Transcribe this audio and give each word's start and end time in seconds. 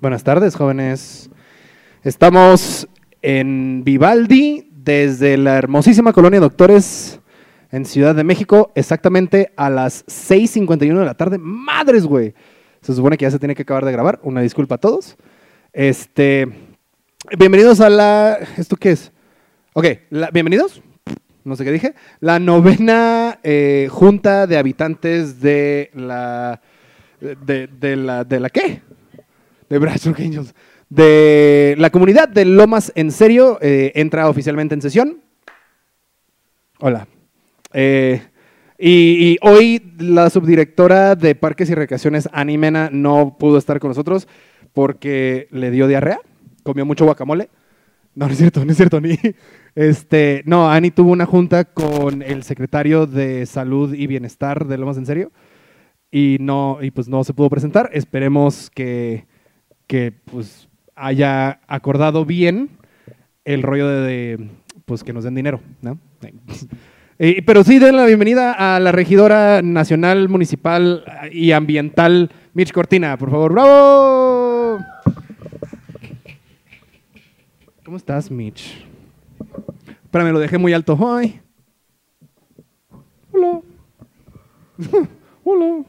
Buenas 0.00 0.24
tardes, 0.24 0.54
jóvenes. 0.56 1.30
Estamos 2.02 2.88
en 3.22 3.82
Vivaldi, 3.84 4.68
desde 4.72 5.36
la 5.36 5.56
hermosísima 5.56 6.12
colonia 6.12 6.40
Doctores 6.40 7.20
en 7.72 7.84
Ciudad 7.84 8.14
de 8.14 8.22
México, 8.24 8.72
exactamente 8.74 9.52
a 9.56 9.70
las 9.70 10.06
6.51 10.06 10.98
de 10.98 11.04
la 11.04 11.14
tarde. 11.14 11.38
¡Madres, 11.38 12.04
güey! 12.04 12.34
Se 12.82 12.94
supone 12.94 13.16
que 13.16 13.24
ya 13.24 13.30
se 13.30 13.38
tiene 13.38 13.54
que 13.54 13.62
acabar 13.62 13.84
de 13.84 13.92
grabar. 13.92 14.20
Una 14.22 14.40
disculpa 14.42 14.76
a 14.76 14.78
todos. 14.78 15.16
Este, 15.72 16.46
bienvenidos 17.36 17.80
a 17.80 17.88
la... 17.90 18.38
¿Esto 18.56 18.76
qué 18.76 18.92
es? 18.92 19.12
Ok, 19.72 19.86
la- 20.10 20.30
bienvenidos. 20.30 20.82
No 21.42 21.56
sé 21.56 21.64
qué 21.64 21.72
dije. 21.72 21.94
La 22.20 22.38
novena 22.38 23.40
eh, 23.42 23.88
junta 23.90 24.46
de 24.46 24.58
habitantes 24.58 25.40
de 25.40 25.90
la... 25.94 26.60
De, 27.20 27.66
de 27.66 27.96
la... 27.96 28.24
¿De 28.24 28.38
la 28.38 28.50
qué? 28.50 28.82
De 29.68 29.78
Bradsburg 29.78 30.20
Angels. 30.20 30.54
De 30.88 31.74
la 31.78 31.90
comunidad 31.90 32.28
de 32.28 32.44
Lomas 32.44 32.92
en 32.94 33.10
Serio 33.10 33.58
eh, 33.60 33.92
entra 33.94 34.28
oficialmente 34.28 34.74
en 34.74 34.82
sesión. 34.82 35.20
Hola. 36.78 37.08
Eh, 37.72 38.22
y, 38.78 39.38
hoy 39.40 39.92
la 39.98 40.30
subdirectora 40.30 41.14
de 41.14 41.34
Parques 41.34 41.70
y 41.70 41.74
Recreaciones, 41.74 42.28
Ani 42.32 42.58
Mena, 42.58 42.90
no 42.92 43.36
pudo 43.38 43.58
estar 43.58 43.80
con 43.80 43.88
nosotros 43.88 44.28
porque 44.72 45.48
le 45.50 45.70
dio 45.70 45.88
diarrea, 45.88 46.20
comió 46.62 46.84
mucho 46.84 47.06
guacamole. 47.06 47.48
No, 48.14 48.26
no 48.26 48.32
es 48.32 48.38
cierto, 48.38 48.64
no 48.64 48.70
es 48.70 48.76
cierto, 48.76 49.00
ni. 49.00 49.18
Este, 49.74 50.42
no, 50.46 50.70
Ani 50.70 50.90
tuvo 50.90 51.10
una 51.10 51.26
junta 51.26 51.66
con 51.66 52.22
el 52.22 52.44
secretario 52.44 53.06
de 53.06 53.44
Salud 53.44 53.92
y 53.92 54.06
Bienestar 54.06 54.66
de 54.66 54.78
Lomas 54.78 54.96
en 54.96 55.04
Serio 55.04 55.32
y 56.10 56.38
no, 56.40 56.78
y 56.80 56.90
pues 56.90 57.08
no 57.08 57.24
se 57.24 57.34
pudo 57.34 57.50
presentar. 57.50 57.90
Esperemos 57.92 58.70
que, 58.70 59.26
que 59.86 60.12
pues 60.12 60.68
haya 60.94 61.60
acordado 61.66 62.24
bien 62.24 62.70
el 63.44 63.62
rollo 63.62 63.88
de, 63.88 64.48
pues 64.84 65.04
que 65.04 65.12
nos 65.12 65.24
den 65.24 65.34
dinero, 65.34 65.60
¿no? 65.82 65.98
Eh, 67.18 67.42
pero 67.46 67.64
sí 67.64 67.78
den 67.78 67.96
la 67.96 68.04
bienvenida 68.04 68.52
a 68.52 68.78
la 68.78 68.92
regidora 68.92 69.62
nacional, 69.62 70.28
municipal 70.28 71.02
y 71.32 71.52
ambiental, 71.52 72.30
Mitch 72.52 72.72
Cortina, 72.72 73.16
por 73.16 73.30
favor. 73.30 73.54
¡Bravo! 73.54 74.78
¿Cómo 77.86 77.96
estás, 77.96 78.30
Mitch? 78.30 78.84
Espérame, 80.04 80.32
lo 80.32 80.40
dejé 80.40 80.58
muy 80.58 80.74
alto. 80.74 80.98
Ay. 81.10 81.40
Hola. 83.32 83.60
Hola. 85.44 85.84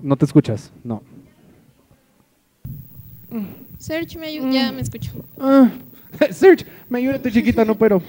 No 0.00 0.16
te 0.16 0.24
escuchas, 0.24 0.72
no. 0.82 1.02
Search 3.78 4.16
me 4.16 4.28
ayuda. 4.28 4.50
Ya 4.52 4.72
me 4.72 4.80
escucho. 4.82 5.10
Ah, 5.38 5.70
Serge, 6.30 6.64
me 6.88 6.98
ayuda 6.98 7.20
tu 7.20 7.30
chiquita, 7.30 7.64
no 7.64 7.76
pero. 7.76 8.02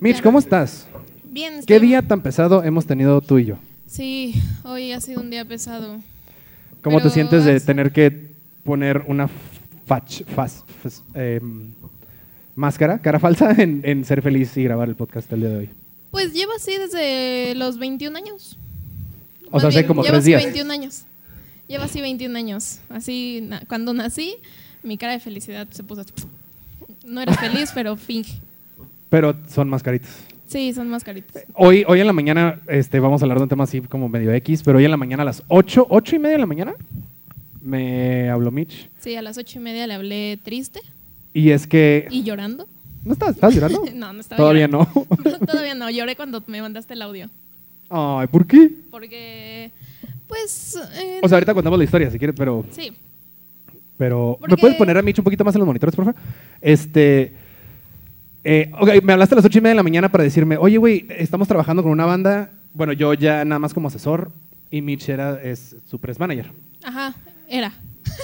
Mitch. 0.00 0.20
¿cómo 0.22 0.38
estás? 0.38 0.86
Bien. 1.24 1.54
¿Qué 1.66 1.74
estoy- 1.76 1.88
día 1.88 2.02
tan 2.02 2.20
pesado 2.22 2.62
hemos 2.64 2.86
tenido 2.86 3.20
tú 3.20 3.38
y 3.38 3.46
yo? 3.46 3.56
Sí, 3.86 4.34
hoy 4.64 4.92
ha 4.92 5.00
sido 5.00 5.20
un 5.20 5.30
día 5.30 5.44
pesado. 5.44 5.98
¿Cómo 6.82 6.98
te 6.98 7.02
Pero 7.04 7.14
sientes 7.14 7.44
de 7.44 7.56
has- 7.56 7.64
tener 7.64 7.90
que 7.92 8.28
poner 8.64 9.02
una 9.06 9.28
fach, 9.86 10.22
fas- 10.34 10.64
fas- 10.82 11.02
em, 11.14 11.70
máscara, 12.54 12.98
cara 13.00 13.18
falsa, 13.18 13.50
en, 13.58 13.80
en 13.84 14.04
ser 14.04 14.22
feliz 14.22 14.56
y 14.56 14.62
grabar 14.64 14.88
el 14.88 14.94
podcast 14.94 15.32
el 15.32 15.40
día 15.40 15.48
de 15.48 15.56
hoy? 15.56 15.70
Pues 16.10 16.32
llevo 16.32 16.52
así 16.56 16.72
desde 16.76 17.54
los 17.54 17.78
21 17.78 18.16
años. 18.16 18.56
O 19.50 19.52
Más 19.52 19.62
sea, 19.62 19.68
hace 19.70 19.86
como 19.86 20.02
tres 20.02 20.24
días. 20.24 20.42
21 20.42 20.72
años. 20.72 21.02
Llevo 21.68 21.84
así 21.84 22.00
21 22.00 22.36
años. 22.38 22.80
Así, 22.88 23.40
na- 23.42 23.62
cuando 23.68 23.92
nací, 23.92 24.34
mi 24.82 24.96
cara 24.98 25.12
de 25.12 25.20
felicidad 25.20 25.66
se 25.70 25.82
puso 25.84 26.00
así. 26.02 26.12
No 27.06 27.20
eres 27.20 27.38
feliz, 27.38 27.70
pero 27.74 27.96
finge. 27.96 28.32
Pero 29.10 29.34
son 29.48 29.68
mascaritas. 29.68 30.10
Sí, 30.48 30.72
son 30.72 30.88
mascaritas. 30.88 31.44
Hoy, 31.54 31.84
hoy 31.86 32.00
en 32.00 32.06
la 32.06 32.12
mañana 32.14 32.60
este, 32.68 33.00
vamos 33.00 33.20
a 33.20 33.24
hablar 33.26 33.38
de 33.38 33.42
un 33.44 33.48
tema 33.50 33.64
así 33.64 33.80
como 33.82 34.08
medio 34.08 34.32
X, 34.32 34.62
pero 34.64 34.78
hoy 34.78 34.84
en 34.86 34.90
la 34.90 34.96
mañana 34.96 35.22
a 35.22 35.26
las 35.26 35.42
8, 35.48 35.86
8 35.90 36.16
y 36.16 36.18
media 36.18 36.36
de 36.36 36.40
la 36.40 36.46
mañana 36.46 36.72
me 37.62 38.30
habló 38.30 38.50
Mitch. 38.50 38.88
Sí, 39.00 39.14
a 39.16 39.22
las 39.22 39.36
ocho 39.36 39.58
y 39.58 39.62
media 39.62 39.86
le 39.86 39.94
hablé 39.94 40.38
triste 40.42 40.80
Y 41.34 41.50
es 41.50 41.66
que... 41.66 42.06
y 42.10 42.22
llorando. 42.22 42.66
¿No 43.04 43.12
estás, 43.12 43.30
estás 43.34 43.54
llorando? 43.54 43.84
No, 43.94 44.12
no 44.12 44.20
estaba 44.20 44.38
Todavía 44.38 44.68
llorando. 44.68 45.06
no. 45.40 45.46
Todavía 45.46 45.74
no. 45.74 45.90
Lloré 45.90 46.16
cuando 46.16 46.42
me 46.46 46.62
mandaste 46.62 46.94
el 46.94 47.02
audio. 47.02 47.28
Ay, 47.90 48.26
¿por 48.28 48.46
qué? 48.46 48.70
Porque, 48.90 49.70
pues... 50.28 50.76
eh, 50.94 51.20
O 51.22 51.28
sea, 51.28 51.36
ahorita 51.36 51.54
contamos 51.54 51.78
la 51.78 51.84
historia 51.84 52.10
si 52.10 52.18
quieres, 52.18 52.36
pero... 52.36 52.64
sí. 52.70 52.92
Pero, 53.96 54.38
¿me 54.48 54.56
puedes 54.56 54.76
poner 54.76 54.96
a 54.96 55.02
Mitch 55.02 55.18
un 55.18 55.24
poquito 55.24 55.44
más 55.44 55.52
en 55.56 55.58
los 55.58 55.66
monitores, 55.66 55.96
por 55.96 56.04
favor? 56.04 56.20
Este, 56.60 57.32
eh, 58.44 58.70
ok, 58.78 59.02
me 59.02 59.12
hablaste 59.12 59.34
a 59.34 59.36
las 59.36 59.44
ocho 59.44 59.58
y 59.58 59.60
media 59.60 59.72
de 59.72 59.76
la 59.76 59.82
mañana 59.82 60.08
para 60.08 60.22
decirme, 60.22 60.56
oye, 60.56 60.76
güey, 60.78 61.04
estamos 61.10 61.48
trabajando 61.48 61.82
con 61.82 61.90
una 61.90 62.06
banda, 62.06 62.48
bueno, 62.74 62.92
yo 62.92 63.12
ya 63.14 63.44
nada 63.44 63.58
más 63.58 63.74
como 63.74 63.88
asesor 63.88 64.30
y 64.70 64.82
Mitch 64.82 65.08
era, 65.08 65.42
es 65.42 65.74
su 65.90 65.98
press 65.98 66.20
manager. 66.20 66.46
Ajá, 66.84 67.12
era. 67.48 67.72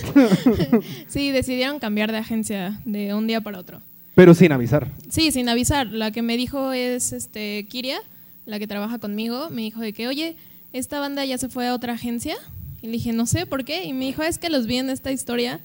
sí, 1.08 1.30
decidieron 1.32 1.80
cambiar 1.80 2.12
de 2.12 2.18
agencia 2.18 2.80
de 2.84 3.12
un 3.12 3.26
día 3.26 3.40
para 3.40 3.58
otro. 3.58 3.80
Pero 4.14 4.32
sin 4.32 4.52
avisar. 4.52 4.86
Sí, 5.08 5.32
sin 5.32 5.48
avisar. 5.48 5.88
La 5.88 6.12
que 6.12 6.22
me 6.22 6.36
dijo 6.36 6.72
es 6.72 7.12
este 7.12 7.66
Kiria, 7.68 7.98
la 8.46 8.60
que 8.60 8.68
trabaja 8.68 8.98
conmigo, 8.98 9.50
me 9.50 9.62
dijo 9.62 9.80
de 9.80 9.92
que, 9.92 10.06
oye, 10.06 10.36
esta 10.74 11.00
banda 11.00 11.24
ya 11.24 11.38
se 11.38 11.48
fue 11.48 11.66
a 11.68 11.74
otra 11.74 11.94
agencia. 11.94 12.34
Y 12.82 12.86
le 12.88 12.92
dije, 12.94 13.12
no 13.14 13.24
sé 13.24 13.46
por 13.46 13.64
qué. 13.64 13.84
Y 13.84 13.92
me 13.94 14.04
dijo, 14.04 14.22
es 14.22 14.36
que 14.38 14.50
los 14.50 14.66
vi 14.66 14.76
en 14.76 14.90
esta 14.90 15.10
historia 15.10 15.60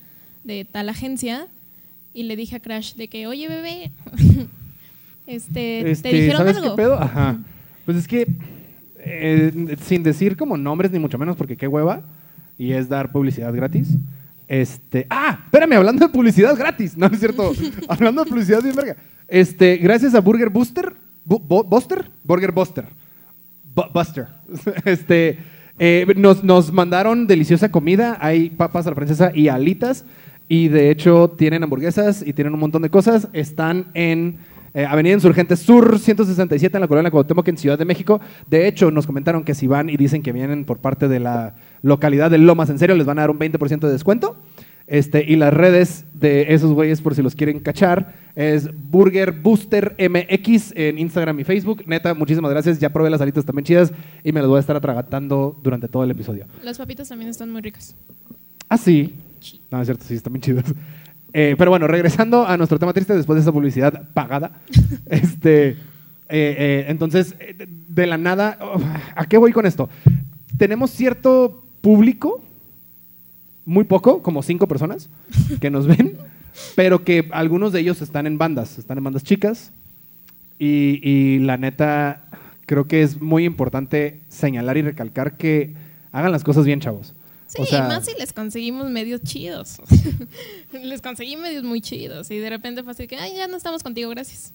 de 0.46 0.64
tal 0.66 0.88
agencia. 0.88 1.48
Y 2.14 2.24
le 2.24 2.36
dije 2.38 2.56
a 2.56 2.60
Crash 2.62 2.94
de 2.96 3.08
que, 3.10 3.28
oye, 3.28 3.48
bebé, 3.50 3.92
este, 5.28 5.92
Este, 5.92 6.10
¿te 6.10 6.16
dijeron 6.16 6.38
¿Sabes 6.38 6.58
algo? 6.58 6.70
qué 6.76 6.82
pedo? 6.82 6.94
Ajá. 7.02 7.38
Pues 7.86 7.98
es 7.98 8.08
que, 8.08 8.28
eh, 9.00 9.78
sin 9.86 10.04
decir 10.04 10.38
como 10.38 10.58
nombres 10.58 10.92
ni 10.92 11.00
mucho 11.00 11.18
menos, 11.18 11.36
porque 11.36 11.58
qué 11.58 11.68
hueva, 11.68 12.02
y 12.58 12.72
es 12.72 12.88
dar 12.90 13.12
publicidad 13.12 13.54
gratis. 13.54 13.90
Este, 14.48 15.06
ah, 15.10 15.40
espérame, 15.46 15.74
hablando 15.74 16.08
de 16.08 16.12
publicidad 16.14 16.56
gratis, 16.58 16.98
no, 16.98 17.08
no 17.08 17.14
es 17.14 17.20
cierto, 17.20 17.52
hablando 17.88 18.24
de 18.24 18.30
publicidad 18.30 18.62
bien 18.64 18.76
verga. 18.76 18.96
Este, 19.28 19.78
gracias 19.78 20.16
a 20.16 20.22
Burger 20.22 20.50
Booster, 20.50 20.94
Bu- 21.28 21.42
Bu- 21.42 21.68
Buster, 21.68 22.06
Burger 22.24 22.52
Buster, 22.52 22.86
Bu- 22.86 22.90
Buster, 23.94 24.28
este, 24.86 25.40
eh, 25.80 26.06
nos, 26.16 26.44
nos 26.44 26.72
mandaron 26.72 27.28
deliciosa 27.28 27.72
comida, 27.72 28.18
hay 28.20 28.50
papas 28.50 28.86
a 28.86 28.90
la 28.90 28.96
francesa 28.96 29.32
y 29.34 29.48
alitas, 29.48 30.06
y 30.48 30.68
de 30.68 30.92
hecho 30.92 31.30
tienen 31.38 31.64
hamburguesas 31.64 32.26
y 32.26 32.34
tienen 32.34 32.54
un 32.54 32.60
montón 32.60 32.82
de 32.82 32.90
cosas, 32.90 33.28
están 33.34 33.88
en 33.94 34.40
eh, 34.74 34.86
Avenida 34.86 35.14
Insurgentes 35.14 35.60
Sur 35.60 35.98
167 35.98 36.78
en 36.78 36.82
la 36.82 36.88
colonia 36.88 37.10
Cuauhtémoc 37.10 37.48
en 37.48 37.58
Ciudad 37.58 37.78
de 37.78 37.86
México. 37.86 38.22
De 38.48 38.68
hecho, 38.68 38.92
nos 38.92 39.08
comentaron 39.08 39.44
que 39.44 39.56
si 39.56 39.68
van 39.68 39.90
y 39.90 39.98
dicen 39.98 40.22
que 40.22 40.32
vienen 40.32 40.66
por 40.66 40.78
parte 40.78 41.08
de 41.08 41.20
la 41.20 41.56
localidad 41.82 42.30
de 42.30 42.38
Lomas, 42.38 42.70
en 42.70 42.78
serio, 42.78 42.96
les 42.96 43.06
van 43.06 43.18
a 43.20 43.22
dar 43.22 43.32
un 43.32 43.40
20% 43.40 43.80
de 43.80 43.92
descuento. 43.92 44.36
Este, 44.92 45.24
y 45.24 45.36
las 45.36 45.54
redes 45.54 46.04
de 46.14 46.52
esos 46.54 46.74
güeyes, 46.74 47.00
por 47.02 47.14
si 47.14 47.22
los 47.22 47.36
quieren 47.36 47.60
cachar, 47.60 48.14
es 48.36 48.68
Burger 48.90 49.32
Booster 49.32 49.96
MX 50.00 50.74
en 50.76 50.98
Instagram 50.98 51.40
y 51.40 51.44
Facebook. 51.44 51.84
Neta, 51.86 52.14
muchísimas 52.16 52.50
gracias. 52.52 52.80
Ya 52.80 52.90
probé 52.92 53.10
las 53.12 53.22
alitas 53.22 53.46
también 53.46 53.66
chidas 53.66 53.92
y 54.24 54.32
me 54.32 54.40
las 54.40 54.50
voy 54.50 54.58
a 54.58 54.62
estar 54.62 54.76
atragantando 54.76 55.56
durante 55.62 55.88
todo 55.88 56.04
el 56.04 56.12
episodio. 56.12 56.46
Las 56.64 56.78
papitas 56.80 57.08
también 57.08 57.30
están 57.30 57.52
muy 57.52 57.62
ricas. 57.62 57.96
Ah, 58.68 58.78
sí. 58.78 59.14
No, 59.72 59.80
es 59.80 59.88
cierto, 59.88 60.04
sí, 60.08 60.16
están 60.16 60.34
bien 60.34 60.42
chidas. 60.42 60.66
Eh, 61.34 61.54
pero 61.58 61.70
bueno, 61.70 61.88
regresando 61.88 62.48
a 62.48 62.58
nuestro 62.58 62.80
tema 62.80 62.92
triste 62.92 63.16
después 63.16 63.36
de 63.36 63.42
esa 63.42 63.52
publicidad 63.52 64.10
pagada. 64.16 64.52
este, 65.06 65.70
eh, 65.70 65.76
eh, 66.30 66.86
entonces, 66.88 67.38
de- 67.38 67.68
de 67.88 68.08
la 68.08 68.18
nada, 68.18 68.58
oh, 68.62 68.82
¿a 69.16 69.26
qué 69.28 69.38
voy 69.38 69.52
con 69.52 69.66
esto? 69.68 69.88
Tenemos 70.58 70.90
cierto 70.90 71.64
público, 71.82 72.44
muy 73.70 73.84
poco, 73.84 74.22
como 74.24 74.42
cinco 74.42 74.68
personas, 74.68 75.10
que 75.62 75.70
nos 75.70 75.86
ven, 75.86 76.18
pero 76.76 77.04
que 77.04 77.30
algunos 77.32 77.72
de 77.72 77.80
ellos 77.82 78.02
están 78.02 78.26
en 78.26 78.38
bandas, 78.40 78.80
están 78.80 78.98
en 78.98 79.04
bandas 79.04 79.24
chicas. 79.24 79.72
Y, 80.58 81.00
y 81.08 81.40
la 81.40 81.58
neta, 81.58 82.24
creo 82.66 82.88
que 82.88 83.02
es 83.04 83.22
muy 83.22 83.46
importante 83.46 84.20
señalar 84.28 84.76
y 84.78 84.82
recalcar 84.82 85.38
que 85.38 85.74
hagan 86.12 86.32
las 86.32 86.44
cosas 86.44 86.66
bien, 86.66 86.80
chavos. 86.82 87.14
Sí, 87.48 87.62
O 87.62 87.66
sea- 87.66 87.88
más 87.88 88.06
si 88.06 88.12
les 88.18 88.34
conseguimos 88.34 88.90
medios 88.90 89.22
chidos. 89.22 89.80
les 90.84 91.02
conseguí 91.02 91.36
medios 91.38 91.64
muy 91.64 91.80
chidos 91.82 92.30
y 92.32 92.38
de 92.40 92.50
repente 92.50 92.82
fue 92.84 92.92
así 92.94 93.08
que, 93.08 93.18
ay, 93.18 93.34
ya 93.38 93.48
no 93.48 93.56
estamos 93.56 93.84
contigo, 93.84 94.10
gracias. 94.10 94.52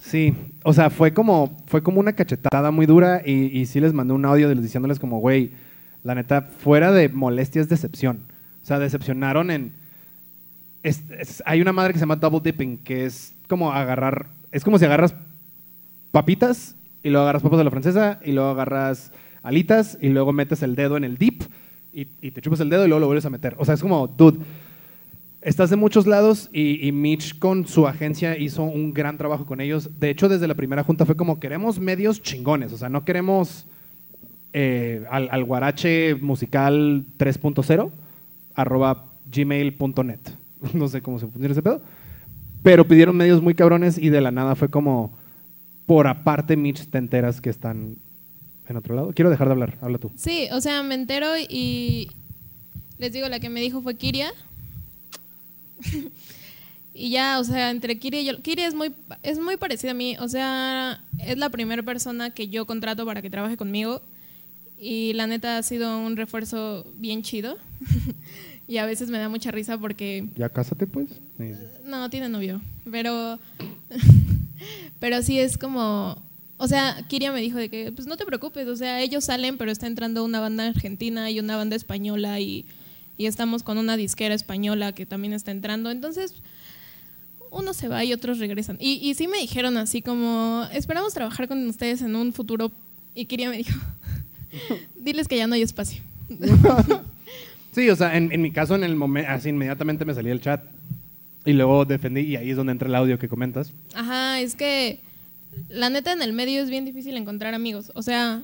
Sí, 0.00 0.34
o 0.64 0.72
sea, 0.72 0.88
fue 0.90 1.12
como, 1.12 1.56
fue 1.66 1.82
como 1.82 2.00
una 2.00 2.12
cachetada 2.12 2.70
muy 2.70 2.86
dura 2.86 3.22
y, 3.24 3.56
y 3.58 3.66
sí 3.66 3.80
les 3.80 3.92
mandé 3.92 4.14
un 4.14 4.24
audio 4.24 4.48
diciéndoles 4.54 4.98
como, 4.98 5.18
güey, 5.20 5.50
la 6.04 6.14
neta, 6.14 6.42
fuera 6.42 6.90
de 6.92 7.08
molestias, 7.08 7.68
decepción. 7.68 8.20
O 8.62 8.66
sea, 8.66 8.78
decepcionaron 8.78 9.50
en... 9.50 9.72
es- 10.82 11.42
hay 11.44 11.60
una 11.60 11.72
madre 11.72 11.92
que 11.92 11.98
se 11.98 12.02
llama 12.02 12.16
double 12.16 12.40
dipping, 12.42 12.78
que 12.78 13.06
es 13.06 13.32
como 13.48 13.72
agarrar, 13.72 14.26
es 14.50 14.64
como 14.64 14.78
si 14.78 14.84
agarras 14.84 15.14
papitas 16.10 16.74
y 17.02 17.10
luego 17.10 17.22
agarras 17.24 17.42
papas 17.42 17.58
de 17.58 17.64
la 17.64 17.70
francesa 17.70 18.20
y 18.24 18.32
luego 18.32 18.50
agarras 18.50 19.10
alitas 19.42 19.98
y 20.00 20.08
luego 20.08 20.32
metes 20.32 20.62
el 20.62 20.76
dedo 20.76 20.96
en 20.96 21.04
el 21.04 21.16
dip 21.18 21.42
y, 21.94 22.04
te 22.04 22.40
chupas 22.40 22.60
el 22.60 22.70
dedo 22.70 22.84
y 22.84 22.88
luego 22.88 23.00
lo 23.00 23.06
vuelves 23.06 23.26
a 23.26 23.30
meter. 23.30 23.54
O 23.58 23.64
sea, 23.64 23.74
es 23.74 23.82
como, 23.82 24.06
dude, 24.06 24.38
Estás 25.42 25.70
de 25.70 25.76
muchos 25.76 26.06
lados 26.06 26.48
y, 26.52 26.86
y 26.86 26.92
Mitch 26.92 27.36
con 27.40 27.66
su 27.66 27.88
agencia 27.88 28.38
hizo 28.38 28.62
un 28.62 28.94
gran 28.94 29.18
trabajo 29.18 29.44
con 29.44 29.60
ellos. 29.60 29.98
De 29.98 30.08
hecho, 30.08 30.28
desde 30.28 30.46
la 30.46 30.54
primera 30.54 30.84
junta 30.84 31.04
fue 31.04 31.16
como 31.16 31.40
queremos 31.40 31.80
medios 31.80 32.22
chingones, 32.22 32.72
o 32.72 32.78
sea, 32.78 32.88
no 32.88 33.04
queremos 33.04 33.66
eh, 34.52 35.04
al, 35.10 35.28
al 35.32 35.42
guarache 35.42 36.14
musical 36.14 37.04
3.0 37.18 37.90
arroba 38.54 39.04
gmail.net. 39.30 40.20
No 40.74 40.88
sé 40.88 41.02
cómo 41.02 41.18
se 41.18 41.26
funciona 41.26 41.52
ese 41.52 41.62
pedo. 41.62 41.82
Pero 42.62 42.86
pidieron 42.86 43.16
medios 43.16 43.42
muy 43.42 43.54
cabrones 43.54 43.98
y 43.98 44.08
de 44.10 44.20
la 44.20 44.30
nada 44.30 44.54
fue 44.54 44.68
como, 44.68 45.12
por 45.86 46.06
aparte, 46.06 46.56
Mitch, 46.56 46.86
te 46.86 46.98
enteras 46.98 47.40
que 47.40 47.50
están 47.50 47.96
en 48.68 48.76
otro 48.76 48.94
lado. 48.94 49.12
Quiero 49.12 49.30
dejar 49.30 49.48
de 49.48 49.52
hablar, 49.52 49.78
habla 49.80 49.98
tú. 49.98 50.12
Sí, 50.16 50.48
o 50.52 50.60
sea, 50.60 50.82
me 50.84 50.94
entero 50.94 51.26
y 51.36 52.08
les 52.98 53.12
digo, 53.12 53.28
la 53.28 53.40
que 53.40 53.50
me 53.50 53.60
dijo 53.60 53.82
fue 53.82 53.96
Kiria. 53.96 54.32
y 56.94 57.10
ya, 57.10 57.40
o 57.40 57.44
sea, 57.44 57.70
entre 57.70 57.98
Kiria 57.98 58.20
y 58.20 58.24
yo, 58.26 58.40
Kiria 58.40 58.68
es 58.68 58.74
muy, 58.74 58.92
es 59.24 59.40
muy 59.40 59.56
parecida 59.56 59.90
a 59.90 59.94
mí, 59.94 60.16
o 60.20 60.28
sea, 60.28 61.00
es 61.18 61.36
la 61.38 61.48
primera 61.48 61.82
persona 61.82 62.30
que 62.30 62.48
yo 62.48 62.64
contrato 62.64 63.04
para 63.04 63.20
que 63.22 63.30
trabaje 63.30 63.56
conmigo 63.56 64.00
y 64.78 65.12
la 65.14 65.26
neta 65.26 65.58
ha 65.58 65.62
sido 65.62 65.98
un 65.98 66.16
refuerzo 66.16 66.86
bien 66.98 67.22
chido. 67.22 67.56
y 68.68 68.76
a 68.78 68.86
veces 68.86 69.10
me 69.10 69.18
da 69.18 69.28
mucha 69.28 69.50
risa 69.50 69.78
porque 69.78 70.28
¿Ya 70.36 70.48
cásate, 70.48 70.86
pues? 70.86 71.08
No, 71.84 72.08
tiene 72.10 72.28
novio, 72.28 72.60
pero 72.90 73.38
pero 75.00 75.22
sí 75.22 75.38
es 75.38 75.58
como 75.58 76.16
o 76.58 76.68
sea, 76.68 77.04
Kiria 77.08 77.32
me 77.32 77.40
dijo 77.40 77.58
de 77.58 77.68
que 77.68 77.90
pues 77.90 78.06
no 78.06 78.16
te 78.16 78.24
preocupes, 78.24 78.68
o 78.68 78.76
sea, 78.76 79.00
ellos 79.00 79.24
salen, 79.24 79.58
pero 79.58 79.72
está 79.72 79.88
entrando 79.88 80.24
una 80.24 80.38
banda 80.38 80.68
argentina 80.68 81.28
y 81.28 81.40
una 81.40 81.56
banda 81.56 81.74
española 81.74 82.38
y, 82.38 82.64
y 83.18 83.26
estamos 83.26 83.64
con 83.64 83.78
una 83.78 83.96
disquera 83.96 84.32
española 84.32 84.92
que 84.92 85.04
también 85.04 85.32
está 85.32 85.50
entrando, 85.50 85.90
entonces 85.90 86.34
uno 87.50 87.74
se 87.74 87.88
va 87.88 88.04
y 88.04 88.12
otros 88.12 88.38
regresan. 88.38 88.76
Y, 88.80 88.92
y 89.02 89.14
sí 89.14 89.26
me 89.26 89.38
dijeron 89.38 89.76
así 89.76 90.02
como, 90.02 90.66
esperamos 90.72 91.12
trabajar 91.14 91.48
con 91.48 91.66
ustedes 91.66 92.00
en 92.00 92.16
un 92.16 92.32
futuro. 92.32 92.70
Y 93.14 93.26
Kiria 93.26 93.50
me 93.50 93.58
dijo, 93.58 93.78
diles 95.00 95.28
que 95.28 95.36
ya 95.36 95.46
no 95.46 95.54
hay 95.54 95.62
espacio. 95.62 96.00
Sí, 97.72 97.88
o 97.88 97.96
sea, 97.96 98.16
en, 98.16 98.30
en 98.32 98.42
mi 98.42 98.50
caso, 98.50 98.74
en 98.74 98.84
el 98.84 98.96
momento, 98.96 99.30
así 99.30 99.48
inmediatamente 99.48 100.04
me 100.04 100.14
salía 100.14 100.32
el 100.32 100.40
chat. 100.40 100.62
Y 101.44 101.52
luego 101.54 101.84
defendí, 101.84 102.20
y 102.20 102.36
ahí 102.36 102.50
es 102.50 102.56
donde 102.56 102.72
entra 102.72 102.88
el 102.88 102.94
audio 102.94 103.18
que 103.18 103.28
comentas. 103.28 103.72
Ajá, 103.94 104.40
es 104.40 104.54
que 104.54 105.00
la 105.68 105.90
neta 105.90 106.12
en 106.12 106.22
el 106.22 106.32
medio 106.32 106.62
es 106.62 106.70
bien 106.70 106.84
difícil 106.84 107.16
encontrar 107.16 107.54
amigos. 107.54 107.90
O 107.94 108.02
sea, 108.02 108.42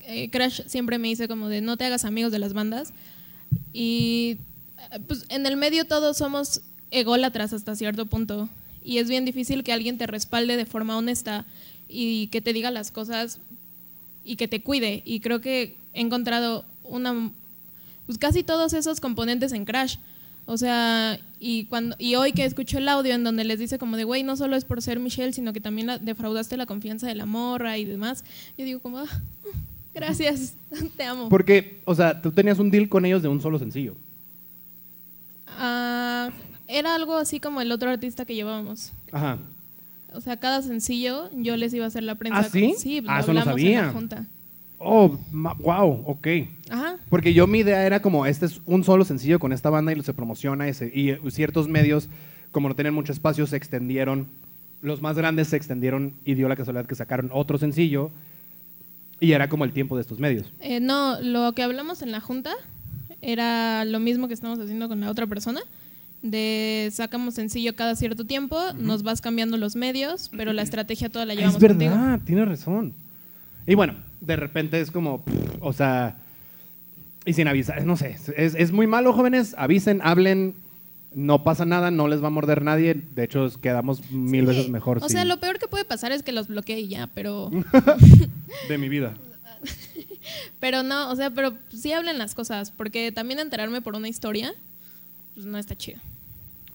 eh, 0.00 0.30
Crash 0.30 0.62
siempre 0.66 0.98
me 0.98 1.08
dice 1.08 1.28
como 1.28 1.48
de 1.48 1.60
no 1.60 1.76
te 1.76 1.84
hagas 1.84 2.04
amigos 2.04 2.32
de 2.32 2.38
las 2.38 2.52
bandas. 2.52 2.92
Y 3.72 4.38
eh, 4.92 4.98
pues 5.06 5.26
en 5.28 5.44
el 5.46 5.56
medio 5.56 5.84
todos 5.84 6.16
somos 6.16 6.62
ególatras 6.90 7.52
hasta 7.52 7.76
cierto 7.76 8.06
punto. 8.06 8.48
Y 8.84 8.98
es 8.98 9.08
bien 9.08 9.24
difícil 9.24 9.62
que 9.62 9.72
alguien 9.72 9.98
te 9.98 10.06
respalde 10.06 10.56
de 10.56 10.66
forma 10.66 10.96
honesta 10.96 11.44
y 11.88 12.28
que 12.28 12.40
te 12.40 12.52
diga 12.52 12.70
las 12.70 12.90
cosas 12.90 13.38
y 14.24 14.36
que 14.36 14.48
te 14.48 14.60
cuide. 14.60 15.02
Y 15.04 15.20
creo 15.20 15.40
que 15.40 15.76
he 15.94 16.00
encontrado 16.00 16.64
una 16.84 17.30
pues 18.06 18.18
casi 18.18 18.42
todos 18.42 18.72
esos 18.72 19.00
componentes 19.00 19.52
en 19.52 19.64
Crash. 19.64 19.96
O 20.44 20.56
sea, 20.58 21.20
y 21.38 21.66
cuando 21.66 21.94
y 22.00 22.16
hoy 22.16 22.32
que 22.32 22.44
escucho 22.44 22.78
el 22.78 22.88
audio 22.88 23.14
en 23.14 23.22
donde 23.22 23.44
les 23.44 23.58
dice 23.60 23.78
como 23.78 23.96
de, 23.96 24.02
güey, 24.04 24.24
no 24.24 24.36
solo 24.36 24.56
es 24.56 24.64
por 24.64 24.82
ser 24.82 24.98
Michelle, 24.98 25.32
sino 25.32 25.52
que 25.52 25.60
también 25.60 25.86
la- 25.86 25.98
defraudaste 25.98 26.56
la 26.56 26.66
confianza 26.66 27.06
de 27.06 27.14
la 27.14 27.26
morra 27.26 27.78
y 27.78 27.84
demás. 27.84 28.24
Yo 28.58 28.64
digo 28.64 28.80
como, 28.80 28.98
"Ah, 28.98 29.06
gracias, 29.94 30.54
te 30.96 31.04
amo. 31.04 31.28
Porque, 31.28 31.78
o 31.84 31.94
sea, 31.94 32.20
tú 32.20 32.32
tenías 32.32 32.58
un 32.58 32.70
deal 32.72 32.88
con 32.88 33.04
ellos 33.04 33.22
de 33.22 33.28
un 33.28 33.40
solo 33.40 33.58
sencillo. 33.60 33.94
Ah, 35.58 36.30
era 36.68 36.94
algo 36.94 37.16
así 37.16 37.40
como 37.40 37.60
el 37.60 37.70
otro 37.72 37.90
artista 37.90 38.24
que 38.24 38.34
llevábamos. 38.34 38.90
Ajá. 39.12 39.38
O 40.14 40.20
sea, 40.20 40.36
cada 40.38 40.60
sencillo 40.62 41.30
yo 41.36 41.56
les 41.56 41.72
iba 41.72 41.84
a 41.84 41.88
hacer 41.88 42.02
la 42.02 42.14
prensa. 42.16 42.40
¿Ah, 42.40 42.48
sí? 42.50 42.74
Sí, 42.78 43.00
lo 43.00 43.10
Ah, 43.10 43.20
eso 43.20 43.32
no 43.32 43.40
hablamos 43.40 43.60
sabía. 43.60 43.78
en 43.80 43.86
la 43.86 43.92
junta. 43.92 44.26
Oh, 44.84 45.16
wow, 45.60 46.02
ok. 46.06 46.26
Ajá. 46.70 46.96
Porque 47.08 47.32
yo 47.34 47.46
mi 47.46 47.60
idea 47.60 47.84
era 47.86 48.00
como, 48.02 48.26
este 48.26 48.46
es 48.46 48.60
un 48.66 48.82
solo 48.84 49.04
sencillo 49.04 49.38
con 49.38 49.52
esta 49.52 49.70
banda 49.70 49.92
y 49.92 50.02
se 50.02 50.14
promociona 50.14 50.68
y, 50.68 50.74
se- 50.74 50.90
y, 50.94 51.10
eh, 51.10 51.20
ciertos 51.30 51.68
medios, 51.68 52.08
como 52.50 52.68
no 52.68 52.74
tenían 52.74 52.94
mucho 52.94 53.12
espacio, 53.12 53.46
se 53.46 53.56
extendieron. 53.56 54.26
Los 54.80 55.00
más 55.00 55.16
grandes 55.16 55.48
se 55.48 55.56
extendieron 55.56 56.12
y 56.24 56.34
dio 56.34 56.48
la 56.48 56.56
casualidad 56.56 56.86
que 56.86 56.94
sacaron 56.94 57.30
otro 57.32 57.58
sencillo 57.58 58.10
y 59.20 59.32
era 59.32 59.48
como 59.48 59.64
el 59.64 59.72
tiempo 59.72 59.94
de 59.96 60.02
estos 60.02 60.18
medios. 60.18 60.46
Eh, 60.60 60.80
no, 60.80 61.20
lo 61.20 61.52
que 61.52 61.62
hablamos 61.62 62.02
en 62.02 62.10
la 62.10 62.20
junta 62.20 62.52
era 63.20 63.84
lo 63.84 64.00
mismo 64.00 64.26
que 64.26 64.34
estamos 64.34 64.58
haciendo 64.58 64.88
con 64.88 65.00
la 65.00 65.10
otra 65.10 65.26
persona. 65.26 65.60
De 66.22 66.88
sacamos 66.92 67.34
sencillo 67.34 67.74
cada 67.74 67.96
cierto 67.96 68.24
tiempo, 68.24 68.56
nos 68.78 69.02
vas 69.02 69.20
cambiando 69.20 69.56
los 69.56 69.74
medios, 69.74 70.30
pero 70.36 70.52
la 70.52 70.62
estrategia 70.62 71.08
toda 71.08 71.26
la 71.26 71.34
llevamos 71.34 71.56
es 71.56 71.60
verdad, 71.60 71.78
contigo. 72.12 72.24
tienes 72.26 72.48
razón. 72.48 72.92
Y 73.66 73.74
bueno, 73.74 73.94
de 74.22 74.36
repente 74.36 74.80
es 74.80 74.90
como, 74.90 75.22
pff, 75.22 75.34
o 75.60 75.72
sea, 75.74 76.16
y 77.26 77.34
sin 77.34 77.46
avisar, 77.48 77.84
no 77.84 77.96
sé, 77.96 78.16
es, 78.36 78.54
es 78.54 78.72
muy 78.72 78.86
malo, 78.86 79.12
jóvenes, 79.12 79.54
avisen, 79.58 80.00
hablen, 80.02 80.54
no 81.14 81.44
pasa 81.44 81.64
nada, 81.66 81.90
no 81.90 82.08
les 82.08 82.22
va 82.22 82.28
a 82.28 82.30
morder 82.30 82.62
nadie, 82.62 82.94
de 82.94 83.24
hecho 83.24 83.48
quedamos 83.60 84.10
mil 84.10 84.40
Sí. 84.42 84.46
veces 84.46 84.68
mejor. 84.70 84.98
O 85.02 85.08
sea, 85.08 85.24
lo 85.26 85.38
peor 85.38 85.58
que 85.58 85.68
puede 85.68 85.84
pasar 85.84 86.10
es 86.12 86.22
que 86.22 86.32
los 86.32 86.48
bloquee 86.48 86.80
y 86.80 86.88
ya, 86.88 87.08
pero, 87.14 87.50
de 88.68 88.78
mi 88.78 88.88
vida. 88.88 89.12
pero 90.60 90.82
no, 90.82 91.10
o 91.10 91.16
sea, 91.16 91.30
pero 91.30 91.52
sí 91.70 91.92
hablen 91.92 92.18
las 92.18 92.34
cosas, 92.34 92.70
porque 92.70 93.12
también 93.12 93.40
enterarme 93.40 93.82
por 93.82 93.94
una 93.94 94.08
historia, 94.08 94.54
pues 95.34 95.46
no 95.46 95.58
está 95.58 95.76
chido. 95.76 95.98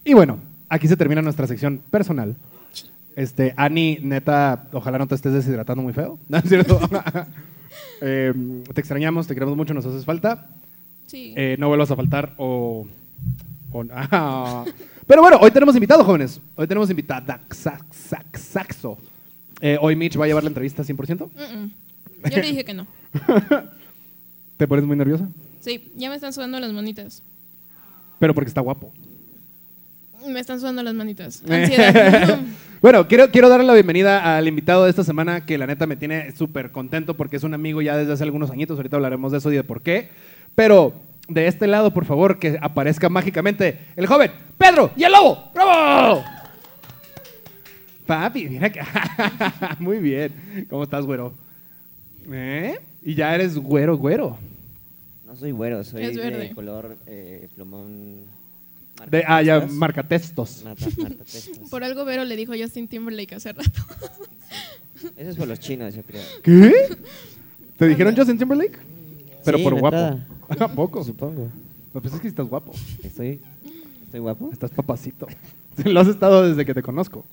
Y 0.04 0.14
bueno, 0.14 0.38
aquí 0.68 0.86
se 0.88 0.96
termina 0.96 1.20
nuestra 1.22 1.46
sección 1.46 1.80
personal. 1.90 2.36
Este, 3.18 3.52
Ani, 3.56 3.98
neta, 4.00 4.68
ojalá 4.72 4.96
no 4.96 5.08
te 5.08 5.16
estés 5.16 5.32
deshidratando 5.32 5.82
muy 5.82 5.92
feo. 5.92 6.20
¿No 6.28 6.38
es 6.38 6.44
cierto? 6.48 6.80
Eh, 8.00 8.32
te 8.72 8.80
extrañamos, 8.80 9.26
te 9.26 9.34
queremos 9.34 9.56
mucho, 9.56 9.74
nos 9.74 9.84
haces 9.84 10.04
falta. 10.04 10.46
Sí. 11.08 11.34
Eh, 11.36 11.56
no 11.58 11.66
vuelvas 11.66 11.90
a 11.90 11.96
faltar 11.96 12.32
o... 12.38 12.86
o- 13.72 13.84
ah. 13.92 14.64
Pero 15.04 15.20
bueno, 15.20 15.38
hoy 15.40 15.50
tenemos 15.50 15.74
invitado, 15.74 16.04
jóvenes. 16.04 16.40
Hoy 16.54 16.68
tenemos 16.68 16.88
invitada 16.90 17.40
Saxo. 17.50 18.98
Eh, 19.60 19.76
hoy 19.80 19.96
Mitch 19.96 20.18
va 20.18 20.24
a 20.26 20.28
llevar 20.28 20.44
la 20.44 20.48
entrevista 20.50 20.84
100%. 20.84 21.28
Mm-mm. 21.28 21.72
Yo 22.30 22.36
le 22.36 22.42
dije 22.42 22.64
que 22.64 22.74
no. 22.74 22.86
¿Te 24.56 24.68
pones 24.68 24.84
muy 24.84 24.96
nerviosa? 24.96 25.28
Sí, 25.60 25.90
ya 25.96 26.08
me 26.08 26.14
están 26.14 26.32
sudando 26.32 26.60
las 26.60 26.72
manitas. 26.72 27.22
Pero 28.20 28.32
porque 28.32 28.48
está 28.48 28.60
guapo. 28.60 28.92
Me 30.26 30.40
están 30.40 30.60
sudando 30.60 30.82
las 30.82 30.94
manitas. 30.94 31.42
Ansiedad. 31.48 32.38
bueno, 32.82 33.06
quiero, 33.06 33.30
quiero 33.30 33.48
darle 33.48 33.66
la 33.66 33.74
bienvenida 33.74 34.36
al 34.36 34.48
invitado 34.48 34.84
de 34.84 34.90
esta 34.90 35.04
semana 35.04 35.46
que 35.46 35.58
la 35.58 35.66
neta 35.66 35.86
me 35.86 35.96
tiene 35.96 36.32
súper 36.32 36.70
contento 36.70 37.14
porque 37.14 37.36
es 37.36 37.44
un 37.44 37.54
amigo 37.54 37.82
ya 37.82 37.96
desde 37.96 38.12
hace 38.12 38.24
algunos 38.24 38.50
añitos. 38.50 38.76
Ahorita 38.76 38.96
hablaremos 38.96 39.32
de 39.32 39.38
eso 39.38 39.52
y 39.52 39.56
de 39.56 39.64
por 39.64 39.82
qué. 39.82 40.08
Pero 40.54 40.92
de 41.28 41.46
este 41.46 41.66
lado, 41.66 41.92
por 41.92 42.04
favor, 42.04 42.38
que 42.38 42.58
aparezca 42.60 43.08
mágicamente 43.08 43.78
el 43.96 44.06
joven 44.06 44.30
Pedro 44.56 44.90
y 44.96 45.04
el 45.04 45.12
lobo. 45.12 45.50
¡Bravo! 45.54 46.24
Papi, 48.06 48.48
mira 48.48 48.70
que... 48.72 48.80
Muy 49.78 49.98
bien. 49.98 50.66
¿Cómo 50.70 50.82
estás, 50.82 51.04
güero? 51.04 51.34
¿Eh? 52.30 52.78
Y 53.02 53.14
ya 53.14 53.34
eres 53.34 53.56
güero, 53.56 53.96
güero. 53.96 54.38
No 55.26 55.36
soy 55.36 55.50
güero, 55.52 55.84
soy 55.84 56.04
Es 56.04 56.16
verde. 56.16 56.38
de 56.38 56.54
color 56.54 56.96
eh, 57.06 57.48
plumón. 57.54 58.24
De, 59.10 59.24
ah, 59.26 59.42
ya. 59.42 59.60
Marta- 59.60 59.72
marcatextos. 59.74 60.64
Por 61.70 61.84
algo 61.84 62.04
Vero 62.04 62.24
le 62.24 62.36
dijo 62.36 62.52
a 62.52 62.56
Justin 62.58 62.88
Timberlake 62.88 63.34
hace 63.36 63.52
rato. 63.52 63.70
Eso 65.16 65.30
es 65.30 65.36
por 65.36 65.46
los 65.48 65.60
chinos, 65.60 65.94
yo 65.94 66.02
creo. 66.02 66.22
¿Qué? 66.42 66.72
¿Te 67.76 67.86
dijeron 67.88 68.16
Justin 68.16 68.38
Timberlake? 68.38 68.78
Pero 69.44 69.58
Sí, 69.58 69.64
por 69.64 69.74
guapo. 69.78 69.96
entrada. 69.96 70.26
¿A 70.64 70.68
poco? 70.68 71.04
Supongo. 71.04 71.48
No, 71.94 72.00
pues 72.00 72.12
es 72.14 72.20
que 72.20 72.28
estás 72.28 72.46
guapo. 72.46 72.72
¿Estoy, 73.02 73.40
¿Estoy 74.04 74.20
guapo? 74.20 74.50
Estás 74.52 74.70
papacito. 74.70 75.26
Lo 75.84 76.00
has 76.00 76.08
estado 76.08 76.48
desde 76.48 76.64
que 76.66 76.74
te 76.74 76.82
conozco. 76.82 77.24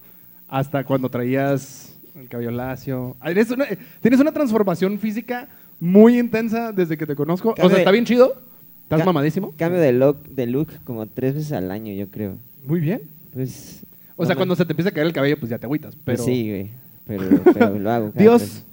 Hasta 0.47 0.83
cuando 0.83 1.09
traías 1.09 1.93
el 2.15 2.29
cabello 2.29 2.51
lacio. 2.51 3.17
Ah, 3.19 3.31
eres 3.31 3.49
una- 3.49 3.65
tienes 4.01 4.19
una 4.19 4.31
transformación 4.31 4.99
física 4.99 5.47
muy 5.79 6.19
intensa 6.19 6.71
desde 6.71 6.95
que 6.97 7.05
te 7.07 7.15
conozco. 7.15 7.55
O 7.59 7.69
sea, 7.69 7.79
está 7.79 7.91
bien 7.91 8.05
chido. 8.05 8.39
Estás 8.85 8.99
Ca- 8.99 9.05
mamadísimo. 9.05 9.53
Cambio 9.57 9.79
de 9.81 9.91
look, 9.91 10.23
de 10.29 10.45
look 10.47 10.69
como 10.83 11.05
tres 11.05 11.33
veces 11.35 11.51
al 11.51 11.69
año, 11.71 11.91
yo 11.93 12.07
creo. 12.07 12.33
Muy 12.65 12.79
bien. 12.79 13.01
Pues. 13.33 13.81
O 14.15 14.25
sea, 14.25 14.35
cuando 14.35 14.55
se 14.55 14.63
te 14.65 14.71
empieza 14.71 14.89
a 14.89 14.91
caer 14.93 15.07
el 15.07 15.13
cabello, 15.13 15.37
pues 15.37 15.49
ya 15.49 15.57
te 15.57 15.65
agüitas. 15.65 15.93
pues 15.95 16.03
Pero... 16.05 16.23
sí, 16.23 16.49
güey. 16.49 16.69
Pero, 17.07 17.41
pero 17.53 17.77
lo 17.79 17.91
hago. 17.91 18.11
Dios, 18.15 18.63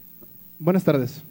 buenas 0.59 0.85
tardes. 0.85 1.23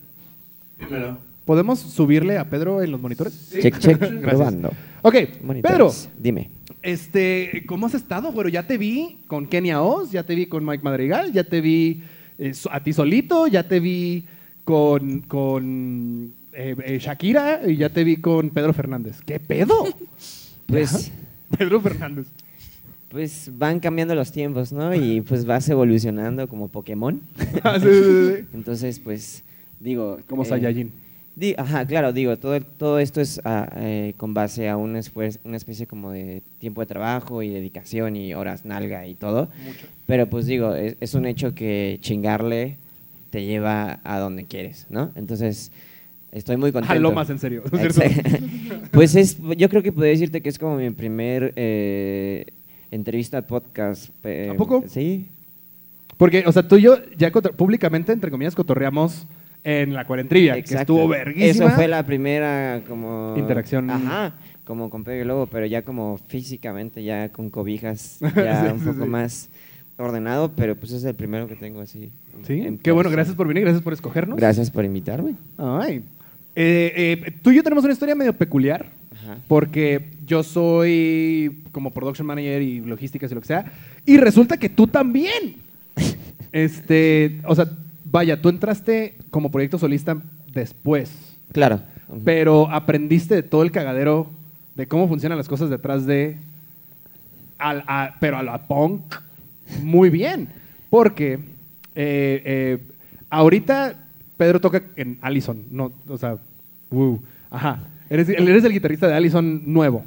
¿Podemos 1.45 1.79
subirle 1.79 2.37
a 2.37 2.45
Pedro 2.49 2.81
en 2.81 2.91
los 2.91 3.01
monitores? 3.01 3.49
Check, 3.51 3.79
check. 3.79 3.99
Gracias. 3.99 4.21
Probando. 4.35 4.71
Ok, 5.01 5.15
Monitores. 5.43 5.71
Pedro, 5.77 5.91
Dime. 6.19 6.49
Este, 6.81 7.63
¿cómo 7.67 7.85
has 7.87 7.93
estado, 7.93 8.31
güero? 8.31 8.49
Ya 8.49 8.65
te 8.65 8.77
vi 8.77 9.17
con 9.27 9.45
Kenia 9.47 9.81
Oz, 9.81 10.11
ya 10.11 10.23
te 10.23 10.35
vi 10.35 10.45
con 10.47 10.65
Mike 10.65 10.83
Madrigal, 10.83 11.31
ya 11.31 11.43
te 11.43 11.61
vi 11.61 12.03
eh, 12.39 12.53
a 12.71 12.79
ti 12.83 12.93
solito, 12.93 13.47
ya 13.47 13.63
te 13.67 13.79
vi 13.79 14.23
con, 14.63 15.21
con 15.21 16.31
eh, 16.53 16.75
eh, 16.85 16.99
Shakira 16.99 17.61
y 17.67 17.77
ya 17.77 17.89
te 17.89 18.03
vi 18.03 18.17
con 18.17 18.49
Pedro 18.49 18.73
Fernández. 18.73 19.17
¿Qué 19.25 19.39
pedo? 19.39 19.87
Pues. 20.67 21.11
Pedro 21.57 21.81
Fernández. 21.81 22.27
Pues 23.09 23.49
van 23.57 23.81
cambiando 23.81 24.15
los 24.15 24.31
tiempos, 24.31 24.71
¿no? 24.71 24.95
Y 24.95 25.19
pues 25.19 25.43
vas 25.43 25.67
evolucionando 25.67 26.47
como 26.47 26.69
Pokémon. 26.69 27.19
Ah, 27.63 27.77
sí, 27.77 27.87
sí, 27.89 28.03
sí. 28.37 28.45
Entonces, 28.53 28.99
pues, 28.99 29.43
digo... 29.81 30.19
Como 30.29 30.43
eh, 30.43 30.45
Saiyajin. 30.45 30.89
di- 31.35 31.55
ajá, 31.57 31.85
claro, 31.85 32.13
digo, 32.13 32.37
todo, 32.37 32.61
todo 32.61 32.99
esto 32.99 33.19
es 33.19 33.41
ah, 33.43 33.69
eh, 33.75 34.13
con 34.15 34.33
base 34.33 34.69
a 34.69 34.77
un 34.77 34.95
esfuerzo, 34.95 35.39
una 35.43 35.57
especie 35.57 35.87
como 35.87 36.11
de 36.11 36.41
tiempo 36.59 36.79
de 36.79 36.87
trabajo 36.87 37.43
y 37.43 37.49
dedicación 37.49 38.15
y 38.15 38.33
horas 38.33 38.63
nalga 38.63 39.05
y 39.07 39.15
todo. 39.15 39.49
Mucho. 39.65 39.87
Pero 40.07 40.27
pues 40.27 40.45
digo, 40.45 40.73
es, 40.73 40.95
es 41.01 41.13
un 41.15 41.25
hecho 41.25 41.53
que 41.53 41.99
chingarle 42.01 42.77
te 43.29 43.43
lleva 43.43 43.99
a 44.05 44.19
donde 44.19 44.45
quieres, 44.45 44.87
¿no? 44.89 45.11
Entonces, 45.17 45.69
estoy 46.31 46.57
muy 46.57 46.71
contento. 46.71 46.93
Jaló 46.93 47.11
más 47.11 47.29
en 47.29 47.39
serio. 47.39 47.63
¿no 47.71 47.79
es 47.79 47.93
cierto? 47.93 48.19
Exacto. 48.19 48.45
pues 48.91 49.15
es, 49.15 49.37
yo 49.57 49.69
creo 49.69 49.83
que 49.83 49.91
podría 49.91 50.11
decirte 50.11 50.41
que 50.41 50.49
es 50.49 50.57
como 50.59 50.77
mi 50.77 50.89
primer 50.91 51.53
eh, 51.55 52.45
entrevista 52.91 53.41
podcast. 53.41 54.09
eh, 54.23 54.49
¿A 54.51 54.55
poco? 54.55 54.83
Sí. 54.87 55.27
Porque, 56.17 56.43
o 56.45 56.51
sea, 56.51 56.67
tú 56.67 56.77
y 56.77 56.83
yo 56.83 56.97
ya 57.17 57.31
públicamente, 57.31 58.11
entre 58.11 58.29
comillas, 58.29 58.53
cotorreamos 58.53 59.25
en 59.63 59.93
la 59.93 60.05
cuarentrivia, 60.05 60.61
que 60.61 60.75
estuvo 60.75 61.07
verguísima. 61.07 61.65
Eso 61.67 61.75
fue 61.75 61.87
la 61.87 62.05
primera 62.05 62.81
como... 62.87 63.35
Interacción. 63.37 63.89
Ajá, 63.89 64.33
como 64.63 64.89
con 64.89 65.03
Pedro 65.03 65.21
y 65.21 65.25
Lobo, 65.25 65.47
pero 65.47 65.65
ya 65.65 65.81
como 65.83 66.19
físicamente, 66.27 67.03
ya 67.03 67.29
con 67.29 67.49
cobijas, 67.49 68.19
ya 68.35 68.65
Sí, 68.65 68.71
un 68.71 68.79
sí, 68.79 68.85
poco 68.85 69.03
sí. 69.03 69.09
más 69.09 69.49
ordenado, 69.97 70.51
pero 70.55 70.75
pues 70.75 70.91
es 70.91 71.03
el 71.03 71.15
primero 71.15 71.47
que 71.47 71.55
tengo 71.55 71.81
así. 71.81 72.11
Sí, 72.43 72.79
qué 72.83 72.91
bueno, 72.91 73.09
gracias 73.09 73.35
por 73.35 73.47
venir, 73.47 73.63
gracias 73.63 73.83
por 73.83 73.93
escogernos. 73.93 74.37
Gracias 74.37 74.69
por 74.71 74.85
invitarme. 74.85 75.35
Ay. 75.57 76.03
Eh, 76.55 77.23
eh, 77.25 77.33
tú 77.41 77.51
y 77.51 77.55
yo 77.55 77.63
tenemos 77.63 77.83
una 77.83 77.93
historia 77.93 78.15
medio 78.15 78.33
peculiar, 78.33 78.87
Ajá. 79.13 79.37
porque 79.47 80.09
yo 80.25 80.43
soy 80.43 81.61
como 81.71 81.91
production 81.91 82.27
manager 82.27 82.61
y 82.61 82.79
logísticas 82.81 83.31
y 83.31 83.35
lo 83.35 83.41
que 83.41 83.47
sea, 83.47 83.65
y 84.05 84.17
resulta 84.17 84.57
que 84.57 84.69
tú 84.69 84.87
también. 84.87 85.55
este, 86.51 87.39
o 87.45 87.55
sea, 87.55 87.69
vaya, 88.05 88.41
tú 88.41 88.49
entraste 88.49 89.13
como 89.29 89.51
proyecto 89.51 89.77
solista 89.79 90.17
después, 90.53 91.11
Claro. 91.51 91.81
Pero 92.25 92.69
aprendiste 92.69 93.35
de 93.35 93.43
todo 93.43 93.63
el 93.63 93.71
cagadero 93.71 94.27
de 94.75 94.85
cómo 94.87 95.07
funcionan 95.07 95.37
las 95.37 95.47
cosas 95.49 95.69
detrás 95.69 96.05
de, 96.05 96.35
al- 97.57 97.83
a- 97.87 98.15
pero 98.19 98.37
a 98.37 98.43
la 98.43 98.67
punk, 98.67 99.01
muy 99.81 100.09
bien, 100.09 100.49
porque 100.89 101.39
eh, 101.95 102.79
ahorita 103.29 103.95
Pedro 104.41 104.59
toca 104.59 104.81
en 104.95 105.19
Allison, 105.21 105.61
no, 105.69 105.91
o 106.07 106.17
sea, 106.17 106.35
uh, 106.89 107.17
ajá, 107.51 107.77
eres, 108.09 108.27
eres 108.27 108.63
el 108.63 108.73
guitarrista 108.73 109.07
de 109.07 109.13
Allison 109.13 109.61
nuevo, 109.71 110.03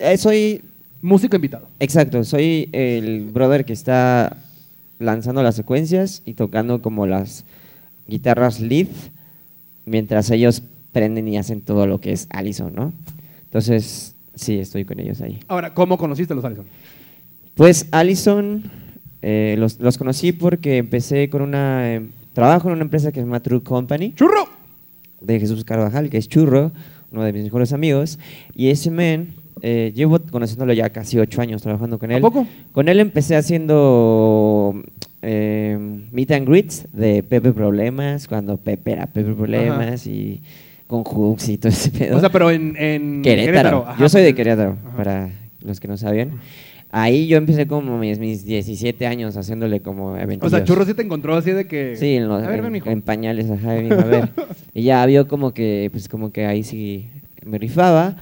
Eh, 0.00 0.16
soy, 0.16 0.60
músico 1.00 1.36
invitado. 1.36 1.68
exacto, 1.78 2.24
soy 2.24 2.68
el 2.72 3.30
brother 3.30 3.64
que 3.64 3.72
está 3.72 4.36
lanzando 4.98 5.40
las 5.44 5.54
secuencias 5.54 6.20
y 6.26 6.34
tocando 6.34 6.82
como 6.82 7.06
las 7.06 7.44
guitarras 8.08 8.58
lead, 8.58 8.88
mientras 9.86 10.32
ellos 10.32 10.64
prenden 10.90 11.28
y 11.28 11.38
hacen 11.38 11.60
todo 11.60 11.86
lo 11.86 12.00
que 12.00 12.10
es 12.10 12.26
Allison, 12.30 12.74
¿no? 12.74 12.92
Entonces, 13.44 14.16
sí, 14.34 14.58
estoy 14.58 14.84
con 14.84 14.98
ellos 14.98 15.20
ahí. 15.20 15.38
Ahora, 15.46 15.74
¿cómo 15.74 15.96
conociste 15.96 16.32
a 16.32 16.36
los 16.36 16.44
Allison? 16.44 16.66
Pues 17.54 17.86
Allison 17.92 18.64
eh, 19.22 19.54
los, 19.56 19.78
los 19.78 19.96
conocí 19.96 20.32
porque 20.32 20.78
empecé 20.78 21.30
con 21.30 21.42
una... 21.42 22.02
trabajo 22.32 22.68
en 22.68 22.74
una 22.74 22.82
empresa 22.82 23.10
que 23.12 23.20
se 23.20 23.26
llama 23.26 23.40
True 23.40 23.62
Company. 23.62 24.12
¡Churro! 24.14 24.48
de 25.20 25.38
Jesús 25.38 25.64
Carvajal, 25.64 26.08
que 26.08 26.16
es 26.16 26.28
Churro, 26.28 26.72
uno 27.12 27.22
de 27.24 27.32
mis 27.32 27.44
mejores 27.44 27.72
amigos. 27.72 28.18
Y 28.54 28.68
ese 28.70 28.90
men, 28.90 29.34
eh, 29.62 29.92
llevo 29.94 30.18
conociéndolo 30.18 30.72
ya 30.72 30.88
casi 30.90 31.18
ocho 31.18 31.42
años 31.42 31.60
trabajando 31.62 31.98
con 31.98 32.10
¿A 32.10 32.16
él. 32.16 32.22
poco? 32.22 32.46
Con 32.72 32.88
él 32.88 33.00
empecé 33.00 33.36
haciendo 33.36 34.82
eh, 35.22 35.78
meet 36.10 36.30
and 36.30 36.48
greets 36.48 36.86
de 36.92 37.22
Pepe 37.22 37.52
Problemas, 37.52 38.26
cuando 38.28 38.56
Pepe 38.56 38.92
era 38.92 39.06
Pepe 39.06 39.32
Problemas 39.32 40.06
y 40.06 40.40
con 40.86 41.04
Hooks 41.04 41.50
y 41.50 41.58
todo 41.58 41.68
ese 41.70 41.90
pedo. 41.90 42.16
O 42.16 42.20
sea, 42.20 42.30
pero 42.30 42.50
en, 42.50 42.74
en 42.78 43.20
Querétaro. 43.22 43.84
Ajá, 43.86 44.00
yo 44.00 44.08
soy 44.08 44.22
de 44.22 44.34
Querétaro, 44.34 44.78
Ajá. 44.86 44.96
para 44.96 45.30
los 45.62 45.78
que 45.80 45.86
no 45.88 45.96
sabían. 45.98 46.30
Ahí 46.92 47.28
yo 47.28 47.36
empecé 47.36 47.66
como 47.68 47.98
mis, 47.98 48.18
mis 48.18 48.44
17 48.44 49.06
años 49.06 49.36
haciéndole 49.36 49.80
como 49.80 50.16
eventos. 50.16 50.46
O 50.46 50.50
sea, 50.50 50.64
Churro 50.64 50.84
sí 50.84 50.92
te 50.94 51.02
encontró 51.02 51.36
así 51.36 51.52
de 51.52 51.66
que... 51.66 51.94
Sí, 51.96 52.16
en, 52.16 52.26
los- 52.28 52.42
A 52.42 52.48
ver, 52.48 52.64
en- 52.64 52.72
mijo. 52.72 52.90
en 52.90 53.00
pañales, 53.02 53.48
ajá, 53.50 53.74
mijo, 53.74 53.94
a 53.94 54.04
ver. 54.04 54.28
y 54.74 54.82
ya 54.82 55.06
vio 55.06 55.28
como 55.28 55.54
que, 55.54 55.88
pues 55.92 56.08
como 56.08 56.32
que 56.32 56.46
ahí 56.46 56.64
sí 56.64 57.06
me 57.44 57.58
rifaba. 57.58 58.16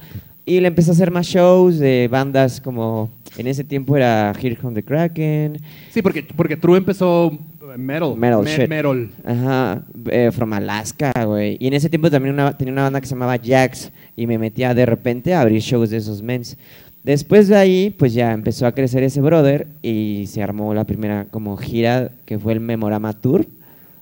Y 0.45 0.59
le 0.59 0.67
empecé 0.67 0.91
a 0.91 0.93
hacer 0.93 1.09
más 1.11 1.25
shows 1.27 1.79
de 1.79 2.07
bandas 2.11 2.61
como, 2.61 3.09
en 3.37 3.47
ese 3.47 3.63
tiempo 3.63 3.95
era 3.97 4.33
Here 4.39 4.55
Come 4.55 4.75
the 4.75 4.83
Kraken, 4.83 5.57
Sí, 5.91 6.01
porque, 6.01 6.23
porque 6.35 6.55
True 6.57 6.77
empezó 6.77 7.31
eh, 7.73 7.77
metal. 7.77 8.15
Metal, 8.15 8.43
Me- 8.43 8.55
shit. 8.55 8.67
metal. 8.69 9.09
ajá, 9.25 9.83
eh, 10.11 10.29
From 10.31 10.53
Alaska, 10.53 11.11
güey. 11.25 11.57
Y 11.59 11.67
en 11.67 11.73
ese 11.73 11.89
tiempo 11.89 12.09
también 12.11 12.33
una- 12.35 12.55
tenía 12.57 12.71
una 12.71 12.83
banda 12.83 13.01
que 13.01 13.07
se 13.07 13.13
llamaba 13.15 13.37
Jax 13.43 13.91
y 14.15 14.27
me 14.27 14.37
metía 14.37 14.73
de 14.75 14.85
repente 14.85 15.33
a 15.33 15.41
abrir 15.41 15.59
shows 15.61 15.89
de 15.89 15.97
esos 15.97 16.21
mens. 16.21 16.55
Después 17.03 17.47
de 17.47 17.55
ahí, 17.55 17.95
pues 17.97 18.13
ya 18.13 18.33
empezó 18.33 18.67
a 18.67 18.73
crecer 18.73 19.03
ese 19.03 19.21
brother 19.21 19.67
y 19.81 20.25
se 20.27 20.43
armó 20.43 20.73
la 20.73 20.83
primera 20.83 21.25
como 21.31 21.55
gira 21.57 22.11
que 22.25 22.37
fue 22.37 22.53
el 22.53 22.59
Memorama 22.59 23.13
Tour 23.13 23.45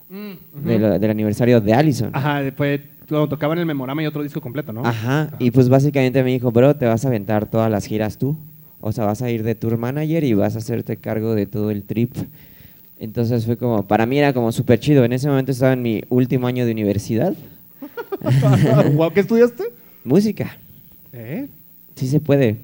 Mm, 0.10 0.66
del 0.66 1.10
aniversario 1.10 1.60
de 1.60 1.74
Allison. 1.74 2.12
Ajá, 2.14 2.42
cuando 3.10 3.28
tocaban 3.28 3.58
el 3.58 3.66
Memorama 3.66 4.04
y 4.04 4.06
otro 4.06 4.24
disco 4.24 4.40
completo, 4.40 4.72
¿no? 4.72 4.86
Ajá, 4.86 5.30
y 5.40 5.52
pues 5.52 5.70
básicamente 5.70 6.24
me 6.24 6.32
dijo, 6.32 6.52
bro, 6.52 6.76
te 6.76 6.86
vas 6.86 7.04
a 7.06 7.08
aventar 7.10 7.46
todas 7.46 7.70
las 7.70 7.86
giras 7.86 8.18
tú. 8.18 8.38
O 8.80 8.92
sea, 8.92 9.06
vas 9.06 9.22
a 9.22 9.30
ir 9.30 9.44
de 9.44 9.56
tour 9.56 9.78
manager 9.78 10.24
y 10.24 10.34
vas 10.34 10.56
a 10.56 10.60
hacerte 10.60 10.98
cargo 10.98 11.36
de 11.36 11.46
todo 11.46 11.72
el 11.72 11.84
trip. 11.84 12.16
Entonces 13.00 13.46
fue 13.46 13.58
como, 13.58 13.88
para 13.88 14.06
mí 14.06 14.18
era 14.18 14.34
como 14.34 14.52
súper 14.52 14.80
chido. 14.80 15.04
En 15.04 15.14
ese 15.14 15.28
momento 15.28 15.52
estaba 15.52 15.74
en 15.74 15.82
mi 15.82 16.04
último 16.10 16.48
año 16.48 16.66
de 16.66 16.72
universidad. 16.72 17.34
¿Qué 19.14 19.20
estudiaste? 19.20 19.64
Música. 20.04 20.58
¿Eh? 21.12 21.48
Sí 21.98 22.08
se 22.08 22.20
puede. 22.20 22.58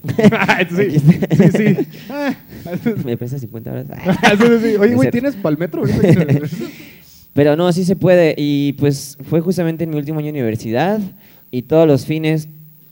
sí, 0.69 0.99
sí, 0.99 1.51
sí. 1.51 1.77
Ah, 2.09 2.33
me 3.03 3.17
pesa 3.17 3.37
50 3.39 3.71
horas. 3.71 3.87
sí, 4.37 4.37
sí, 4.37 4.59
sí. 4.71 4.75
Oye, 4.77 4.95
güey. 4.95 5.11
¿tienes 5.11 5.35
palmetro? 5.35 5.83
Pero 7.33 7.55
no, 7.55 7.71
sí 7.73 7.83
se 7.83 7.95
puede. 7.95 8.35
Y 8.37 8.73
pues 8.73 9.17
fue 9.23 9.41
justamente 9.41 9.83
en 9.83 9.89
mi 9.89 9.97
último 9.97 10.19
año 10.19 10.27
de 10.27 10.31
universidad 10.33 10.99
y 11.51 11.63
todos 11.63 11.87
los 11.87 12.05
fines 12.05 12.47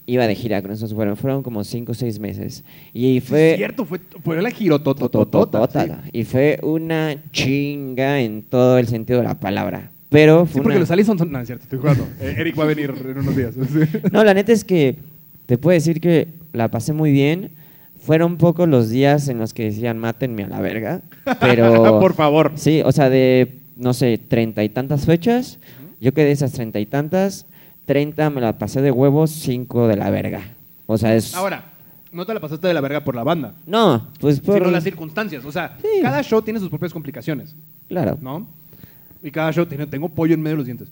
iba 0.08 0.26
de 0.28 0.34
gira 0.36 0.62
con 0.62 0.72
esos. 0.72 0.94
Fueron, 0.94 1.16
fueron 1.16 1.44
como 1.44 1.64
5 1.64 1.92
o 1.92 1.96
6 1.96 2.20
meses. 2.20 2.64
Y 2.94 3.20
fue... 3.22 3.52
Es 3.52 3.58
cierto, 3.58 3.86
fue, 3.86 4.00
fue 4.24 4.42
la 4.42 4.50
girotototota. 4.50 5.32
Tototota, 5.32 6.02
Sí, 6.06 6.10
Y 6.14 6.24
fue 6.24 6.60
una 6.64 7.16
chinga 7.32 8.20
en 8.20 8.42
todo 8.42 8.78
el 8.80 8.88
sentido 8.88 9.20
de 9.20 9.26
la 9.28 9.40
palabra. 9.40 9.92
Pero 10.10 10.46
Sí, 10.48 10.54
fue 10.54 10.64
porque 10.64 10.76
una- 10.78 10.80
los 10.82 10.92
Allison 10.92 11.18
son... 11.18 11.32
No, 11.32 11.40
es 11.40 11.46
cierto, 11.48 11.64
estoy 11.64 11.80
jugando. 11.80 12.06
Eh, 12.20 12.36
Eric 12.40 12.60
va 12.60 12.64
a 12.64 12.68
venir 12.68 12.94
en 13.06 13.18
unos 13.20 13.36
días. 13.38 13.54
Sí. 13.56 14.00
No, 14.12 14.24
la 14.24 14.34
neta 14.34 14.52
es 14.52 14.64
que 14.66 14.98
te 15.52 15.58
puedo 15.58 15.74
decir 15.74 16.00
que 16.00 16.30
la 16.54 16.70
pasé 16.70 16.94
muy 16.94 17.12
bien. 17.12 17.52
Fueron 18.00 18.38
pocos 18.38 18.70
los 18.70 18.90
días 18.90 19.28
en 19.28 19.38
los 19.38 19.54
que 19.54 19.66
decían, 19.66 19.98
mátenme 19.98 20.46
a 20.46 20.48
la 20.48 20.62
verga. 20.62 21.02
Pero... 21.42 21.84
Por 22.00 22.14
favor. 22.14 22.54
Sí, 22.56 22.82
o 22.86 22.94
sea, 22.94 23.10
de, 23.10 23.60
no 23.76 23.94
sé, 23.94 24.18
treinta 24.18 24.64
y 24.64 24.70
tantas 24.70 25.06
fechas, 25.06 25.60
yo 26.00 26.14
quedé 26.14 26.32
esas 26.32 26.54
treinta 26.54 26.80
y 26.80 26.86
tantas, 26.86 27.46
treinta 27.86 28.30
me 28.30 28.40
la 28.40 28.58
pasé 28.58 28.82
de 28.82 28.92
huevos, 28.92 29.30
cinco 29.32 29.90
de 29.90 29.98
la 29.98 30.10
verga. 30.10 30.40
O 30.86 30.98
sea, 30.98 31.18
es... 31.18 31.36
Ahora, 31.36 31.66
no 32.14 32.26
te 32.26 32.34
la 32.34 32.40
pasaste 32.40 32.70
de 32.70 32.74
la 32.74 32.80
verga 32.80 33.04
por 33.04 33.14
la 33.18 33.24
banda, 33.26 33.54
No, 33.66 34.08
pues 34.22 34.40
por... 34.40 34.58
sino 34.58 34.72
las 34.72 34.86
circunstancias. 34.86 35.44
O 35.44 35.52
sea, 35.52 35.76
Sí. 35.82 36.02
cada 36.02 36.24
show 36.24 36.42
tiene 36.42 36.62
sus 36.62 36.70
propias 36.70 36.94
complicaciones, 36.94 37.54
Claro. 37.90 38.18
¿no? 38.22 38.48
Y 39.22 39.30
cada 39.32 39.52
show 39.52 39.66
tiene... 39.66 39.86
Tengo 39.86 40.08
pollo 40.08 40.34
en 40.34 40.42
medio 40.42 40.54
de 40.54 40.60
los 40.60 40.66
dientes. 40.66 40.88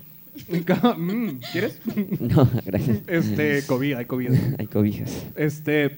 Mm, 0.98 1.30
¿Quieres? 1.52 1.80
No, 2.20 2.50
gracias. 2.66 3.00
Este, 3.08 3.64
COVID, 3.66 3.94
hay 3.96 4.06
COVID. 4.06 4.30
Hay 4.60 4.68
cobijas. 4.68 5.12
Este, 5.36 5.98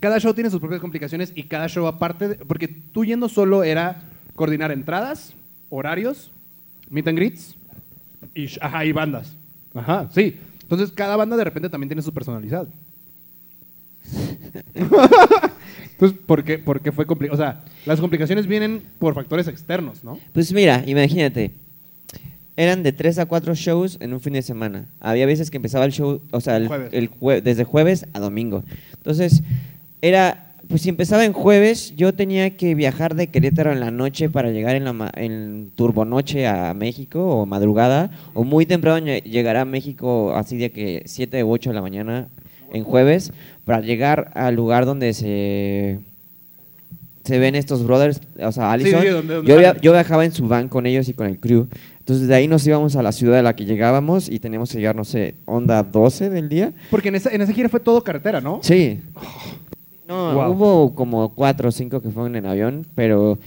cada 0.00 0.18
show 0.20 0.32
tiene 0.34 0.50
sus 0.50 0.60
propias 0.60 0.80
complicaciones 0.80 1.32
y 1.34 1.44
cada 1.44 1.68
show 1.68 1.86
aparte, 1.86 2.28
de- 2.28 2.34
porque 2.36 2.68
tú 2.68 3.04
yendo 3.04 3.28
solo 3.28 3.64
era 3.64 4.02
coordinar 4.34 4.70
entradas, 4.72 5.32
horarios, 5.68 6.30
meet 6.88 7.06
and 7.08 7.18
greets 7.18 7.54
y, 8.34 8.44
sh- 8.44 8.58
ajá, 8.60 8.84
y 8.84 8.92
bandas. 8.92 9.34
Ajá, 9.74 10.08
sí. 10.14 10.36
Entonces 10.62 10.90
cada 10.92 11.16
banda 11.16 11.36
de 11.36 11.44
repente 11.44 11.68
también 11.68 11.88
tiene 11.88 12.02
su 12.02 12.12
personalidad. 12.12 12.68
Entonces, 14.74 16.18
¿por 16.26 16.44
qué, 16.44 16.58
por 16.58 16.80
qué 16.80 16.92
fue 16.92 17.06
complicado? 17.06 17.34
O 17.40 17.42
sea, 17.42 17.60
las 17.86 18.00
complicaciones 18.00 18.46
vienen 18.46 18.82
por 18.98 19.14
factores 19.14 19.48
externos, 19.48 20.02
¿no? 20.04 20.18
Pues 20.32 20.52
mira, 20.52 20.82
imagínate. 20.86 21.50
Eran 22.56 22.82
de 22.82 22.92
tres 22.92 23.18
a 23.18 23.26
cuatro 23.26 23.54
shows 23.54 23.96
en 24.00 24.12
un 24.12 24.20
fin 24.20 24.32
de 24.34 24.42
semana. 24.42 24.86
Había 25.00 25.24
veces 25.26 25.50
que 25.50 25.56
empezaba 25.56 25.84
el 25.84 25.92
show, 25.92 26.20
o 26.30 26.40
sea, 26.40 26.56
el, 26.56 26.68
Jueves. 26.68 26.90
el 26.92 27.10
jue- 27.10 27.40
desde 27.42 27.64
jueves 27.64 28.06
a 28.12 28.20
domingo. 28.20 28.64
Entonces, 28.96 29.42
era, 30.02 30.52
pues 30.68 30.82
si 30.82 30.88
empezaba 30.90 31.24
en 31.24 31.32
jueves, 31.32 31.94
yo 31.96 32.12
tenía 32.12 32.50
que 32.56 32.74
viajar 32.74 33.14
de 33.14 33.28
Querétaro 33.28 33.72
en 33.72 33.80
la 33.80 33.90
noche 33.90 34.28
para 34.28 34.50
llegar 34.50 34.76
en 34.76 34.84
la 34.84 35.10
en 35.16 35.70
turbonoche 35.74 36.46
a 36.46 36.74
México 36.74 37.24
o 37.24 37.46
madrugada, 37.46 38.10
o 38.34 38.44
muy 38.44 38.66
temprano 38.66 38.98
lle- 39.06 39.22
llegar 39.22 39.56
a 39.56 39.64
México 39.64 40.34
así 40.34 40.56
de 40.58 40.70
que 40.70 41.02
7 41.06 41.42
u 41.44 41.50
8 41.52 41.70
de 41.70 41.74
la 41.74 41.82
mañana 41.82 42.28
en 42.72 42.84
jueves 42.84 43.32
para 43.64 43.80
llegar 43.80 44.30
al 44.34 44.54
lugar 44.54 44.84
donde 44.86 45.12
se 45.14 45.98
se 47.24 47.38
ven 47.38 47.54
estos 47.54 47.84
brothers, 47.86 48.20
o 48.42 48.50
sea, 48.50 48.72
Allison. 48.72 49.02
sí, 49.02 49.08
donde- 49.08 49.34
donde 49.34 49.50
yo, 49.52 49.58
via- 49.58 49.76
yo 49.80 49.92
viajaba 49.92 50.24
en 50.24 50.32
su 50.32 50.48
van 50.48 50.68
con 50.68 50.86
ellos 50.86 51.08
y 51.08 51.12
con 51.12 51.26
el 51.26 51.38
crew. 51.38 51.68
Entonces 52.10 52.26
de 52.26 52.34
ahí 52.34 52.48
nos 52.48 52.66
íbamos 52.66 52.96
a 52.96 53.02
la 53.04 53.12
ciudad 53.12 53.38
a 53.38 53.42
la 53.42 53.54
que 53.54 53.64
llegábamos 53.64 54.28
y 54.28 54.40
teníamos 54.40 54.72
que 54.72 54.78
llegar, 54.78 54.96
no 54.96 55.04
sé, 55.04 55.36
onda 55.46 55.84
12 55.84 56.28
del 56.28 56.48
día. 56.48 56.72
Porque 56.90 57.06
en 57.08 57.14
esa, 57.14 57.30
en 57.30 57.40
esa 57.40 57.52
gira 57.52 57.68
fue 57.68 57.78
todo 57.78 58.02
carretera, 58.02 58.40
¿no? 58.40 58.58
Sí. 58.64 58.98
No, 60.08 60.34
Wow. 60.34 60.50
hubo 60.52 60.94
como 60.96 61.32
cuatro 61.32 61.68
o 61.68 61.72
cinco 61.72 62.00
que 62.02 62.10
fueron 62.10 62.34
en 62.34 62.46
avión, 62.46 62.84
pero 62.96 63.38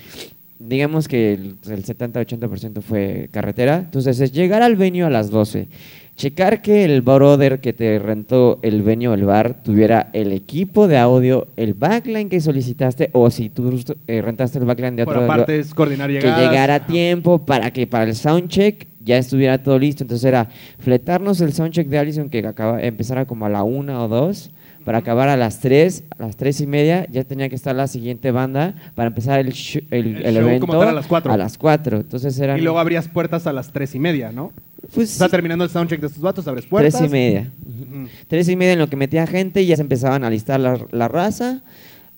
digamos 0.60 1.10
que 1.10 1.34
el, 1.34 1.56
el 1.70 1.84
70-80% 1.84 2.82
fue 2.82 3.28
carretera. 3.32 3.80
Entonces 3.80 4.18
es 4.22 4.32
llegar 4.32 4.62
al 4.62 4.78
venue 4.78 5.04
a 5.04 5.10
las 5.10 5.30
12, 5.30 5.68
checar 6.16 6.62
que 6.62 6.86
el 6.86 7.02
brother 7.02 7.60
que 7.60 7.74
te 7.74 7.98
rentó 8.00 8.60
el 8.62 8.82
venue 8.82 9.08
o 9.08 9.14
el 9.14 9.26
bar 9.26 9.64
tuviera 9.64 10.10
el 10.14 10.32
equipo 10.32 10.88
de 10.88 10.98
audio, 10.98 11.48
el 11.58 11.74
backline 11.74 12.30
que 12.30 12.40
solicitaste, 12.40 13.10
o 13.14 13.30
si 13.30 13.50
tú 13.50 13.80
eh, 14.08 14.22
rentaste 14.22 14.60
el 14.60 14.66
backline 14.66 14.96
de 14.96 15.06
Por 15.06 15.18
otro 15.18 15.26
aparte 15.26 15.60
es 15.60 15.74
coordinar 15.74 16.10
que 16.10 16.16
llegadas. 16.16 16.40
llegara 16.40 16.76
a 16.76 16.86
tiempo 16.86 17.46
para 17.46 17.72
que 17.72 17.88
para 17.88 18.06
el 18.06 18.16
soundcheck 18.16 18.88
ya 19.04 19.18
estuviera 19.18 19.62
todo 19.62 19.78
listo. 19.80 20.04
Entonces 20.04 20.26
era 20.26 20.50
fletarnos 20.80 21.42
el 21.42 21.54
soundcheck 21.54 21.88
de 21.88 21.98
Allison 21.98 22.30
que 22.30 22.46
acaba, 22.46 22.82
empezara 22.82 23.26
como 23.26 23.46
a 23.46 23.50
la 23.50 23.64
una 23.64 24.04
o 24.04 24.08
dos, 24.08 24.52
para 24.84 25.00
acabar 25.00 25.30
a 25.30 25.38
las 25.38 25.60
tres, 25.60 26.04
a 26.18 26.24
las 26.24 26.36
tres 26.38 26.60
y 26.62 26.68
media 26.68 27.08
ya 27.12 27.24
tenía 27.24 27.50
que 27.50 27.56
estar 27.56 27.76
la 27.76 27.88
siguiente 27.88 28.32
banda 28.32 28.74
para 28.96 29.08
empezar 29.08 29.40
el, 29.40 29.48
el, 29.48 30.18
El 30.18 30.26
el 30.26 30.34
show 30.36 30.44
evento 30.44 30.68
como 30.68 30.80
tal 30.80 30.90
a 30.90 30.94
las 30.94 31.08
cuatro. 31.08 31.32
A 31.34 31.38
las 31.38 31.58
cuatro. 31.58 31.98
Entonces 31.98 32.38
eran 32.40 32.58
Y 32.58 32.62
luego 32.62 32.80
abrías 32.80 33.08
puertas 33.08 33.48
a 33.48 33.54
las 33.54 33.72
tres 33.72 33.96
y 33.96 34.00
media, 34.00 34.32
¿no? 34.32 34.52
pues, 34.94 35.16
O 35.16 35.18
sea, 35.20 35.30
terminando 35.30 35.64
el 35.64 35.70
soundcheck 35.70 36.02
de 36.02 36.08
estos 36.08 36.22
vatos, 36.22 36.48
abres 36.48 36.66
puertas. 36.66 36.94
tres 36.98 37.10
y 37.10 37.12
media. 37.12 37.50
Ujú. 37.66 38.08
Tres 38.28 38.50
y 38.50 38.56
media 38.56 38.74
en 38.74 38.80
lo 38.80 38.88
que 38.90 38.96
metía 38.96 39.26
gente 39.28 39.62
y 39.62 39.68
ya 39.68 39.76
se 39.76 39.82
empezaban 39.82 40.24
a 40.24 40.30
listar 40.30 40.60
la, 40.60 40.78
la 40.92 41.08
raza, 41.08 41.62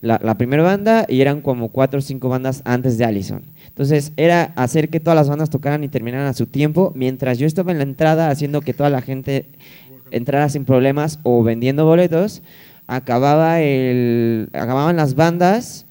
la, 0.02 0.20
la 0.24 0.38
primera 0.38 0.64
banda 0.64 1.06
y 1.08 1.22
eran 1.22 1.42
como 1.42 1.70
cuatro 1.70 2.00
o 2.00 2.02
cinco 2.02 2.30
bandas 2.30 2.62
antes 2.66 2.98
de 2.98 3.06
Allison. 3.06 3.42
Entonces 3.68 4.14
era 4.18 4.54
hacer 4.56 4.90
que 4.90 5.00
todas 5.00 5.18
las 5.18 5.28
bandas 5.30 5.50
tocaran 5.50 5.84
y 5.84 5.90
terminaran 5.90 6.28
a 6.28 6.34
su 6.34 6.46
tiempo, 6.46 6.94
mientras 6.96 7.38
yo 7.38 7.46
estaba 7.46 7.72
en 7.72 7.78
la 7.78 7.84
entrada 7.84 8.30
haciendo 8.30 8.62
que 8.62 8.74
toda 8.74 8.90
la 8.90 9.02
gente 9.02 9.46
entrara 10.12 10.50
sin 10.50 10.66
problemas 10.66 11.20
o 11.24 11.44
vendiendo 11.44 11.86
boletos, 11.86 12.42
acababa 12.88 13.62
el, 13.62 14.50
acababan 14.54 14.96
las 14.96 15.16
bandas, 15.16 15.86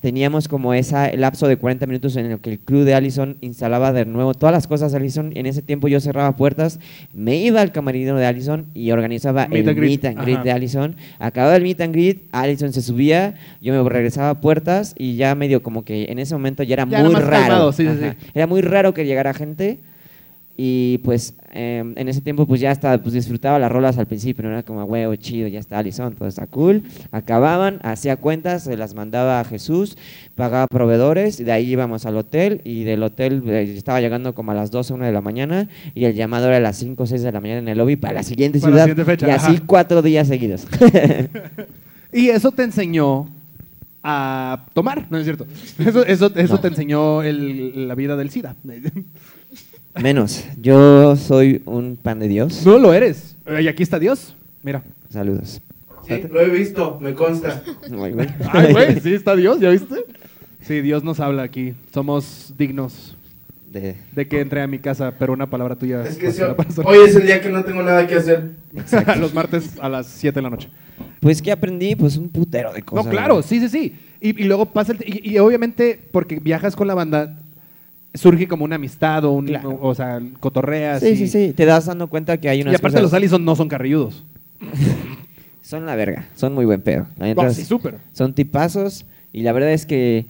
teníamos 0.00 0.46
como 0.46 0.74
ese 0.74 1.16
lapso 1.16 1.48
de 1.48 1.56
40 1.56 1.86
minutos 1.86 2.14
en 2.16 2.26
el 2.26 2.38
que 2.38 2.50
el 2.50 2.60
crew 2.60 2.84
de 2.84 2.94
Allison 2.94 3.36
instalaba 3.40 3.92
de 3.92 4.04
nuevo 4.04 4.32
todas 4.32 4.52
las 4.52 4.68
cosas 4.68 4.92
de 4.92 4.98
Allison. 4.98 5.32
En 5.34 5.46
ese 5.46 5.60
tiempo 5.60 5.88
yo 5.88 6.00
cerraba 6.00 6.36
puertas, 6.36 6.78
me 7.12 7.36
iba 7.36 7.60
al 7.60 7.72
camerino 7.72 8.16
de 8.16 8.24
Allison 8.24 8.66
y 8.74 8.92
organizaba 8.92 9.48
Meet 9.48 9.62
el 9.62 9.68
and 9.70 9.78
meet 9.80 10.04
and 10.04 10.20
greet 10.22 10.36
Ajá. 10.36 10.44
de 10.44 10.52
Allison. 10.52 10.96
Acababa 11.18 11.56
el 11.56 11.62
meet 11.64 11.80
and 11.80 11.92
greet, 11.92 12.22
Allison 12.30 12.72
se 12.72 12.80
subía, 12.82 13.34
yo 13.60 13.72
me 13.82 13.88
regresaba 13.88 14.30
a 14.30 14.40
puertas 14.40 14.94
y 14.96 15.16
ya 15.16 15.34
medio 15.34 15.62
como 15.64 15.84
que 15.84 16.04
en 16.10 16.20
ese 16.20 16.32
momento 16.34 16.62
ya 16.62 16.74
era 16.74 16.86
Ya 16.86 17.02
muy 17.02 17.14
raro. 17.14 17.30
calmado, 17.30 17.72
sí, 17.72 17.82
sí, 17.82 17.88
Ajá. 18.04 18.14
sí. 18.20 18.30
Era 18.34 18.46
muy 18.46 18.60
raro 18.60 18.94
que 18.94 19.04
llegara 19.04 19.34
gente. 19.34 19.78
Y 20.60 20.98
pues 21.04 21.34
eh, 21.52 21.84
en 21.94 22.08
ese 22.08 22.20
tiempo 22.20 22.44
pues 22.44 22.60
ya 22.60 22.72
hasta 22.72 23.00
pues, 23.00 23.14
disfrutaba 23.14 23.60
las 23.60 23.70
rolas 23.70 23.96
al 23.96 24.06
principio, 24.08 24.42
no 24.42 24.50
era 24.50 24.64
como 24.64 24.82
huevo, 24.82 25.14
chido, 25.14 25.46
ya 25.46 25.60
está 25.60 25.78
Allison, 25.78 26.12
todo 26.14 26.26
está 26.26 26.48
cool. 26.48 26.82
Acababan, 27.12 27.78
hacía 27.84 28.16
cuentas, 28.16 28.64
se 28.64 28.76
las 28.76 28.92
mandaba 28.92 29.38
a 29.38 29.44
Jesús, 29.44 29.96
pagaba 30.34 30.66
proveedores, 30.66 31.38
y 31.38 31.44
de 31.44 31.52
ahí 31.52 31.70
íbamos 31.70 32.06
al 32.06 32.16
hotel 32.16 32.60
y 32.64 32.82
del 32.82 33.04
hotel 33.04 33.44
eh, 33.46 33.72
estaba 33.76 34.00
llegando 34.00 34.34
como 34.34 34.50
a 34.50 34.54
las 34.54 34.72
12, 34.72 34.94
1 34.94 35.04
de 35.06 35.12
la 35.12 35.20
mañana 35.20 35.68
y 35.94 36.06
el 36.06 36.14
llamado 36.14 36.48
era 36.48 36.56
a 36.56 36.60
las 36.60 36.76
5, 36.78 37.06
6 37.06 37.22
de 37.22 37.30
la 37.30 37.40
mañana 37.40 37.60
en 37.60 37.68
el 37.68 37.78
lobby 37.78 37.94
para 37.94 38.14
la 38.14 38.22
siguiente 38.24 38.58
Para 38.58 38.72
la 38.72 38.76
ciudad 38.84 38.86
siguiente 38.96 39.04
fecha, 39.12 39.28
y 39.28 39.30
así 39.30 39.54
ajá. 39.58 39.62
cuatro 39.64 40.02
días 40.02 40.26
seguidos. 40.26 40.66
Y 42.12 42.30
eso 42.30 42.50
te 42.52 42.62
enseñó 42.62 43.28
a 44.02 44.64
tomar, 44.72 45.06
no 45.10 45.18
es 45.18 45.24
cierto. 45.24 45.46
Eso, 45.78 46.04
eso, 46.06 46.32
eso 46.34 46.54
No. 46.54 46.60
te 46.60 46.68
enseñó 46.68 47.22
el- 47.22 47.86
la 47.86 47.94
vida 47.94 48.16
del 48.16 48.30
SIDA. 48.30 48.56
Menos, 49.94 50.44
yo 50.60 51.16
soy 51.16 51.62
un 51.64 51.96
pan 52.00 52.18
de 52.20 52.28
Dios. 52.28 52.64
No 52.64 52.78
lo 52.78 52.92
eres. 52.94 53.36
Y 53.60 53.66
aquí 53.66 53.82
está 53.82 53.98
Dios. 53.98 54.34
Mira. 54.62 54.82
Saludos. 55.10 55.60
Sí, 56.06 56.22
lo 56.30 56.40
he 56.40 56.48
visto, 56.48 56.98
me 57.00 57.14
consta. 57.14 57.62
Ay, 57.84 58.12
güey. 58.12 58.28
Ay, 58.52 58.72
güey, 58.72 59.00
sí 59.00 59.14
está 59.14 59.34
Dios, 59.36 59.60
¿ya 59.60 59.70
viste? 59.70 59.96
Sí, 60.62 60.80
Dios 60.80 61.02
nos 61.04 61.20
habla 61.20 61.42
aquí. 61.42 61.74
Somos 61.92 62.54
dignos 62.56 63.14
De- 63.72 63.96
de 64.12 64.28
que 64.28 64.40
entre 64.40 64.62
a 64.62 64.66
mi 64.66 64.78
casa, 64.78 65.12
pero 65.18 65.32
una 65.32 65.46
palabra 65.50 65.76
tuya. 65.76 66.02
Es 66.04 66.16
que 66.16 66.30
sí, 66.32 66.40
bastará 66.56 66.86
para 66.86 66.88
hoy 66.98 67.08
es 67.08 67.16
el 67.16 67.26
día 67.26 67.40
que 67.40 67.50
no 67.50 67.62
tengo 67.64 67.82
nada 67.82 68.06
que 68.06 68.14
hacer. 68.14 68.50
Los 69.18 69.34
martes 69.34 69.72
a 69.80 69.88
las 69.88 70.06
7 70.06 70.36
de 70.36 70.42
la 70.42 70.50
noche. 70.50 70.68
Pues 71.20 71.42
que 71.42 71.50
aprendí, 71.52 71.94
pues 71.96 72.16
un 72.16 72.28
putero 72.28 72.72
de 72.72 72.82
cosas. 72.82 73.04
No, 73.04 73.10
claro, 73.10 73.34
güey. 73.34 73.44
sí, 73.46 73.60
sí, 73.60 73.68
sí. 73.68 73.94
Y, 74.20 74.28
y 74.42 74.44
luego 74.46 74.66
pasa 74.66 74.92
el... 74.92 74.98
Y, 75.06 75.32
y 75.32 75.38
obviamente, 75.38 75.98
porque 76.12 76.38
viajas 76.40 76.74
con 76.76 76.86
la 76.86 76.94
banda, 76.94 77.38
surge 78.14 78.48
como 78.48 78.64
una 78.64 78.76
amistad 78.76 79.24
o 79.24 79.32
un... 79.32 79.46
Claro. 79.46 79.70
O, 79.70 79.88
o 79.88 79.94
sea, 79.94 80.20
cotorreas. 80.40 81.00
Sí, 81.00 81.08
y, 81.10 81.16
sí, 81.16 81.28
sí. 81.28 81.52
Te 81.54 81.64
das 81.66 81.86
dando 81.86 82.06
cuenta 82.08 82.38
que 82.38 82.48
hay 82.48 82.62
unas 82.62 82.72
Y 82.72 82.76
aparte 82.76 82.94
cosas- 82.96 83.02
los 83.02 83.14
Allison 83.14 83.44
no 83.44 83.54
son 83.56 83.68
carrilludos. 83.68 84.24
Son 85.62 85.84
la 85.84 85.94
verga. 85.96 86.26
Son 86.34 86.54
muy 86.54 86.64
buen 86.64 86.80
pedo. 86.80 87.06
Sí, 87.52 87.64
súper. 87.66 87.96
Son 88.14 88.32
tipazos. 88.32 89.04
Y 89.34 89.42
la 89.42 89.52
verdad 89.52 89.72
es 89.72 89.84
que... 89.84 90.24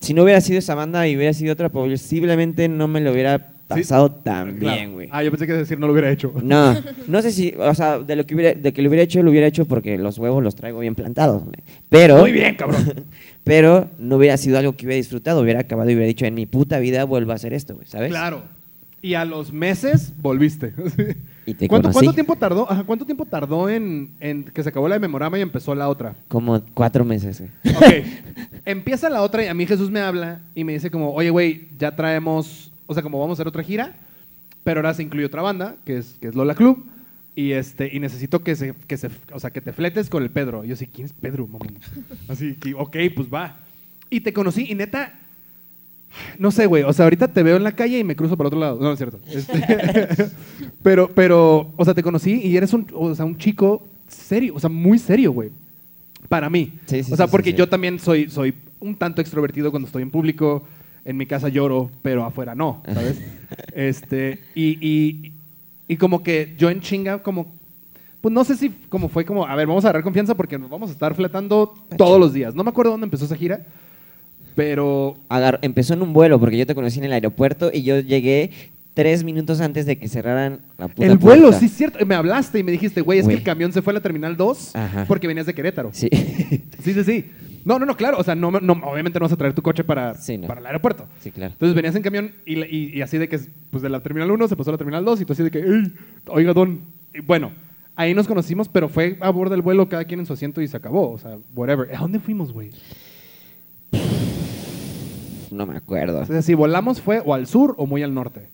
si 0.00 0.14
no 0.14 0.22
hubiera 0.22 0.40
sido 0.40 0.60
esa 0.60 0.76
banda 0.76 1.08
y 1.08 1.16
hubiera 1.16 1.32
sido 1.32 1.52
otra, 1.52 1.68
posiblemente 1.68 2.68
no 2.68 2.86
me 2.86 3.00
lo 3.00 3.10
hubiera 3.10 3.48
pasado 3.68 4.20
Claro. 4.22 4.52
bien, 4.52 4.92
güey. 4.92 5.08
Ah, 5.10 5.22
yo 5.22 5.30
pensé 5.30 5.46
que 5.46 5.52
decir 5.52 5.78
no 5.78 5.86
lo 5.86 5.92
hubiera 5.92 6.10
hecho. 6.10 6.32
No, 6.42 6.76
no 7.08 7.22
sé 7.22 7.32
si, 7.32 7.54
o 7.58 7.74
sea, 7.74 7.98
de 7.98 8.16
lo 8.16 8.24
que 8.26 8.34
hubiera, 8.34 8.54
de 8.58 8.72
que 8.72 8.82
lo 8.82 8.88
hubiera 8.88 9.02
hecho, 9.02 9.22
lo 9.22 9.30
hubiera 9.30 9.46
hecho 9.46 9.64
porque 9.64 9.98
los 9.98 10.18
huevos 10.18 10.42
los 10.42 10.54
traigo 10.54 10.78
bien 10.80 10.94
plantados. 10.94 11.42
güey. 11.42 11.56
Pero, 11.88 12.18
Muy 12.18 12.32
bien, 12.32 12.54
cabrón. 12.54 13.04
pero 13.44 13.88
no 13.98 14.16
hubiera 14.16 14.36
sido 14.36 14.58
algo 14.58 14.76
que 14.76 14.86
hubiera 14.86 14.96
disfrutado, 14.98 15.40
hubiera 15.40 15.60
acabado 15.60 15.90
y 15.90 15.94
hubiera 15.94 16.08
dicho, 16.08 16.24
en 16.26 16.34
mi 16.34 16.46
puta 16.46 16.78
vida 16.78 17.04
vuelvo 17.04 17.32
a 17.32 17.34
hacer 17.36 17.52
esto, 17.52 17.74
güey, 17.74 17.86
¿sabes? 17.86 18.10
Claro. 18.10 18.42
Y 19.02 19.14
a 19.14 19.24
los 19.24 19.52
meses 19.52 20.12
volviste. 20.20 20.72
Y 21.48 21.54
te 21.54 21.68
¿Cuánto, 21.68 21.92
cuánto 21.92 22.12
tiempo 22.12 22.34
tardó? 22.34 22.68
Ajá, 22.68 22.82
¿Cuánto 22.82 23.04
tiempo 23.04 23.24
tardó 23.24 23.70
en, 23.70 24.10
en 24.18 24.42
que 24.42 24.64
se 24.64 24.68
acabó 24.68 24.88
la 24.88 24.96
de 24.96 24.98
Memorama 24.98 25.38
y 25.38 25.42
empezó 25.42 25.76
la 25.76 25.88
otra? 25.88 26.12
Como 26.26 26.60
cuatro 26.74 27.04
meses, 27.04 27.40
güey. 27.62 27.76
Ok. 27.76 28.06
Empieza 28.64 29.08
la 29.08 29.22
otra 29.22 29.44
y 29.44 29.46
a 29.46 29.54
mí 29.54 29.64
Jesús 29.64 29.88
me 29.88 30.00
habla 30.00 30.40
y 30.56 30.64
me 30.64 30.72
dice 30.72 30.90
como, 30.90 31.12
oye, 31.12 31.30
güey, 31.30 31.68
ya 31.78 31.94
traemos, 31.94 32.72
o 32.86 32.94
sea, 32.94 33.02
como 33.02 33.18
vamos 33.18 33.34
a 33.34 33.42
hacer 33.42 33.48
otra 33.48 33.62
gira, 33.62 33.96
pero 34.64 34.80
ahora 34.80 34.94
se 34.94 35.02
incluye 35.02 35.26
otra 35.26 35.42
banda, 35.42 35.76
que 35.84 35.98
es, 35.98 36.16
que 36.20 36.28
es 36.28 36.34
Lola 36.34 36.54
Club, 36.54 36.84
y, 37.34 37.52
este, 37.52 37.94
y 37.94 38.00
necesito 38.00 38.42
que 38.42 38.56
se, 38.56 38.74
que 38.86 38.96
se, 38.96 39.10
o 39.32 39.38
sea, 39.38 39.50
que 39.50 39.60
te 39.60 39.72
fletes 39.72 40.08
con 40.08 40.22
el 40.22 40.30
Pedro. 40.30 40.64
Y 40.64 40.68
yo 40.68 40.76
sí, 40.76 40.86
¿quién 40.86 41.06
es 41.06 41.12
Pedro, 41.12 41.46
mamón? 41.46 41.78
Así 42.28 42.54
que, 42.54 42.74
ok, 42.74 42.96
pues 43.14 43.28
va. 43.32 43.58
Y 44.08 44.20
te 44.20 44.32
conocí 44.32 44.66
y 44.68 44.74
neta, 44.74 45.12
no 46.38 46.50
sé, 46.50 46.66
güey, 46.66 46.82
o 46.82 46.92
sea, 46.92 47.04
ahorita 47.04 47.28
te 47.28 47.42
veo 47.42 47.56
en 47.56 47.64
la 47.64 47.72
calle 47.72 47.98
y 47.98 48.04
me 48.04 48.16
cruzo 48.16 48.36
para 48.36 48.48
otro 48.48 48.58
lado. 48.58 48.76
No, 48.76 48.84
no 48.84 48.92
es 48.92 48.98
cierto. 48.98 49.18
Este, 49.30 50.30
pero, 50.82 51.08
pero, 51.08 51.72
o 51.76 51.84
sea, 51.84 51.94
te 51.94 52.02
conocí 52.02 52.40
y 52.42 52.56
eres 52.56 52.72
un, 52.72 52.86
o 52.94 53.14
sea, 53.14 53.24
un 53.24 53.36
chico 53.36 53.86
serio, 54.08 54.54
o 54.54 54.60
sea, 54.60 54.70
muy 54.70 54.98
serio, 54.98 55.32
güey. 55.32 55.50
Para 56.28 56.50
mí. 56.50 56.72
Sí, 56.86 57.04
sí, 57.04 57.12
o 57.12 57.16
sea, 57.16 57.26
sí, 57.26 57.30
porque 57.30 57.52
yo 57.52 57.68
también 57.68 57.98
soy, 57.98 58.28
soy 58.30 58.54
un 58.80 58.96
tanto 58.96 59.20
extrovertido 59.20 59.70
cuando 59.70 59.86
estoy 59.86 60.02
en 60.02 60.10
público. 60.10 60.66
En 61.06 61.16
mi 61.16 61.24
casa 61.24 61.48
lloro, 61.48 61.90
pero 62.02 62.24
afuera 62.24 62.54
no, 62.54 62.82
¿sabes? 62.92 63.16
este, 63.74 64.40
y, 64.54 64.76
y, 64.86 65.32
y 65.88 65.96
como 65.96 66.22
que 66.22 66.54
yo 66.58 66.68
en 66.68 66.80
chinga, 66.80 67.22
como, 67.22 67.46
pues 68.20 68.34
no 68.34 68.42
sé 68.44 68.56
si 68.56 68.70
como 68.88 69.08
fue 69.08 69.24
como, 69.24 69.46
a 69.46 69.54
ver, 69.54 69.66
vamos 69.68 69.84
a 69.84 69.88
agarrar 69.88 70.02
confianza 70.02 70.34
porque 70.34 70.58
nos 70.58 70.68
vamos 70.68 70.90
a 70.90 70.92
estar 70.92 71.14
fletando 71.14 71.74
todos 71.96 72.18
los 72.18 72.32
días. 72.32 72.54
No 72.54 72.64
me 72.64 72.70
acuerdo 72.70 72.90
dónde 72.90 73.04
empezó 73.04 73.24
esa 73.24 73.36
gira, 73.36 73.60
pero 74.54 75.16
Agar- 75.28 75.58
empezó 75.62 75.94
en 75.94 76.02
un 76.02 76.12
vuelo 76.12 76.40
porque 76.40 76.56
yo 76.58 76.66
te 76.66 76.74
conocí 76.74 76.98
en 76.98 77.04
el 77.04 77.12
aeropuerto 77.12 77.70
y 77.72 77.82
yo 77.82 78.00
llegué 78.00 78.50
tres 78.94 79.22
minutos 79.22 79.60
antes 79.60 79.84
de 79.84 79.98
que 79.98 80.08
cerraran 80.08 80.60
la 80.78 80.88
puta 80.88 81.06
el 81.06 81.18
vuelo, 81.18 81.42
puerta. 81.48 81.60
sí 81.60 81.66
es 81.66 81.72
cierto. 81.72 82.04
Me 82.06 82.14
hablaste 82.14 82.58
y 82.58 82.62
me 82.62 82.72
dijiste, 82.72 83.02
güey, 83.02 83.18
es 83.18 83.26
Güey. 83.26 83.36
que 83.36 83.40
el 83.40 83.44
camión 83.44 83.72
se 83.72 83.82
fue 83.82 83.92
a 83.92 83.94
la 83.94 84.00
Terminal 84.00 84.36
2 84.36 84.74
Ajá. 84.74 85.04
porque 85.06 85.26
venías 85.26 85.44
de 85.46 85.54
Querétaro. 85.54 85.90
Sí. 85.92 86.08
Sí, 86.82 86.94
sí, 86.94 87.04
sí. 87.04 87.24
No, 87.66 87.78
no, 87.78 87.84
no, 87.84 87.96
claro. 87.96 88.16
O 88.18 88.22
sea, 88.24 88.34
no, 88.34 88.50
no, 88.50 88.72
obviamente 88.84 89.18
no 89.18 89.24
vas 89.24 89.32
a 89.32 89.36
traer 89.36 89.52
tu 89.52 89.60
coche 89.60 89.82
para, 89.84 90.14
Sí, 90.14 90.38
no. 90.38 90.46
para 90.46 90.60
el 90.60 90.66
aeropuerto. 90.66 91.04
sí, 91.20 91.30
claro. 91.32 91.52
Entonces 91.52 91.74
venías 91.74 91.94
en 91.96 92.02
camión 92.02 92.30
y, 92.46 92.58
y- 92.64 92.92
y 92.94 93.02
así 93.02 93.18
de 93.18 93.28
que, 93.28 93.38
pues 93.70 93.82
de 93.82 93.88
la 93.90 94.00
terminal 94.00 94.30
1 94.30 94.46
se 94.48 94.56
pasó 94.56 94.70
a 94.70 94.74
la 94.74 94.78
terminal 94.78 95.04
2 95.04 95.20
y 95.20 95.24
tú 95.24 95.32
así 95.34 95.42
de 95.42 95.50
que, 95.50 95.58
"Ey, 95.58 95.92
oiga, 96.28 96.52
don. 96.54 96.78
Y 97.12 97.20
bueno, 97.20 97.50
ahí 97.96 98.14
nos 98.14 98.28
conocimos, 98.28 98.68
pero 98.68 98.88
fue 98.88 99.18
a 99.20 99.30
bordo 99.30 99.50
del 99.50 99.62
vuelo, 99.62 99.88
cada 99.88 100.04
quien 100.04 100.20
en 100.20 100.26
su 100.26 100.32
asiento 100.32 100.62
y 100.62 100.68
se 100.68 100.76
acabó. 100.76 101.10
O 101.10 101.18
sea, 101.18 101.36
whatever. 101.56 101.92
¿A 101.94 101.98
dónde 101.98 102.20
fuimos, 102.20 102.52
güey? 102.52 102.70
No 105.50 105.66
me 105.66 105.76
acuerdo. 105.76 106.20
O 106.20 106.26
sea, 106.26 106.42
si 106.42 106.54
volamos 106.54 107.00
fue 107.00 107.22
o 107.24 107.32
al 107.34 107.46
sur 107.46 107.74
o 107.78 107.86
muy 107.86 108.02
al 108.02 108.12
norte. 108.14 108.48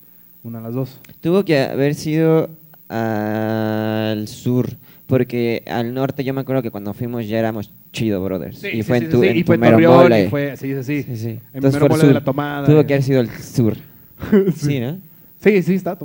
Una 0.44 0.58
de 0.58 0.64
las 0.64 0.74
dos. 0.74 0.98
Tuvo 1.20 1.44
que 1.44 1.58
haber 1.60 1.94
sido 1.94 2.50
al 2.88 4.28
sur, 4.28 4.68
porque 5.06 5.62
al 5.66 5.94
norte 5.94 6.24
yo 6.24 6.34
me 6.34 6.40
acuerdo 6.42 6.62
que 6.62 6.70
cuando 6.70 6.92
fuimos 6.94 7.26
ya 7.28 7.38
éramos 7.38 7.70
chido, 7.92 8.22
brothers. 8.24 8.62
y 8.64 8.82
fue 8.82 8.98
en 8.98 9.10
tu, 9.10 9.22
en 9.22 9.36
y 9.36 9.42
tu 9.42 9.46
fue 9.48 9.58
Torreón, 9.58 10.12
y 10.12 10.28
fue, 10.28 10.56
sí, 10.56 10.74
sí, 10.74 10.82
sí. 10.82 11.02
Sí, 11.02 11.16
sí. 11.16 11.28
En 11.28 11.40
Entonces 11.54 11.78
fue 11.78 11.86
el 11.86 11.90
mole 11.90 12.02
de 12.02 12.08
sur. 12.08 12.14
la 12.14 12.24
tomada. 12.24 12.66
Tuvo 12.66 12.86
que 12.86 12.94
haber 12.94 13.02
sido 13.04 13.20
el 13.20 13.28
sur. 13.30 13.76
sí, 14.56 14.80
¿no? 14.80 14.98
Sí, 15.42 15.62
sí, 15.62 15.74
está. 15.74 15.96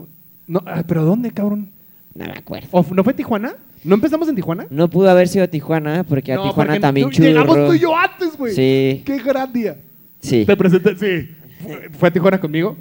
No, 0.47 0.61
ah, 0.65 0.83
pero 0.87 1.03
¿dónde, 1.05 1.31
cabrón? 1.31 1.69
No 2.15 2.25
me 2.25 2.31
acuerdo. 2.31 2.67
¿O 2.71 2.81
f- 2.81 2.93
¿No 2.95 3.03
fue 3.03 3.13
Tijuana? 3.13 3.53
¿No 3.83 3.95
empezamos 3.95 4.27
en 4.27 4.35
Tijuana? 4.35 4.65
No 4.69 4.89
pudo 4.89 5.09
haber 5.09 5.27
sido 5.27 5.47
Tijuana 5.47 6.03
porque 6.03 6.33
a 6.33 6.37
Tijuana 6.37 6.53
porque 6.73 6.79
también 6.79 7.09
churro. 7.11 7.27
Llegamos 7.27 7.55
tú 7.67 7.73
y 7.73 7.79
yo 7.79 7.95
antes, 7.95 8.35
güey. 8.37 8.53
Sí. 8.55 9.03
Qué 9.05 9.19
gran 9.19 9.53
día. 9.53 9.77
Sí. 10.19 10.45
Te 10.45 10.57
presenté, 10.57 10.95
sí. 10.95 11.29
Fue- 11.61 11.89
Fue 11.91 12.09
a 12.09 12.11
Tijuana 12.11 12.39
conmigo 12.39 12.75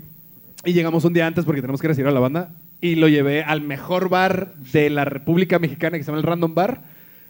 y 0.64 0.72
llegamos 0.72 1.04
un 1.04 1.12
día 1.12 1.26
antes 1.26 1.44
porque 1.44 1.60
tenemos 1.60 1.80
que 1.80 1.88
recibir 1.88 2.08
a 2.08 2.12
la 2.12 2.20
banda 2.20 2.50
y 2.80 2.94
lo 2.94 3.08
llevé 3.08 3.42
al 3.42 3.60
mejor 3.60 4.08
bar 4.08 4.54
de 4.72 4.88
la 4.90 5.04
República 5.04 5.58
Mexicana 5.58 5.98
que 5.98 6.02
se 6.04 6.08
llama 6.08 6.18
el 6.18 6.24
Random 6.24 6.54
Bar. 6.54 6.80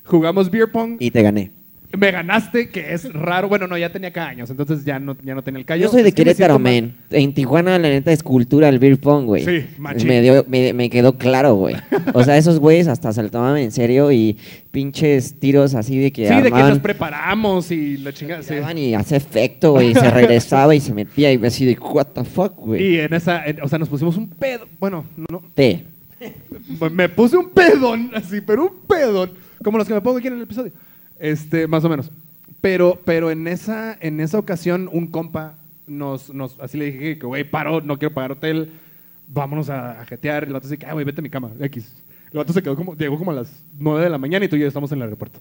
Jugamos 0.05 0.51
beer 0.51 0.71
pong. 0.71 0.97
Y 1.01 1.11
te 1.11 1.23
gané. 1.23 1.51
Me 1.99 2.11
ganaste, 2.11 2.69
que 2.69 2.93
es 2.93 3.13
raro. 3.13 3.49
Bueno, 3.49 3.67
no, 3.67 3.79
ya 3.79 3.91
tenía 3.91 4.09
acá 4.09 4.27
años, 4.29 4.51
entonces 4.51 4.85
ya 4.85 4.99
no, 4.99 5.17
ya 5.25 5.35
no 5.35 5.43
tenía 5.43 5.61
el 5.61 5.65
callo. 5.65 5.85
Yo 5.85 5.89
soy 5.91 6.03
de 6.03 6.09
Es 6.11 6.15
que 6.15 6.23
me 6.23 6.35
Querétaro, 6.35 6.55
siento 6.59 6.71
men. 6.71 6.95
En 7.11 7.33
Tijuana, 7.33 7.79
la 7.79 7.89
neta, 7.89 8.13
es 8.13 8.23
cultura 8.23 8.69
el 8.69 8.79
beer 8.79 8.99
pong, 8.99 9.25
güey. 9.27 9.45
Sí, 9.45 9.67
machín. 9.79 10.09
me, 10.09 10.21
dio- 10.21 10.45
me, 10.49 10.73
me 10.73 10.91
quedó 10.91 11.17
claro, 11.17 11.55
güey. 11.55 11.77
O 12.13 12.23
sea, 12.25 12.37
esos 12.37 12.59
güeyes 12.59 12.89
hasta 12.89 13.13
se 13.13 13.23
lo 13.23 13.31
tomaban 13.31 13.59
en 13.59 13.73
serio 13.73 14.11
y 14.13 14.37
pinches 14.71 15.39
tiros 15.39 15.75
así 15.75 15.99
de 15.99 16.13
que 16.13 16.29
Sí, 16.29 16.35
de 16.35 16.51
que 16.53 16.59
nos 16.59 16.79
preparamos 16.81 17.71
y 17.71 17.97
la 17.99 18.13
chingada. 18.13 18.43
sí. 18.43 18.55
y 18.77 18.95
hace 18.95 19.17
efecto, 19.17 19.73
güey. 19.73 19.91
y 19.93 19.95
Se 19.95 20.11
regresaba 20.11 20.75
y 20.75 20.81
se 20.81 20.93
metía 20.93 21.33
y 21.33 21.45
así 21.47 21.65
de, 21.65 21.79
what 21.79 22.09
the 22.15 22.25
fuck, 22.25 22.55
güey. 22.57 22.83
Y 22.95 22.99
en 23.01 23.15
esa, 23.15 23.45
en- 23.47 23.63
o 23.63 23.69
sea, 23.69 23.79
nos 23.79 23.89
pusimos 23.89 24.17
un 24.17 24.29
pedo. 24.29 24.67
Bueno, 24.79 25.05
no, 25.31 25.43
Te. 25.55 25.85
me 26.93 27.09
puse 27.09 27.37
un 27.37 27.51
pedón, 27.51 28.11
así, 28.15 28.41
pero 28.41 28.65
un 28.65 28.73
pedón, 28.89 29.31
como 29.63 29.79
los 29.79 29.87
que 29.87 29.95
me 29.95 30.01
pongo 30.01 30.19
aquí 30.19 30.27
en 30.29 30.35
el 30.35 30.43
episodio. 30.43 30.73
Este, 31.19 31.67
más 31.67 31.85
o 31.85 31.89
menos. 31.89 32.11
Pero, 32.61 33.01
pero 33.05 33.31
en 33.31 33.47
esa, 33.47 33.97
en 34.01 34.21
esa 34.21 34.39
ocasión, 34.39 34.89
un 34.93 35.07
compa 35.07 35.55
nos, 35.87 36.33
nos, 36.35 36.59
así 36.61 36.77
le 36.77 36.87
dije 36.87 37.19
que, 37.19 37.27
güey, 37.27 37.45
paro, 37.45 37.81
no 37.81 37.99
quiero 37.99 38.13
pagar 38.15 38.33
hotel, 38.33 38.71
vámonos 39.29 39.71
a, 39.71 40.05
jetear. 40.07 40.45
Y 40.45 40.47
el 40.49 40.53
vato 40.53 40.69
dice 40.69 40.85
ah, 40.87 40.93
güey, 40.93 41.05
vete 41.05 41.21
a 41.21 41.23
mi 41.23 41.31
cama, 41.31 41.51
X. 41.61 41.93
El 42.33 42.39
vato 42.39 42.53
se 42.53 42.63
quedó 42.63 42.77
como, 42.77 42.97
llegó 42.97 43.19
como 43.19 43.31
a 43.31 43.35
las 43.35 43.63
9 43.79 44.05
de 44.05 44.11
la 44.11 44.19
mañana 44.19 44.45
y 44.45 44.49
tú 44.49 44.57
y 44.57 44.61
yo 44.61 44.67
estamos 44.67 44.91
en 44.93 44.99
el 44.99 45.05
aeropuerto. 45.05 45.39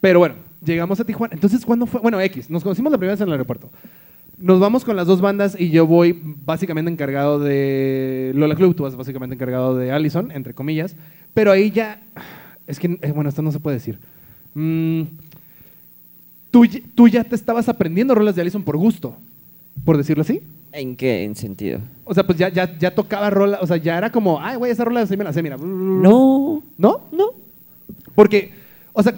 Pero 0.00 0.18
bueno, 0.18 0.34
llegamos 0.64 1.00
a 1.00 1.04
Tijuana. 1.04 1.34
Entonces, 1.34 1.64
¿cuándo 1.64 1.86
fue? 1.86 2.00
Bueno, 2.00 2.20
X, 2.20 2.50
nos 2.50 2.62
conocimos 2.62 2.92
la 2.92 2.98
primera 2.98 3.14
vez 3.14 3.20
en 3.20 3.28
el 3.28 3.32
aeropuerto. 3.32 3.70
Nos 4.38 4.60
vamos 4.60 4.84
con 4.84 4.96
las 4.96 5.06
dos 5.06 5.22
bandas 5.22 5.58
y 5.58 5.70
yo 5.70 5.86
voy 5.86 6.20
básicamente 6.44 6.90
encargado 6.90 7.38
de 7.38 8.32
Lola 8.34 8.54
Club, 8.54 8.74
tú 8.74 8.82
vas 8.82 8.94
básicamente 8.94 9.34
encargado 9.34 9.76
de 9.76 9.92
Allison, 9.92 10.30
entre 10.30 10.52
comillas. 10.52 10.94
Pero 11.32 11.52
ahí 11.52 11.70
ya, 11.70 12.02
es 12.66 12.78
que, 12.78 12.98
eh, 13.00 13.12
bueno, 13.12 13.30
esto 13.30 13.40
no 13.40 13.50
se 13.50 13.60
puede 13.60 13.76
decir. 13.76 13.98
Mm, 14.58 15.02
tú, 16.94 17.08
ya 17.08 17.22
te 17.24 17.34
estabas 17.34 17.68
aprendiendo 17.68 18.14
rolas 18.14 18.34
de 18.34 18.40
Allison 18.40 18.62
por 18.62 18.78
gusto, 18.78 19.14
por 19.84 19.98
decirlo 19.98 20.22
así. 20.22 20.40
¿En 20.72 20.96
qué 20.96 21.24
en 21.24 21.36
sentido? 21.36 21.80
O 22.04 22.14
sea, 22.14 22.24
pues 22.26 22.38
ya, 22.38 22.48
ya, 22.48 22.78
ya 22.78 22.94
tocaba 22.94 23.28
rola, 23.28 23.58
o 23.60 23.66
sea, 23.66 23.76
ya 23.76 23.98
era 23.98 24.10
como, 24.10 24.40
ay, 24.40 24.56
güey, 24.56 24.72
esa 24.72 24.84
rola 24.84 25.02
así 25.02 25.14
me 25.14 25.24
la 25.24 25.32
sé, 25.34 25.42
mira. 25.42 25.58
No. 25.58 26.62
¿No? 26.78 27.00
No. 27.12 27.30
Porque, 28.14 28.50
o 28.94 29.02
sea, 29.02 29.14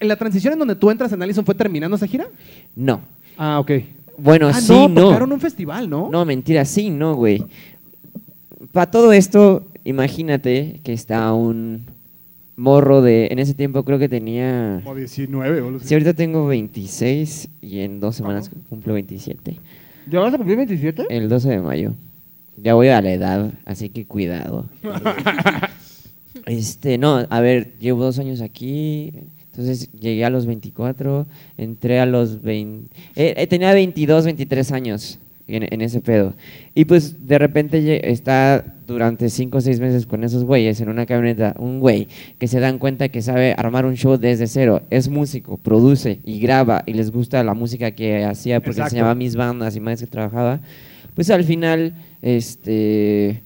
en 0.00 0.08
la 0.08 0.16
transición 0.16 0.54
en 0.54 0.58
donde 0.58 0.74
tú 0.74 0.90
entras 0.90 1.12
en 1.12 1.22
Allison 1.22 1.44
fue 1.44 1.54
terminando 1.54 1.96
esa 1.96 2.08
gira. 2.08 2.26
No. 2.74 3.00
Ah, 3.38 3.60
ok. 3.60 3.70
Bueno, 4.18 4.48
ah, 4.48 4.54
sí, 4.54 4.72
no, 4.72 4.88
no. 4.88 5.02
tocaron 5.02 5.32
un 5.32 5.40
festival, 5.40 5.88
¿no? 5.88 6.08
No, 6.10 6.24
mentira, 6.24 6.64
sí, 6.64 6.90
no, 6.90 7.14
güey. 7.14 7.44
Para 8.72 8.90
todo 8.90 9.12
esto, 9.12 9.64
imagínate 9.84 10.80
que 10.82 10.92
está 10.92 11.32
un 11.32 11.86
morro 12.56 13.02
de. 13.02 13.28
En 13.30 13.38
ese 13.38 13.54
tiempo 13.54 13.84
creo 13.84 13.98
que 13.98 14.08
tenía. 14.08 14.80
Como 14.84 14.96
19 14.96 15.60
o 15.60 15.66
algo 15.66 15.78
así. 15.78 15.88
Si 15.88 15.94
ahorita 15.94 16.14
tengo 16.14 16.46
26 16.46 17.48
y 17.62 17.80
en 17.80 18.00
dos 18.00 18.16
semanas 18.16 18.50
cumplo 18.68 18.94
27. 18.94 19.56
¿Ya 20.10 20.20
vas 20.20 20.34
a 20.34 20.36
cumplir 20.36 20.56
27? 20.56 21.06
El 21.10 21.28
12 21.28 21.48
de 21.48 21.60
mayo. 21.60 21.92
Ya 22.56 22.74
voy 22.74 22.88
a 22.88 23.00
la 23.00 23.12
edad, 23.12 23.52
así 23.64 23.88
que 23.88 24.04
cuidado. 24.04 24.66
este, 26.46 26.98
no, 26.98 27.26
a 27.28 27.40
ver, 27.40 27.72
llevo 27.80 28.04
dos 28.04 28.18
años 28.18 28.40
aquí. 28.40 29.12
Entonces 29.50 29.90
llegué 29.92 30.24
a 30.24 30.30
los 30.30 30.46
24, 30.46 31.26
entré 31.58 32.00
a 32.00 32.06
los 32.06 32.42
20. 32.42 32.88
eh, 33.16 33.34
eh, 33.36 33.46
tenía 33.46 33.72
22, 33.72 34.24
23 34.24 34.72
años 34.72 35.18
en, 35.56 35.66
en 35.70 35.80
ese 35.80 36.00
pedo. 36.00 36.34
Y 36.74 36.84
pues 36.84 37.26
de 37.26 37.38
repente 37.38 38.10
está 38.10 38.64
durante 38.86 39.30
5 39.30 39.58
o 39.58 39.60
6 39.60 39.80
meses 39.80 40.06
con 40.06 40.24
esos 40.24 40.44
güeyes 40.44 40.80
en 40.80 40.88
una 40.88 41.06
camioneta. 41.06 41.54
Un 41.58 41.80
güey 41.80 42.08
que 42.38 42.48
se 42.48 42.60
dan 42.60 42.78
cuenta 42.78 43.08
que 43.08 43.22
sabe 43.22 43.54
armar 43.56 43.86
un 43.86 43.96
show 43.96 44.16
desde 44.18 44.46
cero. 44.46 44.82
Es 44.90 45.08
músico, 45.08 45.56
produce 45.56 46.18
y 46.24 46.40
graba 46.40 46.82
y 46.86 46.94
les 46.94 47.10
gusta 47.10 47.42
la 47.44 47.54
música 47.54 47.92
que 47.92 48.24
hacía 48.24 48.60
porque 48.60 48.72
Exacto. 48.72 48.96
enseñaba 48.96 49.14
mis 49.14 49.36
bandas 49.36 49.76
y 49.76 49.80
más 49.80 50.00
que 50.00 50.06
trabajaba. 50.06 50.60
Pues 51.14 51.30
al 51.30 51.44
final, 51.44 51.94
este 52.22 53.42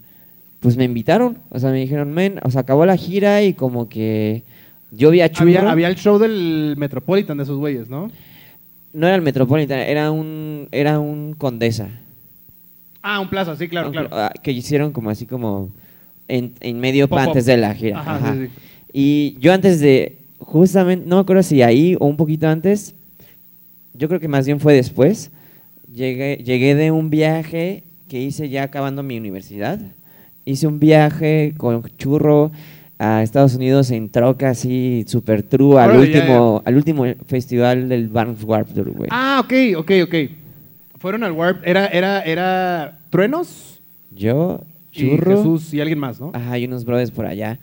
pues 0.61 0.79
me 0.79 0.85
invitaron, 0.85 1.37
o 1.51 1.59
sea, 1.59 1.71
me 1.71 1.79
dijeron, 1.79 2.11
men, 2.14 2.40
o 2.43 2.51
sea, 2.51 2.62
acabó 2.62 2.87
la 2.87 2.97
gira 2.97 3.43
y 3.43 3.53
como 3.53 3.87
que 3.90 4.45
yo 4.93 5.11
vi 5.11 5.21
a 5.21 5.29
Churro. 5.29 5.51
Había, 5.51 5.71
había 5.71 5.88
el 5.88 5.97
show 5.97 6.19
del 6.19 6.75
Metropolitan 6.79 7.37
de 7.37 7.43
esos 7.43 7.59
güeyes, 7.59 7.90
¿no? 7.90 8.11
No 8.94 9.07
era 9.07 9.16
el 9.16 9.22
Metropolitan, 9.22 9.80
era 9.80 10.11
un, 10.11 10.68
era 10.72 10.98
un 11.00 11.35
Condesa. 11.37 11.88
Ah, 13.02 13.20
un 13.20 13.28
plaza, 13.28 13.54
sí, 13.57 13.68
claro, 13.68 13.88
Un- 13.88 13.92
claro. 13.92 14.09
ah, 14.12 14.33
Que 14.42 14.52
hicieron 14.52 14.92
como 14.92 15.11
así 15.11 15.26
como 15.26 15.68
en, 16.28 16.52
en 16.61 16.80
medio 16.80 17.07
antes 17.11 17.44
de 17.44 17.57
la 17.59 17.74
gira. 17.74 18.00
Ajá, 18.00 18.16
ajá. 18.16 18.33
sí, 18.35 18.46
sí. 18.46 18.50
Y 18.92 19.37
yo 19.40 19.52
antes 19.52 19.80
de, 19.80 20.16
justamente, 20.38 21.07
no 21.07 21.16
me 21.16 21.22
acuerdo 21.22 21.42
si 21.42 21.61
ahí 21.61 21.96
o 21.98 22.07
un 22.07 22.16
poquito 22.16 22.48
antes, 22.48 22.94
yo 23.92 24.09
creo 24.09 24.20
que 24.20 24.28
más 24.28 24.46
bien 24.46 24.61
fue 24.61 24.72
después, 24.74 25.30
llegué, 25.92 26.37
llegué 26.44 26.74
de 26.74 26.90
un 26.92 27.11
viaje 27.11 27.83
que 28.09 28.22
hice 28.22 28.48
ya 28.48 28.62
acabando 28.62 29.02
mi 29.02 29.18
universidad. 29.18 29.80
Hice 30.44 30.66
un 30.66 30.78
viaje 30.78 31.54
con 31.57 31.83
Churro 31.98 32.52
a 32.98 33.22
Estados 33.22 33.54
Unidos 33.54 33.90
en 33.90 34.09
troca 34.09 34.50
así 34.50 35.04
super 35.07 35.42
true 35.42 35.80
al 35.80 35.90
Órale, 35.90 36.11
ya, 36.11 36.20
último 36.20 36.62
al 36.64 36.76
último 36.76 37.04
festival 37.26 37.88
del 37.88 38.09
Barnes 38.09 38.42
Warp 38.44 38.72
Tour, 38.72 38.90
güey. 38.90 39.09
Ah, 39.12 39.42
ok, 39.44 39.78
ok, 39.78 39.90
ok. 40.04 40.14
Fueron 40.98 41.24
al 41.24 41.33
Warp. 41.33 41.66
Era, 41.66 41.87
era, 41.88 42.22
era 42.22 42.98
Truenos, 43.11 43.80
Yo, 44.11 44.61
y 44.92 45.11
Churro, 45.11 45.37
Jesús 45.37 45.74
y 45.74 45.80
alguien 45.80 45.98
más, 45.98 46.20
¿no? 46.20 46.30
Ajá, 46.33 46.52
hay 46.52 46.64
unos 46.64 46.85
brothers 46.85 47.11
por 47.11 47.26
allá. 47.26 47.59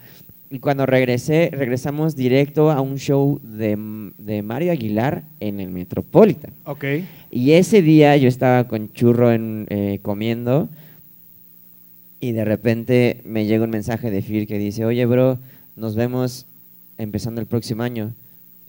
Y 0.51 0.59
cuando 0.59 0.85
regresé, 0.85 1.49
regresamos 1.53 2.15
directo 2.17 2.71
a 2.71 2.81
un 2.81 2.97
show 2.97 3.39
de, 3.41 3.77
de 4.17 4.41
Mario 4.41 4.73
Aguilar 4.73 5.23
en 5.39 5.61
el 5.61 5.69
Metropolitan. 5.69 6.51
Ok. 6.65 6.83
Y 7.31 7.53
ese 7.53 7.81
día 7.81 8.17
yo 8.17 8.27
estaba 8.27 8.65
con 8.65 8.91
Churro 8.91 9.31
en, 9.31 9.65
eh, 9.69 9.99
comiendo 10.01 10.67
y 12.21 12.31
de 12.31 12.45
repente 12.45 13.17
me 13.25 13.45
llega 13.45 13.65
un 13.65 13.69
mensaje 13.71 14.09
de 14.11 14.21
Phil 14.21 14.47
que 14.47 14.57
dice, 14.57 14.85
oye 14.85 15.05
bro, 15.05 15.37
nos 15.75 15.95
vemos 15.95 16.45
empezando 16.97 17.41
el 17.41 17.47
próximo 17.47 17.83
año. 17.83 18.13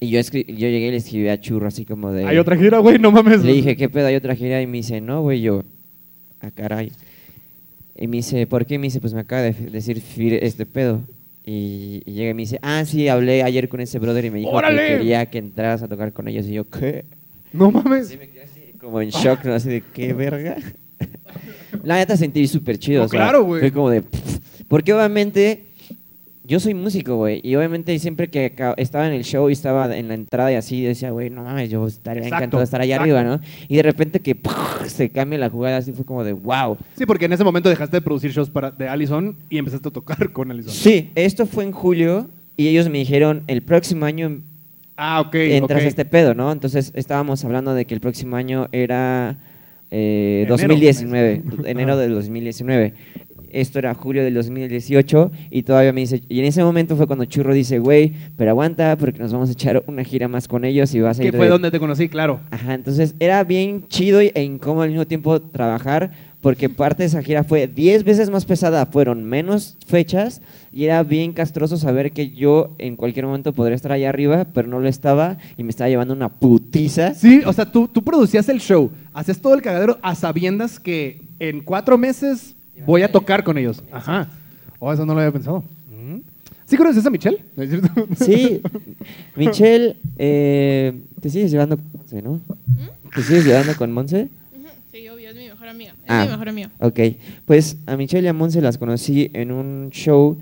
Y 0.01 0.09
yo, 0.11 0.19
escri- 0.19 0.47
yo 0.47 0.69
llegué 0.69 0.89
y 0.89 0.91
le 0.91 0.97
escribí 0.97 1.29
a 1.29 1.41
Churro 1.41 1.69
así 1.69 1.85
como 1.85 2.11
de... 2.11 2.25
Hay 2.27 2.37
otra 2.39 2.57
gira, 2.57 2.79
güey, 2.79 2.99
no 2.99 3.13
mames. 3.13 3.45
Le 3.45 3.53
dije, 3.53 3.77
¿qué 3.77 3.89
pedo? 3.89 4.09
¿Hay 4.09 4.17
otra 4.17 4.35
gira? 4.35 4.61
Y 4.61 4.67
me 4.67 4.79
dice, 4.79 5.01
no, 5.01 5.23
güey, 5.23 5.41
yo, 5.43 5.63
ah, 6.41 6.51
caray. 6.53 6.91
Y 7.97 8.09
me 8.09 8.17
dice, 8.17 8.47
¿por 8.49 8.67
qué? 8.67 8.79
Me 8.79 8.89
dice, 8.89 9.01
pues 9.01 9.15
me 9.15 9.21
acaba 9.21 9.43
de 9.43 9.53
decir 9.53 10.01
Fir 10.01 10.35
este 10.43 10.67
pedo. 10.67 11.03
Y, 11.47 12.03
y 12.07 12.13
llega 12.15 12.31
y 12.31 12.35
me 12.35 12.43
dice, 12.43 12.59
ah, 12.63 12.85
sí, 12.85 13.07
hablé 13.07 13.43
ayer 13.45 13.69
con 13.69 13.81
ese 13.81 13.99
brother 14.01 14.25
y 14.25 14.31
me 14.31 14.39
dijo 14.39 14.51
¡Órale! 14.51 14.87
que 14.87 14.93
quería 14.97 15.27
que 15.27 15.39
entraras 15.39 15.83
a 15.83 15.89
tocar 15.89 16.13
con 16.13 16.27
ellos. 16.27 16.47
Y 16.49 16.55
yo, 16.55 16.69
¿qué? 16.69 17.05
No 17.53 17.71
mames. 17.71 18.09
Sí, 18.09 18.17
me 18.17 18.29
quedé 18.29 18.43
así 18.45 18.61
como 18.81 19.01
en 19.01 19.11
shock, 19.11 19.45
¿no? 19.45 19.53
Así 19.55 19.69
de, 19.69 19.83
¿qué 19.93 20.15
verga? 20.15 20.57
La 21.85 21.97
neta 21.97 22.17
sentí 22.17 22.47
súper 22.47 22.79
chido. 22.79 23.01
No, 23.01 23.07
o 23.07 23.09
sea, 23.09 23.21
claro, 23.21 23.45
güey. 23.45 23.61
Fue 23.61 23.73
como 23.73 23.91
de... 23.91 24.03
Porque 24.69 24.93
obviamente... 24.93 25.65
Yo 26.45 26.59
soy 26.59 26.75
músico, 26.75 27.15
güey, 27.15 27.41
y 27.45 27.55
obviamente 27.55 27.97
siempre 28.01 28.29
que 28.29 28.53
estaba 28.77 29.07
en 29.07 29.13
el 29.13 29.23
show 29.23 29.49
y 29.49 29.53
estaba 29.53 29.97
en 29.97 30.09
la 30.09 30.15
entrada 30.15 30.51
y 30.51 30.57
así, 30.57 30.83
decía, 30.83 31.13
güey, 31.13 31.31
no 31.31 31.45
mames, 31.45 31.71
yo 31.71 31.87
estaría 31.87 32.25
Exacto, 32.25 32.37
encantado 32.37 32.59
de 32.59 32.65
estar 32.65 32.81
allá 32.81 32.97
exacto. 32.97 33.17
arriba, 33.17 33.37
¿no? 33.37 33.41
Y 33.69 33.77
de 33.77 33.83
repente 33.85 34.19
que 34.19 34.37
se 34.89 35.09
cambia 35.09 35.39
la 35.39 35.51
jugada, 35.51 35.77
así 35.77 35.93
fue 35.93 36.05
como 36.05 36.25
de, 36.25 36.33
wow. 36.33 36.77
Sí, 36.99 37.07
porque 37.07 37.27
en 37.27 37.33
ese 37.33 37.45
momento 37.45 37.69
dejaste 37.69 37.99
de 37.99 38.01
producir 38.03 38.33
shows 38.33 38.51
para, 38.51 38.73
de 38.73 38.89
Allison 38.89 39.37
y 39.51 39.59
empezaste 39.59 39.89
a 39.89 39.93
tocar 39.93 40.33
con 40.33 40.51
Allison. 40.51 40.73
Sí, 40.75 41.11
esto 41.15 41.47
fue 41.47 41.63
en 41.63 41.71
julio 41.71 42.27
y 42.57 42.67
ellos 42.67 42.89
me 42.89 42.99
dijeron, 42.99 43.45
el 43.47 43.63
próximo 43.63 44.05
año 44.05 44.41
Ah, 44.97 45.21
ok. 45.21 45.35
entras 45.37 45.85
a 45.85 45.87
este 45.87 46.05
pedo, 46.05 46.35
¿no? 46.35 46.51
Entonces 46.51 46.91
estábamos 46.97 47.45
hablando 47.45 47.73
de 47.73 47.85
que 47.85 47.95
el 47.95 48.01
próximo 48.01 48.35
año 48.35 48.69
era 48.73 49.37
eh, 49.95 50.41
Enero, 50.49 50.55
2019, 50.57 51.43
pues. 51.57 51.61
enero 51.69 51.97
del 51.99 52.15
2019. 52.15 52.95
Esto 53.51 53.79
era 53.79 53.93
julio 53.93 54.25
del 54.25 54.33
2018 54.33 55.31
y 55.51 55.63
todavía 55.65 55.93
me 55.93 56.01
dice, 56.01 56.23
y 56.27 56.39
en 56.39 56.47
ese 56.47 56.65
momento 56.65 56.97
fue 56.97 57.07
cuando 57.07 57.27
Churro 57.27 57.53
dice, 57.53 57.79
güey, 57.79 58.15
pero 58.39 58.51
aguanta 58.51 58.97
porque 58.97 59.19
nos 59.19 59.31
vamos 59.31 59.51
a 59.51 59.53
echar 59.53 59.85
una 59.87 60.05
gira 60.05 60.27
más 60.27 60.49
con 60.49 60.65
ellos 60.65 60.95
y 60.95 61.01
vas 61.01 61.19
a 61.19 61.21
Que 61.23 61.29
ir 61.29 61.37
fue 61.37 61.45
de- 61.45 61.51
donde 61.51 61.71
te 61.71 61.79
conocí, 61.79 62.09
claro. 62.09 62.41
Ajá, 62.51 62.73
entonces 62.73 63.15
era 63.21 63.45
bien 63.45 63.87
chido 63.89 64.21
e 64.23 64.43
incómodo 64.43 64.85
al 64.85 64.89
mismo 64.89 65.07
tiempo 65.07 65.39
trabajar 65.43 66.13
porque 66.43 66.69
parte 66.69 67.05
de 67.05 67.07
esa 67.07 67.23
gira 67.23 67.45
fue 67.45 67.69
10 67.69 68.05
veces 68.05 68.29
más 68.29 68.45
pesada, 68.45 68.85
fueron 68.87 69.25
menos 69.25 69.77
fechas 69.87 70.43
y 70.73 70.85
era 70.85 71.03
bien 71.05 71.33
castroso 71.33 71.77
saber 71.77 72.13
que 72.13 72.31
yo 72.31 72.75
en 72.79 72.97
cualquier 72.97 73.27
momento 73.27 73.53
podría 73.53 73.77
estar 73.77 73.93
allá 73.93 74.09
arriba, 74.09 74.45
pero 74.53 74.69
no 74.69 74.81
lo 74.81 74.89
estaba 74.89 75.39
y 75.57 75.63
me 75.63 75.71
estaba 75.71 75.89
llevando 75.89 76.13
una 76.13 76.29
putiza. 76.29 77.15
Sí, 77.15 77.43
o 77.47 77.53
sea, 77.53 77.71
tú, 77.71 77.89
tú 77.89 78.03
producías 78.03 78.49
el 78.49 78.61
show, 78.61 78.91
hacías 79.15 79.39
todo 79.41 79.55
el 79.55 79.63
cagadero 79.63 79.99
a 80.03 80.15
sabiendas 80.15 80.81
que 80.81 81.23
en 81.39 81.61
cuatro 81.63 81.97
meses 81.97 82.55
voy 82.85 83.03
a 83.03 83.13
tocar 83.13 83.45
con 83.45 83.57
ellos. 83.57 83.83
Ajá. 83.93 84.29
Oh, 84.81 84.93
eso 84.93 85.07
no 85.07 85.15
lo 85.15 85.21
había 85.21 85.33
pensado. 85.33 85.63
Mm. 85.91 86.19
¿Sí 86.67 86.77
conoces 86.77 87.07
a 87.07 87.11
Michelle? 87.11 87.39
¿No 87.57 87.63
es 87.63 87.71
cierto? 87.71 87.89
Sí, 88.19 88.61
Michelle, 89.37 89.97
eh, 90.19 90.93
te 91.21 91.31
sigues 91.31 91.53
llevando 91.53 91.77
con 91.77 91.87
Monse, 91.95 92.23
¿no? 92.23 92.41
¿Te 93.15 93.23
sigues 93.23 93.45
llevando 93.45 93.77
con 93.77 93.93
Monse? 93.93 94.23
Ujú, 94.23 94.69
Sí, 94.91 95.09
obvio, 95.09 95.31
es 95.31 95.37
mi 95.37 95.45
mejor 95.49 95.62
amiga. 95.73 95.91
Es 95.93 95.97
Ah. 96.09 96.25
mi 96.25 96.31
mejor 96.31 96.49
amiga. 96.49 96.71
Ok, 96.79 97.01
pues 97.47 97.77
a 97.87 97.97
Michelle 97.97 98.25
y 98.25 98.29
a 98.29 98.33
Monse 98.33 98.61
las 98.61 98.79
conocí 98.79 99.31
en 99.35 99.51
un 99.53 99.91
show, 99.91 100.39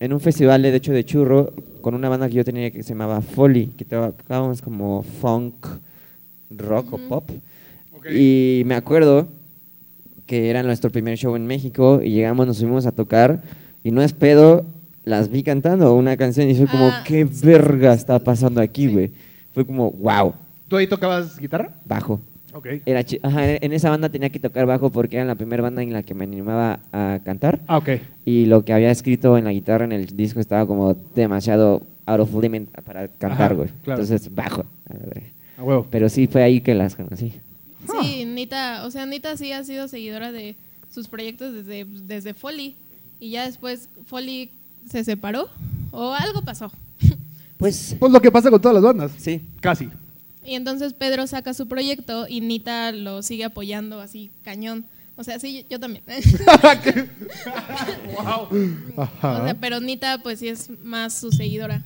en 0.00 0.12
un 0.12 0.20
festival 0.20 0.62
de 0.62 0.74
hecho 0.74 0.92
de 0.92 1.04
churro, 1.04 1.52
con 1.80 1.94
una 1.94 2.08
banda 2.08 2.28
que 2.28 2.34
yo 2.34 2.44
tenía 2.44 2.70
que 2.70 2.82
se 2.82 2.90
llamaba 2.90 3.20
Folly, 3.20 3.66
que 3.76 3.84
tocábamos 3.84 4.62
como 4.62 5.02
funk, 5.02 5.54
rock 6.50 6.92
o 6.94 6.98
pop. 6.98 7.30
Y 8.10 8.62
me 8.66 8.74
acuerdo 8.74 9.28
que 10.26 10.48
era 10.50 10.62
nuestro 10.62 10.90
primer 10.90 11.16
show 11.18 11.36
en 11.36 11.46
México 11.46 12.00
y 12.02 12.10
llegamos, 12.10 12.46
nos 12.46 12.56
subimos 12.58 12.86
a 12.86 12.92
tocar 12.92 13.42
y 13.82 13.90
no 13.90 14.02
es 14.02 14.12
pedo, 14.14 14.64
las 15.04 15.30
vi 15.30 15.42
cantando 15.42 15.94
una 15.94 16.16
canción 16.16 16.48
y 16.48 16.54
fue 16.54 16.66
como, 16.66 16.86
Ah, 16.88 17.04
¿qué 17.06 17.24
verga 17.24 17.92
está 17.92 18.18
pasando 18.18 18.60
aquí, 18.62 18.86
güey? 18.88 19.10
Fue 19.52 19.66
como, 19.66 19.90
wow, 19.90 20.32
¿Tú 20.68 20.76
ahí 20.76 20.86
tocabas 20.86 21.38
guitarra? 21.38 21.70
bajo. 21.84 22.20
Ok. 22.54 22.66
Era 22.86 23.04
Ajá, 23.22 23.50
en 23.50 23.72
esa 23.72 23.90
banda 23.90 24.08
tenía 24.08 24.30
que 24.30 24.38
tocar 24.38 24.64
bajo 24.66 24.90
porque 24.90 25.16
era 25.16 25.24
la 25.24 25.34
primera 25.34 25.62
banda 25.62 25.82
en 25.82 25.92
la 25.92 26.02
que 26.02 26.14
me 26.14 26.24
animaba 26.24 26.78
a 26.92 27.18
cantar 27.24 27.58
Ah, 27.66 27.78
ok. 27.78 27.88
y 28.24 28.46
lo 28.46 28.64
que 28.64 28.72
había 28.72 28.90
escrito 28.90 29.36
en 29.36 29.44
la 29.44 29.52
guitarra 29.52 29.84
en 29.84 29.92
el 29.92 30.16
disco 30.16 30.38
estaba 30.40 30.66
como 30.66 30.94
demasiado 31.14 31.82
out 32.06 32.20
of 32.20 32.34
limit 32.42 32.68
para 32.84 33.08
cantar, 33.08 33.54
güey. 33.56 33.68
claro. 33.82 34.02
Entonces, 34.02 34.32
bajo. 34.34 34.64
A 35.58 35.62
huevo. 35.62 35.86
Pero 35.90 36.08
sí 36.08 36.26
fue 36.26 36.42
ahí 36.42 36.60
que 36.60 36.74
las 36.74 36.94
conocí. 36.96 37.32
Sí, 38.00 38.24
Nita, 38.24 38.84
o 38.86 38.90
sea, 38.90 39.04
Nita 39.06 39.36
sí 39.36 39.52
ha 39.52 39.62
sido 39.64 39.88
seguidora 39.88 40.32
de 40.32 40.54
sus 40.92 41.08
proyectos 41.08 41.52
desde, 41.54 41.84
desde 42.06 42.34
Folly. 42.34 42.74
Y 43.20 43.30
ya 43.30 43.46
después 43.46 43.88
Folly 44.06 44.50
se 44.90 45.02
separó 45.04 45.48
o 45.92 46.12
algo 46.12 46.42
pasó. 46.42 46.70
Pues, 47.58 47.96
Pues 47.98 48.12
lo 48.12 48.20
que 48.20 48.30
pasa 48.30 48.50
con 48.50 48.60
todas 48.60 48.74
las 48.74 48.82
bandas. 48.82 49.12
sí. 49.18 49.40
Casi. 49.60 49.88
Y 50.44 50.54
entonces 50.54 50.92
Pedro 50.92 51.26
saca 51.26 51.54
su 51.54 51.66
proyecto 51.66 52.26
y 52.28 52.40
Nita 52.40 52.92
lo 52.92 53.22
sigue 53.22 53.44
apoyando 53.44 54.00
así 54.00 54.30
cañón. 54.42 54.84
O 55.16 55.24
sea, 55.24 55.38
sí, 55.38 55.64
yo 55.70 55.78
también. 55.78 56.02
wow. 58.16 58.48
O 58.96 59.08
sea, 59.20 59.56
pero 59.60 59.80
Nita 59.80 60.18
pues 60.18 60.40
sí 60.40 60.48
es 60.48 60.70
más 60.82 61.14
su 61.14 61.30
seguidora. 61.30 61.82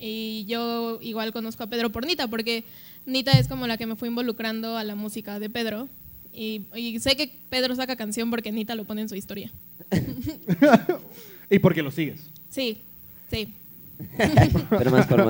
Y 0.00 0.44
yo 0.46 0.98
igual 1.02 1.32
conozco 1.32 1.64
a 1.64 1.66
Pedro 1.66 1.90
por 1.90 2.06
Nita, 2.06 2.28
porque 2.28 2.64
Nita 3.04 3.32
es 3.32 3.48
como 3.48 3.66
la 3.66 3.76
que 3.76 3.86
me 3.86 3.96
fue 3.96 4.08
involucrando 4.08 4.76
a 4.76 4.84
la 4.84 4.94
música 4.94 5.38
de 5.38 5.50
Pedro. 5.50 5.88
Y, 6.32 6.62
y 6.74 6.98
sé 7.00 7.16
que 7.16 7.30
Pedro 7.50 7.76
saca 7.76 7.96
canción 7.96 8.30
porque 8.30 8.52
Nita 8.52 8.74
lo 8.74 8.84
pone 8.84 9.02
en 9.02 9.08
su 9.08 9.16
historia. 9.16 9.50
¿Y 11.50 11.58
por 11.58 11.74
qué 11.74 11.82
lo 11.82 11.90
sigues? 11.90 12.20
Sí, 12.48 12.78
sí. 13.30 13.48
Pero 14.70 14.90
más 14.90 15.06
por 15.06 15.24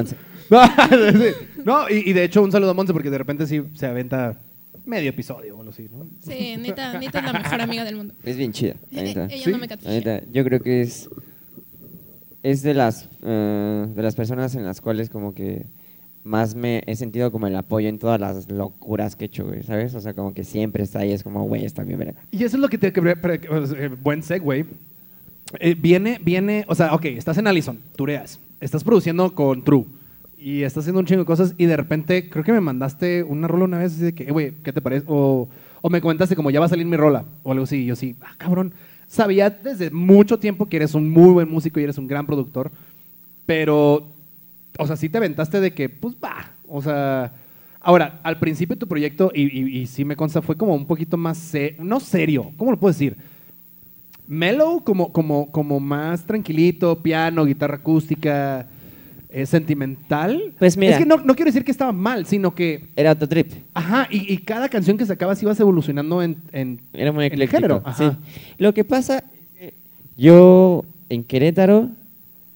No, 1.65 1.89
y, 1.89 2.11
y 2.11 2.13
de 2.13 2.25
hecho, 2.25 2.43
un 2.43 2.51
saludo 2.51 2.71
a 2.71 2.75
Monse 2.75 2.93
porque 2.93 3.11
de 3.11 3.19
repente 3.19 3.47
sí 3.47 3.63
se 3.75 3.87
aventa 3.87 4.37
medio 4.85 5.11
episodio 5.11 5.57
o 5.57 5.61
algo 5.61 5.71
así, 5.73 5.89
¿no? 5.93 6.07
Sí, 6.27 6.57
Nita, 6.57 6.99
Nita 6.99 7.21
es 7.21 7.25
la 7.25 7.33
mejor 7.33 7.61
amiga 7.61 7.85
del 7.85 7.97
mundo. 7.97 8.15
Es 8.25 8.37
bien 8.37 8.53
chida. 8.53 8.75
Ella 8.91 9.29
Sí. 9.29 9.51
no 9.51 9.59
me 9.59 9.69
neta, 9.69 10.23
yo 10.33 10.45
creo 10.45 10.61
que 10.61 10.83
es 10.83 11.09
es 12.43 12.63
de 12.63 12.75
las 12.75 13.09
eh, 13.23 13.87
de 13.95 14.03
las 14.03 14.17
personas 14.17 14.57
en 14.57 14.65
las 14.65 14.81
cuales 14.81 15.09
como 15.09 15.33
que 15.35 15.65
más 16.25 16.55
me 16.57 16.83
he 16.87 16.97
sentido 16.97 17.31
como 17.31 17.47
el 17.47 17.55
apoyo 17.55 17.89
en 17.89 17.99
todas 17.99 18.21
las 18.21 18.51
locuras 18.51 19.15
que 19.17 19.25
he 19.25 19.27
hecho, 19.27 19.45
güey, 19.47 19.63
¿sabes? 19.63 19.95
O 19.95 20.01
sea, 20.01 20.15
como 20.15 20.35
que 20.35 20.43
siempre 20.45 20.83
está 20.83 21.01
ahí, 21.01 21.13
es 21.13 21.23
como, 21.23 21.45
güey, 21.45 21.65
está 21.65 21.83
bien 21.85 21.99
verga. 21.99 22.15
Y 22.31 22.43
eso 22.45 22.57
es 22.57 22.61
lo 22.61 22.69
que 22.69 22.79
te 22.79 22.93
eh, 22.93 23.89
buen 24.03 24.23
segue. 24.23 24.67
Eh, 25.61 25.75
viene, 25.79 26.19
viene, 26.23 26.65
o 26.69 26.75
sea, 26.75 26.95
ok, 26.95 27.05
estás 27.07 27.39
en 27.39 27.47
Allison, 27.47 27.79
tureas, 27.97 28.39
estás 28.61 28.83
produciendo 28.85 29.35
con 29.35 29.63
True 29.63 29.85
y 30.43 30.63
estás 30.65 30.83
haciendo 30.83 31.01
un 31.01 31.07
chingo 31.07 31.21
de 31.23 31.27
cosas 31.27 31.55
y 31.59 31.67
de 31.67 31.77
repente 31.77 32.29
creo 32.29 32.45
que 32.45 32.53
me 32.53 32.61
mandaste 32.61 33.23
una 33.23 33.49
rola 33.49 33.65
una 33.65 33.79
vez 33.79 33.99
de 33.99 34.13
que, 34.15 34.25
eh, 34.25 34.31
güey, 34.33 34.53
¿qué 34.63 34.73
te 34.73 34.81
parece? 34.83 35.05
O, 35.09 35.49
o 35.81 35.91
me 35.91 36.01
comentaste 36.01 36.37
como 36.37 36.51
ya 36.51 36.61
va 36.61 36.67
a 36.67 36.69
salir 36.69 36.87
mi 36.87 36.97
rola 36.97 37.25
o 37.43 37.53
algo 37.53 37.65
así 37.65 37.77
y 37.79 37.87
yo 37.87 37.97
sí, 37.97 38.17
ah, 38.23 38.35
cabrón. 38.39 38.73
Sabía 39.09 39.51
desde 39.51 39.91
mucho 39.91 40.39
tiempo 40.39 40.67
que 40.67 40.77
eres 40.77 40.95
un 40.95 41.09
muy 41.09 41.31
buen 41.33 41.49
músico 41.51 41.79
y 41.81 41.85
eres 41.85 41.99
un 41.99 42.07
gran 42.09 42.27
productor, 42.27 42.71
pero, 43.47 44.07
o 44.79 44.87
sea, 44.87 44.97
sí 44.97 45.09
te 45.09 45.19
aventaste 45.19 45.61
de 45.61 45.73
que, 45.73 45.89
pues 45.89 46.15
va, 46.23 46.51
o 46.69 46.81
sea, 46.81 47.33
ahora, 47.81 48.21
al 48.23 48.39
principio 48.39 48.77
tu 48.79 48.87
proyecto, 48.87 49.31
y, 49.35 49.43
y- 49.43 49.79
y 49.83 49.87
sí 49.87 50.05
me 50.05 50.17
consta, 50.17 50.41
fue 50.41 50.57
como 50.57 50.75
un 50.75 50.87
poquito 50.87 51.17
más, 51.19 51.37
se- 51.37 51.77
no 51.79 52.01
serio, 52.01 52.53
¿cómo 52.57 52.71
lo 52.71 52.79
puedo 52.79 52.93
decir? 52.93 53.17
Mellow, 54.29 54.83
como, 54.85 55.13
como, 55.13 55.51
como 55.51 55.81
más 55.81 56.25
tranquilito, 56.25 57.03
piano, 57.03 57.45
guitarra 57.45 57.77
acústica, 57.77 58.67
eh, 59.33 59.47
sentimental. 59.47 60.53
Pues 60.59 60.77
mira. 60.77 60.93
Es 60.93 60.99
que 60.99 61.07
no, 61.07 61.17
no 61.19 61.35
quiero 61.35 61.49
decir 61.49 61.65
que 61.65 61.71
estaba 61.71 61.93
mal, 61.93 62.27
sino 62.27 62.55
que, 62.55 62.85
Era 62.97 63.11
autotrip. 63.11 63.51
ajá, 63.75 64.07
y, 64.11 64.33
y 64.33 64.39
cada 64.39 64.69
canción 64.69 64.97
que 64.99 65.07
sacabas 65.07 65.43
ibas 65.43 65.59
evolucionando 65.61 66.23
en, 66.23 66.37
en 66.53 66.81
Era 66.93 67.13
muy 67.13 67.25
en 67.27 67.33
ecléctico. 67.33 67.57
género. 67.61 67.83
sí. 67.97 68.11
Lo 68.59 68.75
que 68.75 68.85
pasa 68.85 69.19
es 69.19 69.25
que 69.59 69.75
yo 70.17 70.85
en 71.09 71.25
Querétaro, 71.25 71.89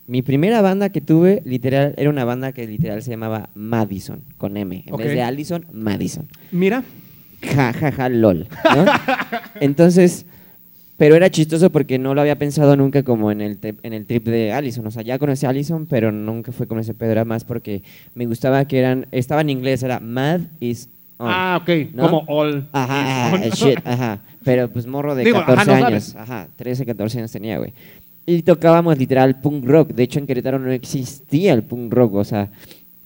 mi 0.07 0.23
primera 0.23 0.61
banda 0.63 0.91
que 0.91 1.01
tuve, 1.01 1.43
literal, 1.45 1.95
era 1.97 2.11
una 2.11 2.25
banda 2.25 2.53
que 2.53 2.67
literal 2.67 3.03
se 3.03 3.11
llamaba 3.11 3.49
Madison, 3.55 4.21
con 4.39 4.57
M. 4.57 4.85
En 4.87 4.97
vez 4.97 5.09
de 5.09 5.23
Allison, 5.23 5.65
Madison. 5.73 6.29
Mira, 6.53 6.85
Ja, 7.55 7.73
ja, 7.73 7.93
ja, 7.93 8.09
lol. 8.09 8.47
¿no? 8.75 8.85
Entonces, 9.61 10.25
pero 10.97 11.15
era 11.15 11.31
chistoso 11.31 11.71
porque 11.71 11.99
no 11.99 12.15
lo 12.15 12.21
había 12.21 12.39
pensado 12.39 12.77
nunca 12.77 13.03
como 13.03 13.31
en 13.31 13.41
el, 13.41 13.59
en 13.63 13.93
el 13.93 14.07
trip 14.07 14.27
de 14.27 14.53
Allison. 14.53 14.87
O 14.87 14.91
sea, 14.91 15.03
ya 15.03 15.19
conocí 15.19 15.45
a 15.47 15.51
Allison, 15.51 15.87
pero 15.87 16.11
nunca 16.11 16.53
fue 16.53 16.67
con 16.67 16.79
ese 16.79 16.95
pedo. 16.95 17.13
Era 17.13 17.25
más 17.25 17.45
porque 17.45 17.83
me 18.15 18.27
gustaba 18.27 18.65
que 18.65 18.79
eran, 18.79 19.07
estaba 19.13 19.43
en 19.43 19.51
inglés, 19.51 19.83
era 19.83 20.01
Mad 20.01 20.41
is 20.61 20.89
on. 21.19 21.29
ah, 21.31 21.59
ok, 21.63 21.93
¿no? 21.95 22.03
como 22.11 22.25
all. 22.29 22.67
Ajá, 22.73 23.27
ajá, 23.35 23.49
shit, 23.55 23.79
ajá. 23.85 24.21
Pero 24.45 24.69
pues 24.69 24.87
morro 24.87 25.15
de 25.15 25.25
Digo, 25.25 25.39
ajá, 25.39 25.57
14 25.57 25.71
no 25.71 25.87
años. 25.87 26.05
sabes. 26.05 26.17
Ajá, 26.31 26.49
13, 26.57 26.87
14 26.87 27.19
años 27.19 27.33
tenía, 27.33 27.59
güey. 27.59 27.73
Y 28.25 28.43
tocábamos 28.43 28.97
literal 28.99 29.41
punk 29.41 29.65
rock. 29.67 29.91
De 29.93 30.03
hecho, 30.03 30.19
en 30.19 30.27
Querétaro 30.27 30.59
no 30.59 30.71
existía 30.73 31.53
el 31.53 31.63
punk 31.63 31.93
rock. 31.93 32.15
O 32.15 32.25
sea, 32.25 32.49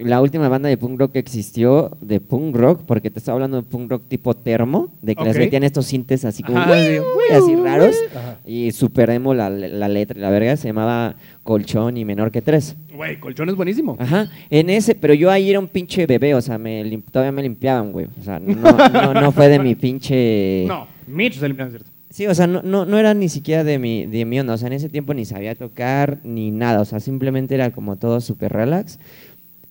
la 0.01 0.21
última 0.21 0.49
banda 0.49 0.69
de 0.69 0.77
punk 0.77 0.99
rock 0.99 1.13
que 1.13 1.19
existió 1.19 1.97
de 2.01 2.21
punk 2.21 2.57
rock, 2.57 2.83
porque 2.87 3.11
te 3.11 3.19
estaba 3.19 3.37
hablando 3.37 3.59
de 3.59 3.63
punk 3.63 3.91
rock 3.91 4.03
tipo 4.09 4.35
termo, 4.35 4.89
de 5.03 5.15
que 5.15 5.25
les 5.25 5.37
metían 5.37 5.63
estos 5.63 5.87
sintes 5.87 6.25
así 6.25 6.43
como 6.43 6.59
Ajá, 6.59 6.75
sí. 6.75 6.99
así 7.33 7.57
raros. 7.57 7.97
Ajá. 8.15 8.39
Y 8.47 8.73
super 8.73 9.11
emo 9.11 9.35
la, 9.35 9.51
la 9.51 9.89
letra, 9.89 10.19
la 10.19 10.31
verga, 10.31 10.57
se 10.57 10.69
llamaba 10.69 11.15
Colchón 11.43 11.97
y 11.97 12.05
Menor 12.05 12.31
que 12.31 12.43
Tres. 12.43 12.77
Güey, 12.95 13.19
colchón 13.19 13.49
es 13.49 13.57
buenísimo. 13.57 13.97
Ajá, 13.99 14.29
en 14.51 14.69
ese, 14.69 14.95
pero 14.95 15.15
yo 15.15 15.31
ahí 15.31 15.49
era 15.49 15.59
un 15.59 15.69
pinche 15.69 16.07
bebé, 16.07 16.35
o 16.35 16.41
sea, 16.43 16.59
me 16.59 17.03
todavía 17.11 17.33
me 17.33 17.43
limpiaban, 17.43 17.93
güey. 17.93 18.07
O 18.21 18.23
sea, 18.23 18.39
no, 18.39 18.55
no, 18.55 19.15
no 19.15 19.33
fue 19.33 19.49
de 19.49 19.59
mi 19.59 19.75
pinche... 19.75 20.65
No, 20.69 20.87
Mitch 21.07 21.43
el 21.43 21.53
es 21.53 21.71
cierto. 21.71 21.91
Sí, 22.11 22.27
o 22.27 22.35
sea, 22.35 22.49
no, 22.49 22.61
no, 22.63 22.85
no 22.87 22.99
era 22.99 23.15
ni 23.15 23.29
siquiera 23.29 23.63
de 23.63 23.79
mi, 23.79 24.05
de 24.05 24.25
mi 24.25 24.41
onda. 24.41 24.55
O 24.55 24.59
sea, 24.59 24.67
en 24.67 24.73
ese 24.73 24.89
tiempo 24.89 25.15
ni 25.15 25.25
sabía 25.25 25.55
tocar 25.55 26.19
ni 26.25 26.51
nada. 26.51 26.81
O 26.81 26.85
sea, 26.85 26.99
simplemente 26.99 27.55
era 27.55 27.71
como 27.71 27.97
todo 27.97 28.21
súper 28.21 28.53
relax. 28.53 28.99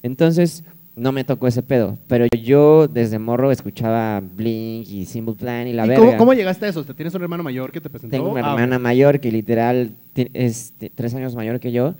Entonces, 0.04 0.64
no 0.96 1.12
me 1.12 1.24
tocó 1.24 1.48
ese 1.48 1.64
pedo. 1.64 1.98
Pero 2.08 2.26
yo 2.42 2.88
desde 2.88 3.20
morro 3.20 3.52
escuchaba 3.52 4.22
Blink 4.22 4.88
y 4.90 5.06
Simple 5.06 5.36
Plan 5.36 5.68
y 5.68 5.74
la 5.74 5.86
¿Y 5.86 5.90
verga. 5.90 6.06
cómo, 6.06 6.18
cómo 6.18 6.34
llegaste 6.34 6.66
a 6.66 6.70
eso? 6.70 6.84
¿Te 6.84 6.94
tienes 6.94 7.14
un 7.16 7.22
hermano 7.22 7.44
mayor 7.44 7.72
que 7.72 7.82
te 7.82 7.90
presentó? 7.90 8.16
Tengo 8.16 8.32
una 8.32 8.42
Ah, 8.46 8.54
hermana 8.54 8.80
mayor 8.80 9.20
que 9.20 9.32
literal 9.32 9.92
es 10.16 10.74
t- 10.78 10.92
tres 10.94 11.14
años 11.16 11.36
mayor 11.36 11.60
que 11.60 11.72
yo. 11.72 11.96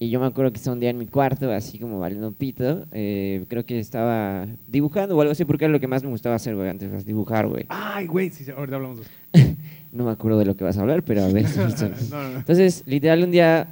Y 0.00 0.10
yo 0.10 0.20
me 0.20 0.26
acuerdo 0.26 0.52
que 0.52 0.58
estaba 0.58 0.74
un 0.74 0.80
día 0.80 0.90
en 0.90 0.98
mi 0.98 1.06
cuarto, 1.06 1.50
así 1.50 1.76
como 1.78 1.98
valiendo 1.98 2.30
pito. 2.30 2.86
eh, 2.92 3.44
creo 3.48 3.66
que 3.66 3.80
estaba 3.80 4.46
dibujando 4.68 5.16
o 5.16 5.20
algo 5.20 5.32
así, 5.32 5.44
porque 5.44 5.64
era 5.64 5.72
lo 5.72 5.80
que 5.80 5.88
más 5.88 6.04
me 6.04 6.08
gustaba 6.10 6.36
hacer, 6.36 6.54
güey, 6.54 6.68
antes, 6.68 6.90
was 6.92 7.04
dibujar, 7.04 7.48
güey. 7.48 7.64
Ay, 7.68 8.06
güey, 8.06 8.30
sí, 8.30 8.44
ahorita 8.48 8.76
hablamos 8.76 8.98
de 8.98 9.02
eso. 9.04 9.48
No 9.90 10.04
me 10.04 10.10
acuerdo 10.12 10.38
de 10.38 10.44
lo 10.44 10.54
que 10.54 10.64
vas 10.64 10.76
a 10.76 10.82
hablar, 10.82 11.02
pero 11.02 11.24
a 11.24 11.28
ver. 11.28 11.46
No, 11.56 11.66
no, 11.66 12.28
no. 12.30 12.38
Entonces, 12.38 12.82
literal, 12.86 13.24
un 13.24 13.30
día 13.32 13.66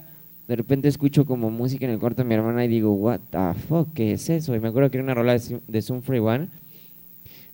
de 0.49 0.57
repente 0.57 0.89
escucho 0.89 1.25
como 1.25 1.51
música 1.51 1.85
en 1.85 1.93
el 1.93 1.99
cuarto 1.99 2.23
de 2.23 2.29
mi 2.29 2.35
hermana 2.35 2.65
y 2.65 2.69
digo, 2.69 2.93
what 2.93 3.21
the 3.31 3.61
fuck, 3.69 3.93
¿qué 3.95 4.13
es 4.13 4.31
eso? 4.31 4.55
Y 4.55 4.61
me 4.61 4.69
acuerdo 4.69 4.91
que 4.91 4.99
era 4.99 5.05
una 5.05 5.15
rola 5.15 5.37
de, 5.37 5.83
Zoom 5.83 6.03
Free 6.03 6.21
One. 6.21 6.49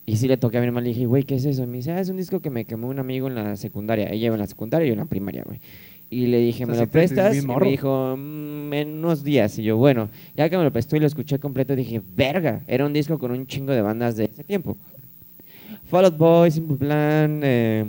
Y 0.04 0.16
sí 0.16 0.28
le 0.28 0.36
toqué 0.36 0.58
a 0.58 0.60
mi 0.60 0.66
hermana 0.66 0.88
y 0.88 0.90
le 0.90 0.94
dije, 0.94 1.06
güey, 1.06 1.22
¿qué 1.22 1.36
es 1.36 1.44
eso? 1.44 1.62
Y 1.62 1.66
me 1.66 1.78
dice, 1.78 1.92
ah, 1.92 2.00
es 2.00 2.08
un 2.08 2.16
disco 2.16 2.40
que 2.40 2.50
me 2.50 2.64
quemó 2.64 2.88
un 2.88 2.98
amigo 2.98 3.28
en 3.28 3.36
la 3.36 3.56
secundaria. 3.56 4.10
Ella 4.10 4.26
iba 4.26 4.34
en 4.34 4.40
la 4.40 4.46
secundaria 4.46 4.84
y 4.84 4.88
yo 4.88 4.94
en 4.94 4.98
la 4.98 5.06
primaria, 5.06 5.42
güey. 5.44 5.60
Y 6.10 6.26
le 6.26 6.40
dije, 6.40 6.64
O 6.64 6.66
sea, 6.66 6.74
¿me 6.74 6.80
lo 6.82 6.86
prestas? 6.88 7.34
Y 7.36 7.46
me 7.46 7.54
dijo, 7.64 8.16
"Mm, 8.18 8.72
en 8.74 8.88
unos 8.98 9.24
días. 9.24 9.58
Y 9.58 9.62
yo, 9.62 9.78
bueno, 9.78 10.10
ya 10.36 10.50
que 10.50 10.58
me 10.58 10.64
lo 10.64 10.70
prestó 10.70 10.96
y 10.96 11.00
lo 11.00 11.06
escuché 11.06 11.38
completo, 11.38 11.74
dije, 11.74 12.02
verga, 12.14 12.60
era 12.66 12.84
un 12.84 12.92
disco 12.92 13.18
con 13.18 13.30
un 13.30 13.46
chingo 13.46 13.72
de 13.72 13.80
bandas 13.80 14.16
de 14.16 14.24
ese 14.24 14.44
tiempo. 14.44 14.76
Fall 15.88 16.04
Out 16.06 16.18
Boy, 16.18 16.50
Simple 16.50 16.76
Plan, 16.76 17.40
eh, 17.42 17.84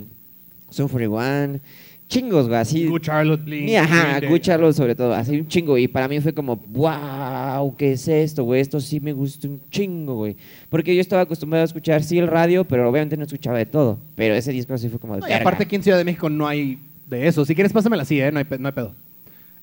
Zoom 0.72 0.88
41, 0.88 1.60
chingos, 2.08 2.48
güey, 2.48 2.60
así. 2.60 2.88
Good 2.88 3.02
Charlotte. 3.02 3.46
Ni, 3.46 3.76
ajá, 3.76 4.20
Day. 4.20 4.26
escucharlo 4.26 4.72
sobre 4.74 4.96
todo, 4.96 5.14
así 5.14 5.40
un 5.40 5.48
chingo. 5.48 5.78
Y 5.78 5.88
para 5.88 6.08
mí 6.08 6.20
fue 6.20 6.34
como, 6.34 6.56
wow, 6.56 7.76
¿qué 7.78 7.94
es 7.94 8.08
esto, 8.08 8.44
güey? 8.44 8.62
Esto 8.62 8.80
sí 8.80 9.00
me 9.00 9.14
gusta 9.14 9.48
un 9.48 9.62
chingo, 9.70 10.16
güey. 10.16 10.36
Porque 10.70 10.96
yo 10.96 11.02
estaba 11.02 11.24
acostumbrado 11.24 11.64
a 11.64 11.66
escuchar, 11.66 12.04
sí, 12.04 12.18
el 12.18 12.28
radio, 12.28 12.64
pero 12.64 12.90
obviamente 12.90 13.18
no 13.18 13.24
escuchaba 13.24 13.58
de 13.58 13.66
todo. 13.66 14.00
Pero 14.16 14.36
ese 14.36 14.52
disco 14.52 14.78
sí 14.78 14.90
fue 14.90 15.00
como 15.00 15.16
de 15.16 15.22
No, 15.22 15.30
y 15.30 15.34
aparte 15.34 15.64
aquí 15.64 15.76
en 15.76 15.84
Ciudad 15.84 15.98
de 15.98 16.04
México 16.04 16.30
no 16.30 16.48
hay 16.48 16.78
de 17.10 17.28
eso. 17.28 17.46
Si 17.46 17.56
quieres, 17.56 17.74
pásamela 17.74 18.04
así, 18.04 18.20
¿eh? 18.20 18.32
No 18.32 18.40
hay, 18.40 18.46
no 18.60 18.68
hay 18.68 18.74
pedo. 18.74 18.94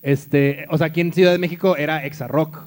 Este, 0.02 0.66
o 0.70 0.78
sea, 0.78 0.88
aquí 0.88 1.00
en 1.00 1.12
Ciudad 1.12 1.32
de 1.32 1.38
México 1.38 1.76
era 1.76 2.04
Exa 2.04 2.26
Rock. 2.26 2.62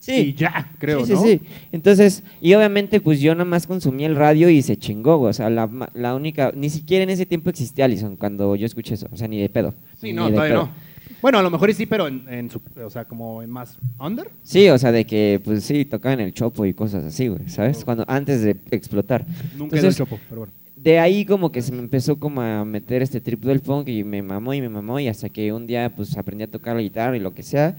Sí. 0.00 0.12
Y 0.12 0.34
ya, 0.34 0.72
creo, 0.78 1.04
sí, 1.06 1.12
¿no? 1.12 1.22
Sí, 1.22 1.38
sí. 1.38 1.40
Entonces, 1.70 2.24
y 2.40 2.54
obviamente, 2.54 3.00
pues 3.00 3.20
yo 3.20 3.34
nada 3.34 3.44
más 3.44 3.66
consumía 3.66 4.06
el 4.08 4.16
radio 4.16 4.48
y 4.50 4.62
se 4.62 4.76
chingó. 4.76 5.20
O 5.20 5.32
sea, 5.32 5.48
la, 5.50 5.68
la 5.94 6.14
única, 6.14 6.52
ni 6.56 6.70
siquiera 6.70 7.04
en 7.04 7.10
ese 7.10 7.26
tiempo 7.26 7.50
existía 7.50 7.84
Allison 7.84 8.16
cuando 8.16 8.56
yo 8.56 8.66
escuché 8.66 8.94
eso. 8.94 9.06
O 9.12 9.16
sea, 9.16 9.28
ni 9.28 9.40
de 9.40 9.48
pedo. 9.48 9.74
Sí, 10.00 10.12
no, 10.12 10.28
todavía 10.30 10.54
pedo. 10.54 10.62
no. 10.64 10.90
Bueno, 11.20 11.38
a 11.38 11.42
lo 11.42 11.50
mejor 11.50 11.72
sí, 11.74 11.84
pero 11.84 12.08
en, 12.08 12.24
en 12.30 12.48
su, 12.48 12.62
o 12.82 12.88
sea, 12.88 13.04
como 13.04 13.42
en 13.42 13.50
más 13.50 13.76
under. 13.98 14.30
Sí, 14.42 14.70
o 14.70 14.78
sea, 14.78 14.90
de 14.90 15.04
que, 15.04 15.38
pues 15.44 15.64
sí, 15.64 15.84
tocaban 15.84 16.18
el 16.20 16.32
chopo 16.32 16.64
y 16.64 16.72
cosas 16.72 17.04
así, 17.04 17.28
güey, 17.28 17.46
¿sabes? 17.48 17.84
Cuando, 17.84 18.04
antes 18.08 18.40
de 18.40 18.56
explotar. 18.70 19.26
Nunca 19.54 19.76
Entonces, 19.76 19.98
chopo, 19.98 20.18
pero 20.30 20.40
bueno. 20.40 20.52
de 20.76 20.98
ahí 20.98 21.26
como 21.26 21.52
que 21.52 21.60
se 21.60 21.72
me 21.72 21.80
empezó 21.80 22.18
como 22.18 22.40
a 22.40 22.64
meter 22.64 23.02
este 23.02 23.20
trip 23.20 23.44
del 23.44 23.60
funk 23.60 23.88
y 23.88 24.02
me 24.02 24.22
mamó 24.22 24.54
y 24.54 24.62
me 24.62 24.70
mamó 24.70 24.98
y 24.98 25.08
hasta 25.08 25.28
que 25.28 25.52
un 25.52 25.66
día 25.66 25.92
pues 25.94 26.16
aprendí 26.16 26.44
a 26.44 26.50
tocar 26.50 26.74
la 26.74 26.80
guitarra 26.80 27.14
y 27.14 27.20
lo 27.20 27.34
que 27.34 27.42
sea. 27.42 27.76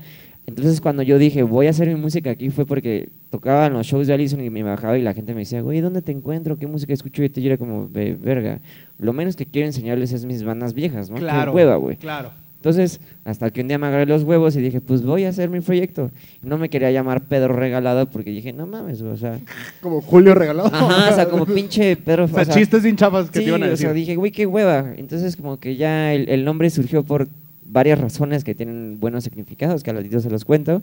Entonces 0.48 0.82
cuando 0.82 1.02
yo 1.04 1.18
dije 1.18 1.44
voy 1.44 1.68
a 1.68 1.70
hacer 1.70 1.88
mi 1.88 1.96
música 1.96 2.32
aquí 2.32 2.50
fue 2.50 2.66
porque 2.66 3.10
tocaba 3.30 3.68
en 3.68 3.74
los 3.74 3.86
shows 3.88 4.08
de 4.08 4.14
Allison 4.14 4.44
y 4.44 4.50
me 4.50 4.64
bajaba 4.64 4.98
y 4.98 5.02
la 5.02 5.14
gente 5.14 5.34
me 5.34 5.42
decía, 5.42 5.62
güey, 5.62 5.80
¿dónde 5.82 6.02
te 6.02 6.12
encuentro? 6.12 6.58
¿Qué 6.58 6.68
música 6.68 6.94
escucho? 6.94 7.24
Y 7.24 7.30
yo 7.30 7.42
era 7.48 7.58
como, 7.58 7.88
"Ve- 7.88 8.18
verga, 8.22 8.60
lo 9.00 9.14
menos 9.14 9.36
que 9.36 9.46
quiero 9.46 9.68
enseñarles 9.68 10.12
es 10.14 10.26
mis 10.26 10.44
bandas 10.44 10.74
viejas, 10.74 11.10
¿no? 11.10 11.16
Qué 11.16 11.22
Claro. 11.22 11.54
hueva, 11.54 11.76
güey. 11.78 11.96
Claro. 11.98 12.32
Entonces, 12.58 13.00
hasta 13.26 13.50
que 13.50 13.62
un 13.62 13.70
día 13.70 13.80
me 13.80 13.88
agarré 13.88 14.06
los 14.06 14.22
huevos 14.22 14.56
y 14.56 14.62
dije, 14.62 14.82
pues 14.82 15.02
voy 15.02 15.24
a 15.24 15.30
hacer 15.30 15.50
mi 15.50 15.62
proyecto. 15.62 16.12
No 16.44 16.60
me 16.60 16.70
quería 16.70 16.92
llamar 16.92 17.22
Pedro 17.22 17.56
Regalado 17.56 18.06
porque 18.08 18.30
dije, 18.30 18.54
no 18.54 18.68
mames, 18.68 19.02
güey, 19.02 19.14
o 19.14 19.18
sea... 19.18 19.40
Como 19.82 20.00
Julio 20.02 20.36
regalado. 20.36 20.68
Ajá, 20.72 21.10
o 21.12 21.16
sea, 21.16 21.28
como 21.28 21.46
pinche 21.48 21.96
Pedro... 21.96 22.26
O 22.26 22.28
sea, 22.28 22.46
chistes 22.46 22.84
sin 22.84 22.96
chapas 22.96 23.32
que 23.32 23.40
sí, 23.40 23.46
te 23.46 23.50
iban 23.50 23.64
a 23.64 23.66
o 23.66 23.70
decir. 23.70 23.88
sea, 23.88 23.94
dije, 23.94 24.16
güey, 24.16 24.32
qué 24.32 24.46
hueva. 24.46 24.94
Entonces, 24.98 25.36
como 25.38 25.60
que 25.60 25.76
ya 25.76 26.14
el, 26.14 26.30
el 26.30 26.46
nombre 26.46 26.70
surgió 26.70 27.02
por 27.02 27.28
varias 27.72 28.00
razones 28.00 28.44
que 28.44 28.56
tienen 28.56 29.00
buenos 29.00 29.24
significados, 29.24 29.84
que 29.84 29.90
al 29.90 29.98
ratito 29.98 30.20
se 30.20 30.30
los 30.30 30.46
cuento. 30.46 30.82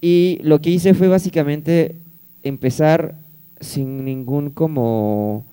Y 0.00 0.40
lo 0.42 0.60
que 0.60 0.70
hice 0.70 0.94
fue 0.94 1.08
básicamente 1.08 1.94
empezar 2.42 3.14
sin 3.60 4.04
ningún 4.04 4.50
como 4.50 5.44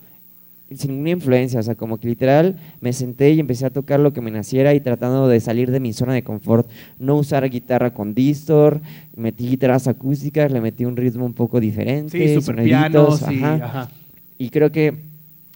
sin 0.72 0.92
ninguna 0.92 1.10
influencia, 1.10 1.58
o 1.58 1.62
sea, 1.64 1.74
como 1.74 1.98
que 1.98 2.06
literal 2.06 2.56
me 2.80 2.92
senté 2.92 3.32
y 3.32 3.40
empecé 3.40 3.66
a 3.66 3.70
tocar 3.70 3.98
lo 3.98 4.12
que 4.12 4.20
me 4.20 4.30
naciera 4.30 4.72
y 4.72 4.78
tratando 4.78 5.26
de 5.26 5.40
salir 5.40 5.70
de 5.72 5.80
mi 5.80 5.92
zona 5.92 6.14
de 6.14 6.22
confort, 6.22 6.68
no 7.00 7.16
usar 7.16 7.48
guitarra 7.50 7.92
con 7.92 8.14
distor, 8.14 8.80
metí 9.16 9.48
guitarras 9.48 9.88
acústicas, 9.88 10.52
le 10.52 10.60
metí 10.60 10.84
un 10.84 10.96
ritmo 10.96 11.26
un 11.26 11.32
poco 11.32 11.58
diferente, 11.58 12.16
sí, 12.16 12.40
super 12.40 12.62
piano, 12.62 13.10
sí, 13.16 13.42
ajá. 13.42 13.54
ajá. 13.54 13.90
Y 14.38 14.50
creo 14.50 14.70
que 14.70 15.10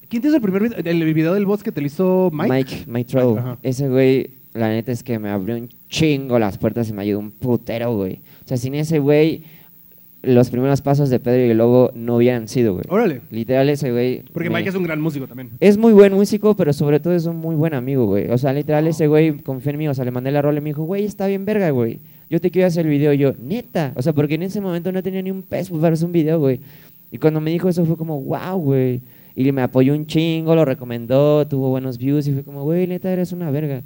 ¿Quién 0.09 0.23
te 0.23 0.29
hizo 0.29 0.37
el 0.37 0.42
primer 0.42 0.62
video? 0.62 0.79
¿El 0.79 1.14
video 1.14 1.35
del 1.35 1.47
bosque 1.47 1.73
te 1.73 1.81
lo 1.81 1.87
hizo 1.87 2.31
Mike? 2.33 2.49
Mike, 2.49 2.85
Mike 2.87 3.11
Troll. 3.11 3.57
Ese 3.62 3.88
güey, 3.88 4.31
la 4.55 4.69
neta 4.71 4.93
es 4.93 5.03
que 5.03 5.19
me 5.19 5.29
abrió 5.29 5.57
un 5.57 5.69
chingo 5.88 6.38
las 6.38 6.57
puertas 6.59 6.88
y 6.88 6.93
me 6.93 7.03
ayudó 7.03 7.19
un 7.19 7.31
putero, 7.31 7.95
güey. 7.97 8.21
O 8.45 8.49
sea, 8.49 8.57
sin 8.57 8.75
ese 8.75 8.99
güey, 9.01 9.43
los 10.23 10.49
primeros 10.49 10.81
pasos 10.81 11.11
de 11.11 11.21
Pedro 11.21 11.45
y 11.47 11.51
el 11.51 11.59
Lobo 11.59 11.90
no 11.95 12.17
hubieran 12.17 12.49
sido, 12.49 12.73
güey. 12.75 12.85
Órale. 12.88 13.21
Literal, 13.31 13.69
ese 13.69 13.93
güey. 13.93 14.23
Porque 14.33 14.49
me- 14.49 14.57
Mike 14.57 14.71
es 14.71 14.75
un 14.75 14.85
gran 14.85 15.01
músico 15.01 15.27
también. 15.27 15.51
es 15.61 15.77
muy 15.77 15.93
buen 15.93 16.14
músico, 16.14 16.55
pero 16.57 16.73
sobre 16.73 16.99
todo 17.01 17.14
es 17.14 17.27
un 17.27 17.37
muy 17.37 17.55
buen 17.57 17.75
amigo, 17.75 18.07
güey. 18.07 18.31
O 18.31 18.38
sea, 18.38 18.53
literal, 18.55 18.87
ese 18.87 19.07
güey 19.07 19.33
confió 19.38 19.71
en 19.73 19.79
mí. 19.79 19.88
O 19.88 19.93
sea, 19.95 20.05
le 20.05 20.11
mandé 20.12 20.31
la 20.31 20.40
rola 20.40 20.59
y 20.59 20.62
me 20.62 20.71
dijo, 20.71 20.85
güey, 20.85 21.05
está 21.05 21.27
bien 21.27 21.45
verga, 21.45 21.69
güey. 21.71 21.99
Yo 22.31 22.40
te 22.40 22.51
quiero 22.51 22.69
hacer 22.69 22.87
el 22.87 22.90
video. 22.93 23.12
Y 23.12 23.19
yo, 23.19 23.35
neta. 23.38 23.93
O 23.97 24.03
sea, 24.03 24.12
porque 24.14 24.37
en 24.37 24.45
ese 24.45 24.61
momento 24.62 24.90
no 24.93 25.03
tenía 25.03 25.21
ni 25.21 25.31
un 25.31 25.43
peso 25.43 25.79
para 25.79 25.93
hacer 25.93 26.07
un 26.07 26.12
video, 26.12 26.38
güey. 26.38 26.59
Y 27.12 27.19
cuando 27.19 27.40
me 27.40 27.51
dijo 27.51 27.69
eso 27.69 27.85
fue 27.85 27.97
como, 27.97 28.19
wow, 28.23 28.57
güey. 28.59 29.01
Y 29.37 29.51
me 29.53 29.62
apoyó 29.62 29.93
un 29.95 30.07
chingo, 30.07 30.55
lo 30.55 30.64
recomendó, 30.64 31.47
tuvo 31.47 31.69
buenos 31.69 31.99
views. 31.99 32.27
Y 32.29 32.33
fue 32.33 32.43
como, 32.45 32.62
güey, 32.62 32.87
neta, 32.87 33.12
eres 33.12 33.33
una 33.33 33.51
verga. 33.51 33.83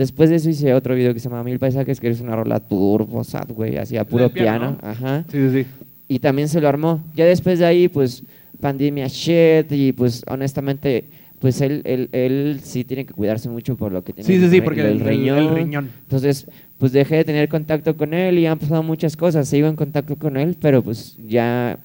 Después 0.00 0.30
de 0.30 0.36
eso 0.36 0.48
hice 0.48 0.72
otro 0.72 0.94
video 0.94 1.12
que 1.12 1.20
se 1.20 1.28
llama 1.28 1.44
Mil 1.44 1.58
Paisajes, 1.58 2.00
que 2.00 2.08
es 2.08 2.22
una 2.22 2.34
rola 2.34 2.58
turbo, 2.58 3.22
sad, 3.22 3.48
güey. 3.50 3.76
Así 3.76 3.98
a 3.98 4.04
puro 4.06 4.30
piano, 4.30 4.78
piano. 4.78 4.78
Ajá 4.82 5.24
Sí, 5.30 5.36
sí, 5.50 5.62
sí. 5.62 5.66
y 6.08 6.18
también 6.20 6.48
se 6.48 6.58
lo 6.58 6.68
armó. 6.68 7.02
Ya 7.14 7.26
después 7.26 7.58
de 7.58 7.66
ahí, 7.66 7.86
pues, 7.88 8.22
pandemia 8.60 9.08
shit, 9.08 9.70
y 9.70 9.92
pues, 9.92 10.24
honestamente, 10.26 11.04
pues 11.38 11.60
él, 11.60 11.82
él, 11.84 12.08
él 12.12 12.60
sí 12.62 12.82
tiene 12.84 13.04
que 13.04 13.12
cuidarse 13.12 13.50
mucho 13.50 13.76
por 13.76 13.92
lo 13.92 14.02
que 14.02 14.14
tiene 14.14 14.26
Sí, 14.26 14.40
sí, 14.40 14.48
sí, 14.50 14.60
porque 14.62 14.80
el, 14.80 14.86
el- 14.86 15.00
riñón. 15.00 15.38
el 15.38 15.54
riñón. 15.54 15.90
Entonces, 16.04 16.46
pues 16.78 16.92
dejé 16.92 17.16
de 17.16 17.24
tener 17.24 17.48
contacto 17.50 17.94
con 17.94 18.14
él 18.14 18.38
y 18.38 18.46
han 18.46 18.58
pasado 18.58 18.82
muchas 18.82 19.16
cosas. 19.18 19.48
Sigo 19.48 19.68
en 19.68 19.76
contacto 19.76 20.16
con 20.16 20.38
él, 20.38 20.56
pero 20.58 20.82
pues 20.82 21.16
ya, 21.28 21.78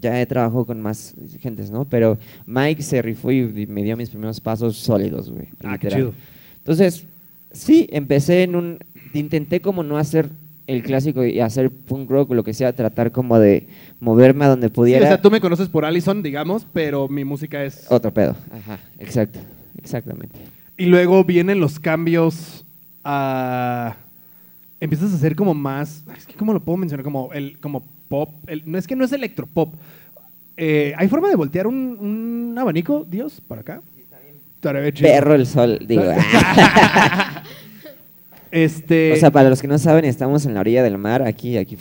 ya 0.00 0.20
he 0.20 0.26
trabajado 0.26 0.66
con 0.66 0.80
más 0.82 1.14
gentes, 1.40 1.70
¿no? 1.70 1.86
Pero 1.86 2.18
Mike 2.46 2.82
se 2.82 3.00
rifó 3.00 3.32
y 3.32 3.66
me 3.66 3.82
dio 3.82 3.96
mis 3.96 4.10
primeros 4.10 4.40
pasos 4.42 4.76
sólidos, 4.76 5.30
güey. 5.30 5.46
Ah, 5.64 5.78
qué 5.78 5.88
chido. 5.88 6.12
Entonces, 6.58 7.06
sí, 7.52 7.88
empecé 7.92 8.42
en 8.44 8.56
un... 8.56 8.78
Intenté 9.12 9.60
como 9.60 9.82
no 9.82 9.98
hacer 9.98 10.28
el 10.68 10.82
clásico 10.84 11.24
y 11.24 11.40
hacer 11.40 11.70
punk 11.70 12.08
rock 12.08 12.30
o 12.30 12.34
lo 12.34 12.44
que 12.44 12.54
sea, 12.54 12.72
tratar 12.72 13.10
como 13.10 13.40
de 13.40 13.66
moverme 13.98 14.44
a 14.44 14.48
donde 14.48 14.68
Sí, 14.68 14.72
pudiera. 14.74 15.04
o 15.04 15.08
sea, 15.08 15.20
tú 15.20 15.28
me 15.30 15.40
conoces 15.40 15.68
por 15.68 15.84
Allison, 15.84 16.22
digamos, 16.22 16.64
pero 16.72 17.08
mi 17.08 17.24
música 17.24 17.64
es... 17.64 17.86
Otro 17.90 18.12
pedo. 18.14 18.36
Ajá, 18.52 18.78
exacto, 19.00 19.40
exactamente. 19.82 20.38
Y 20.78 20.86
luego 20.86 21.24
vienen 21.24 21.58
los 21.58 21.80
cambios 21.80 22.64
a... 23.02 23.96
Empiezas 24.80 25.12
a 25.12 25.16
hacer 25.16 25.34
como 25.34 25.54
más... 25.54 26.04
Es 26.16 26.24
que 26.26 26.34
¿cómo 26.34 26.52
lo 26.52 26.60
puedo 26.60 26.76
mencionar? 26.78 27.02
Como, 27.04 27.32
el, 27.32 27.58
como 27.58 27.82
pop. 28.08 28.30
el- 28.46 28.62
no 28.64 28.78
es 28.78 28.86
que 28.86 28.94
no 28.94 29.04
es 29.04 29.12
electropop. 29.12 29.74
Eh, 30.56 30.94
¿Hay 30.96 31.08
forma 31.08 31.28
de 31.28 31.34
voltear 31.36 31.66
un, 31.66 31.74
un 32.00 32.56
abanico, 32.56 33.04
Dios, 33.10 33.40
para 33.48 33.62
acá? 33.62 33.82
Estaría 34.54 34.82
bien 34.82 34.94
chido. 34.94 35.10
Perro 35.10 35.34
el 35.34 35.46
sol, 35.46 35.78
digo. 35.86 36.02
Este... 38.50 39.12
o 39.12 39.16
sea, 39.16 39.30
para 39.30 39.48
los 39.48 39.60
que 39.60 39.68
no 39.68 39.78
saben, 39.78 40.04
estamos 40.04 40.44
en 40.46 40.54
la 40.54 40.60
orilla 40.60 40.82
del 40.82 40.98
mar, 40.98 41.22
aquí, 41.22 41.56
aquí. 41.56 41.76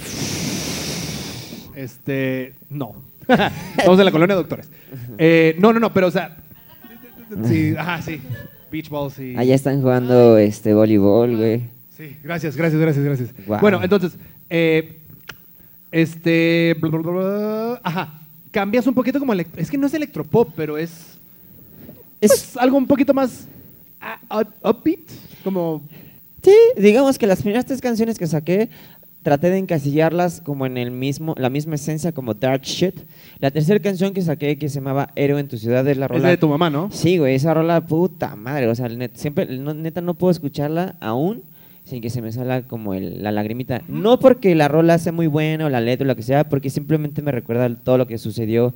Este, 1.75 2.53
no. 2.69 2.95
Estamos 3.77 3.99
en 3.99 4.05
la 4.05 4.11
colonia 4.11 4.35
de 4.35 4.41
doctores. 4.41 4.69
Eh, 5.17 5.55
no, 5.59 5.71
no, 5.71 5.79
no, 5.79 5.93
pero 5.93 6.07
o 6.07 6.11
sea, 6.11 6.37
sí, 7.45 7.73
ajá, 7.77 8.01
sí. 8.01 8.19
Beach 8.71 8.89
balls 8.89 9.19
y. 9.19 9.35
Allá 9.35 9.55
están 9.55 9.81
jugando 9.81 10.37
este 10.37 10.73
voleibol, 10.73 11.37
güey. 11.37 11.61
Sí, 11.95 12.15
gracias, 12.23 12.55
gracias, 12.55 12.81
gracias, 12.81 13.05
gracias. 13.05 13.29
Bueno, 13.61 13.81
entonces, 13.83 14.13
eh, 14.49 14.97
este, 15.91 16.75
bla, 16.79 16.89
bla, 16.89 16.99
bla, 16.99 17.11
bla, 17.11 17.81
ajá, 17.83 18.13
cambias 18.51 18.87
un 18.87 18.93
poquito 18.93 19.19
como 19.19 19.33
es 19.33 19.69
que 19.69 19.77
no 19.77 19.87
es 19.87 19.93
electropop, 19.93 20.49
pero 20.55 20.77
es, 20.77 20.91
Es, 22.21 22.29
pues, 22.31 22.57
algo 22.57 22.77
un 22.77 22.87
poquito 22.87 23.13
más 23.13 23.47
ah, 24.01 24.19
up- 24.41 24.69
upbeat, 24.69 24.99
como 25.43 25.81
sí, 26.43 26.53
digamos 26.77 27.17
que 27.17 27.27
las 27.27 27.41
primeras 27.41 27.65
tres 27.65 27.81
canciones 27.81 28.17
que 28.17 28.27
saqué 28.27 28.69
traté 29.23 29.49
de 29.49 29.57
encasillarlas 29.57 30.39
como 30.41 30.65
en 30.65 30.77
el 30.77 30.91
mismo, 30.91 31.35
la 31.37 31.49
misma 31.49 31.75
esencia 31.75 32.11
como 32.13 32.33
Dark 32.33 32.61
Shit. 32.63 32.95
La 33.39 33.51
tercera 33.51 33.79
canción 33.79 34.13
que 34.13 34.21
saqué 34.21 34.57
que 34.57 34.69
se 34.69 34.75
llamaba 34.75 35.09
Héroe 35.15 35.39
en 35.41 35.47
tu 35.49 35.57
ciudad 35.57 35.85
es 35.87 35.97
la 35.97 36.05
es 36.05 36.11
rola 36.11 36.23
la 36.23 36.29
de 36.29 36.37
tu 36.37 36.47
mamá, 36.47 36.69
¿no? 36.69 36.89
Sí, 36.91 37.17
güey, 37.17 37.35
esa 37.35 37.53
rola 37.53 37.85
puta 37.85 38.35
madre, 38.37 38.67
o 38.67 38.75
sea, 38.75 38.87
net- 38.87 39.11
siempre 39.15 39.45
no- 39.57 39.73
neta 39.73 39.99
no 40.01 40.13
puedo 40.13 40.31
escucharla 40.31 40.95
aún 41.01 41.43
sin 41.83 42.01
que 42.01 42.09
se 42.09 42.21
me 42.21 42.31
salga 42.31 42.61
como 42.61 42.93
el- 42.93 43.21
la 43.23 43.31
lagrimita. 43.31 43.81
No 43.87 44.19
porque 44.19 44.55
la 44.55 44.67
rola 44.67 44.97
sea 44.99 45.11
muy 45.11 45.27
buena 45.27 45.65
o 45.65 45.69
la 45.69 45.81
letra 45.81 46.05
o 46.05 46.07
lo 46.07 46.15
que 46.15 46.23
sea, 46.23 46.47
porque 46.47 46.69
simplemente 46.69 47.21
me 47.21 47.31
recuerda 47.31 47.67
todo 47.75 47.97
lo 47.97 48.07
que 48.07 48.17
sucedió 48.19 48.73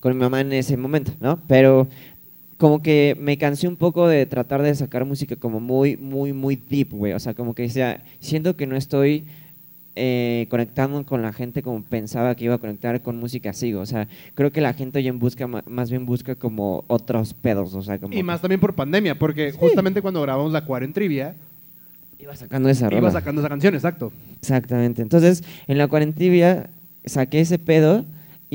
con 0.00 0.12
mi 0.14 0.20
mamá 0.20 0.40
en 0.42 0.52
ese 0.52 0.76
momento, 0.76 1.12
¿no? 1.20 1.38
Pero 1.46 1.86
como 2.58 2.82
que 2.82 3.16
me 3.20 3.38
cansé 3.38 3.68
un 3.68 3.76
poco 3.76 4.08
de 4.08 4.26
tratar 4.26 4.62
de 4.62 4.74
sacar 4.74 5.04
música 5.04 5.36
como 5.36 5.60
muy, 5.60 5.96
muy, 5.96 6.32
muy 6.32 6.56
deep, 6.56 6.90
güey. 6.92 7.12
O 7.12 7.18
sea, 7.18 7.34
como 7.34 7.54
que 7.54 7.68
sea, 7.68 8.02
siento 8.20 8.56
que 8.56 8.66
no 8.66 8.76
estoy 8.76 9.24
eh, 9.96 10.46
conectando 10.50 11.04
con 11.04 11.22
la 11.22 11.32
gente 11.32 11.62
como 11.62 11.82
pensaba 11.82 12.34
que 12.34 12.44
iba 12.44 12.54
a 12.54 12.58
conectar 12.58 13.00
con 13.02 13.18
música 13.18 13.50
así. 13.50 13.74
O 13.74 13.86
sea, 13.86 14.08
creo 14.34 14.52
que 14.52 14.60
la 14.60 14.74
gente 14.74 14.98
hoy 14.98 15.08
en 15.08 15.18
busca, 15.18 15.46
más 15.46 15.90
bien 15.90 16.06
busca 16.06 16.34
como 16.34 16.84
otros 16.86 17.34
pedos. 17.34 17.74
O 17.74 17.82
sea, 17.82 17.98
como 17.98 18.14
Y 18.14 18.22
más 18.22 18.40
también 18.40 18.60
por 18.60 18.74
pandemia, 18.74 19.18
porque 19.18 19.52
justamente 19.52 20.02
cuando 20.02 20.20
grabamos 20.22 20.52
la 20.52 20.64
Cuarentrivia, 20.64 21.34
iba 22.18 22.34
sacando 22.36 22.68
esa 22.68 22.88
rola. 22.88 22.98
iba 22.98 23.10
sacando 23.10 23.40
esa 23.40 23.48
canción, 23.48 23.74
exacto. 23.74 24.12
Exactamente. 24.40 25.02
Entonces, 25.02 25.44
en 25.66 25.78
la 25.78 25.88
cuarentivia 25.88 26.70
saqué 27.04 27.40
ese 27.40 27.58
pedo 27.58 28.04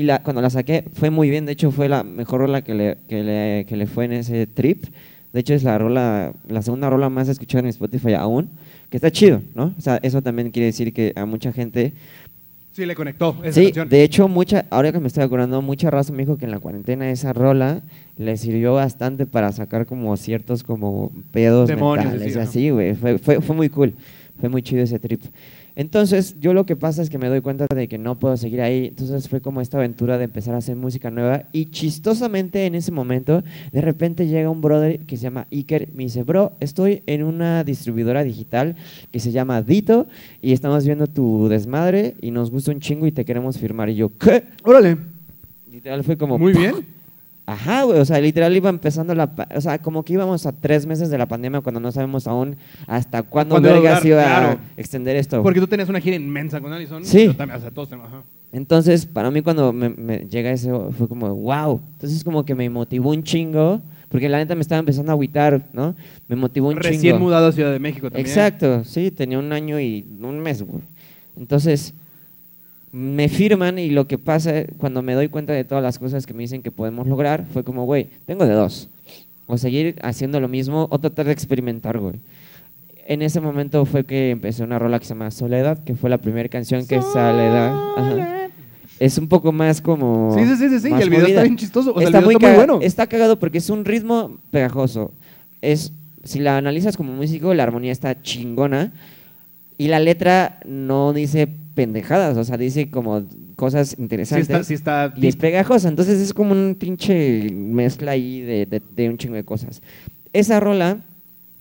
y 0.00 0.04
la, 0.04 0.22
cuando 0.22 0.40
la 0.40 0.50
saqué 0.50 0.84
fue 0.94 1.10
muy 1.10 1.28
bien. 1.30 1.44
De 1.46 1.52
hecho, 1.52 1.70
fue 1.70 1.88
la 1.88 2.02
mejor 2.04 2.40
rola 2.40 2.62
que 2.62 2.74
le, 2.74 2.96
que 3.08 3.22
le, 3.22 3.66
que 3.68 3.76
le 3.76 3.86
fue 3.86 4.06
en 4.06 4.12
ese 4.12 4.46
trip. 4.46 4.84
De 5.32 5.40
hecho, 5.40 5.54
es 5.54 5.62
la 5.62 5.78
rola, 5.78 6.32
la 6.48 6.62
segunda 6.62 6.88
rola 6.90 7.08
más 7.08 7.28
escuchada 7.28 7.60
en 7.62 7.68
Spotify 7.68 8.14
aún, 8.14 8.48
que 8.90 8.96
está 8.96 9.10
chido, 9.10 9.42
¿no? 9.54 9.74
O 9.78 9.80
sea, 9.80 10.00
eso 10.02 10.22
también 10.22 10.50
quiere 10.50 10.66
decir 10.66 10.92
que 10.92 11.12
a 11.14 11.24
mucha 11.26 11.52
gente... 11.52 11.92
Sí, 12.72 12.86
le 12.86 12.94
conectó 12.94 13.36
esa 13.42 13.52
Sí, 13.60 13.66
canción. 13.66 13.88
de 13.88 14.02
hecho, 14.04 14.26
mucha, 14.28 14.64
ahora 14.70 14.90
que 14.92 15.00
me 15.00 15.08
estoy 15.08 15.22
acordando, 15.24 15.60
mucha 15.60 15.90
raza 15.90 16.12
me 16.12 16.22
dijo 16.22 16.36
que 16.38 16.44
en 16.46 16.50
la 16.52 16.60
cuarentena 16.60 17.10
esa 17.10 17.32
rola 17.32 17.80
le 18.16 18.36
sirvió 18.36 18.74
bastante 18.74 19.26
para 19.26 19.52
sacar 19.52 19.86
como 19.86 20.16
ciertos 20.16 20.62
como 20.62 21.12
pedos 21.32 21.68
Demonios, 21.68 22.06
mentales 22.06 22.32
sí, 22.32 22.38
así, 22.38 22.70
güey. 22.70 22.94
Fue, 22.94 23.18
fue, 23.18 23.40
fue 23.40 23.56
muy 23.56 23.68
cool, 23.68 23.92
fue 24.40 24.48
muy 24.48 24.62
chido 24.62 24.82
ese 24.82 24.98
trip. 24.98 25.20
Entonces, 25.76 26.36
yo 26.40 26.54
lo 26.54 26.66
que 26.66 26.76
pasa 26.76 27.02
es 27.02 27.10
que 27.10 27.18
me 27.18 27.28
doy 27.28 27.40
cuenta 27.40 27.66
de 27.74 27.88
que 27.88 27.98
no 27.98 28.18
puedo 28.18 28.36
seguir 28.36 28.60
ahí. 28.60 28.86
Entonces 28.86 29.28
fue 29.28 29.40
como 29.40 29.60
esta 29.60 29.78
aventura 29.78 30.18
de 30.18 30.24
empezar 30.24 30.54
a 30.54 30.58
hacer 30.58 30.76
música 30.76 31.10
nueva. 31.10 31.44
Y 31.52 31.66
chistosamente 31.66 32.66
en 32.66 32.74
ese 32.74 32.92
momento, 32.92 33.42
de 33.72 33.80
repente 33.80 34.26
llega 34.26 34.50
un 34.50 34.60
brother 34.60 35.00
que 35.00 35.16
se 35.16 35.24
llama 35.24 35.46
Iker. 35.50 35.88
Me 35.94 36.04
dice, 36.04 36.22
bro, 36.22 36.52
estoy 36.60 37.02
en 37.06 37.22
una 37.22 37.64
distribuidora 37.64 38.24
digital 38.24 38.76
que 39.10 39.20
se 39.20 39.32
llama 39.32 39.62
Dito 39.62 40.06
y 40.42 40.52
estamos 40.52 40.84
viendo 40.84 41.06
tu 41.06 41.48
desmadre 41.48 42.16
y 42.20 42.30
nos 42.30 42.50
gusta 42.50 42.72
un 42.72 42.80
chingo 42.80 43.06
y 43.06 43.12
te 43.12 43.24
queremos 43.24 43.58
firmar. 43.58 43.88
Y 43.88 43.96
yo, 43.96 44.10
¿qué? 44.18 44.44
Órale. 44.64 44.96
Literal 45.70 46.04
fue 46.04 46.16
como... 46.16 46.38
Muy 46.38 46.52
bien. 46.52 46.99
Ajá, 47.50 47.82
güey, 47.82 47.98
o 47.98 48.04
sea, 48.04 48.20
literal 48.20 48.54
iba 48.56 48.70
empezando 48.70 49.14
la... 49.14 49.28
O 49.56 49.60
sea, 49.60 49.78
como 49.78 50.04
que 50.04 50.12
íbamos 50.12 50.46
a 50.46 50.52
tres 50.52 50.86
meses 50.86 51.10
de 51.10 51.18
la 51.18 51.26
pandemia 51.26 51.60
cuando 51.60 51.80
no 51.80 51.90
sabemos 51.90 52.26
aún 52.28 52.56
hasta 52.86 53.22
cuándo 53.24 53.54
¿Cuándo 53.54 53.68
iba 53.70 53.78
a 53.78 53.80
vergas 53.80 54.04
iba 54.04 54.22
Claro. 54.22 54.48
a 54.76 54.80
extender 54.80 55.16
esto. 55.16 55.42
Porque 55.42 55.58
tú 55.60 55.66
tenías 55.66 55.88
una 55.88 56.00
gira 56.00 56.14
inmensa 56.16 56.60
con 56.60 56.72
Allison. 56.72 57.04
Sí. 57.04 57.26
Yo 57.26 57.34
también, 57.36 57.58
o 57.58 57.60
sea, 57.62 57.70
todos 57.70 57.88
tenemos. 57.88 58.08
ajá. 58.12 58.22
Entonces, 58.52 59.06
para 59.06 59.30
mí 59.30 59.42
cuando 59.42 59.72
me, 59.72 59.88
me 59.90 60.18
llega 60.28 60.50
eso, 60.50 60.90
fue 60.96 61.08
como, 61.08 61.34
wow. 61.34 61.80
Entonces 61.92 62.22
como 62.24 62.44
que 62.44 62.54
me 62.54 62.68
motivó 62.70 63.10
un 63.10 63.22
chingo, 63.22 63.80
porque 64.08 64.28
la 64.28 64.38
neta 64.38 64.54
me 64.54 64.60
estaba 64.60 64.80
empezando 64.80 65.10
a 65.10 65.14
agüitar, 65.14 65.62
¿no? 65.72 65.94
Me 66.28 66.36
motivó 66.36 66.68
un 66.68 66.76
Recién 66.76 67.00
chingo. 67.14 67.18
mudado 67.18 67.46
a 67.48 67.52
Ciudad 67.52 67.72
de 67.72 67.78
México 67.78 68.08
también. 68.10 68.26
Exacto, 68.26 68.82
sí, 68.84 69.10
tenía 69.12 69.38
un 69.38 69.52
año 69.52 69.78
y 69.80 70.04
un 70.20 70.38
mes, 70.40 70.62
güey. 70.62 70.82
Entonces, 71.36 71.94
me 72.92 73.28
firman 73.28 73.78
y 73.78 73.90
lo 73.90 74.06
que 74.06 74.18
pasa 74.18 74.64
cuando 74.78 75.02
me 75.02 75.14
doy 75.14 75.28
cuenta 75.28 75.52
de 75.52 75.64
todas 75.64 75.82
las 75.82 75.98
cosas 75.98 76.26
que 76.26 76.34
me 76.34 76.42
dicen 76.42 76.62
que 76.62 76.72
podemos 76.72 77.06
lograr, 77.06 77.46
fue 77.52 77.64
como, 77.64 77.84
güey, 77.84 78.08
tengo 78.26 78.46
de 78.46 78.54
dos. 78.54 78.88
O 79.46 79.58
seguir 79.58 79.96
haciendo 80.02 80.40
lo 80.40 80.48
mismo 80.48 80.86
o 80.90 80.98
tratar 80.98 81.26
de 81.26 81.32
experimentar, 81.32 81.98
güey. 81.98 82.14
En 83.06 83.22
ese 83.22 83.40
momento 83.40 83.84
fue 83.84 84.04
que 84.04 84.30
empecé 84.30 84.62
una 84.62 84.78
rola 84.78 84.98
que 84.98 85.04
se 85.04 85.14
llama 85.14 85.30
Soledad, 85.30 85.82
que 85.82 85.96
fue 85.96 86.10
la 86.10 86.18
primera 86.18 86.48
canción 86.48 86.86
que 86.86 87.00
Soledad. 87.02 87.74
ajá. 87.96 88.36
Es 89.00 89.16
un 89.16 89.28
poco 89.28 89.50
más 89.50 89.80
como. 89.80 90.36
Sí, 90.38 90.44
sí, 90.44 90.68
sí, 90.68 90.78
sí, 90.78 90.88
y 90.90 90.92
el 90.92 91.08
video 91.08 91.22
movida. 91.22 91.28
está 91.28 91.42
bien 91.44 91.56
chistoso, 91.56 91.94
o 91.94 91.98
sea, 91.98 92.02
el 92.02 92.08
está, 92.08 92.18
video 92.18 92.26
muy 92.26 92.34
está 92.34 92.48
muy 92.48 92.56
bueno. 92.56 92.78
Está 92.82 93.06
cagado 93.06 93.38
porque 93.38 93.56
es 93.56 93.70
un 93.70 93.86
ritmo 93.86 94.36
pegajoso. 94.50 95.10
Es, 95.62 95.90
si 96.22 96.38
la 96.38 96.58
analizas 96.58 96.98
como 96.98 97.14
músico, 97.14 97.54
la 97.54 97.62
armonía 97.62 97.92
está 97.92 98.20
chingona. 98.20 98.92
Y 99.78 99.88
la 99.88 100.00
letra 100.00 100.60
no 100.66 101.14
dice 101.14 101.48
pendejadas, 101.74 102.36
o 102.36 102.44
sea, 102.44 102.56
dice 102.56 102.90
como 102.90 103.22
cosas 103.56 103.90
Sí 103.90 103.96
interesantes. 104.02 104.48
está, 104.48 104.64
sí 104.64 104.74
está 104.74 105.12
y 105.16 105.26
es 105.26 105.36
pegajosa, 105.36 105.88
entonces 105.88 106.20
es 106.20 106.32
como 106.34 106.52
un 106.52 106.74
pinche 106.78 107.50
mezcla 107.52 108.12
ahí 108.12 108.40
de, 108.40 108.66
de- 108.66 108.82
de 108.96 109.08
un 109.08 109.16
chingo 109.18 109.34
de 109.36 109.44
cosas. 109.44 109.80
Esa 110.32 110.60
rola 110.60 110.98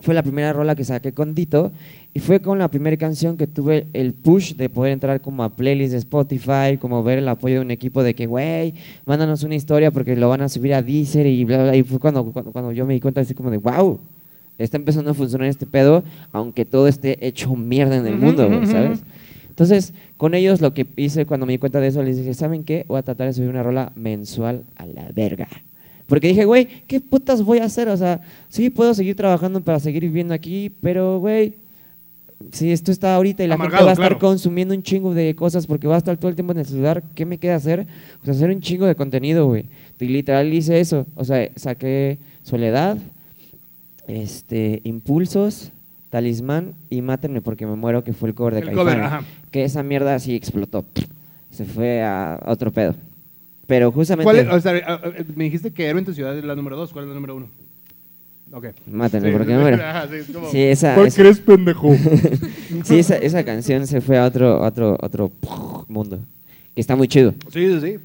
fue 0.01 0.13
la 0.13 0.23
primera 0.23 0.53
rola 0.53 0.75
que 0.75 0.83
saqué 0.83 1.11
con 1.13 1.35
Dito 1.35 1.71
y 2.13 2.19
fue 2.21 2.39
con 2.39 2.57
la 2.57 2.69
primera 2.69 2.95
canción 2.97 3.37
que 3.37 3.45
tuve 3.47 3.85
el 3.93 4.13
push 4.13 4.55
de 4.55 4.69
poder 4.69 4.93
entrar 4.93 5.21
como 5.21 5.43
a 5.43 5.49
playlists 5.55 5.91
de 5.91 5.97
Spotify, 5.99 6.77
como 6.79 7.03
ver 7.03 7.19
el 7.19 7.27
apoyo 7.27 7.55
de 7.55 7.61
un 7.61 7.71
equipo 7.71 8.01
de 8.01 8.13
que, 8.15 8.25
güey, 8.25 8.73
mándanos 9.05 9.43
una 9.43 9.55
historia 9.55 9.91
porque 9.91 10.15
lo 10.15 10.29
van 10.29 10.41
a 10.41 10.49
subir 10.49 10.73
a 10.73 10.81
Deezer 10.81 11.27
y 11.27 11.43
bla, 11.45 11.57
bla, 11.57 11.65
bla. 11.65 11.75
Y 11.75 11.83
fue 11.83 11.99
cuando, 11.99 12.23
cuando, 12.25 12.51
cuando 12.51 12.71
yo 12.71 12.85
me 12.85 12.93
di 12.93 12.99
cuenta 12.99 13.21
así 13.21 13.33
como 13.35 13.51
de, 13.51 13.57
wow, 13.57 13.99
está 14.57 14.77
empezando 14.77 15.11
a 15.11 15.13
funcionar 15.13 15.47
este 15.49 15.65
pedo, 15.65 16.03
aunque 16.31 16.65
todo 16.65 16.87
esté 16.87 17.25
hecho 17.27 17.55
mierda 17.55 17.95
en 17.97 18.07
el 18.07 18.15
mundo, 18.17 18.49
¿sabes? 18.65 19.01
Entonces, 19.59 19.91
con 20.15 20.35
ellos 20.35 20.61
lo 20.61 20.73
que 20.73 20.87
hice 20.95 21.25
cuando 21.25 21.45
me 21.45 21.51
di 21.51 21.57
cuenta 21.57 21.81
de 21.81 21.87
eso, 21.87 22.01
les 22.01 22.15
dije, 22.15 22.33
¿saben 22.33 22.63
qué? 22.63 22.85
Voy 22.87 22.97
a 22.97 23.03
tratar 23.03 23.27
de 23.27 23.33
subir 23.33 23.49
una 23.49 23.61
rola 23.61 23.91
mensual 23.93 24.63
a 24.77 24.85
la 24.85 25.11
verga. 25.13 25.49
Porque 26.07 26.29
dije, 26.29 26.45
güey, 26.45 26.65
¿qué 26.87 27.01
putas 27.01 27.43
voy 27.43 27.57
a 27.57 27.65
hacer? 27.65 27.89
O 27.89 27.97
sea, 27.97 28.21
sí 28.47 28.69
puedo 28.69 28.93
seguir 28.93 29.17
trabajando 29.17 29.59
para 29.59 29.81
seguir 29.81 30.03
viviendo 30.03 30.33
aquí, 30.33 30.71
pero, 30.81 31.19
güey, 31.19 31.55
si 32.53 32.71
esto 32.71 32.93
está 32.93 33.15
ahorita 33.15 33.43
y 33.43 33.47
la 33.47 33.57
gente 33.57 33.73
va 33.73 33.79
a 33.79 33.91
estar 33.91 33.95
claro. 33.97 34.19
consumiendo 34.19 34.73
un 34.73 34.81
chingo 34.81 35.13
de 35.13 35.35
cosas 35.35 35.67
porque 35.67 35.87
va 35.87 35.95
a 35.95 35.97
estar 35.97 36.15
todo 36.15 36.29
el 36.29 36.35
tiempo 36.35 36.53
en 36.53 36.59
el 36.59 36.65
celular, 36.65 37.03
¿qué 37.13 37.25
me 37.25 37.37
queda 37.37 37.55
hacer? 37.55 37.85
Pues 38.23 38.37
hacer 38.37 38.51
un 38.51 38.61
chingo 38.61 38.85
de 38.85 38.95
contenido, 38.95 39.45
güey. 39.45 39.65
Y 39.99 40.05
literal 40.05 40.53
hice 40.53 40.79
eso. 40.79 41.05
O 41.15 41.25
sea, 41.25 41.49
saqué 41.57 42.17
Soledad, 42.43 42.97
este, 44.07 44.79
Impulsos, 44.85 45.73
Talismán 46.09 46.73
y 46.89 47.01
Mátenme 47.01 47.41
porque 47.41 47.65
me 47.67 47.75
muero, 47.75 48.03
que 48.03 48.13
fue 48.13 48.29
el 48.29 48.35
cover 48.35 48.53
de 48.55 48.59
El 48.61 48.65
Caifanes. 48.67 48.93
cover, 48.93 49.03
ajá. 49.05 49.21
Que 49.51 49.63
esa 49.63 49.83
mierda 49.83 50.17
sí 50.19 50.35
explotó. 50.35 50.83
Se 51.51 51.65
fue 51.65 52.01
a 52.03 52.39
otro 52.45 52.71
pedo. 52.71 52.95
Pero 53.67 53.91
justamente... 53.91 54.23
¿Cuál 54.23 54.37
es? 54.37 54.47
O 54.53 54.59
sea, 54.59 54.99
me 55.35 55.43
dijiste 55.45 55.71
que 55.71 55.85
Héroe 55.87 55.99
en 55.99 56.05
tu 56.05 56.13
ciudad 56.13 56.35
es 56.37 56.43
la 56.43 56.55
número 56.55 56.75
dos. 56.75 56.91
¿Cuál 56.91 57.05
es 57.05 57.09
la 57.09 57.15
número 57.15 57.35
uno? 57.35 57.47
Ok. 58.51 58.65
Mátenme 58.91 59.29
Sí, 59.29 59.37
porque 59.37 59.53
me 59.53 59.59
muero. 59.59 59.77
ajá, 59.85 60.07
sí, 60.07 60.15
es 60.15 60.27
como- 60.31 60.49
Sí, 60.49 60.59
esa, 60.63 60.95
¿Por 60.95 61.05
esa- 61.07 61.15
qué 61.15 61.21
eres 61.21 61.39
pendejo? 61.39 61.95
sí, 62.83 62.97
esa, 62.99 63.17
esa 63.17 63.43
canción 63.45 63.85
se 63.85 64.01
fue 64.01 64.17
a 64.17 64.25
otro, 64.25 64.59
otro, 64.61 64.97
otro 65.01 65.31
mundo. 65.87 66.19
Que 66.73 66.81
está 66.81 66.95
muy 66.95 67.07
chido. 67.07 67.33
sí, 67.51 67.67
sí, 67.73 67.79
sí. 67.81 67.97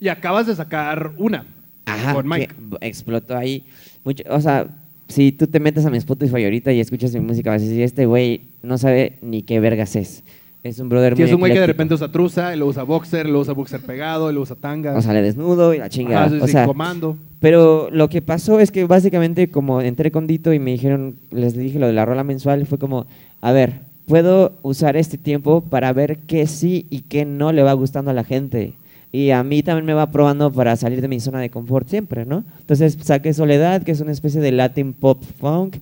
Y 0.00 0.08
acabas 0.08 0.46
de 0.46 0.54
sacar 0.54 1.10
una. 1.18 1.44
Ajá, 1.86 2.14
Con 2.14 2.28
Mike. 2.28 2.48
que 2.80 2.86
explotó 2.86 3.36
ahí. 3.36 3.64
Mucho, 4.04 4.22
o 4.30 4.40
sea, 4.40 4.66
si 5.10 5.32
tú 5.32 5.46
te 5.46 5.60
metes 5.60 5.84
a 5.84 5.90
mi 5.90 5.98
Spotify 5.98 6.44
ahorita 6.44 6.72
y 6.72 6.80
escuchas 6.80 7.12
mi 7.12 7.20
música, 7.20 7.50
vas 7.50 7.62
a 7.62 7.64
decir, 7.64 7.82
este 7.82 8.06
güey 8.06 8.42
no 8.62 8.78
sabe 8.78 9.18
ni 9.22 9.42
qué 9.42 9.60
vergas 9.60 9.96
es. 9.96 10.22
Es 10.62 10.78
un 10.78 10.90
brother 10.90 11.14
Sí, 11.16 11.22
muy 11.22 11.28
es 11.28 11.34
un 11.34 11.40
güey 11.40 11.52
que 11.52 11.60
de 11.60 11.66
repente 11.66 11.94
usa 11.94 12.12
truza, 12.12 12.54
lo 12.54 12.66
usa 12.66 12.82
boxer, 12.82 13.26
lo 13.26 13.40
usa 13.40 13.54
boxer 13.54 13.80
pegado, 13.80 14.30
lo 14.30 14.42
usa 14.42 14.56
tanga. 14.56 14.94
O 14.94 15.00
sale 15.00 15.22
desnudo 15.22 15.72
y 15.72 15.78
la 15.78 15.88
chingada. 15.88 16.26
Ajá, 16.26 16.34
sí, 16.36 16.40
o 16.42 16.46
sea, 16.46 16.66
comando. 16.66 17.16
Pero 17.40 17.88
lo 17.90 18.10
que 18.10 18.20
pasó 18.20 18.60
es 18.60 18.70
que 18.70 18.84
básicamente 18.84 19.50
como 19.50 19.80
entré 19.80 20.10
con 20.10 20.26
Dito 20.26 20.52
y 20.52 20.58
me 20.58 20.72
dijeron, 20.72 21.14
les 21.30 21.56
dije 21.56 21.78
lo 21.78 21.86
de 21.86 21.94
la 21.94 22.04
rola 22.04 22.24
mensual, 22.24 22.66
fue 22.66 22.78
como, 22.78 23.06
a 23.40 23.52
ver, 23.52 23.80
puedo 24.06 24.52
usar 24.60 24.96
este 24.98 25.16
tiempo 25.16 25.62
para 25.62 25.92
ver 25.94 26.18
qué 26.26 26.46
sí 26.46 26.86
y 26.90 27.00
qué 27.02 27.24
no 27.24 27.52
le 27.52 27.62
va 27.62 27.72
gustando 27.72 28.10
a 28.10 28.14
la 28.14 28.24
gente. 28.24 28.74
Y 29.12 29.30
a 29.30 29.42
mí 29.42 29.62
también 29.62 29.86
me 29.86 29.94
va 29.94 30.10
probando 30.10 30.52
para 30.52 30.76
salir 30.76 31.00
de 31.00 31.08
mi 31.08 31.18
zona 31.18 31.40
de 31.40 31.50
confort 31.50 31.88
siempre, 31.88 32.24
¿no? 32.24 32.44
Entonces 32.60 32.96
saqué 33.00 33.34
Soledad, 33.34 33.82
que 33.82 33.90
es 33.90 34.00
una 34.00 34.12
especie 34.12 34.40
de 34.40 34.52
Latin 34.52 34.92
pop 34.92 35.22
funk. 35.40 35.76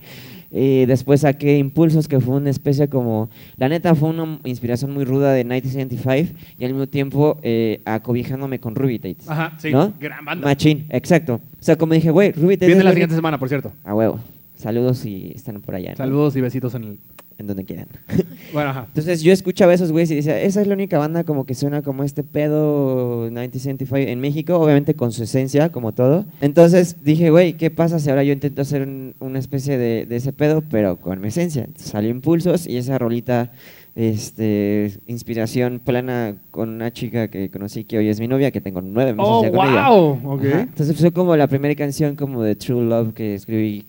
Y 0.51 0.87
después 0.87 1.21
saqué 1.21 1.59
Impulsos, 1.59 2.07
que 2.07 2.19
fue 2.19 2.35
una 2.35 2.49
especie 2.49 2.87
como... 2.87 3.29
La 3.57 3.69
neta 3.69 3.93
fue 3.93 4.09
una 4.09 4.39
inspiración 4.45 4.91
muy 4.91 5.05
ruda 5.05 5.31
de 5.31 5.43
1975 5.43 6.39
y 6.57 6.65
al 6.65 6.71
mismo 6.71 6.87
tiempo 6.87 7.37
eh, 7.43 7.81
acobijándome 7.85 8.59
con 8.59 8.73
Ruby 8.73 8.97
Tates. 8.97 9.29
Ajá, 9.29 9.53
sí, 9.59 9.71
¿no? 9.71 9.93
gran 9.99 10.25
banda. 10.25 10.47
Machín, 10.47 10.87
exacto. 10.89 11.35
O 11.35 11.63
sea, 11.63 11.75
como 11.75 11.93
dije, 11.93 12.09
güey, 12.09 12.31
Ruby 12.31 12.57
Tates 12.57 12.69
Viene 12.69 12.83
la 12.83 12.91
siguiente 12.93 13.15
semana, 13.15 13.37
por 13.37 13.47
cierto. 13.47 13.71
A 13.83 13.93
huevo. 13.93 14.19
Saludos 14.55 14.97
si 14.97 15.31
están 15.35 15.61
por 15.61 15.75
allá. 15.75 15.91
¿no? 15.91 15.97
Saludos 15.97 16.35
y 16.35 16.41
besitos 16.41 16.73
en 16.75 16.83
el. 16.83 16.99
En 17.39 17.47
donde 17.47 17.63
quieran. 17.65 17.87
Bueno, 18.51 18.71
ajá. 18.71 18.85
Entonces 18.87 19.21
yo 19.21 19.31
escuchaba 19.31 19.71
a 19.73 19.75
esos 19.75 19.91
güeyes 19.91 20.09
y 20.09 20.15
decía, 20.15 20.41
esa 20.41 20.59
es 20.61 20.65
la 20.67 20.73
única 20.73 20.97
banda 20.97 21.23
como 21.23 21.45
que 21.45 21.53
suena 21.53 21.83
como 21.83 22.03
este 22.03 22.23
pedo 22.23 23.25
1975 23.25 23.95
en 24.11 24.19
México, 24.19 24.57
obviamente 24.59 24.95
con 24.95 25.11
su 25.11 25.21
esencia, 25.23 25.69
como 25.71 25.91
todo. 25.93 26.25
Entonces 26.41 27.03
dije, 27.03 27.29
güey, 27.29 27.53
¿qué 27.53 27.69
pasa 27.69 27.99
si 27.99 28.09
ahora 28.09 28.23
yo 28.23 28.33
intento 28.33 28.63
hacer 28.63 28.81
un- 28.81 29.13
una 29.19 29.37
especie 29.37 29.77
de, 29.77 30.05
de 30.07 30.15
ese 30.15 30.33
pedo, 30.33 30.63
pero 30.69 30.95
con 30.97 31.21
mi 31.21 31.27
esencia? 31.27 31.63
Entonces, 31.65 31.89
salió 31.91 32.09
Impulsos 32.09 32.65
y 32.67 32.77
esa 32.77 32.97
rolita, 32.97 33.51
este, 33.95 34.93
inspiración 35.07 35.79
plana 35.83 36.35
con 36.51 36.69
una 36.69 36.91
chica 36.91 37.27
que 37.27 37.49
conocí 37.51 37.83
que 37.83 37.97
hoy 37.99 38.07
es 38.09 38.19
mi 38.19 38.27
novia, 38.27 38.49
que 38.49 38.61
tengo 38.61 38.81
nueve 38.81 39.13
meses 39.13 39.29
¡Oh, 39.31 39.43
ya 39.43 39.51
con 39.51 40.23
wow! 40.23 40.33
Ok. 40.33 40.45
Ajá. 40.45 40.61
Entonces 40.61 40.97
fue 40.97 41.11
como 41.11 41.35
la 41.35 41.47
primera 41.47 41.75
canción 41.75 42.15
como 42.15 42.41
de 42.41 42.55
True 42.55 42.83
Love 42.85 43.13
que 43.13 43.35
escribí, 43.35 43.85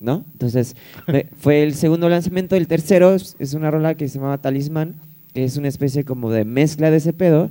¿no? 0.00 0.24
Entonces 0.32 0.74
fue 1.38 1.62
el 1.62 1.74
segundo 1.74 2.08
lanzamiento. 2.08 2.56
El 2.56 2.66
tercero 2.66 3.14
es 3.14 3.54
una 3.54 3.70
rola 3.70 3.94
que 3.94 4.08
se 4.08 4.18
llamaba 4.18 4.38
Talisman, 4.38 4.94
que 5.34 5.44
es 5.44 5.56
una 5.56 5.68
especie 5.68 6.04
como 6.04 6.30
de 6.32 6.44
mezcla 6.44 6.90
de 6.90 6.96
ese 6.96 7.12
pedo, 7.12 7.50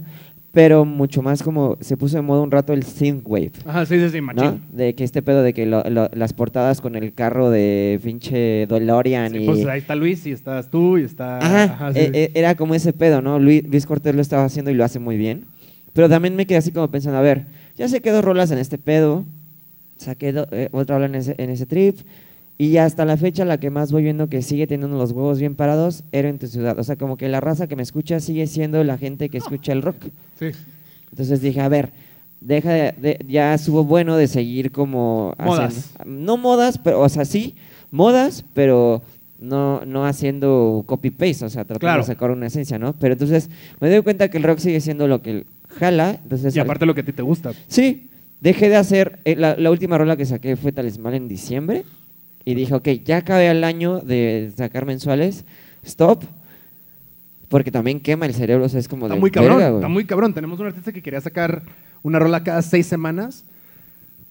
pero 0.51 0.83
mucho 0.83 1.21
más 1.21 1.43
como 1.43 1.77
se 1.79 1.95
puso 1.95 2.17
de 2.17 2.23
moda 2.23 2.41
un 2.41 2.49
rato 2.49 2.73
el 2.73 2.83
synthwave. 2.83 3.51
Ajá, 3.65 3.85
sí, 3.85 3.99
sí, 3.99 4.09
sí. 4.09 4.19
De 4.73 4.95
que 4.95 5.03
este 5.03 5.21
pedo 5.21 5.43
de 5.43 5.53
que 5.53 5.67
lo- 5.67 5.83
lo- 5.83 6.09
las 6.11 6.33
portadas 6.33 6.81
con 6.81 6.95
el 6.95 7.13
carro 7.13 7.51
de 7.51 7.99
pinche 8.03 8.65
DeLorean 8.67 9.31
Sí, 9.31 9.37
y... 9.37 9.45
pues 9.45 9.65
ahí 9.67 9.79
está 9.79 9.93
Luis 9.95 10.25
y 10.25 10.31
estás 10.31 10.71
tú 10.71 10.97
y 10.97 11.03
está. 11.03 11.37
Ajá, 11.37 11.63
ajá, 11.65 11.93
sí, 11.93 11.99
e- 11.99 12.11
e- 12.13 12.31
era 12.33 12.55
como 12.55 12.73
ese 12.73 12.93
pedo, 12.93 13.21
¿no? 13.21 13.37
Luis, 13.37 13.63
Luis 13.69 13.85
Cortés 13.85 14.15
lo 14.15 14.21
estaba 14.21 14.43
haciendo 14.43 14.71
y 14.71 14.73
lo 14.73 14.83
hace 14.83 14.97
muy 14.97 15.17
bien. 15.17 15.45
Pero 15.93 16.09
también 16.09 16.35
me 16.35 16.47
quedé 16.47 16.57
así 16.57 16.71
como 16.71 16.87
pensando, 16.89 17.19
a 17.19 17.21
ver, 17.21 17.45
ya 17.77 17.87
se 17.87 18.01
quedó 18.01 18.21
rolas 18.23 18.49
en 18.51 18.57
este 18.57 18.77
pedo, 18.79 19.25
saqué 19.97 20.33
eh, 20.51 20.69
otra 20.71 20.95
rola 20.95 21.05
en 21.07 21.15
ese, 21.15 21.35
en 21.37 21.49
ese 21.51 21.65
trip, 21.67 21.97
y 22.59 22.77
hasta 22.77 23.05
la 23.05 23.17
fecha 23.17 23.43
la 23.45 23.57
que 23.57 23.69
más 23.71 23.91
voy 23.91 24.03
viendo 24.03 24.27
que 24.27 24.41
sigue 24.43 24.67
teniendo 24.67 24.97
los 24.97 25.11
huevos 25.13 25.39
bien 25.39 25.55
parados, 25.55 26.03
era 26.11 26.29
en 26.29 26.37
tu 26.37 26.45
ciudad. 26.47 26.77
O 26.77 26.83
sea, 26.83 26.95
como 26.97 27.15
que 27.17 27.27
la 27.29 27.39
raza 27.39 27.65
que 27.67 27.75
me 27.75 27.81
escucha 27.83 28.19
sigue 28.19 28.45
siendo 28.47 28.83
la 28.83 28.97
gente 28.99 29.29
que 29.29 29.37
escucha 29.37 29.71
el 29.71 29.81
rock. 29.81 29.95
Sí. 30.37 30.47
Entonces 31.09 31.41
dije, 31.41 31.61
a 31.61 31.69
ver, 31.69 31.89
deja 32.41 32.71
de, 32.71 32.91
de- 33.01 33.25
ya 33.27 33.53
estuvo 33.53 33.83
bueno 33.85 34.15
de 34.17 34.27
seguir 34.27 34.71
como 34.71 35.33
Modas. 35.39 35.93
haciendo- 35.95 36.11
no 36.21 36.37
modas, 36.37 36.77
pero 36.77 36.99
o 37.01 37.09
sea, 37.09 37.23
sí, 37.25 37.55
modas, 37.91 38.43
pero 38.53 39.01
no 39.39 39.81
no 39.85 40.05
haciendo 40.05 40.83
copy 40.85 41.11
paste, 41.11 41.45
o 41.45 41.49
sea, 41.49 41.63
tratando 41.63 41.79
Claro. 41.79 42.01
de 42.01 42.07
sacar 42.07 42.29
una 42.29 42.47
esencia, 42.47 42.77
¿no? 42.77 42.91
Pero 42.91 43.13
entonces 43.13 43.49
me 43.79 43.89
doy 43.89 44.01
cuenta 44.03 44.29
que 44.29 44.35
el 44.37 44.43
rock 44.43 44.59
sigue 44.59 44.81
siendo 44.81 45.07
lo 45.07 45.21
que 45.21 45.45
jala, 45.79 46.19
entonces 46.23 46.53
Y 46.55 46.59
aparte 46.59 46.85
lo 46.85 46.93
que 46.93 47.01
a 47.01 47.05
ti 47.05 47.13
te 47.13 47.21
gusta. 47.21 47.53
Sí, 47.67 48.09
dejé 48.41 48.67
de 48.67 48.75
hacer. 48.75 49.19
eh, 49.23 49.37
la, 49.37 49.55
la 49.55 49.71
última 49.71 49.97
rola 49.97 50.17
que 50.17 50.25
saqué 50.25 50.57
fue 50.57 50.73
Talismán 50.73 51.13
en 51.13 51.29
diciembre. 51.29 51.85
Y 52.49 52.55
dije, 52.55 52.73
ok, 52.73 52.87
ya 53.05 53.17
acabé 53.17 53.47
el 53.49 53.63
año 53.63 53.99
de 53.99 54.51
sacar 54.57 54.85
mensuales. 54.85 55.45
Stop. 55.85 56.23
porque 57.47 57.71
también 57.71 57.99
quema 57.99 58.25
el 58.25 58.33
cerebro, 58.33 58.65
o 58.65 58.69
sea, 58.69 58.79
es 58.79 58.87
como 58.87 59.05
Está 59.05 59.15
de 59.15 59.19
muy 59.19 59.31
cabrón, 59.31 59.57
verga, 59.57 59.75
está 59.75 59.87
muy 59.87 60.05
cabrón. 60.05 60.33
Tenemos 60.33 60.59
un 60.59 60.67
artista 60.67 60.91
que 60.91 61.01
quería 61.01 61.21
sacar 61.21 61.61
una 62.03 62.17
rola 62.19 62.43
cada 62.43 62.61
seis 62.61 62.85
semanas. 62.87 63.43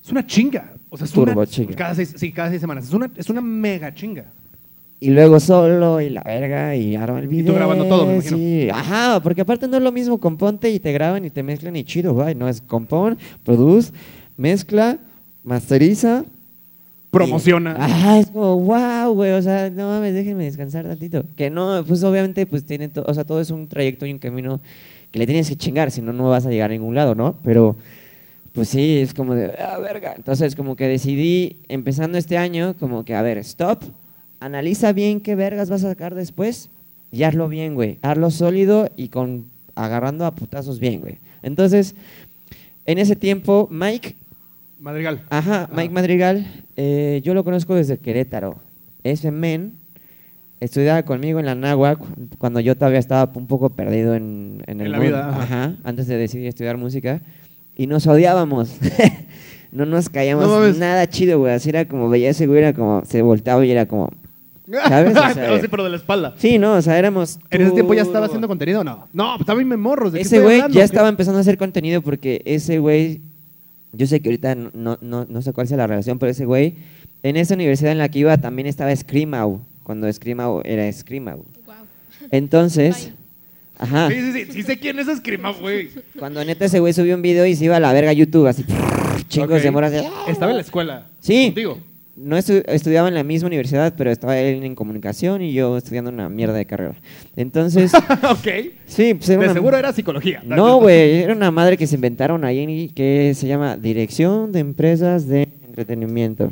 Es 0.05 0.11
una 0.11 0.27
chinga. 0.27 0.73
O 0.91 0.97
sea, 0.97 1.05
es 1.07 1.12
Turbo 1.12 1.33
una 1.41 1.47
chinga. 1.47 1.75
Cada 1.77 1.95
seis, 1.95 2.14
sí, 2.16 2.33
cada 2.33 2.49
seis 2.49 2.61
semanas. 2.61 2.87
Es 2.87 2.93
una, 2.93 3.11
es 3.16 3.29
una 3.29 3.41
mega 3.41 3.95
chinga. 3.95 4.25
Y 5.01 5.11
luego 5.11 5.39
solo 5.39 6.01
y 6.01 6.11
la 6.11 6.23
verga 6.23 6.75
y 6.75 6.97
arma 6.97 7.19
el 7.21 7.27
Y 7.27 7.29
video. 7.29 7.53
tú 7.53 7.55
grabando 7.55 7.85
todo, 7.87 8.05
me 8.07 8.14
imagino. 8.14 8.37
Sí, 8.37 8.69
ajá, 8.73 9.21
porque 9.23 9.43
aparte 9.43 9.69
no 9.69 9.77
es 9.77 9.83
lo 9.83 9.93
mismo 9.93 10.19
componte 10.19 10.71
y 10.71 10.81
te 10.81 10.91
graban 10.93 11.25
y 11.25 11.31
te 11.31 11.43
mezclan 11.45 11.77
y 11.77 11.85
chido, 11.85 12.14
güey. 12.14 12.35
No 12.35 12.49
es 12.49 12.61
compon, 12.61 13.16
produce, 13.45 13.93
mezcla, 14.37 14.99
masteriza. 15.45 16.25
Promociona. 17.11 17.75
y- 17.79 17.83
Ajá, 17.83 18.19
es 18.19 18.27
como, 18.31 18.59
wow, 18.61 19.15
güey, 19.15 19.33
o 19.33 19.43
sea, 19.43 19.71
no 19.71 19.89
mames, 19.89 20.15
déjenme 20.15 20.45
descansar 20.45 20.85
tantito. 20.87 21.25
Que 21.37 21.49
no, 21.51 21.83
pues 21.87 22.03
obviamente, 22.05 22.45
pues 22.47 22.65
tiene, 22.65 22.91
o 22.95 23.15
sea, 23.15 23.25
todo 23.25 23.41
es 23.41 23.51
un 23.51 23.67
trayecto 23.67 24.05
y 24.07 24.13
un 24.13 24.19
camino 24.19 24.61
que 25.11 25.19
le 25.19 25.27
tienes 25.27 25.49
que 25.49 25.57
chingar, 25.57 25.91
si 25.91 26.03
no, 26.03 26.13
no 26.13 26.29
vas 26.29 26.45
a 26.45 26.51
llegar 26.51 26.71
a 26.71 26.75
ningún 26.75 26.95
lado, 26.95 27.15
¿no? 27.15 27.37
Pero, 27.43 27.77
pues 28.53 28.69
sí, 28.69 28.99
es 28.99 29.15
como 29.15 29.35
de, 29.35 29.53
ah, 29.59 29.79
verga. 29.79 30.13
Entonces, 30.17 30.55
como 30.55 30.77
que 30.77 30.87
decidí, 30.87 31.57
empezando 31.69 32.19
este 32.19 32.37
año, 32.37 32.75
como 32.79 33.05
que, 33.07 33.15
a 33.15 33.23
ver, 33.23 33.39
stop, 33.39 33.83
analiza 34.41 34.93
bien 34.93 35.21
qué 35.21 35.35
vergas 35.35 35.71
vas 35.71 35.85
a 35.85 35.89
sacar 35.91 36.15
después 36.15 36.69
y 37.11 37.23
hazlo 37.23 37.49
bien, 37.49 37.75
güey. 37.75 37.97
Hazlo 38.03 38.31
sólido 38.31 38.91
y 38.97 39.09
con 39.09 39.47
agarrando 39.75 40.27
a 40.27 40.33
putazos 40.35 40.79
bien, 40.79 41.01
güey. 41.01 41.17
Entonces, 41.43 41.95
en 42.85 42.99
ese 42.99 43.17
tiempo, 43.17 43.67
Mike, 43.71 44.15
Madrigal. 44.81 45.20
ajá, 45.31 45.68
Mike 45.74 45.93
Madrigal, 45.93 46.47
eh, 46.76 47.20
yo 47.24 47.35
lo 47.35 47.45
conozco 47.45 47.74
desde 47.74 47.99
Querétaro. 47.99 48.57
Ese 49.05 49.31
men 49.31 49.72
estudiaba 50.61 51.03
conmigo 51.05 51.39
en 51.41 51.47
la 51.47 51.55
Náhuac 51.55 51.99
cuando 52.39 52.61
yo 52.61 52.76
todavía 52.76 52.99
estaba 52.99 53.31
un 53.35 53.47
poco 53.47 53.70
perdido 53.70 54.14
en, 54.14 54.62
en 54.66 54.81
el 54.81 54.87
En 54.87 54.93
la 54.93 54.99
mundo. 54.99 55.12
vida, 55.16 55.29
ajá. 55.29 55.43
Ajá, 55.43 55.72
antes 55.85 56.07
de 56.07 56.16
decidir 56.16 56.47
estudiar 56.47 56.76
música. 56.76 57.20
Y 57.76 57.87
nos 57.87 58.07
odiábamos. 58.09 58.74
no 59.72 59.87
nos 59.87 60.09
caíamos 60.09 60.47
No 60.47 60.79
nada 60.79 61.09
chido, 61.09 61.39
güey. 61.39 61.53
Así 61.55 61.68
era 61.68 61.85
como, 61.87 62.09
veía 62.09 62.31
ese 62.31 62.47
güey, 62.47 62.59
era 62.59 62.72
como, 62.72 63.03
se 63.05 63.22
volteaba 63.22 63.64
y 63.64 63.70
era 63.70 63.87
como, 63.87 64.11
¿Sabes? 64.70 65.16
O 65.16 65.20
sea, 65.35 65.61
sí, 65.61 65.66
pero 65.70 65.85
de 65.85 65.91
la 65.91 65.97
espalda. 65.97 66.35
sí, 66.37 66.59
no, 66.59 66.74
o 66.74 66.83
sea, 66.83 66.99
éramos... 66.99 67.39
¿En 67.51 67.62
ese 67.62 67.70
tiempo 67.72 67.95
ya 67.95 68.03
estaba 68.03 68.26
haciendo 68.26 68.49
contenido 68.49 68.81
o 68.81 68.85
no? 68.85 69.07
No, 69.12 69.29
pues 69.31 69.41
estaba 69.41 69.57
bien 69.59 69.68
memorros. 69.68 70.12
¿de 70.12 70.20
Ese 70.20 70.41
güey 70.41 70.61
ya 70.61 70.68
¿Qué? 70.68 70.83
estaba 70.83 71.09
empezando 71.09 71.39
a 71.39 71.41
hacer 71.41 71.57
contenido 71.57 72.03
porque 72.03 72.43
ese 72.45 72.79
güey, 72.81 73.20
yo 73.93 74.07
sé 74.07 74.20
que 74.20 74.28
ahorita 74.28 74.55
no, 74.55 74.99
no, 75.01 75.26
no 75.28 75.43
sé 75.43 75.53
cuál 75.53 75.66
sea 75.68 75.76
la 75.76 75.86
relación, 75.86 76.18
pero 76.18 76.30
ese 76.32 76.45
güey, 76.45 76.74
en 77.22 77.36
esa 77.36 77.55
universidad 77.55 77.93
en 77.93 77.99
la 77.99 78.09
que 78.09 78.20
iba 78.20 78.36
también 78.39 78.66
estaba 78.66 78.95
Screamow, 78.95 79.61
cuando 79.82 80.12
Screamow 80.12 80.62
era 80.64 80.91
Screamow. 80.93 81.45
Wow. 81.66 81.74
Entonces, 82.30 83.11
ajá, 83.78 84.09
Sí, 84.11 84.14
sí, 84.20 84.32
sí. 84.45 84.53
Sí 84.53 84.62
sé 84.62 84.78
quién 84.78 84.99
es 84.99 85.09
Escrima, 85.09 85.53
güey. 85.53 85.91
cuando 86.18 86.45
neta 86.45 86.64
ese 86.66 86.80
güey 86.80 86.93
subió 86.93 87.14
un 87.14 87.22
video 87.22 87.47
y 87.47 87.57
se 87.57 87.64
iba 87.64 87.76
a 87.76 87.80
la 87.80 87.93
verga 87.93 88.11
a 88.11 88.14
YouTube, 88.14 88.47
así, 88.47 88.64
chingos 89.28 89.59
Ok. 89.59 89.62
de 89.62 89.70
moras. 89.70 89.93
Estaba 90.28 90.51
en 90.53 90.57
la 90.57 90.62
escuela. 90.62 91.07
Sí. 91.20 91.47
Contigo. 91.47 91.78
No 92.21 92.37
estu- 92.37 92.64
estudiaba 92.66 93.07
en 93.09 93.14
la 93.14 93.23
misma 93.23 93.47
universidad, 93.47 93.95
pero 93.97 94.11
estaba 94.11 94.37
él 94.39 94.64
en 94.64 94.75
comunicación 94.75 95.41
y 95.41 95.53
yo 95.53 95.77
estudiando 95.77 96.11
una 96.11 96.29
mierda 96.29 96.55
de 96.55 96.64
carrera. 96.66 96.97
Entonces, 97.37 97.93
ok. 98.31 98.49
sí, 98.87 99.14
pues 99.14 99.29
era 99.29 99.39
De 99.41 99.45
una- 99.47 99.53
seguro 99.55 99.77
era 99.77 99.93
psicología. 99.93 100.43
No, 100.45 100.81
güey, 100.81 101.23
era 101.23 101.33
una 101.33 101.51
madre 101.51 101.77
que 101.77 101.87
se 101.87 101.95
inventaron 101.95 102.45
ahí 102.45 102.89
que 102.95 103.33
se 103.35 103.47
llama 103.47 103.77
Dirección 103.77 104.51
de 104.53 104.59
Empresas 104.61 105.27
de 105.29 105.49
Entretenimiento. 105.66 106.51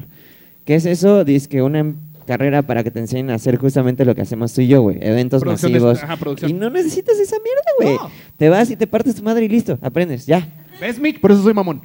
¿Qué 0.64 0.76
es 0.76 0.86
eso? 0.86 1.24
Dice 1.24 1.48
que 1.48 1.62
una 1.62 1.80
em- 1.80 1.96
carrera 2.26 2.62
para 2.62 2.82
que 2.82 2.90
te 2.90 2.98
enseñen 2.98 3.30
a 3.30 3.34
hacer 3.34 3.56
justamente 3.56 4.04
lo 4.04 4.14
que 4.14 4.20
hacemos 4.20 4.52
tú 4.52 4.60
y 4.60 4.66
yo, 4.68 4.82
güey. 4.82 4.98
Eventos 5.00 5.42
Producción 5.42 5.72
de- 5.72 5.80
masivos. 5.80 6.02
ajá, 6.02 6.16
y 6.48 6.52
no 6.52 6.70
necesitas 6.70 7.18
esa 7.18 7.36
mierda, 7.36 7.70
güey. 7.80 7.94
No. 7.96 8.10
Te 8.36 8.48
vas 8.48 8.70
y 8.70 8.76
te 8.76 8.86
partes 8.86 9.14
tu 9.16 9.22
madre 9.22 9.44
y 9.44 9.48
listo, 9.48 9.78
aprendes, 9.80 10.26
ya. 10.26 10.46
¿Ves, 10.80 10.98
Mick? 11.00 11.20
Por 11.20 11.32
eso 11.32 11.42
soy 11.42 11.54
mamón. 11.54 11.82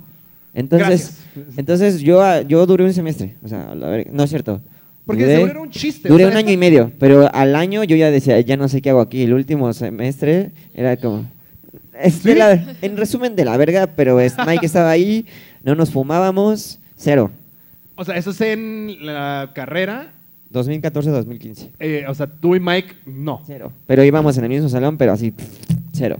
Entonces, 0.53 0.87
Gracias. 1.35 1.57
entonces 1.57 2.01
yo, 2.01 2.21
ah, 2.21 2.41
yo 2.41 2.65
duré 2.65 2.83
un 2.83 2.93
semestre. 2.93 3.35
O 3.43 3.47
sea, 3.47 3.73
la 3.75 3.87
verga- 3.89 4.11
no 4.11 4.23
es 4.23 4.29
cierto. 4.29 4.59
Porque 5.05 5.23
Duré- 5.23 5.35
seguro 5.35 5.51
era 5.51 5.61
un 5.61 5.69
chiste. 5.71 6.09
Duré 6.09 6.25
o 6.25 6.27
sea, 6.29 6.37
un 6.39 6.45
año 6.45 6.53
y 6.53 6.57
medio, 6.57 6.91
pero 6.99 7.33
al 7.33 7.55
año 7.55 7.83
yo 7.83 7.95
ya 7.95 8.11
decía, 8.11 8.39
ya 8.41 8.55
no 8.57 8.67
sé 8.67 8.81
qué 8.81 8.89
hago 8.91 9.01
aquí. 9.01 9.23
El 9.23 9.33
último 9.33 9.71
semestre 9.73 10.51
era 10.73 10.95
como... 10.97 11.25
¿Sí? 12.09 12.33
la- 12.35 12.75
en 12.81 12.97
resumen, 12.97 13.35
de 13.35 13.45
la 13.45 13.57
verga, 13.57 13.87
pero 13.95 14.19
es, 14.19 14.35
Mike 14.45 14.65
estaba 14.65 14.89
ahí, 14.91 15.25
no 15.63 15.75
nos 15.75 15.89
fumábamos, 15.91 16.79
cero. 16.95 17.29
O 17.95 18.03
sea, 18.05 18.15
eso 18.17 18.31
es 18.31 18.41
en 18.41 18.97
la 19.05 19.51
carrera. 19.53 20.11
2014-2015, 20.53 21.69
eh, 21.79 22.05
o 22.07 22.13
sea, 22.13 22.27
tú 22.27 22.55
y 22.55 22.59
Mike, 22.59 22.93
no. 23.05 23.41
cero. 23.47 23.71
Pero 23.87 24.03
íbamos 24.03 24.37
en 24.37 24.43
el 24.45 24.49
mismo 24.49 24.67
salón, 24.69 24.97
pero 24.97 25.13
así, 25.13 25.33
cero. 25.93 26.17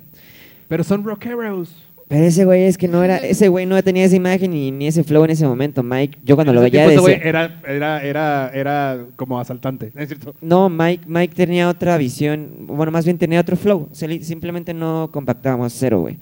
Pero 0.68 0.84
son 0.84 1.04
rockeros. 1.04 1.70
Pero 2.12 2.26
ese 2.26 2.44
güey 2.44 2.64
es 2.64 2.78
que 2.78 2.90
no 2.90 3.06
era, 3.06 3.16
ese 3.20 3.48
güey 3.48 3.66
no 3.66 3.82
tenía 3.82 4.04
esa 4.04 4.18
imagen 4.18 4.52
ni, 4.52 4.70
ni 4.70 4.86
ese 4.86 5.02
flow 5.02 5.24
en 5.24 5.30
ese 5.30 5.48
momento, 5.48 5.82
Mike. 5.82 6.20
Yo 6.26 6.36
cuando 6.36 6.52
En 6.52 6.56
lo 6.58 6.62
ese 6.66 6.72
veía 6.72 6.86
ese 6.88 7.00
güey 7.00 7.18
era, 7.24 7.62
era, 7.66 8.04
era, 8.04 8.52
era 8.54 9.06
como 9.16 9.40
asaltante. 9.40 9.94
¿no 9.96 10.02
es 10.02 10.10
cierto? 10.10 10.36
No, 10.42 10.68
Mike, 10.68 11.06
Mike 11.08 11.34
tenía 11.34 11.70
otra 11.70 11.98
visión, 11.98 12.68
bueno, 12.68 12.92
más 12.92 13.06
bien 13.06 13.18
tenía 13.18 13.40
otro 13.40 13.56
flow. 13.56 13.88
Simplemente 13.94 14.74
no 14.74 15.10
compactábamos 15.14 15.72
cero, 15.72 16.02
güey. 16.02 16.18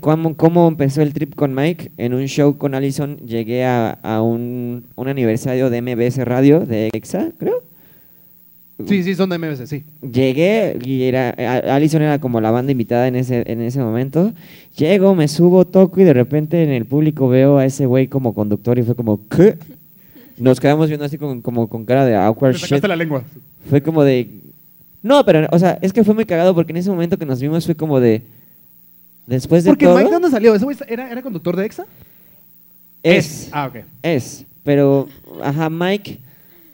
¿cómo, 0.00 0.36
cómo 0.36 0.66
empezó 0.66 1.00
el 1.00 1.12
trip 1.12 1.36
con 1.36 1.54
Mike? 1.54 1.92
En 1.96 2.12
un 2.12 2.26
show 2.26 2.58
con 2.58 2.74
Allison 2.74 3.16
llegué 3.18 3.64
a, 3.64 3.90
a 4.02 4.20
un, 4.20 4.84
un 4.96 5.06
aniversario 5.06 5.70
de 5.70 5.80
MBS 5.80 6.24
Radio, 6.24 6.66
de 6.66 6.90
EXA, 6.92 7.28
creo. 7.38 7.62
Sí, 8.88 9.04
sí, 9.04 9.14
son 9.14 9.30
de 9.30 9.38
MBC, 9.38 9.66
sí. 9.66 9.84
Llegué 10.02 10.76
y 10.84 11.04
era, 11.04 11.30
a- 11.38 11.76
Allison 11.76 12.02
era 12.02 12.18
como 12.18 12.40
la 12.40 12.50
banda 12.50 12.72
invitada 12.72 13.06
en 13.06 13.14
ese, 13.14 13.44
en 13.46 13.60
ese 13.60 13.78
momento. 13.78 14.32
Llego, 14.76 15.14
me 15.14 15.28
subo, 15.28 15.64
toco 15.64 16.00
y 16.00 16.04
de 16.04 16.12
repente 16.12 16.62
en 16.62 16.70
el 16.70 16.84
público 16.84 17.28
veo 17.28 17.58
a 17.58 17.64
ese 17.64 17.86
güey 17.86 18.08
como 18.08 18.34
conductor 18.34 18.76
y 18.78 18.82
fue 18.82 18.96
como, 18.96 19.20
¿qué? 19.28 19.56
Nos 20.38 20.58
quedamos 20.58 20.88
viendo 20.88 21.04
así 21.04 21.16
con, 21.18 21.40
como 21.40 21.68
con 21.68 21.84
cara 21.84 22.04
de 22.04 22.16
awkward 22.16 22.56
shit. 22.56 22.82
la 22.84 22.96
lengua. 22.96 23.22
Fue 23.70 23.80
como 23.80 24.02
de. 24.02 24.28
No, 25.02 25.24
pero, 25.24 25.46
o 25.52 25.58
sea, 25.60 25.78
es 25.80 25.92
que 25.92 26.02
fue 26.02 26.14
muy 26.14 26.24
cagado 26.24 26.52
porque 26.54 26.72
en 26.72 26.78
ese 26.78 26.90
momento 26.90 27.16
que 27.16 27.26
nos 27.26 27.40
vimos 27.40 27.64
fue 27.66 27.76
como 27.76 28.00
de. 28.00 28.22
Después 29.26 29.62
de 29.62 29.70
Porque 29.70 29.86
todo. 29.86 29.94
Mike, 29.96 30.08
¿de 30.08 30.12
dónde 30.14 30.30
salió? 30.30 30.54
¿Ese 30.54 30.64
güey 30.64 30.76
era, 30.88 31.10
era 31.10 31.22
conductor 31.22 31.54
de 31.56 31.64
EXA? 31.64 31.86
es. 33.02 33.48
Ah, 33.52 33.66
ok. 33.68 33.84
Es. 34.02 34.44
Pero, 34.64 35.08
ajá, 35.42 35.70
Mike 35.70 36.18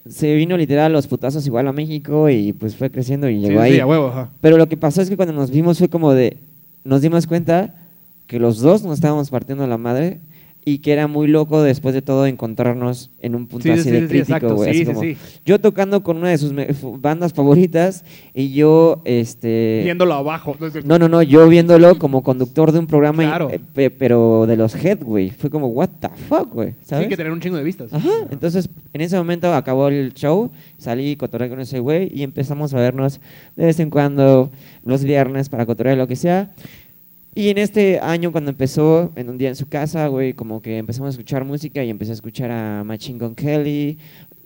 se 0.09 0.35
vino 0.35 0.57
literal 0.57 0.87
a 0.87 0.89
los 0.89 1.07
putazos 1.07 1.47
igual 1.47 1.69
a 1.69 1.73
México 1.73 2.29
y 2.29 2.53
pues 2.53 2.77
fue 2.77 2.91
creciendo 2.91 3.29
y 3.29 3.41
llegó 3.41 3.61
sí, 3.61 3.73
ahí. 3.73 3.81
a 3.81 3.87
huevo, 3.87 4.09
ajá. 4.09 4.31
Pero 4.41 4.57
lo 4.57 4.69
que 4.69 4.77
pasó 4.77 5.03
es 5.03 5.11
que 5.11 5.17
cuando 5.17 5.35
nos 5.35 5.51
vimos 5.51 5.79
fue 5.79 5.89
como 5.89 6.13
de. 6.13 6.37
Nos 6.85 7.03
dimos 7.03 7.27
cuenta 7.27 7.75
que 8.27 8.39
los 8.39 8.61
dos 8.61 8.83
nos 8.83 8.95
estábamos 8.95 9.29
partiendo 9.29 9.67
la 9.67 9.77
madre 9.77 10.19
y 10.65 10.79
que 10.79 10.93
era 10.93 11.07
muy 11.07 11.27
loco 11.27 11.63
después 11.63 11.95
de 11.95 12.03
todo 12.03 12.27
encontrarnos 12.27 13.11
en 13.23 13.35
un 13.35 13.47
punto 13.47 13.63
Sí, 13.63 13.69
sí, 13.75 13.81
así 13.81 13.83
sí, 13.89 13.91
de 13.95 14.01
sí, 14.03 14.07
crítico, 14.09 14.55
güey. 14.55 14.65
Sí, 14.65 14.71
así 14.71 14.79
sí, 14.81 14.85
como, 14.87 15.01
sí. 15.01 15.17
Yo 15.45 15.59
tocando 15.59 16.03
con 16.03 16.19
una 16.19 16.29
de 16.29 16.39
sus 16.39 16.53
bandas 17.01 17.33
favoritas 17.33 18.05
y 18.35 18.53
yo, 18.53 19.01
este... 19.07 19.81
Viéndolo 19.85 20.15
abajo. 20.15 20.57
¿no? 20.85 20.99
No, 20.99 21.09
no, 21.09 21.23
yo 21.23 21.49
viéndolo 21.49 21.99
como 21.99 22.23
conductor 22.23 22.73
de 22.73 22.79
un 22.79 22.87
programa, 22.87 23.25
y- 23.25 23.27
Claro. 23.27 23.51
eh, 23.51 23.59
pe- 23.75 23.91
pero 23.91 24.45
de 24.47 24.57
los 24.57 24.75
Head, 24.75 25.03
güey. 25.03 25.31
Fue 25.31 25.49
como, 25.51 25.69
what 25.69 25.89
the 26.01 26.09
fuck, 26.29 26.53
güey, 26.53 26.75
Sí, 26.83 26.95
que 27.09 27.17
tener 27.17 27.33
un 27.33 27.41
chingo 27.41 27.57
de 27.57 27.63
vistas. 27.65 27.93
Ajá, 27.93 28.11
entonces 28.31 28.69
en 28.93 29.01
ese 29.01 29.17
momento 29.17 29.53
acabó 29.55 29.89
el 29.89 30.13
show, 30.15 30.51
salí 30.79 31.17
cotorreé 31.17 31.49
con 31.49 31.61
ese 31.61 31.79
güey 31.81 32.11
y 32.15 32.23
empezamos 32.23 32.75
a 32.75 32.79
vernos 32.81 33.21
de 33.57 33.65
vez 33.67 33.81
en 33.81 33.89
cuando 33.91 34.51
los 34.85 35.05
viernes 35.05 35.49
para 35.49 35.65
cotorrear 35.67 35.97
lo 35.97 36.07
que 36.07 36.17
sea. 36.17 36.53
Y 37.35 37.49
en 37.49 37.59
este 37.59 38.01
año 38.01 38.33
cuando 38.33 38.51
empezó, 38.51 39.13
en 39.15 39.31
un 39.31 39.39
día 39.39 39.49
en 39.49 39.57
su 39.57 39.69
casa, 39.69 40.09
güey, 40.09 40.33
como 40.35 40.61
que 40.61 40.79
empezamos 40.79 41.09
a 41.09 41.11
escuchar 41.11 41.45
música 41.45 41.83
y 41.85 41.91
empecé 41.91 42.11
a 42.11 42.15
escuchar 42.15 42.51
a 42.51 42.83
Machine 42.83 43.19
Gun 43.19 43.37
Kelly, 43.37 43.99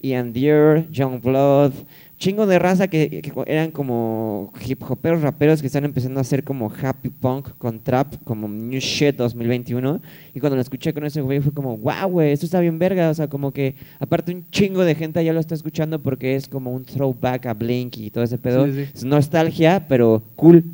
Ian 0.03 0.35
Deere, 0.35 0.87
John 0.95 1.19
Blood, 1.23 1.73
chingo 2.19 2.47
de 2.47 2.59
raza 2.59 2.89
que, 2.89 3.23
que 3.23 3.33
eran 3.47 3.71
como 3.71 4.53
hip 4.65 4.83
hoperos, 4.89 5.23
raperos 5.23 5.63
que 5.63 5.67
están 5.67 5.87
empezando 5.87 6.21
a 6.21 6.23
hacer 6.23 6.45
como 6.45 6.71
happy 6.71 7.09
punk 7.09 7.57
con 7.57 7.81
trap, 7.81 8.17
como 8.25 8.49
New 8.49 8.81
Shit 8.81 9.17
2021. 9.17 10.03
Y 10.35 10.41
cuando 10.41 10.57
lo 10.57 10.63
escuché 10.63 10.93
con 10.93 11.07
ese 11.07 11.23
güey 11.23 11.41
fue 11.41 11.53
como, 11.53 11.79
wow, 11.79 12.09
güey, 12.09 12.33
esto 12.33 12.45
está 12.45 12.61
bien 12.61 12.79
verga. 12.79 13.09
O 13.09 13.15
sea, 13.15 13.29
como 13.29 13.51
que 13.51 13.77
aparte 13.99 14.35
un 14.35 14.45
chingo 14.51 14.85
de 14.85 14.95
gente 14.95 15.25
ya 15.25 15.33
lo 15.33 15.41
está 15.41 15.55
escuchando 15.55 16.03
porque 16.03 16.37
es 16.37 16.49
como 16.49 16.73
un 16.73 16.85
throwback 16.85 17.47
a 17.47 17.55
Blink 17.55 17.97
y 17.97 18.11
todo 18.11 18.25
ese 18.25 18.37
pedo. 18.37 18.67
Sí, 18.67 18.73
sí. 18.73 18.91
Es 18.95 19.05
nostalgia, 19.05 19.87
pero 19.89 20.23
cool. 20.37 20.65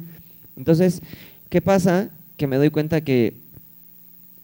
Entonces, 0.57 1.03
¿qué 1.51 1.61
pasa? 1.61 2.09
Que 2.39 2.47
me 2.47 2.57
doy 2.57 2.71
cuenta 2.71 3.03
que 3.03 3.35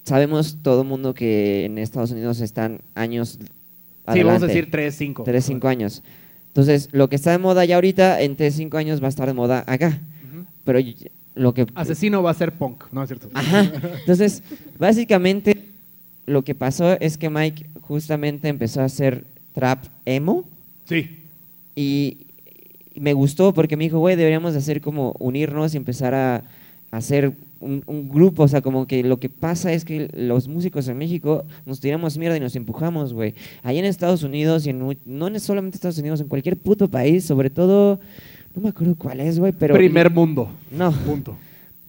sabemos 0.04 0.58
todo 0.62 0.82
el 0.82 0.88
mundo 0.88 1.14
que 1.14 1.64
en 1.64 1.78
Estados 1.78 2.10
Unidos 2.10 2.40
están 2.40 2.80
años 2.94 3.38
Sí, 4.12 4.22
vamos 4.22 4.42
a 4.42 4.46
decir 4.46 4.70
3, 4.70 4.94
5. 4.94 5.24
3, 5.24 5.44
5 5.44 5.68
años. 5.68 6.02
Entonces, 6.48 6.88
lo 6.92 7.08
que 7.08 7.16
está 7.16 7.32
de 7.32 7.38
moda 7.38 7.64
ya 7.64 7.74
ahorita, 7.74 8.22
en 8.22 8.36
3, 8.36 8.54
5 8.54 8.76
años 8.78 9.02
va 9.02 9.06
a 9.06 9.08
estar 9.08 9.26
de 9.26 9.34
moda 9.34 9.64
acá. 9.66 9.98
Pero 10.64 10.78
lo 11.34 11.54
que... 11.54 11.66
Asesino 11.74 12.22
va 12.22 12.30
a 12.30 12.34
ser 12.34 12.52
punk, 12.52 12.84
¿no 12.92 13.02
es 13.02 13.08
cierto? 13.08 13.30
Ajá. 13.34 13.70
Entonces, 14.00 14.42
básicamente, 14.78 15.56
lo 16.24 16.42
que 16.42 16.54
pasó 16.54 16.98
es 17.00 17.18
que 17.18 17.30
Mike 17.30 17.66
justamente 17.82 18.48
empezó 18.48 18.80
a 18.80 18.84
hacer 18.84 19.24
trap 19.54 19.84
emo 20.04 20.44
Sí. 20.88 21.18
y, 21.74 22.18
me 22.94 23.12
gustó 23.12 23.52
porque 23.52 23.76
me 23.76 23.84
dijo, 23.84 23.98
güey, 23.98 24.16
deberíamos 24.16 24.54
de 24.54 24.58
hacer 24.60 24.80
como 24.80 25.14
unirnos 25.18 25.74
y 25.74 25.76
empezar 25.76 26.14
a 26.14 26.42
hacer 26.96 27.32
un, 27.60 27.82
un 27.86 28.08
grupo. 28.08 28.44
O 28.44 28.48
sea, 28.48 28.60
como 28.60 28.86
que 28.86 29.02
lo 29.02 29.18
que 29.18 29.28
pasa 29.28 29.72
es 29.72 29.84
que 29.84 30.08
los 30.14 30.48
músicos 30.48 30.88
en 30.88 30.98
México 30.98 31.44
nos 31.64 31.80
tiramos 31.80 32.18
mierda 32.18 32.36
y 32.36 32.40
nos 32.40 32.56
empujamos, 32.56 33.12
güey. 33.12 33.34
Allá 33.62 33.78
en 33.78 33.84
Estados 33.84 34.22
Unidos 34.22 34.66
y 34.66 34.70
en, 34.70 34.96
no 35.04 35.28
en 35.28 35.40
solamente 35.40 35.76
Estados 35.76 35.98
Unidos, 35.98 36.20
en 36.20 36.28
cualquier 36.28 36.56
puto 36.56 36.88
país, 36.88 37.24
sobre 37.24 37.50
todo, 37.50 38.00
no 38.54 38.62
me 38.62 38.68
acuerdo 38.70 38.94
cuál 38.96 39.20
es, 39.20 39.38
güey, 39.38 39.52
pero... 39.52 39.74
Primer 39.74 40.10
mundo. 40.10 40.48
No, 40.70 40.92
Punto. 40.92 41.36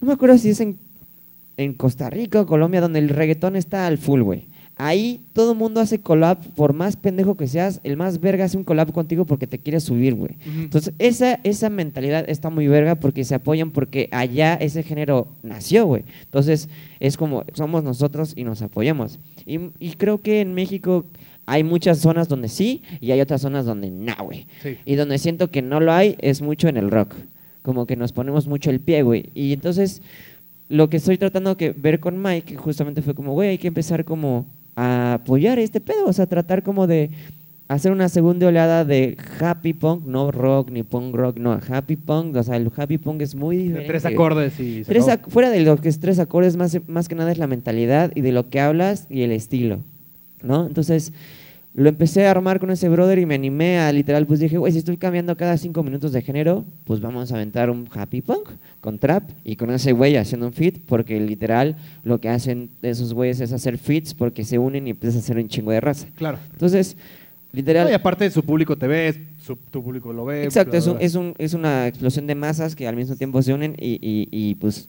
no 0.00 0.08
me 0.08 0.12
acuerdo 0.14 0.38
si 0.38 0.50
es 0.50 0.60
en, 0.60 0.76
en 1.56 1.74
Costa 1.74 2.10
Rica 2.10 2.40
o 2.42 2.46
Colombia 2.46 2.80
donde 2.80 2.98
el 2.98 3.08
reggaetón 3.08 3.56
está 3.56 3.86
al 3.86 3.98
full, 3.98 4.22
güey. 4.22 4.44
Ahí 4.80 5.20
todo 5.32 5.52
el 5.52 5.58
mundo 5.58 5.80
hace 5.80 5.98
collab, 5.98 6.38
por 6.54 6.72
más 6.72 6.96
pendejo 6.96 7.36
que 7.36 7.48
seas, 7.48 7.80
el 7.82 7.96
más 7.96 8.20
verga 8.20 8.44
hace 8.44 8.56
un 8.56 8.62
collab 8.62 8.92
contigo 8.92 9.24
porque 9.24 9.48
te 9.48 9.58
quiere 9.58 9.80
subir, 9.80 10.14
güey. 10.14 10.36
Entonces, 10.46 10.94
esa, 11.00 11.40
esa 11.42 11.68
mentalidad 11.68 12.24
está 12.30 12.48
muy 12.48 12.68
verga 12.68 12.94
porque 12.94 13.24
se 13.24 13.34
apoyan 13.34 13.72
porque 13.72 14.08
allá 14.12 14.54
ese 14.54 14.84
género 14.84 15.26
nació, 15.42 15.84
güey. 15.86 16.04
Entonces, 16.22 16.68
es 17.00 17.16
como, 17.16 17.42
somos 17.54 17.82
nosotros 17.82 18.34
y 18.36 18.44
nos 18.44 18.62
apoyamos. 18.62 19.18
Y, 19.44 19.58
y 19.80 19.94
creo 19.94 20.22
que 20.22 20.40
en 20.40 20.54
México 20.54 21.04
hay 21.44 21.64
muchas 21.64 21.98
zonas 21.98 22.28
donde 22.28 22.48
sí 22.48 22.82
y 23.00 23.10
hay 23.10 23.20
otras 23.20 23.40
zonas 23.40 23.66
donde 23.66 23.90
no, 23.90 24.14
güey. 24.22 24.46
Sí. 24.62 24.76
Y 24.84 24.94
donde 24.94 25.18
siento 25.18 25.50
que 25.50 25.60
no 25.60 25.80
lo 25.80 25.92
hay 25.92 26.14
es 26.20 26.40
mucho 26.40 26.68
en 26.68 26.76
el 26.76 26.88
rock. 26.88 27.14
Como 27.62 27.84
que 27.84 27.96
nos 27.96 28.12
ponemos 28.12 28.46
mucho 28.46 28.70
el 28.70 28.78
pie, 28.78 29.02
güey. 29.02 29.30
Y 29.34 29.52
entonces, 29.54 30.02
lo 30.68 30.88
que 30.88 30.98
estoy 30.98 31.18
tratando 31.18 31.56
que 31.56 31.70
ver 31.70 31.98
con 31.98 32.22
Mike 32.22 32.56
justamente 32.56 33.02
fue 33.02 33.14
como, 33.14 33.32
güey, 33.32 33.48
hay 33.48 33.58
que 33.58 33.68
empezar 33.68 34.04
como 34.04 34.46
a 34.78 35.14
apoyar 35.14 35.58
este 35.58 35.80
pedo. 35.80 36.06
O 36.06 36.12
sea, 36.12 36.26
tratar 36.26 36.62
como 36.62 36.86
de 36.86 37.10
hacer 37.66 37.90
una 37.90 38.08
segunda 38.08 38.46
oleada 38.46 38.84
de 38.84 39.16
happy 39.40 39.72
punk, 39.72 40.06
no 40.06 40.30
rock 40.30 40.70
ni 40.70 40.84
punk 40.84 41.14
rock, 41.14 41.36
no, 41.36 41.58
happy 41.68 41.96
punk. 41.96 42.36
O 42.36 42.42
sea, 42.44 42.56
el 42.56 42.70
happy 42.74 42.98
punk 42.98 43.22
es 43.22 43.34
muy 43.34 43.56
diferente. 43.56 43.88
tres 43.88 44.04
acordes 44.04 44.60
y 44.60 44.84
Tres 44.84 45.06
fuera 45.28 45.50
de 45.50 45.60
lo 45.60 45.76
que 45.78 45.88
es 45.88 45.98
tres 45.98 46.20
acordes, 46.20 46.56
más, 46.56 46.78
más 46.86 47.08
que 47.08 47.16
nada 47.16 47.32
es 47.32 47.38
la 47.38 47.48
mentalidad 47.48 48.12
y 48.14 48.20
de 48.20 48.30
lo 48.30 48.48
que 48.48 48.60
hablas 48.60 49.06
y 49.10 49.22
el 49.22 49.32
estilo, 49.32 49.80
¿no? 50.42 50.66
Entonces, 50.66 51.12
lo 51.78 51.88
empecé 51.88 52.26
a 52.26 52.30
armar 52.32 52.58
con 52.58 52.70
ese 52.70 52.88
brother 52.88 53.18
y 53.18 53.26
me 53.26 53.34
animé 53.36 53.78
a 53.78 53.92
literal, 53.92 54.26
pues 54.26 54.40
dije, 54.40 54.58
güey, 54.58 54.72
si 54.72 54.78
estoy 54.78 54.96
cambiando 54.96 55.36
cada 55.36 55.56
cinco 55.56 55.82
minutos 55.82 56.12
de 56.12 56.22
género, 56.22 56.64
pues 56.84 57.00
vamos 57.00 57.30
a 57.30 57.36
aventar 57.36 57.70
un 57.70 57.88
happy 57.92 58.20
punk 58.20 58.48
con 58.80 58.98
trap 58.98 59.22
y 59.44 59.56
con 59.56 59.70
ese 59.70 59.92
güey 59.92 60.16
haciendo 60.16 60.46
un 60.46 60.52
fit, 60.52 60.78
porque 60.86 61.20
literal 61.20 61.76
lo 62.02 62.20
que 62.20 62.28
hacen 62.28 62.68
esos 62.82 63.14
güeyes 63.14 63.40
es 63.40 63.52
hacer 63.52 63.78
fits 63.78 64.12
porque 64.14 64.44
se 64.44 64.58
unen 64.58 64.86
y 64.86 64.90
empiezas 64.90 65.16
a 65.16 65.18
hacer 65.20 65.36
un 65.36 65.48
chingo 65.48 65.70
de 65.70 65.80
raza. 65.80 66.06
Claro. 66.16 66.38
Entonces, 66.52 66.96
literal... 67.52 67.84
No, 67.86 67.90
y 67.92 67.94
aparte 67.94 68.28
su 68.30 68.42
público 68.42 68.76
te 68.76 68.86
ve, 68.88 69.14
su- 69.44 69.56
tu 69.70 69.82
público 69.82 70.12
lo 70.12 70.24
ve. 70.24 70.44
Exacto, 70.44 70.70
bla, 70.72 70.78
es, 70.78 70.84
bla, 70.84 70.92
un- 70.94 71.00
es, 71.00 71.14
un- 71.14 71.34
es 71.38 71.54
una 71.54 71.86
explosión 71.86 72.26
de 72.26 72.34
masas 72.34 72.74
que 72.74 72.88
al 72.88 72.96
mismo 72.96 73.14
tiempo 73.16 73.40
se 73.40 73.54
unen 73.54 73.74
y, 73.78 73.94
y- 74.02 74.28
y, 74.32 74.54
pues 74.56 74.88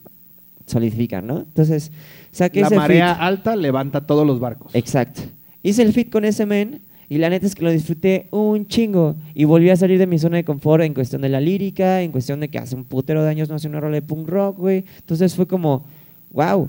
solidifican, 0.66 1.26
¿no? 1.26 1.38
Entonces, 1.38 1.90
saqué 2.32 2.60
La 2.60 2.66
ese 2.66 2.76
marea 2.76 3.14
fit. 3.14 3.22
alta 3.22 3.56
levanta 3.56 4.00
todos 4.06 4.26
los 4.26 4.40
barcos. 4.40 4.74
Exacto. 4.74 5.22
Hice 5.62 5.82
el 5.82 5.92
fit 5.92 6.10
con 6.10 6.24
ese 6.24 6.46
men 6.46 6.80
y 7.08 7.18
la 7.18 7.28
neta 7.28 7.46
es 7.46 7.54
que 7.54 7.64
lo 7.64 7.70
disfruté 7.70 8.26
un 8.30 8.66
chingo 8.68 9.16
y 9.34 9.44
volví 9.44 9.68
a 9.70 9.76
salir 9.76 9.98
de 9.98 10.06
mi 10.06 10.18
zona 10.18 10.36
de 10.36 10.44
confort 10.44 10.82
en 10.84 10.94
cuestión 10.94 11.22
de 11.22 11.28
la 11.28 11.40
lírica, 11.40 12.02
en 12.02 12.12
cuestión 12.12 12.40
de 12.40 12.48
que 12.48 12.58
hace 12.58 12.76
un 12.76 12.84
putero 12.84 13.22
de 13.22 13.30
años 13.30 13.48
no 13.48 13.56
hacía 13.56 13.68
una 13.70 13.80
rola 13.80 13.96
de 13.96 14.02
punk 14.02 14.28
rock, 14.28 14.58
güey. 14.58 14.84
Entonces 14.98 15.34
fue 15.34 15.46
como, 15.46 15.84
wow, 16.32 16.68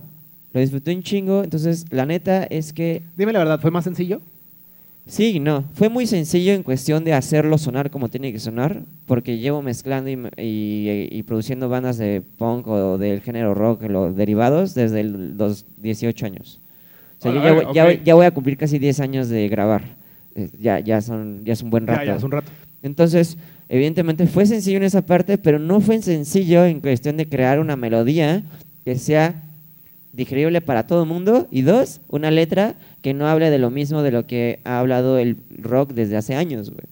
lo 0.54 0.60
disfruté 0.60 0.96
un 0.96 1.04
chingo. 1.04 1.44
Entonces, 1.44 1.86
la 1.92 2.06
neta 2.06 2.44
es 2.46 2.74
que 2.74 3.02
Dime 3.16 3.32
la 3.34 3.39
verdad, 3.39 3.60
¿fue 3.62 3.70
más 3.72 3.84
sencillo? 3.84 4.20
Sí, 5.08 5.39
no. 5.39 5.64
Fue 5.76 5.89
muy 5.89 6.06
sencillo 6.08 6.54
en 6.54 6.64
cuestión 6.64 7.04
de 7.04 7.14
hacerlo 7.14 7.58
sonar 7.58 7.89
como 7.92 8.08
tiene 8.10 8.32
que 8.32 8.39
sonar, 8.39 8.82
porque 9.08 9.38
llevo 9.39 9.62
mezclando 9.62 10.10
y, 10.10 10.14
y- 10.38 11.08
y 11.12 11.24
produciendo 11.24 11.68
bandas 11.70 11.98
de 11.98 12.22
punk 12.38 12.68
o 12.68 12.98
del 12.98 13.22
género 13.22 13.54
rock, 13.54 13.84
los 13.84 14.16
derivados, 14.16 14.74
desde 14.74 15.04
los 15.04 15.66
18 15.82 16.26
años. 16.28 16.61
O 17.22 17.24
sea, 17.24 17.32
A 17.32 17.36
yo 17.36 17.44
ya, 17.44 17.54
voy, 17.54 17.66
ya, 17.76 17.84
voy- 17.86 18.02
ya 18.04 18.16
voy 18.16 18.26
a 18.26 18.32
cumplir 18.32 18.58
casi 18.58 18.80
10 18.80 19.00
años 19.00 19.30
de 19.30 19.48
grabar. 19.48 19.84
Eh, 20.36 20.50
Ya, 20.60 20.80
ya, 20.80 21.02
son, 21.02 21.44
ya 21.46 21.54
es 21.54 21.62
un 21.62 21.70
buen 21.70 21.86
rato. 21.86 22.02
Ya, 22.02 22.08
ya, 22.08 22.16
hace 22.16 22.26
un 22.26 22.32
rato. 22.32 22.52
Entonces, 22.84 23.38
evidentemente 23.70 24.26
fue 24.26 24.46
sencillo 24.48 24.78
en 24.78 24.84
esa 24.84 25.04
parte, 25.04 25.38
pero 25.38 25.60
no 25.60 25.82
fue 25.82 26.02
sencillo 26.02 26.66
en 26.66 26.80
cuestión 26.80 27.18
de 27.18 27.28
crear 27.28 27.60
una 27.60 27.76
melodía 27.76 28.42
que 28.84 28.98
sea 28.98 29.36
digerible 30.14 30.62
para 30.62 30.88
todo 30.88 31.04
el 31.04 31.10
mundo 31.10 31.48
y 31.52 31.62
dos, 31.62 32.02
una 32.10 32.32
letra 32.32 32.74
que 33.04 33.14
no 33.14 33.28
hable 33.28 33.50
de 33.52 33.60
lo 33.60 33.70
mismo 33.70 34.02
de 34.02 34.12
lo 34.12 34.26
que 34.26 34.60
ha 34.66 34.80
hablado 34.80 35.18
el 35.20 35.38
rock 35.60 35.92
desde 35.94 36.18
hace 36.18 36.34
años, 36.36 36.70
güey. 36.72 36.86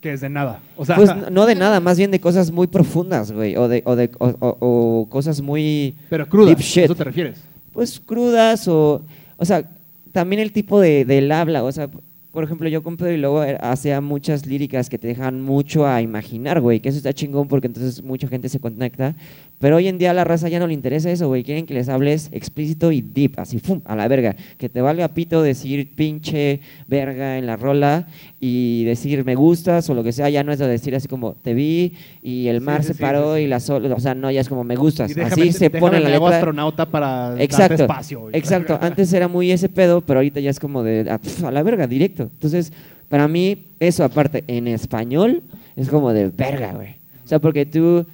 Que 0.00 0.12
es 0.12 0.20
de 0.20 0.28
nada. 0.28 0.60
O 0.76 0.84
sea, 0.84 0.96
Pues 0.96 1.10
no- 1.30 1.46
de 1.46 1.54
nada, 1.54 1.78
más 1.80 1.96
bien 1.98 2.10
de 2.10 2.20
cosas 2.20 2.50
muy 2.50 2.66
profundas, 2.66 3.30
güey, 3.32 3.56
o 3.56 3.68
de, 3.68 3.82
o 3.86 3.94
de 3.96 4.10
o, 4.18 4.26
o- 4.40 4.56
o 4.60 5.06
cosas 5.08 5.40
muy 5.40 5.94
pero 6.10 6.28
cruda. 6.28 6.48
deep 6.48 6.58
¿A 6.58 6.62
shit. 6.62 6.84
eso 6.84 6.94
te 6.94 7.04
refieres? 7.04 7.38
pues 7.72 8.00
crudas 8.04 8.66
o, 8.66 9.02
o 9.38 9.44
sea, 9.44 9.64
también 10.12 10.40
el 10.40 10.52
tipo 10.52 10.80
de, 10.80 11.04
del 11.04 11.32
habla, 11.32 11.64
o 11.64 11.72
sea, 11.72 11.88
por 12.32 12.44
ejemplo, 12.44 12.68
yo 12.68 12.82
con 12.82 12.96
Pedro 12.96 13.12
y 13.12 13.16
Lobo 13.16 13.42
eh, 13.42 13.56
hacía 13.60 14.00
muchas 14.00 14.46
líricas 14.46 14.90
que 14.90 14.98
te 14.98 15.08
dejan 15.08 15.40
mucho 15.40 15.86
a 15.86 16.02
imaginar, 16.02 16.60
güey, 16.60 16.80
que 16.80 16.90
eso 16.90 16.98
está 16.98 17.12
chingón 17.12 17.48
porque 17.48 17.68
entonces 17.68 18.02
mucha 18.02 18.28
gente 18.28 18.48
se 18.48 18.60
conecta, 18.60 19.16
pero 19.58 19.76
hoy 19.76 19.88
en 19.88 19.98
día 19.98 20.12
a 20.12 20.14
la 20.14 20.24
raza 20.24 20.48
ya 20.48 20.58
no 20.58 20.66
le 20.66 20.74
interesa 20.74 21.10
eso, 21.10 21.28
güey, 21.28 21.42
quieren 21.42 21.66
que 21.66 21.74
les 21.74 21.88
hables 21.88 22.28
explícito 22.32 22.92
y 22.92 23.02
deep, 23.02 23.34
así, 23.38 23.58
¡fum!, 23.58 23.80
a 23.84 23.96
la 23.96 24.06
verga, 24.06 24.36
que 24.56 24.68
te 24.68 24.80
valga 24.80 25.08
pito 25.08 25.42
decir 25.42 25.94
pinche 25.94 26.60
verga 26.86 27.38
en 27.38 27.46
la 27.46 27.56
rola 27.56 28.06
y 28.40 28.84
decir 28.84 29.24
me 29.24 29.34
gustas 29.34 29.88
o 29.90 29.94
lo 29.94 30.04
que 30.04 30.12
sea, 30.12 30.30
ya 30.30 30.44
no 30.44 30.52
es 30.52 30.58
de 30.58 30.68
decir 30.68 30.94
así 30.94 31.08
como 31.08 31.34
te 31.34 31.54
vi 31.54 31.94
y 32.22 32.46
el 32.48 32.60
mar 32.60 32.82
sí, 32.82 32.88
se 32.92 32.94
paró 32.94 33.36
sí, 33.36 33.42
y 33.42 33.46
la 33.48 33.58
sol, 33.60 33.84
o 33.90 34.00
sea, 34.00 34.14
no, 34.14 34.30
ya 34.30 34.40
es 34.40 34.48
como 34.48 34.64
me 34.64 34.76
gustas, 34.76 35.10
Y 35.10 35.14
déjame, 35.14 35.42
así 35.42 35.52
se 35.52 35.70
pone 35.70 35.98
la 36.00 36.08
letra. 36.08 36.28
astronauta 36.28 36.86
para 36.86 37.34
Exacto. 37.42 37.82
espacio. 37.82 38.20
güey. 38.20 38.36
Exacto. 38.36 38.78
Antes 38.82 39.12
era 39.12 39.28
muy 39.28 39.50
ese 39.50 39.68
pedo, 39.68 40.00
pero 40.00 40.20
ahorita 40.20 40.40
ya 40.40 40.50
es 40.50 40.60
como 40.60 40.82
de 40.82 41.06
ah, 41.10 41.20
a 41.46 41.50
la 41.50 41.62
verga, 41.62 41.86
directo. 41.86 42.24
Entonces, 42.24 42.72
para 43.08 43.26
mí, 43.26 43.56
eso 43.80 44.04
aparte, 44.04 44.44
en 44.46 44.68
español, 44.68 45.42
es 45.76 45.88
como 45.88 46.12
de 46.12 46.28
verga, 46.28 46.72
güey. 46.74 46.96
O 47.24 47.28
sea, 47.28 47.38
porque 47.38 47.66
tú 47.66 48.06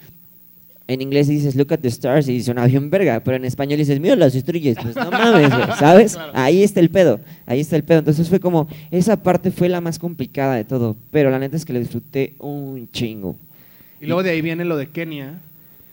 en 0.86 1.00
inglés 1.00 1.28
dices 1.28 1.56
look 1.56 1.72
at 1.72 1.78
the 1.78 1.88
stars 1.88 2.28
y 2.28 2.42
suena 2.42 2.66
bien 2.66 2.90
verga, 2.90 3.20
pero 3.20 3.36
en 3.36 3.44
español 3.44 3.78
dices 3.78 3.98
mira 4.00 4.16
las 4.16 4.34
estrellas, 4.34 4.76
pues 4.82 4.94
no 4.94 5.10
mames, 5.10 5.50
¿sabes? 5.78 6.18
Ahí 6.34 6.62
está 6.62 6.80
el 6.80 6.90
pedo, 6.90 7.20
ahí 7.46 7.60
está 7.60 7.76
el 7.76 7.84
pedo. 7.84 8.00
Entonces 8.00 8.28
fue 8.28 8.40
como, 8.40 8.68
esa 8.90 9.22
parte 9.22 9.50
fue 9.50 9.68
la 9.68 9.80
más 9.80 9.98
complicada 9.98 10.56
de 10.56 10.64
todo, 10.64 10.96
pero 11.10 11.30
la 11.30 11.38
neta 11.38 11.56
es 11.56 11.64
que 11.64 11.72
lo 11.72 11.78
disfruté 11.78 12.34
un 12.38 12.88
chingo. 12.92 13.36
Y 14.00 14.06
luego 14.06 14.22
de 14.22 14.30
ahí 14.30 14.42
viene 14.42 14.64
lo 14.64 14.76
de 14.76 14.90
Kenia. 14.90 15.40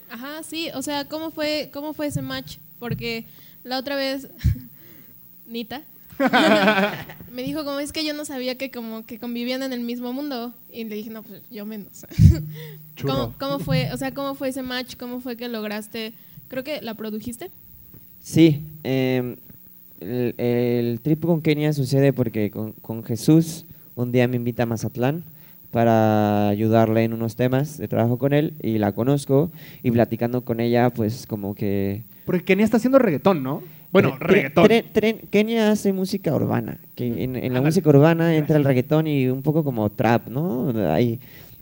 Ajá, 0.10 0.44
sí, 0.44 0.68
o 0.76 0.82
sea, 0.82 1.06
¿cómo 1.06 1.32
fue, 1.32 1.70
cómo 1.72 1.94
fue 1.94 2.08
ese 2.08 2.22
match? 2.22 2.58
Porque 2.80 3.26
la 3.64 3.78
otra 3.78 3.96
vez, 3.96 4.28
Nita, 5.48 5.84
me 7.34 7.44
dijo 7.44 7.64
como 7.64 7.80
es 7.80 7.92
que 7.92 8.06
yo 8.06 8.14
no 8.14 8.26
sabía 8.26 8.56
que 8.56 8.72
como 8.72 9.06
que 9.06 9.20
convivían 9.20 9.64
en 9.64 9.74
el 9.74 9.82
mismo 9.82 10.14
mundo 10.14 10.54
y 10.72 10.84
le 10.84 10.96
dije 10.96 11.10
no 11.10 11.24
pues 11.24 11.42
yo 11.50 11.66
menos. 11.66 12.06
¿Cómo, 13.02 13.34
cómo 13.40 13.60
fue 13.60 13.92
o 13.94 13.98
sea 13.98 14.14
cómo 14.14 14.36
fue 14.36 14.50
ese 14.50 14.62
match 14.62 14.96
cómo 14.98 15.20
fue 15.20 15.36
que 15.36 15.48
lograste 15.48 16.14
creo 16.48 16.64
que 16.64 16.82
la 16.82 16.94
produjiste 16.94 17.50
Sí, 18.24 18.62
eh, 18.84 19.36
el, 20.00 20.36
el 20.38 21.00
trip 21.02 21.26
con 21.26 21.42
Kenia 21.42 21.74
sucede 21.74 22.14
porque 22.14 22.52
con, 22.52 22.74
con 22.74 23.04
Jesús 23.04 23.66
un 23.96 24.12
día 24.12 24.28
me 24.28 24.36
invita 24.36 24.64
a 24.64 24.66
Mazatlán 24.68 25.24
para 25.72 26.50
ayudarle 26.50 27.04
en 27.04 27.14
unos 27.14 27.36
temas 27.36 27.78
de 27.78 27.88
trabajo 27.88 28.18
con 28.18 28.34
él 28.34 28.54
y 28.62 28.78
la 28.78 28.92
conozco 28.92 29.50
y 29.84 29.92
platicando 29.92 30.42
con 30.42 30.60
ella 30.60 30.90
pues 30.90 31.26
como 31.26 31.56
que... 31.56 32.04
Porque 32.26 32.44
Kenia 32.44 32.66
está 32.66 32.78
haciendo 32.78 33.00
reggaetón, 33.00 33.42
¿no? 33.42 33.64
Bueno, 33.92 34.18
reggaetón. 34.20 34.68
Kenia 35.30 35.72
hace 35.72 35.92
música 35.92 36.34
urbana, 36.34 36.78
que 36.96 37.24
en, 37.24 37.36
en 37.36 37.54
la 37.54 37.62
música 37.62 37.90
urbana 37.90 38.36
entra 38.36 38.58
el 38.58 38.64
reggaetón 38.64 39.08
y 39.08 39.28
un 39.28 39.42
poco 39.42 39.64
como 39.64 39.90
trap, 39.90 40.28
¿no? 40.30 40.74
Ahí. 40.92 41.20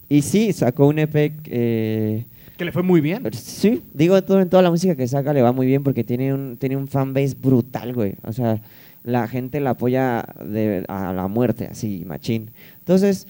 Y 0.09 0.23
sí, 0.23 0.51
sacó 0.53 0.88
un 0.88 0.99
EP 0.99 1.15
eh, 1.45 2.25
Que 2.57 2.65
le 2.65 2.71
fue 2.71 2.82
muy 2.82 2.99
bien. 2.99 3.23
Sí, 3.32 3.84
digo, 3.93 4.21
todo, 4.23 4.41
en 4.41 4.49
toda 4.49 4.63
la 4.63 4.71
música 4.71 4.95
que 4.95 5.07
saca 5.07 5.34
le 5.34 5.43
va 5.43 5.51
muy 5.51 5.67
bien 5.67 5.84
porque 5.84 6.03
tiene 6.03 6.34
un, 6.34 6.57
tiene 6.57 6.75
un 6.75 6.88
fanbase 6.88 7.36
brutal, 7.39 7.93
güey. 7.93 8.15
O 8.23 8.34
sea, 8.34 8.59
la 9.03 9.27
gente 9.27 9.59
la 9.59 9.71
apoya 9.71 10.25
de, 10.43 10.84
a 10.88 11.13
la 11.13 11.27
muerte, 11.27 11.67
así, 11.69 12.03
machín. 12.07 12.49
Entonces, 12.80 13.27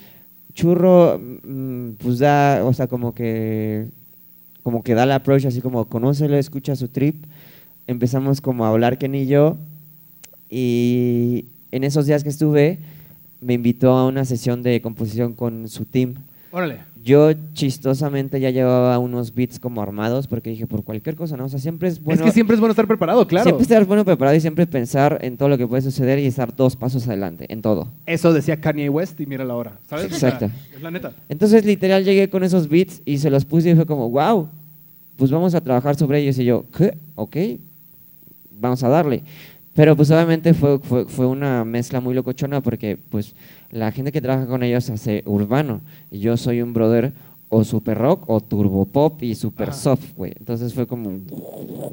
Churro, 0.54 1.20
mm, 1.20 1.91
pues 1.97 2.20
da, 2.20 2.64
o 2.64 2.74
sea, 2.74 2.88
como 2.88 3.14
que, 3.14 3.88
como 4.64 4.82
que 4.82 4.93
da 4.93 5.06
la 5.06 5.16
approach, 5.16 5.45
así 5.45 5.62
como 5.62 5.86
conócelo, 5.86 6.38
escucha 6.38 6.78
su 6.78 6.88
trip. 6.88 7.16
Empezamos 7.90 8.40
como 8.40 8.66
a 8.66 8.70
hablar 8.70 9.00
Ken 9.00 9.16
y 9.16 9.26
yo. 9.26 9.58
Y 10.48 11.46
en 11.72 11.84
esos 11.84 12.06
días 12.06 12.22
que 12.22 12.30
estuve, 12.30 12.78
me 13.42 13.56
invitó 13.56 13.94
a 13.94 14.06
una 14.06 14.26
sesión 14.26 14.62
de 14.62 14.80
composición 14.80 15.34
con 15.34 15.68
su 15.68 15.86
team. 15.86 16.14
Órale. 16.52 16.80
yo 17.04 17.32
chistosamente 17.54 18.40
ya 18.40 18.52
llevaba 18.52 18.98
unos 19.00 19.34
beats 19.34 19.60
como 19.60 19.82
armados 19.82 20.28
porque 20.28 20.52
dije, 20.52 20.68
por 20.68 20.84
cualquier 20.84 21.16
cosa, 21.16 21.36
¿no? 21.36 21.46
O 21.46 21.50
sea, 21.50 21.60
siempre 21.60 21.88
es 21.88 22.04
bueno... 22.04 22.22
es 22.22 22.26
que 22.28 22.32
siempre 22.32 22.54
es 22.56 22.60
bueno 22.60 22.72
estar 22.74 22.88
preparado, 22.88 23.26
claro. 23.28 23.44
Siempre 23.46 23.64
estar 23.64 23.86
bueno 23.86 24.06
preparado 24.06 24.38
y 24.38 24.42
siempre 24.42 24.68
pensar 24.68 25.18
en 25.22 25.38
todo 25.38 25.50
lo 25.50 25.58
que 25.58 25.66
puede 25.66 25.82
suceder 25.82 26.20
y 26.20 26.28
estar 26.28 26.56
dos 26.56 26.76
pasos 26.76 27.08
adelante, 27.08 27.46
en 27.50 27.64
todo. 27.64 27.88
Eso 28.06 28.34
decía 28.34 28.62
Kanye 28.62 28.90
West 28.90 29.20
y 29.20 29.26
mira 29.26 29.46
la 29.46 29.56
hora, 29.56 29.74
¿sabes? 29.90 30.12
O 30.12 30.16
sea, 30.16 30.30
Exacto. 30.30 30.56
es 30.76 30.82
la 30.82 30.92
neta. 30.92 31.14
Entonces, 31.28 31.66
literal, 31.66 32.04
llegué 32.04 32.30
con 32.30 32.44
esos 32.44 32.68
beats 32.70 33.02
y 33.06 33.18
se 33.18 33.32
los 33.32 33.46
puse 33.46 33.72
y 33.72 33.76
fue 33.76 33.88
como, 33.88 34.10
wow, 34.10 34.48
pues 35.18 35.32
vamos 35.32 35.56
a 35.56 35.62
trabajar 35.62 35.96
sobre 35.96 36.20
ellos. 36.20 36.38
Y 36.38 36.46
yo, 36.46 36.66
¿qué? 36.76 36.96
Ok, 37.16 37.38
vamos 38.60 38.84
a 38.84 38.89
darle. 38.89 39.24
Pero 39.74 39.95
pues 39.95 40.12
obviamente 40.12 40.53
fue, 40.53 40.80
fue, 40.80 41.05
fue 41.05 41.26
una 41.26 41.64
mezcla 41.64 42.01
muy 42.01 42.14
locochona 42.14 42.62
porque 42.62 42.97
pues 43.10 43.34
la 43.72 43.91
gente 43.91 44.12
que 44.12 44.22
trabaja 44.22 44.47
con 44.47 44.64
ellos 44.64 44.89
hace 44.89 45.24
urbano 45.26 45.82
y 46.12 46.20
yo 46.20 46.36
soy 46.38 46.62
un 46.62 46.74
brother 46.74 47.14
o 47.49 47.64
super 47.64 47.97
rock 47.97 48.24
o 48.28 48.41
turbo 48.41 48.86
pop 48.86 49.22
y 49.24 49.36
super 49.36 49.74
soft, 49.74 50.16
güey. 50.16 50.34
Entonces 50.38 50.74
fue 50.74 50.88
como 50.88 51.20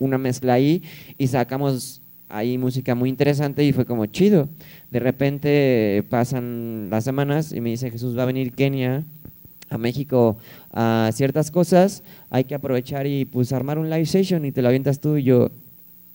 una 0.00 0.18
mezcla 0.18 0.54
ahí 0.54 0.82
y 1.16 1.26
sacamos 1.26 2.00
ahí 2.28 2.58
música 2.58 2.94
muy 2.94 3.08
interesante 3.08 3.64
y 3.64 3.72
fue 3.72 3.84
como 3.84 4.06
chido. 4.06 4.48
De 4.90 4.98
repente 4.98 6.04
pasan 6.10 6.88
las 6.90 7.04
semanas 7.04 7.52
y 7.52 7.60
me 7.60 7.70
dice 7.70 7.90
Jesús 7.90 8.16
va 8.16 8.24
a 8.24 8.26
venir 8.26 8.52
Kenia 8.52 9.04
a 9.68 9.78
México 9.78 10.36
a 10.72 11.10
ciertas 11.12 11.50
cosas, 11.50 12.02
hay 12.30 12.44
que 12.44 12.54
aprovechar 12.54 13.06
y 13.06 13.24
pues 13.24 13.52
armar 13.52 13.78
un 13.78 13.90
live 13.90 14.06
session 14.06 14.44
y 14.44 14.52
te 14.52 14.62
lo 14.62 14.68
avientas 14.68 15.00
tú 15.00 15.16
y 15.16 15.24
yo. 15.24 15.50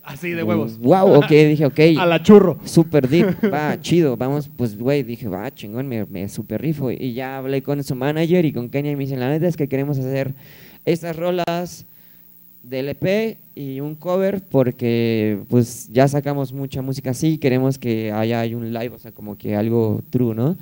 Así 0.04 0.32
de 0.32 0.42
huevos. 0.44 0.78
Wow, 0.80 1.14
ok, 1.18 1.30
dije, 1.30 1.66
ok. 1.66 1.80
A 2.00 2.06
la 2.06 2.22
churro. 2.24 2.58
Super 2.66 3.08
deep, 3.08 3.28
va, 3.54 3.80
chido, 3.80 4.18
vamos, 4.18 4.50
pues, 4.56 4.78
güey, 4.78 5.04
dije, 5.04 5.28
va, 5.28 5.50
chingón, 5.54 5.88
me, 5.88 6.06
me 6.06 6.28
super 6.28 6.62
rifo. 6.62 6.90
Y 6.92 7.14
ya 7.14 7.38
hablé 7.38 7.62
con 7.62 7.84
su 7.84 7.96
manager 7.96 8.46
y 8.46 8.52
con 8.54 8.70
Kenia 8.70 8.92
y 8.92 8.96
me 8.96 9.04
dicen, 9.04 9.20
la 9.20 9.30
neta 9.30 9.48
es 9.48 9.56
que 9.56 9.68
queremos 9.68 9.98
hacer 10.00 10.34
estas 10.86 11.16
rolas 11.16 11.86
del 12.64 12.90
EP 12.90 13.38
y 13.56 13.80
un 13.80 13.96
cover 13.96 14.42
porque, 14.50 15.40
pues, 15.50 15.88
ya 15.92 16.08
sacamos 16.08 16.52
mucha 16.54 16.82
música 16.82 17.12
así, 17.12 17.38
queremos 17.38 17.78
que 17.78 18.12
haya 18.12 18.40
hay 18.40 18.56
un 18.56 18.74
live, 18.74 18.96
o 18.96 19.00
sea, 19.00 19.12
como 19.12 19.38
que 19.38 19.56
algo 19.56 20.02
true, 20.10 20.34
¿no? 20.36 20.58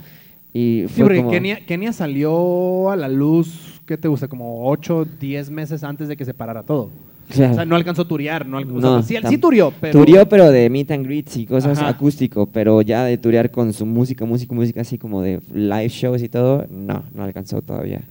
Y 0.53 0.83
Sí, 0.87 0.93
fue 0.95 1.03
porque 1.05 1.17
como- 1.19 1.31
Kenia, 1.31 1.65
Kenia 1.65 1.93
salió 1.93 2.89
a 2.89 2.95
la 2.95 3.07
luz, 3.07 3.79
¿qué 3.85 3.97
te 3.97 4.07
gusta? 4.07 4.27
Como 4.27 4.67
8, 4.67 5.05
10 5.19 5.49
meses 5.49 5.83
antes 5.83 6.07
de 6.07 6.17
que 6.17 6.25
se 6.25 6.33
parara 6.33 6.63
todo. 6.63 6.89
Claro. 7.30 7.51
O 7.51 7.55
sea, 7.55 7.65
no 7.65 7.75
alcanzó 7.75 8.01
a 8.01 8.07
turear. 8.07 8.45
No, 8.45 8.57
alcanzó- 8.57 8.80
No, 8.82 8.95
o 8.97 9.01
sea, 9.03 9.21
sí, 9.21 9.27
sí 9.27 9.38
turió, 9.38 9.71
pero... 9.80 9.97
Turió, 9.99 10.27
pero 10.27 10.51
de 10.51 10.69
meet 10.69 10.89
and 10.91 11.05
greets 11.05 11.38
y 11.38 11.45
cosas 11.45 11.77
Ajá. 11.77 11.89
acústico, 11.89 12.47
pero 12.47 12.82
ya 12.82 13.05
de 13.05 13.17
turear 13.17 13.51
con 13.51 13.71
su 13.73 13.86
música, 13.86 14.25
música, 14.25 14.53
música 14.55 14.82
así 14.82 14.97
como 14.97 15.21
de 15.21 15.39
live 15.53 15.89
shows 15.89 16.23
y 16.23 16.30
todo, 16.30 16.65
no, 16.71 17.03
no 17.13 17.23
alcanzó 17.23 17.61
todavía. 17.61 18.01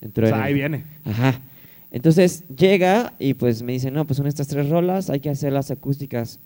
Entró 0.00 0.24
O 0.26 0.28
sea, 0.28 0.36
en- 0.38 0.42
ahí 0.44 0.54
viene. 0.54 0.84
Ajá. 1.04 1.40
Entonces 1.90 2.44
llega 2.56 3.12
y 3.18 3.34
pues 3.34 3.62
me 3.62 3.72
dice, 3.72 3.90
no, 3.90 4.06
pues 4.06 4.16
son 4.16 4.26
estas 4.26 4.48
tres 4.48 4.68
rolas, 4.68 5.10
hay 5.10 5.20
que 5.20 5.28
hacer 5.30 5.52
las 5.52 5.70
acústicas. 5.70 6.38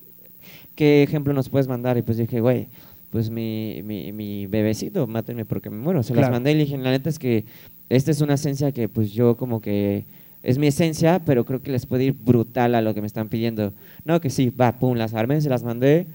¿Qué 0.74 1.02
ejemplo 1.02 1.32
nos 1.32 1.48
puedes 1.48 1.68
mandar? 1.68 1.96
Y 1.98 2.02
pues 2.02 2.18
dije, 2.18 2.40
güey, 2.40 2.66
pues 3.10 3.30
mi, 3.30 3.80
mi, 3.84 4.12
mi 4.12 4.46
bebecito, 4.46 5.06
mátenme 5.06 5.44
porque 5.44 5.70
me 5.70 5.76
muero. 5.78 6.02
Se 6.02 6.14
las 6.14 6.30
mandé 6.30 6.52
y 6.52 6.54
le 6.54 6.60
dije, 6.64 6.76
la 6.78 6.90
neta 6.90 7.08
es 7.08 7.18
que 7.18 7.44
esta 7.88 8.10
es 8.10 8.20
una 8.20 8.34
esencia 8.34 8.72
que 8.72 8.88
pues 8.88 9.12
yo 9.12 9.36
como 9.36 9.60
que 9.60 10.04
es 10.46 10.58
mi 10.58 10.68
esencia, 10.68 11.20
pero 11.26 11.44
creo 11.44 11.60
que 11.60 11.72
les 11.72 11.86
puede 11.86 12.04
ir 12.04 12.14
brutal 12.14 12.74
a 12.76 12.80
lo 12.80 12.94
que 12.94 13.00
me 13.00 13.08
están 13.08 13.28
pidiendo. 13.28 13.72
No, 14.04 14.20
que 14.20 14.30
sí, 14.30 14.48
va, 14.50 14.70
pum, 14.78 14.96
las 14.96 15.12
armé, 15.12 15.40
se 15.40 15.48
las 15.50 15.64
mandé. 15.64 16.06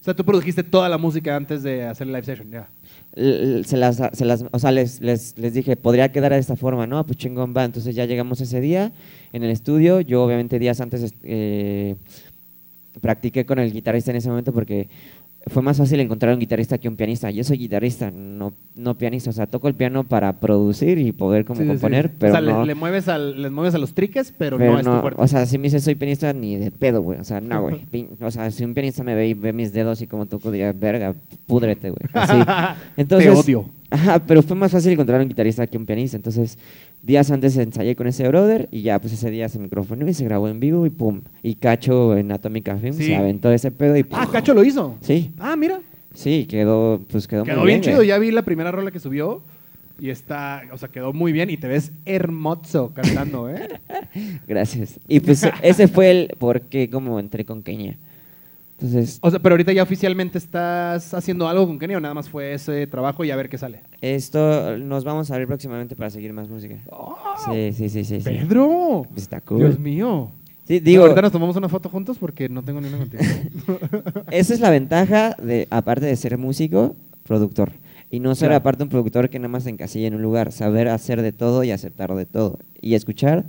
O 0.00 0.04
sea, 0.04 0.12
tú 0.14 0.22
produjiste 0.24 0.62
toda 0.62 0.88
la 0.88 0.98
música 0.98 1.34
antes 1.34 1.62
de 1.62 1.84
hacer 1.84 2.06
el 2.06 2.12
live 2.12 2.24
session, 2.24 2.50
ya. 2.50 2.68
L- 3.16 3.64
se 3.64 3.76
las, 3.78 4.00
se 4.12 4.24
las, 4.24 4.44
o 4.50 4.58
sea, 4.58 4.70
les, 4.70 5.00
les, 5.00 5.36
les 5.38 5.54
dije, 5.54 5.76
podría 5.76 6.12
quedar 6.12 6.32
de 6.32 6.38
esta 6.38 6.56
forma, 6.56 6.86
¿no? 6.86 7.04
Pues 7.06 7.18
chingón 7.18 7.54
va. 7.56 7.64
Entonces 7.64 7.94
ya 7.94 8.04
llegamos 8.04 8.40
ese 8.42 8.60
día 8.60 8.92
en 9.32 9.44
el 9.44 9.50
estudio. 9.50 10.00
Yo, 10.02 10.22
obviamente, 10.24 10.58
días 10.58 10.80
antes 10.80 11.14
eh, 11.22 11.96
practiqué 13.00 13.44
con 13.46 13.58
el 13.58 13.72
guitarrista 13.72 14.10
en 14.10 14.18
ese 14.18 14.28
momento 14.28 14.52
porque 14.52 14.88
fue 15.46 15.62
más 15.62 15.78
fácil 15.78 15.98
encontrar 16.00 16.34
un 16.34 16.40
guitarrista 16.40 16.76
que 16.78 16.86
un 16.88 16.96
pianista. 16.96 17.30
Yo 17.30 17.42
soy 17.44 17.56
guitarrista, 17.58 18.10
no, 18.10 18.52
no 18.74 18.98
pianista. 18.98 19.30
O 19.30 19.32
sea, 19.32 19.46
toco 19.46 19.68
el 19.68 19.74
piano 19.74 20.04
para 20.04 20.34
producir 20.38 20.98
y 20.98 21.12
poder 21.12 21.44
como 21.46 21.60
Sí, 21.60 21.64
sí, 21.64 21.68
sí. 21.68 21.72
componer, 21.74 22.10
pero 22.18 22.32
o 22.32 22.34
sea, 22.34 22.40
le- 22.42 22.52
no. 22.52 22.64
le, 22.66 22.74
mueves 22.74 23.08
al, 23.08 23.40
le 23.40 23.48
mueves 23.50 23.74
a 23.74 23.78
los 23.78 23.94
triques, 23.94 24.34
pero, 24.36 24.58
pero 24.58 24.72
no 24.72 24.78
es 24.78 24.84
tu 24.84 24.90
no, 24.92 25.00
fuerte. 25.00 25.20
o 25.22 25.26
sea, 25.26 25.46
si 25.46 25.56
me 25.56 25.64
dices 25.64 25.82
soy 25.82 25.94
pianista, 25.94 26.32
ni 26.34 26.56
de 26.56 26.70
pedo, 26.70 27.00
güey. 27.00 27.18
O 27.18 27.24
sea, 27.24 27.40
no, 27.40 27.62
güey. 27.62 27.80
O 28.20 28.30
sea, 28.30 28.50
si 28.50 28.64
un 28.64 28.74
pianista 28.74 29.02
me 29.02 29.14
ve 29.14 29.28
y 29.28 29.34
ve 29.34 29.52
mis 29.52 29.72
dedos 29.72 30.02
y 30.02 30.06
como 30.06 30.26
toco, 30.26 30.50
diría, 30.50 30.72
verga, 30.72 31.14
púdrete, 31.46 31.90
güey. 31.90 32.02
Así. 32.12 32.36
Entonces, 32.98 33.32
Te 33.32 33.36
odio. 33.38 33.64
Ajá, 33.92 34.20
pero 34.24 34.42
fue 34.42 34.56
más 34.56 34.70
fácil 34.70 34.92
encontrar 34.92 35.20
un 35.20 35.28
guitarrista 35.28 35.66
que 35.66 35.76
un 35.76 35.84
pianista. 35.86 36.16
Entonces, 36.16 36.58
días 37.02 37.30
antes 37.30 37.56
ensayé 37.56 37.96
con 37.96 38.06
ese 38.06 38.26
brother 38.28 38.68
y 38.70 38.82
ya, 38.82 38.98
pues 39.00 39.12
ese 39.12 39.30
día 39.30 39.48
se 39.48 39.58
micrófono 39.58 40.06
y 40.08 40.14
se 40.14 40.24
grabó 40.24 40.48
en 40.48 40.60
vivo 40.60 40.86
y 40.86 40.90
pum. 40.90 41.22
Y 41.42 41.54
Cacho 41.54 42.16
en 42.16 42.30
Atomic 42.32 42.78
Film 42.78 42.94
Sí. 42.94 43.04
se 43.06 43.16
aventó 43.16 43.50
ese 43.52 43.70
pedo 43.70 43.96
y 43.96 44.04
Ah, 44.12 44.28
Cacho 44.30 44.54
lo 44.54 44.62
hizo. 44.64 44.96
Sí, 45.00 45.32
Ah, 45.38 45.56
mira. 45.56 45.80
sí, 46.14 46.46
quedó, 46.48 47.00
pues 47.10 47.26
quedó, 47.26 47.44
Quedó 47.44 47.58
muy 47.58 47.66
bien 47.66 47.80
bien. 47.80 47.90
chido. 47.90 47.96
güey. 47.98 48.08
Ya 48.08 48.18
vi 48.18 48.30
la 48.30 48.42
primera 48.42 48.70
rola 48.70 48.90
que 48.90 48.98
subió 49.00 49.42
y 49.98 50.10
está, 50.10 50.62
o 50.72 50.78
sea, 50.78 50.88
quedó 50.88 51.12
muy 51.12 51.32
bien 51.32 51.50
y 51.50 51.56
te 51.56 51.68
ves 51.68 51.92
hermoso 52.06 52.92
cantando, 52.94 53.48
¿eh? 53.50 53.68
Gracias. 54.48 54.98
Y 55.08 55.20
pues 55.20 55.46
ese 55.62 55.88
fue 55.88 56.10
el 56.10 56.28
por 56.38 56.62
qué 56.62 56.88
como 56.90 57.18
entré 57.20 57.44
con 57.44 57.62
Kenia. 57.62 57.96
Entonces, 58.82 59.18
O 59.22 59.30
sea, 59.30 59.38
pero 59.40 59.52
ahorita 59.54 59.72
ya 59.72 59.82
oficialmente 59.82 60.38
estás 60.38 61.12
haciendo 61.12 61.46
algo 61.48 61.66
con 61.66 61.78
Kenia 61.78 61.98
o 61.98 62.00
nada 62.00 62.14
más 62.14 62.28
fue 62.30 62.54
ese 62.54 62.86
trabajo 62.86 63.24
y 63.24 63.30
a 63.30 63.36
ver 63.36 63.48
qué 63.50 63.58
sale. 63.58 63.80
esto 64.00 64.76
nos 64.78 65.04
vamos 65.04 65.30
a 65.30 65.36
ver 65.36 65.46
próximamente 65.46 65.94
para 65.96 66.08
seguir 66.10 66.32
más 66.32 66.48
música. 66.48 66.76
Sí, 67.44 67.72
sí, 67.74 67.88
sí, 67.90 68.04
sí. 68.04 68.20
sí. 68.20 68.24
¡Pedro! 68.24 69.06
Está 69.16 69.40
cool. 69.42 69.58
Dios 69.58 69.78
mío. 69.78 70.30
Sí, 70.66 70.80
digo, 70.80 71.02
ahorita 71.02 71.20
nos 71.22 71.32
tomamos 71.32 71.56
una 71.56 71.68
foto 71.68 71.88
juntos 71.88 72.16
porque 72.18 72.48
no 72.48 72.62
tengo 72.62 72.80
ni 72.80 72.88
una 72.88 72.98
contigo. 72.98 73.22
Esa 74.30 74.54
es 74.54 74.60
la 74.60 74.70
ventaja 74.70 75.34
de, 75.42 75.66
aparte 75.70 76.06
de 76.06 76.16
ser 76.16 76.38
músico, 76.38 76.94
productor. 77.24 77.72
Y 78.10 78.20
no 78.20 78.34
ser 78.34 78.48
Claro. 78.48 78.58
aparte 78.60 78.82
un 78.82 78.88
productor 78.88 79.28
que 79.30 79.38
nada 79.38 79.48
más 79.48 79.64
se 79.64 79.70
encasilla 79.70 80.06
en 80.08 80.14
un 80.14 80.22
lugar, 80.22 80.52
saber 80.52 80.88
hacer 80.88 81.22
de 81.22 81.32
todo 81.32 81.64
y 81.64 81.70
aceptar 81.70 82.14
de 82.14 82.24
todo. 82.26 82.58
Y 82.80 82.94
escuchar 82.94 83.44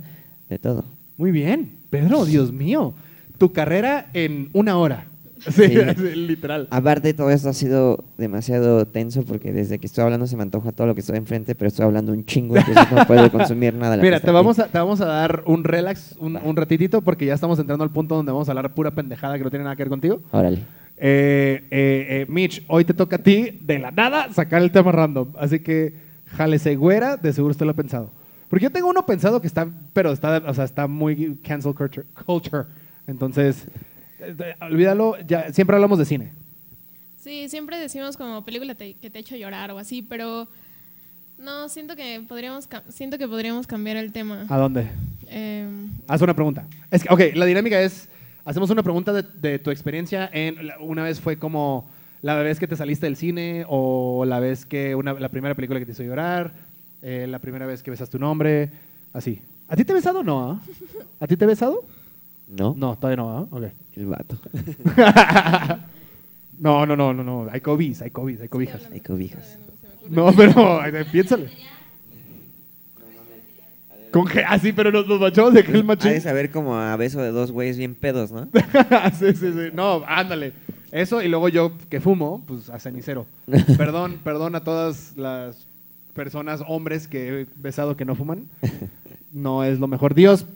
de 0.48 0.58
todo. 0.58 0.84
Muy 1.16 1.30
bien. 1.30 1.70
Pedro, 1.90 2.24
Dios 2.24 2.52
mío. 2.52 2.94
Tu 3.38 3.52
carrera 3.52 4.08
en 4.14 4.50
una 4.52 4.76
hora. 4.78 5.06
Sí, 5.50 5.68
Sí. 5.96 6.14
literal. 6.16 6.68
Aparte 6.70 7.14
todo 7.14 7.30
esto 7.30 7.48
ha 7.48 7.52
sido 7.52 8.04
demasiado 8.16 8.86
tenso 8.86 9.22
porque 9.24 9.52
desde 9.52 9.78
que 9.78 9.86
estoy 9.86 10.04
hablando 10.04 10.26
se 10.26 10.36
me 10.36 10.42
antoja 10.42 10.72
todo 10.72 10.86
lo 10.86 10.94
que 10.94 11.00
estoy 11.00 11.16
enfrente, 11.18 11.54
pero 11.54 11.68
estoy 11.68 11.84
hablando 11.84 12.12
un 12.12 12.24
chingo, 12.24 12.56
entonces 12.56 12.86
no 12.92 13.06
puedo 13.06 13.30
consumir 13.30 13.74
nada. 13.74 13.96
Mira, 13.96 14.20
te 14.20 14.30
vamos, 14.30 14.58
a, 14.58 14.68
te 14.68 14.78
vamos 14.78 15.00
a 15.00 15.06
dar 15.06 15.42
un 15.46 15.64
relax, 15.64 16.16
un, 16.18 16.36
un 16.36 16.56
ratitito, 16.56 17.02
porque 17.02 17.26
ya 17.26 17.34
estamos 17.34 17.58
entrando 17.58 17.84
al 17.84 17.90
punto 17.90 18.14
donde 18.14 18.32
vamos 18.32 18.48
a 18.48 18.52
hablar 18.52 18.72
pura 18.74 18.90
pendejada 18.92 19.36
que 19.38 19.44
no 19.44 19.50
tiene 19.50 19.64
nada 19.64 19.76
que 19.76 19.82
ver 19.82 19.90
contigo. 19.90 20.20
Órale. 20.30 20.58
Eh, 20.96 21.64
eh, 21.70 22.06
eh, 22.08 22.26
Mitch, 22.28 22.62
hoy 22.68 22.84
te 22.84 22.94
toca 22.94 23.16
a 23.16 23.18
ti, 23.18 23.58
de 23.62 23.78
la 23.78 23.90
nada, 23.90 24.32
sacar 24.32 24.62
el 24.62 24.70
tema 24.70 24.92
random. 24.92 25.32
Así 25.38 25.58
que, 25.60 25.94
jálese 26.26 26.76
güera, 26.76 27.16
de 27.16 27.32
seguro 27.32 27.50
usted 27.50 27.66
lo 27.66 27.72
ha 27.72 27.74
pensado. 27.76 28.10
Porque 28.48 28.64
yo 28.64 28.70
tengo 28.70 28.88
uno 28.88 29.04
pensado 29.04 29.40
que 29.40 29.46
está, 29.46 29.66
pero 29.92 30.12
está, 30.12 30.42
o 30.46 30.54
sea, 30.54 30.64
está 30.64 30.86
muy 30.86 31.36
cancel 31.42 31.74
culture. 31.74 32.06
culture. 32.26 32.64
Entonces, 33.06 33.64
olvídalo, 34.60 35.16
ya, 35.26 35.52
siempre 35.52 35.76
hablamos 35.76 35.98
de 35.98 36.04
cine. 36.04 36.32
Sí, 37.20 37.48
siempre 37.48 37.78
decimos 37.78 38.16
como 38.16 38.44
película 38.44 38.74
te- 38.74 38.94
que 38.94 39.10
te 39.10 39.18
ha 39.18 39.20
hecho 39.20 39.36
llorar 39.36 39.70
o 39.70 39.78
así, 39.78 40.02
pero 40.02 40.48
no, 41.38 41.68
siento 41.68 41.94
que 41.96 42.22
podríamos, 42.28 42.68
siento 42.88 43.18
que 43.18 43.28
podríamos 43.28 43.66
cambiar 43.66 43.96
el 43.96 44.12
tema. 44.12 44.44
¿A 44.48 44.56
dónde? 44.58 44.86
Em, 45.28 45.88
Haz 46.08 46.20
una 46.22 46.34
pregunta. 46.34 46.64
Es 46.90 47.02
que, 47.04 47.12
ok, 47.12 47.20
la 47.36 47.46
dinámica 47.46 47.80
es, 47.80 48.08
hacemos 48.44 48.70
una 48.70 48.82
pregunta 48.82 49.12
de, 49.12 49.22
de 49.22 49.58
tu 49.58 49.70
experiencia 49.70 50.28
en, 50.32 50.56
una 50.80 51.04
vez 51.04 51.20
fue 51.20 51.36
como 51.38 51.88
la 52.22 52.36
vez 52.36 52.58
que 52.60 52.66
te 52.68 52.76
saliste 52.76 53.06
del 53.06 53.16
cine 53.16 53.64
o 53.68 54.24
la 54.26 54.38
vez 54.40 54.66
que, 54.66 54.94
una, 54.94 55.12
la 55.14 55.28
primera 55.28 55.54
película 55.54 55.78
que 55.80 55.86
te 55.86 55.92
hizo 55.92 56.02
llorar, 56.04 56.52
eh, 57.02 57.26
la 57.28 57.38
primera 57.40 57.66
vez 57.66 57.82
que 57.82 57.90
besas 57.90 58.10
tu 58.10 58.18
nombre, 58.18 58.70
así. 59.12 59.40
¿A 59.68 59.76
ti 59.76 59.84
te 59.84 59.92
he 59.92 59.94
besado 59.94 60.20
o 60.20 60.22
no? 60.24 60.50
ah? 60.52 60.60
¿A 61.20 61.26
ti 61.26 61.36
te 61.36 61.44
he 61.44 61.48
besado? 61.48 61.82
¿No? 62.56 62.74
No, 62.76 62.96
todavía 62.96 63.16
no, 63.16 63.38
¿ah? 63.38 63.46
Ok. 63.50 63.64
El 63.96 64.06
vato. 64.06 64.38
No, 66.58 66.86
no, 66.86 66.94
no, 66.94 67.12
no, 67.12 67.24
no. 67.24 67.48
Hay 67.50 67.60
cobis, 67.60 68.02
hay 68.02 68.10
cobis, 68.10 68.40
hay 68.40 68.48
cobijas. 68.48 68.88
Hay 68.92 69.00
cobijas. 69.00 69.58
No, 70.08 70.32
pero 70.32 70.84
eh, 70.86 71.04
piénsale. 71.10 71.50
Con 74.12 74.28
que, 74.28 74.44
ah, 74.44 74.56
sí, 74.60 74.72
pero 74.72 74.92
nos, 74.92 75.08
nos 75.08 75.18
manchamos 75.18 75.54
de 75.54 75.64
que 75.64 75.72
el 75.72 75.82
machín. 75.82 76.12
de 76.12 76.20
saber 76.20 76.52
como 76.52 76.76
a 76.76 76.94
beso 76.96 77.20
de 77.20 77.32
dos 77.32 77.50
güeyes 77.50 77.78
bien 77.78 77.96
pedos, 77.96 78.30
¿no? 78.30 78.46
sí, 79.18 79.34
sí, 79.34 79.52
sí. 79.52 79.70
No, 79.72 80.04
ándale. 80.06 80.52
Eso 80.92 81.20
y 81.20 81.26
luego 81.26 81.48
yo 81.48 81.72
que 81.90 82.00
fumo, 82.00 82.44
pues 82.46 82.70
a 82.70 82.78
cenicero. 82.78 83.26
perdón, 83.76 84.20
perdón 84.22 84.54
a 84.54 84.62
todas 84.62 85.16
las 85.16 85.66
personas, 86.14 86.62
hombres 86.68 87.08
que 87.08 87.40
he 87.40 87.46
besado 87.56 87.96
que 87.96 88.04
no 88.04 88.14
fuman. 88.14 88.46
No 89.32 89.64
es 89.64 89.80
lo 89.80 89.88
mejor. 89.88 90.14
Dios, 90.14 90.46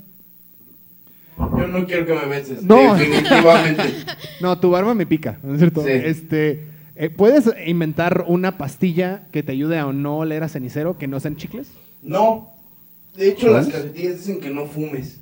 Yo 1.39 1.67
no 1.67 1.87
quiero 1.87 2.07
que 2.07 2.15
me 2.15 2.27
beses. 2.27 2.63
No. 2.63 2.95
Definitivamente. 2.95 3.83
no, 4.41 4.59
tu 4.59 4.71
barba 4.71 4.95
me 4.95 5.07
pica, 5.07 5.39
¿no 5.43 5.53
es 5.53 5.59
cierto? 5.59 5.83
Sí. 5.83 5.91
Este, 5.91 6.65
eh, 6.97 7.11
¿Puedes 7.11 7.51
inventar 7.67 8.25
una 8.27 8.57
pastilla 8.57 9.25
que 9.33 9.43
te 9.43 9.53
ayude 9.53 9.79
a 9.79 9.93
no 9.93 10.19
oler 10.19 10.43
a 10.43 10.49
cenicero 10.49 10.97
que 10.97 11.07
no 11.07 11.21
sean 11.21 11.37
chicles? 11.37 11.69
No. 12.03 12.51
De 13.17 13.29
hecho, 13.29 13.51
las 13.51 13.69
cajetillas 13.69 14.19
dicen 14.19 14.41
que 14.41 14.51
no 14.51 14.67
fumes. 14.67 15.21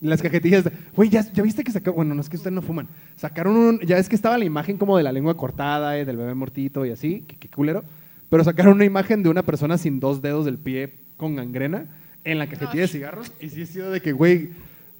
Las 0.00 0.22
cajetillas. 0.22 0.64
Güey, 0.94 1.08
¿ya, 1.08 1.30
ya 1.32 1.42
viste 1.42 1.64
que 1.64 1.72
sacaron. 1.72 1.96
Bueno, 1.96 2.14
no 2.14 2.20
es 2.20 2.28
que 2.28 2.36
ustedes 2.36 2.54
no 2.54 2.62
fuman. 2.62 2.88
Sacaron 3.16 3.56
un. 3.56 3.80
Ya 3.80 3.98
es 3.98 4.08
que 4.08 4.16
estaba 4.16 4.38
la 4.38 4.44
imagen 4.44 4.76
como 4.78 4.96
de 4.96 5.02
la 5.02 5.12
lengua 5.12 5.36
cortada, 5.36 5.98
eh, 5.98 6.04
del 6.04 6.16
bebé 6.16 6.34
mortito 6.34 6.84
y 6.84 6.90
así. 6.90 7.24
Que, 7.26 7.36
que 7.36 7.48
culero. 7.48 7.84
Pero 8.30 8.44
sacaron 8.44 8.74
una 8.74 8.84
imagen 8.84 9.22
de 9.22 9.28
una 9.28 9.42
persona 9.42 9.78
sin 9.78 10.00
dos 10.00 10.22
dedos 10.22 10.44
del 10.44 10.58
pie 10.58 10.94
con 11.16 11.36
gangrena 11.36 11.86
en 12.24 12.38
la 12.38 12.46
cajetilla 12.46 12.82
de 12.82 12.88
cigarros. 12.88 13.32
Y 13.40 13.50
sí 13.50 13.62
ha 13.62 13.66
sido 13.66 13.90
de 13.90 14.00
que, 14.00 14.12
güey. 14.12 14.50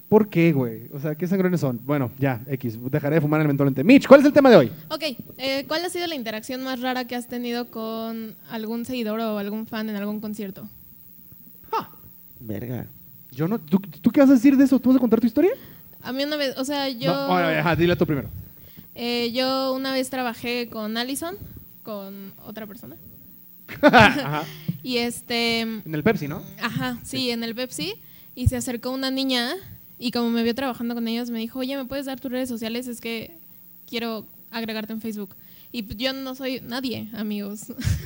¿Por 0.09 0.29
qué, 0.29 0.51
güey? 0.53 0.83
O 0.93 0.99
sea, 0.99 1.15
¿qué 1.15 1.27
sangrones 1.27 1.59
son? 1.61 1.79
Bueno, 1.83 2.11
ya, 2.19 2.41
X. 2.47 2.77
Dejaré 2.91 3.15
de 3.15 3.21
fumar 3.21 3.41
eventualmente. 3.41 3.83
Mitch, 3.83 4.07
¿cuál 4.07 4.19
es 4.21 4.25
el 4.27 4.33
tema 4.33 4.49
de 4.51 4.55
hoy? 4.55 4.71
Ok, 4.89 5.03
eh, 5.37 5.65
¿cuál 5.67 5.83
ha 5.83 5.89
sido 5.89 6.05
la 6.07 6.13
interacción 6.15 6.63
más 6.63 6.79
rara 6.79 7.05
que 7.05 7.15
has 7.15 7.27
tenido 7.27 7.71
con 7.71 8.35
algún 8.51 8.85
seguidor 8.85 9.19
o 9.19 9.37
algún 9.39 9.65
fan 9.65 9.89
en 9.89 9.95
algún 9.95 10.19
concierto? 10.19 10.67
Verga. 12.39 12.85
Yo 13.31 13.47
no. 13.47 13.57
¿tú, 13.59 13.79
tú 13.79 14.11
qué 14.11 14.19
vas 14.19 14.29
a 14.29 14.33
decir 14.33 14.55
de 14.55 14.63
eso? 14.65 14.79
¿Tú 14.79 14.89
vas 14.89 14.97
a 14.97 14.99
contar 14.99 15.19
tu 15.19 15.27
historia? 15.27 15.51
A 16.01 16.11
mí 16.13 16.23
una 16.23 16.35
vez, 16.35 16.55
o 16.57 16.63
sea, 16.65 16.89
yo, 16.89 17.11
No, 17.11 17.19
ahora, 17.33 17.59
ajá, 17.59 17.75
dile 17.75 17.95
tú 17.95 18.05
primero. 18.05 18.29
eh, 18.93 19.31
yo 19.33 19.73
una 19.73 19.91
vez 19.93 20.09
trabajé 20.09 20.69
con 20.69 20.95
Allison, 20.97 21.35
con 21.83 22.33
otra 22.45 22.67
persona. 22.67 22.95
Ajá. 23.81 24.43
Y 24.83 24.97
este, 24.97 25.61
En 25.61 25.95
el 25.95 26.03
Pepsi, 26.03 26.27
¿no? 26.27 26.43
ajá, 26.61 26.99
sí, 27.03 27.31
en 27.31 27.43
el 27.43 27.55
Pepsi. 27.55 27.95
Y 28.35 28.47
se 28.49 28.57
acercó 28.57 28.91
una 28.91 29.09
niña 29.09 29.53
y 29.99 30.11
como 30.11 30.29
me 30.29 30.43
vio 30.43 30.53
trabajando 30.55 30.93
con 30.95 31.07
ellos, 31.07 31.29
me 31.29 31.39
dijo, 31.39 31.59
oye, 31.59 31.77
¿me 31.77 31.85
puedes 31.85 32.05
dar 32.05 32.19
tus 32.19 32.31
redes 32.31 32.49
sociales? 32.49 32.87
Es 32.87 32.99
que 33.01 33.37
quiero 33.89 34.25
agregarte 34.51 34.93
en 34.93 35.01
Facebook. 35.01 35.35
Y 35.71 35.83
pues, 35.83 35.97
yo 35.97 36.13
no 36.13 36.35
soy 36.35 36.61
nadie, 36.61 37.09
amigos. 37.13 37.65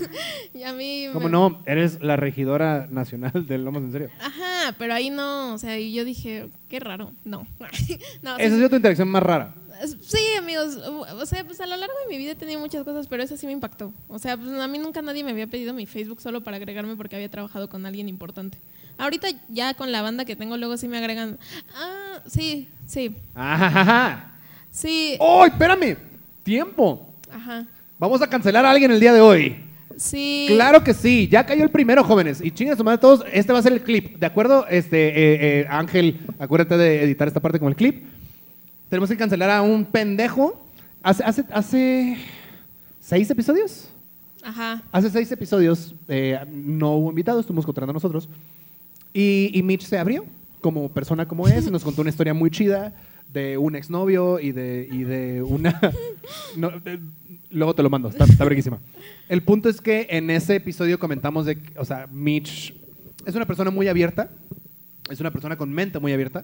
y 0.56 0.64
a 0.64 0.74
mí... 0.74 1.06
¿Cómo 1.14 1.26
me- 1.26 1.32
no? 1.32 1.62
Eres 1.68 2.02
la 2.02 2.16
regidora 2.16 2.88
nacional 2.90 3.46
del 3.46 3.64
Lomos 3.64 3.84
en 3.84 3.92
serio. 3.92 4.10
Ajá, 4.20 4.74
pero 4.80 4.94
ahí 4.94 5.10
no, 5.12 5.54
o 5.54 5.58
sea, 5.60 5.78
y 5.78 5.94
yo 5.94 6.04
dije, 6.04 6.50
qué 6.68 6.80
raro, 6.80 7.12
no. 7.26 7.46
no 8.24 8.38
Esa 8.38 8.54
ha 8.54 8.58
sido 8.58 8.70
tu 8.70 8.76
interacción 8.78 9.08
más 9.10 9.22
rara. 9.22 9.54
sí, 10.02 10.18
amigos, 10.38 10.78
o 10.78 11.26
sea, 11.28 11.46
pues 11.46 11.60
a 11.62 11.68
lo 11.68 11.78
largo 11.78 11.94
de 12.04 12.10
mi 12.10 12.18
vida 12.18 12.32
he 12.32 12.36
tenido 12.36 12.60
muchas 12.60 12.84
cosas, 12.84 13.08
pero 13.08 13.22
esa 13.22 13.38
sí 13.38 13.46
me 13.46 13.54
impactó. 13.54 13.94
O 14.08 14.18
sea, 14.18 14.36
pues 14.36 14.50
a 14.52 14.68
mí 14.68 14.80
nunca 14.80 15.02
nadie 15.04 15.24
me 15.24 15.30
había 15.32 15.46
pedido 15.48 15.74
mi 15.76 15.86
Facebook 15.86 16.22
solo 16.22 16.42
para 16.42 16.58
agregarme 16.58 16.96
porque 16.96 17.16
había 17.18 17.30
trabajado 17.30 17.70
con 17.70 17.86
alguien 17.86 18.10
importante. 18.10 18.58
Ahorita 19.00 19.28
ya 19.50 19.74
con 19.74 19.92
la 19.92 20.02
banda 20.04 20.26
que 20.26 20.36
tengo, 20.36 20.58
luego 20.58 20.78
sí 20.78 20.88
me 20.88 20.98
agregan, 20.98 21.38
ah, 21.74 22.20
sí, 22.28 22.68
sí, 22.86 23.16
Ajá. 23.34 24.32
sí, 24.70 25.16
¡Oh, 25.20 25.46
espérame! 25.46 25.98
¡Tiempo! 26.44 27.06
ajá, 27.32 27.66
Vamos 27.98 28.22
a 28.22 28.28
cancelar 28.28 28.66
a 28.66 28.72
alguien 28.72 28.92
el 28.92 29.00
día 29.00 29.14
de 29.14 29.22
hoy. 29.22 29.56
sí. 29.98 30.46
Claro 30.50 30.84
que 30.84 30.94
sí, 30.94 31.28
ya 31.32 31.46
cayó 31.46 31.64
el 31.64 31.70
primero, 31.72 32.04
jóvenes. 32.04 32.42
Y 32.44 32.52
chingas 32.52 32.78
su 32.78 32.84
madre 32.84 32.98
todos, 33.00 33.24
este 33.32 33.52
va 33.54 33.60
a 33.60 33.64
ser 33.64 33.74
el 33.74 33.82
clip, 33.82 34.18
¿de 34.18 34.26
acuerdo? 34.26 34.66
Este, 34.68 35.08
eh, 35.08 35.60
eh, 35.62 35.68
Ángel, 35.70 36.20
acuérdate 36.40 36.78
de 36.78 37.04
editar 37.04 37.28
esta 37.28 37.40
parte 37.40 37.58
como 37.60 37.70
el 37.70 37.76
clip. 37.76 38.04
Tenemos 38.90 39.10
que 39.10 39.18
cancelar 39.18 39.50
a 39.52 39.62
un 39.62 39.86
pendejo. 39.86 40.66
Hace, 41.04 41.24
hace, 41.24 41.46
hace 41.52 42.18
seis 43.00 43.30
episodios. 43.30 43.90
Ajá, 44.42 44.82
Hace 44.92 45.10
seis 45.10 45.32
episodios 45.32 45.94
eh, 46.08 46.40
no 46.52 46.94
hubo 46.96 47.10
invitados, 47.10 47.42
estuvimos 47.42 47.66
controlando 47.66 47.94
nosotros. 47.94 48.28
Y, 49.14 49.52
y 49.54 49.64
Mitch 49.64 49.84
se 49.84 49.98
abrió 49.98 50.26
como 50.62 50.90
persona 50.90 51.28
como 51.28 51.48
es 51.48 51.68
y 51.68 51.72
nos 51.72 51.84
contó 51.84 52.02
una 52.02 52.10
historia 52.10 52.34
muy 52.34 52.52
chida 52.52 52.94
de 53.34 53.58
un 53.58 53.76
exnovio 53.76 54.40
y 54.40 54.52
de, 54.52 54.88
y 54.92 55.04
de 55.04 55.42
una... 55.42 55.80
no, 56.58 56.72
de- 56.80 57.00
luego 57.52 57.74
te 57.74 57.82
lo 57.84 57.90
mando, 57.90 58.10
está, 58.10 58.26
está 58.26 58.44
verguísima. 58.44 58.80
El 59.28 59.42
punto 59.44 59.70
es 59.70 59.82
que 59.82 60.08
en 60.10 60.30
ese 60.30 60.56
episodio 60.56 61.00
comentamos 61.00 61.46
de, 61.46 61.58
o 61.78 61.86
sea, 61.86 62.08
Mitch 62.12 62.74
es 63.26 63.36
una 63.36 63.46
persona 63.46 63.72
muy 63.72 63.88
abierta, 63.88 64.30
es 65.10 65.20
una 65.20 65.32
persona 65.32 65.58
con 65.58 65.72
mente 65.72 66.00
muy 66.00 66.12
abierta, 66.14 66.44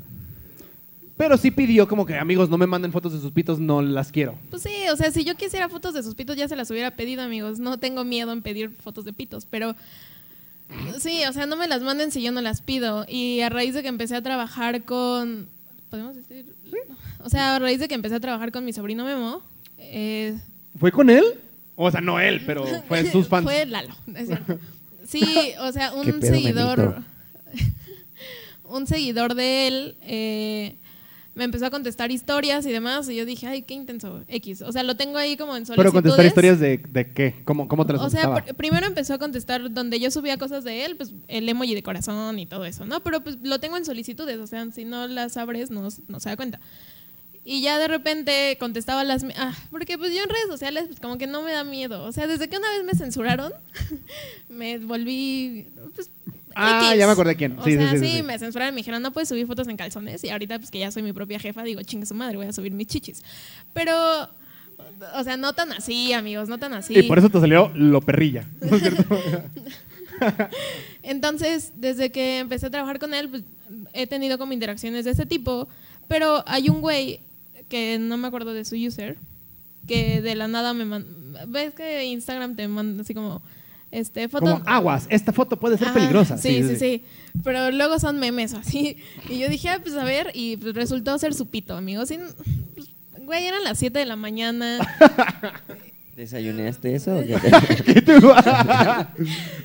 pero 1.18 1.38
sí 1.38 1.50
pidió 1.52 1.88
como 1.88 2.06
que, 2.06 2.16
amigos, 2.16 2.50
no 2.50 2.58
me 2.58 2.68
manden 2.68 2.92
fotos 2.92 3.14
de 3.14 3.20
sus 3.20 3.32
pitos, 3.32 3.60
no 3.60 3.82
las 3.82 4.12
quiero. 4.12 4.36
pues 4.50 4.64
sí, 4.64 4.72
o 4.92 4.96
sea, 4.98 5.12
si 5.12 5.24
yo 5.24 5.36
quisiera 5.36 5.70
fotos 5.70 5.94
de 5.94 6.04
sus 6.04 6.14
pitos 6.14 6.36
ya 6.36 6.48
se 6.48 6.56
las 6.56 6.70
hubiera 6.72 6.92
pedido, 6.92 7.22
amigos. 7.22 7.58
No 7.60 7.78
tengo 7.80 8.04
miedo 8.04 8.32
en 8.34 8.42
pedir 8.42 8.70
fotos 8.72 9.06
de 9.06 9.14
pitos, 9.14 9.48
pero 9.50 9.76
sí, 11.00 11.24
o 11.28 11.34
sea, 11.34 11.46
no 11.46 11.56
me 11.56 11.68
las 11.68 11.82
manden 11.82 12.12
si 12.12 12.22
yo 12.22 12.32
no 12.32 12.42
las 12.42 12.62
pido. 12.62 13.06
Y 13.08 13.42
a 13.42 13.50
raíz 13.50 13.74
de 13.74 13.82
que 13.82 13.88
empecé 13.88 14.16
a 14.16 14.22
trabajar 14.22 14.84
con, 14.84 15.48
¿podemos 15.90 16.16
decir? 16.16 16.54
O 17.24 17.30
sea, 17.30 17.56
a 17.56 17.60
raíz 17.60 17.80
de 17.80 17.88
que 17.88 17.96
empecé 17.96 18.16
a 18.16 18.20
trabajar 18.20 18.52
con 18.52 18.66
mi 18.66 18.74
sobrino 18.74 19.06
Memo, 19.06 19.42
eh, 19.78 20.38
¿Fue 20.80 20.92
con 20.92 21.10
él? 21.10 21.24
O 21.76 21.90
sea, 21.90 22.02
no 22.02 22.20
él, 22.20 22.42
pero 22.46 22.66
fue 22.88 23.10
sus 23.12 23.28
fans. 23.28 23.44
Fue 23.44 23.66
Lalo, 23.66 23.96
es. 24.16 24.30
Sí, 25.08 25.54
o 25.62 25.72
sea, 25.72 25.92
¿Qué 25.92 26.12
un 26.12 26.20
pedo, 26.20 26.34
seguidor. 26.34 27.04
Un 28.68 28.88
seguidor 28.88 29.36
de 29.36 29.68
él 29.68 29.96
eh, 30.02 30.76
me 31.36 31.44
empezó 31.44 31.66
a 31.66 31.70
contestar 31.70 32.12
historias 32.12 32.66
y 32.66 32.72
demás. 32.72 33.08
Y 33.10 33.16
yo 33.16 33.26
dije, 33.26 33.46
ay, 33.46 33.62
qué 33.62 33.74
intenso, 33.74 34.24
X. 34.28 34.62
O 34.62 34.72
sea, 34.72 34.84
lo 34.84 34.96
tengo 34.96 35.18
ahí 35.18 35.38
como 35.38 35.56
en 35.56 35.66
solicitudes. 35.66 35.92
Pero 35.92 35.92
contestar 35.92 36.26
historias 36.26 36.60
de, 36.60 36.78
de 36.78 37.12
qué? 37.12 37.36
¿Cómo, 37.44 37.68
cómo 37.68 37.86
te 37.86 37.94
las 37.94 38.02
O 38.02 38.10
sea, 38.10 38.44
primero 38.58 38.88
empezó 38.88 39.14
a 39.14 39.20
contestar 39.20 39.72
donde 39.72 40.00
yo 40.00 40.10
subía 40.10 40.38
cosas 40.38 40.64
de 40.64 40.86
él, 40.86 40.96
pues 40.96 41.14
el 41.28 41.48
emoji 41.48 41.76
de 41.76 41.84
corazón 41.84 42.40
y 42.40 42.46
todo 42.46 42.66
eso, 42.66 42.86
¿no? 42.86 43.02
Pero 43.02 43.22
pues 43.22 43.38
lo 43.44 43.60
tengo 43.60 43.78
en 43.78 43.86
solicitudes, 43.86 44.40
o 44.40 44.48
sea, 44.48 44.66
si 44.72 44.86
no 44.86 45.08
las 45.08 45.38
abres 45.38 45.70
no, 45.70 45.90
no 46.08 46.20
se 46.20 46.30
da 46.30 46.36
cuenta. 46.38 46.60
Y 47.48 47.62
ya 47.62 47.78
de 47.78 47.88
repente 47.88 48.58
contestaba 48.60 49.04
las... 49.04 49.24
Ah, 49.38 49.54
porque 49.70 50.00
pues 50.00 50.12
yo 50.16 50.24
en 50.24 50.30
redes 50.30 50.48
sociales 50.48 50.86
pues 50.88 51.00
como 51.00 51.20
que 51.20 51.28
no 51.28 51.44
me 51.44 51.52
da 51.52 51.64
miedo. 51.64 52.04
O 52.04 52.12
sea, 52.12 52.26
desde 52.26 52.50
que 52.50 52.58
una 52.58 52.70
vez 52.72 52.84
me 52.84 52.96
censuraron, 52.96 53.54
me 54.50 54.80
volví... 54.80 55.68
Pues, 55.94 56.10
Ah, 56.56 56.88
X. 56.90 57.00
ya 57.00 57.06
me 57.06 57.12
acordé 57.14 57.36
quién. 57.36 57.60
O 57.60 57.64
Sí, 57.64 57.74
sea, 57.76 57.92
sí, 57.92 57.98
sí, 58.00 58.08
sí, 58.18 58.24
me 58.24 58.40
censuraron, 58.40 58.74
me 58.74 58.80
dijeron, 58.80 59.02
no 59.02 59.12
puedes 59.12 59.30
subir 59.30 59.46
fotos 59.46 59.68
en 59.68 59.78
calzones. 59.78 60.24
Y 60.24 60.30
ahorita 60.30 60.58
pues 60.58 60.72
que 60.72 60.80
ya 60.80 60.90
soy 60.92 61.04
mi 61.04 61.14
propia 61.14 61.38
jefa, 61.40 61.64
digo, 61.64 61.82
chingue 61.84 62.06
su 62.06 62.16
madre, 62.16 62.38
voy 62.38 62.48
a 62.48 62.54
subir 62.54 62.72
mis 62.72 62.88
chichis. 62.88 63.24
Pero... 63.74 63.94
O 65.16 65.24
sea, 65.24 65.38
no 65.38 65.54
tan 65.54 65.72
así, 65.72 66.12
amigos, 66.14 66.50
no 66.50 66.58
tan 66.58 66.74
así. 66.74 66.98
Y 66.98 67.04
por 67.04 67.18
eso 67.18 67.30
te 67.30 67.40
salió 67.40 67.72
lo 67.76 68.02
perrilla. 68.02 68.46
¿no 68.62 68.76
es 68.76 68.82
cierto? 68.82 69.20
Entonces, 71.04 71.72
desde 71.78 72.12
que 72.12 72.40
empecé 72.40 72.68
a 72.68 72.70
trabajar 72.70 73.00
con 73.00 73.14
él, 73.14 73.30
pues, 73.30 73.44
he 73.94 74.08
tenido 74.08 74.38
como 74.38 74.54
interacciones 74.54 75.06
de 75.06 75.12
ese 75.12 75.26
tipo, 75.26 75.68
pero 76.08 76.44
hay 76.48 76.70
un 76.70 76.82
güey 76.82 77.20
que 77.70 77.98
no 78.00 78.18
me 78.18 78.28
acuerdo 78.28 78.54
de 78.54 78.66
su 78.66 78.76
user, 78.76 79.18
que 79.88 80.22
de 80.22 80.36
la 80.36 80.48
nada 80.48 80.74
me 80.74 80.86
manda, 80.86 81.46
ves 81.48 81.74
que 81.74 82.06
Instagram 82.06 82.56
te 82.56 82.68
manda 82.68 83.02
así 83.02 83.14
como, 83.14 83.42
este, 83.92 84.28
foto... 84.30 84.46
Como 84.46 84.64
aguas, 84.66 85.08
esta 85.10 85.32
foto 85.32 85.58
puede 85.58 85.78
ser 85.78 85.88
Ajá, 85.88 85.94
peligrosa. 85.96 86.38
Sí 86.38 86.64
sí, 86.64 86.76
sí, 86.76 87.04
Pero 87.44 87.72
luego 87.72 88.00
son 88.00 88.20
memes 88.20 88.54
así. 88.56 88.98
Y 89.30 89.40
yo 89.40 89.50
dije, 89.50 89.70
ah, 89.70 89.80
pues 89.82 89.96
a 89.96 90.04
ver, 90.04 90.32
y 90.34 90.58
pues, 90.58 90.76
resultó 90.76 91.18
ser 91.18 91.34
su 91.34 91.48
pito, 91.48 91.76
amigos. 91.76 92.12
Y, 92.12 92.18
pues, 92.74 92.88
güey, 93.26 93.46
eran 93.46 93.64
las 93.64 93.78
7 93.80 93.98
de 94.00 94.06
la 94.06 94.16
mañana. 94.16 94.80
¿Desayunaste 96.16 96.96
eso? 96.96 97.18
o 97.18 97.22
qué? 97.22 97.84
¿Qué 97.94 98.02
te- 98.02 98.20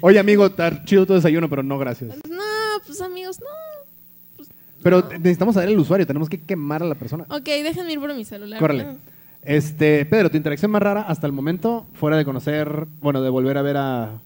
Oye, 0.00 0.18
amigo, 0.18 0.46
está 0.46 0.84
chido 0.84 1.06
tu 1.06 1.14
desayuno, 1.14 1.48
pero 1.48 1.62
no 1.62 1.78
gracias. 1.78 2.16
no, 2.28 2.42
pues 2.86 3.00
amigos, 3.00 3.38
no. 3.40 4.44
Pero 4.82 5.08
necesitamos 5.10 5.54
saber 5.54 5.68
el 5.68 5.78
usuario, 5.78 6.06
tenemos 6.06 6.28
que 6.28 6.40
quemar 6.40 6.82
a 6.82 6.86
la 6.86 6.94
persona. 6.94 7.24
Ok, 7.28 7.44
déjenme 7.44 7.92
ir 7.92 8.00
por 8.00 8.14
mi 8.14 8.24
celular. 8.24 8.58
Córrele. 8.58 8.96
Este, 9.42 10.04
Pedro, 10.04 10.30
tu 10.30 10.36
interacción 10.36 10.70
más 10.70 10.82
rara 10.82 11.02
hasta 11.02 11.26
el 11.26 11.32
momento, 11.32 11.86
fuera 11.94 12.16
de 12.16 12.24
conocer, 12.24 12.86
bueno, 13.00 13.22
de 13.22 13.30
volver 13.30 13.58
a 13.58 13.62
ver 13.62 13.76
a. 13.76 14.20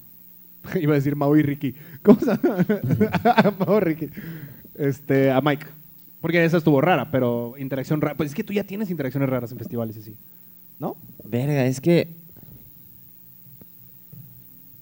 Iba 0.81 0.93
a 0.93 0.97
decir 0.97 1.17
Mau 1.17 1.37
y 1.37 1.43
Ricky. 1.43 1.75
¿Cómo 2.03 2.19
se 2.21 2.27
llama? 2.27 2.65
A 3.25 3.53
Mau 3.59 3.77
y 3.77 3.81
Ricky. 3.81 4.09
Este, 4.75 5.31
a 5.31 5.41
Mike. 5.41 5.67
Porque 6.21 6.45
esa 6.45 6.57
estuvo 6.57 6.81
rara, 6.81 7.11
pero 7.11 7.55
interacción 7.59 8.01
rara. 8.01 8.17
Pues 8.17 8.31
es 8.31 8.35
que 8.35 8.45
tú 8.45 8.53
ya 8.53 8.65
tienes 8.65 8.91
interacciones 8.91 9.29
raras 9.29 9.53
en 9.53 9.59
festivales 9.59 9.97
y 9.99 10.03
sí. 10.03 10.17
¿No? 10.79 10.97
Verga, 11.25 11.67
es 11.67 11.81
que. 11.81 12.09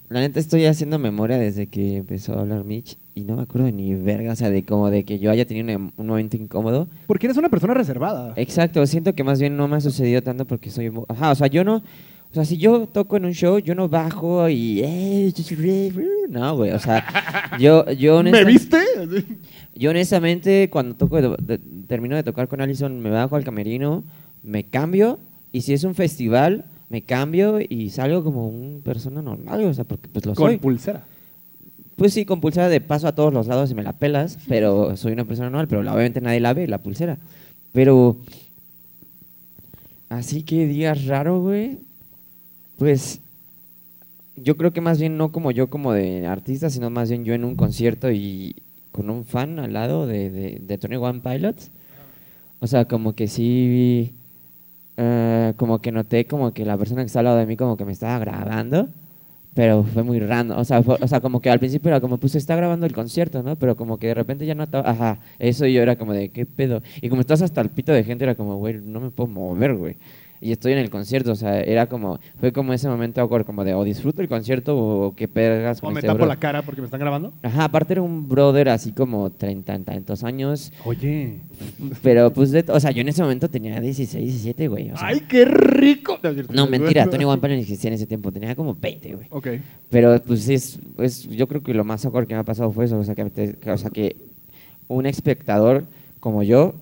La 0.09 0.19
neta 0.19 0.39
estoy 0.39 0.65
haciendo 0.65 0.99
memoria 0.99 1.37
desde 1.37 1.67
que 1.67 1.97
empezó 1.97 2.33
a 2.37 2.41
hablar 2.41 2.63
Mitch 2.63 2.97
y 3.15 3.21
no 3.21 3.35
me 3.37 3.43
acuerdo 3.43 3.71
ni 3.71 3.95
verga, 3.95 4.33
o 4.33 4.35
sea, 4.35 4.49
de 4.51 4.63
como 4.63 4.89
de 4.91 5.03
que 5.05 5.17
yo 5.17 5.31
haya 5.31 5.45
tenido 5.45 5.75
un, 5.75 5.91
un 5.97 6.07
momento 6.07 6.37
incómodo. 6.37 6.87
Porque 7.07 7.25
eres 7.27 7.37
una 7.37 7.49
persona 7.49 7.73
reservada. 7.73 8.33
Exacto, 8.35 8.85
siento 8.85 9.13
que 9.13 9.23
más 9.23 9.39
bien 9.39 9.57
no 9.57 9.67
me 9.67 9.77
ha 9.77 9.81
sucedido 9.81 10.21
tanto 10.21 10.45
porque 10.45 10.69
soy... 10.69 10.91
Ajá, 11.07 11.31
o 11.31 11.35
sea, 11.35 11.47
yo 11.47 11.63
no... 11.63 11.77
O 11.77 12.33
sea, 12.35 12.45
si 12.45 12.57
yo 12.57 12.87
toco 12.87 13.17
en 13.17 13.25
un 13.25 13.33
show, 13.33 13.59
yo 13.59 13.75
no 13.75 13.89
bajo 13.89 14.49
y... 14.49 14.81
eh, 14.83 15.31
No, 16.29 16.57
güey, 16.57 16.71
o 16.71 16.79
sea, 16.79 17.05
yo... 17.59 17.89
yo 17.91 18.21
¿Me 18.23 18.31
honesta- 18.43 18.45
viste? 18.45 19.25
Yo 19.75 19.89
honestamente, 19.91 20.69
cuando 20.71 20.95
toco 20.95 21.21
de- 21.21 21.37
de- 21.43 21.59
termino 21.87 22.15
de 22.15 22.23
tocar 22.23 22.47
con 22.47 22.61
Allison, 22.61 22.99
me 22.99 23.09
bajo 23.09 23.35
al 23.35 23.43
camerino, 23.43 24.03
me 24.43 24.63
cambio, 24.63 25.17
y 25.51 25.61
si 25.61 25.73
es 25.73 25.83
un 25.83 25.93
festival, 25.95 26.65
me 26.93 27.01
cambio 27.01 27.59
y 27.59 27.89
salgo 27.89 28.23
como 28.23 28.47
una 28.47 28.79
persona 28.83 29.23
normal, 29.23 29.63
o 29.65 29.73
sea, 29.73 29.83
porque 29.83 30.07
pues 30.09 30.27
lo 30.27 30.35
Con 30.35 30.51
soy. 30.51 30.57
pulsera. 30.59 31.03
Pues 31.95 32.13
sí, 32.13 32.23
con 32.23 32.39
pulsera 32.39 32.69
de 32.69 32.81
paso 32.81 33.07
a 33.07 33.15
todos 33.15 33.33
los 33.33 33.47
lados 33.47 33.71
y 33.71 33.73
me 33.73 33.81
la 33.81 33.93
pelas, 33.93 34.37
pero 34.47 34.95
soy 34.95 35.13
una 35.13 35.25
persona 35.25 35.49
normal, 35.49 35.67
pero 35.67 35.81
obviamente 35.81 36.21
nadie 36.21 36.39
la 36.39 36.53
ve, 36.53 36.67
la 36.67 36.77
pulsera. 36.77 37.17
Pero, 37.71 38.17
así 40.09 40.43
que 40.43 40.67
digas 40.67 41.05
raro, 41.05 41.41
güey, 41.41 41.79
pues, 42.77 43.19
yo 44.35 44.55
creo 44.55 44.71
que 44.71 44.81
más 44.81 44.99
bien 44.99 45.17
no 45.17 45.31
como 45.31 45.49
yo 45.49 45.71
como 45.71 45.93
de 45.93 46.27
artista, 46.27 46.69
sino 46.69 46.91
más 46.91 47.09
bien 47.09 47.25
yo 47.25 47.33
en 47.33 47.43
un 47.43 47.55
concierto 47.55 48.11
y 48.11 48.55
con 48.91 49.09
un 49.09 49.25
fan 49.25 49.57
al 49.57 49.73
lado 49.73 50.05
de, 50.05 50.29
de, 50.29 50.61
de 50.61 50.77
Tony 50.77 50.97
One 50.97 51.21
Pilots. 51.21 51.71
O 52.59 52.67
sea, 52.67 52.85
como 52.85 53.13
que 53.13 53.27
sí, 53.27 54.13
eh, 54.97 55.53
como 55.57 55.79
que 55.81 55.91
noté 55.91 56.25
como 56.25 56.53
que 56.53 56.65
la 56.65 56.77
persona 56.77 57.01
que 57.01 57.07
está 57.07 57.19
al 57.19 57.25
lado 57.25 57.37
de 57.37 57.45
mí 57.45 57.57
como 57.57 57.77
que 57.77 57.85
me 57.85 57.91
estaba 57.93 58.19
grabando, 58.19 58.89
pero 59.53 59.83
fue 59.83 60.03
muy 60.03 60.19
random. 60.19 60.57
O 60.59 60.65
sea, 60.65 60.83
fue- 60.83 60.97
o 61.01 61.07
sea 61.07 61.21
como 61.21 61.41
que 61.41 61.49
al 61.51 61.59
principio 61.59 61.89
era 61.89 62.01
como, 62.01 62.17
pues 62.17 62.35
está 62.35 62.55
grabando 62.55 62.85
el 62.85 62.93
concierto, 62.93 63.43
¿no? 63.43 63.55
Pero 63.57 63.75
como 63.77 63.97
que 63.99 64.07
de 64.07 64.13
repente 64.15 64.45
ya 64.45 64.55
no 64.55 64.63
estaba, 64.63 64.89
ajá, 64.89 65.19
eso 65.39 65.65
y 65.67 65.73
yo 65.73 65.81
era 65.83 65.95
como 65.97 66.13
de, 66.13 66.29
¿qué 66.29 66.45
pedo? 66.45 66.81
Y 67.01 67.09
como 67.09 67.21
estás 67.21 67.41
hasta 67.43 67.61
el 67.61 67.69
pito 67.69 67.91
de 67.93 68.03
gente, 68.03 68.23
era 68.25 68.35
como, 68.35 68.57
güey, 68.57 68.75
no 68.83 68.99
me 68.99 69.11
puedo 69.11 69.29
mover, 69.29 69.75
güey. 69.75 69.97
Y 70.43 70.51
estoy 70.51 70.73
en 70.73 70.79
el 70.79 70.89
concierto, 70.89 71.31
o 71.31 71.35
sea, 71.35 71.61
era 71.61 71.87
como, 71.87 72.19
fue 72.39 72.51
como 72.51 72.73
ese 72.73 72.89
momento 72.89 73.21
awkward, 73.21 73.45
como 73.45 73.63
de, 73.63 73.73
o 73.73 73.83
disfruto 73.85 74.21
el 74.21 74.27
concierto 74.27 74.77
o 74.77 75.15
qué 75.15 75.27
pegas 75.29 75.77
O 75.79 75.81
con 75.85 75.93
me 75.93 75.99
este 76.01 76.07
tapo 76.07 76.17
bro. 76.17 76.25
la 76.27 76.35
cara 76.35 76.61
porque 76.63 76.81
me 76.81 76.85
están 76.85 76.99
grabando. 76.99 77.31
Ajá, 77.41 77.63
aparte 77.63 77.93
era 77.93 78.01
un 78.01 78.27
brother 78.27 78.67
así 78.67 78.91
como 78.91 79.29
treinta 79.29 79.73
y 79.75 79.79
tantos 79.79 80.23
años, 80.25 80.73
Oye. 80.83 81.37
pero 82.01 82.31
pues, 82.33 82.51
de- 82.51 82.65
o 82.67 82.79
sea, 82.79 82.91
yo 82.91 83.01
en 83.01 83.09
ese 83.09 83.21
momento 83.21 83.49
tenía 83.49 83.79
16, 83.79 84.21
17, 84.23 84.67
güey. 84.67 84.91
o 84.91 84.97
sea, 84.97 85.07
¡Ay, 85.07 85.21
qué 85.21 85.45
rico! 85.45 86.19
No, 86.21 86.31
no, 86.65 86.67
mentira, 86.67 87.09
Tony 87.09 87.23
One 87.23 87.41
Pilots 87.41 87.61
existía 87.61 87.87
en 87.89 87.93
ese 87.95 88.05
tiempo, 88.05 88.31
tenía 88.31 88.53
como 88.55 88.75
20, 88.75 89.13
güey. 89.15 89.27
Ok. 89.29 89.47
Pero 89.89 90.21
pues 90.27 90.49
es, 90.49 90.77
es- 90.97 91.27
yo 91.29 91.47
creo 91.47 91.63
que 91.63 91.73
lo 91.73 91.85
más 91.85 92.05
awkward 92.05 92.27
que 92.27 92.33
me 92.33 92.41
ha 92.41 92.43
pasado 92.43 92.69
fue 92.71 92.85
eso, 92.85 92.99
o 92.99 93.03
sea, 93.05 93.15
que- 93.15 93.55
o 93.71 93.77
sea, 93.77 93.89
que 93.91 94.17
un 94.89 95.05
espectador 95.05 95.85
como 96.19 96.43
yo, 96.43 96.73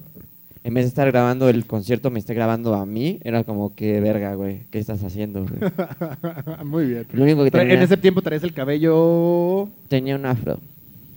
en 0.63 0.73
vez 0.73 0.85
de 0.85 0.89
estar 0.89 1.07
grabando 1.11 1.49
el 1.49 1.65
concierto, 1.65 2.09
me 2.11 2.19
esté 2.19 2.33
grabando 2.33 2.73
a 2.75 2.85
mí, 2.85 3.19
era 3.23 3.43
como 3.43 3.73
que 3.75 3.99
verga, 3.99 4.35
güey, 4.35 4.61
¿qué 4.71 4.79
estás 4.79 5.03
haciendo? 5.03 5.45
güey?" 5.45 5.71
Muy 6.65 6.85
bien. 6.87 7.07
Lo 7.13 7.23
único 7.23 7.43
que 7.43 7.51
tenía, 7.51 7.73
En 7.75 7.81
ese 7.81 7.97
tiempo 7.97 8.21
traes 8.21 8.43
el 8.43 8.53
cabello. 8.53 9.69
tenía 9.87 10.15
un 10.15 10.25
afro. 10.25 10.59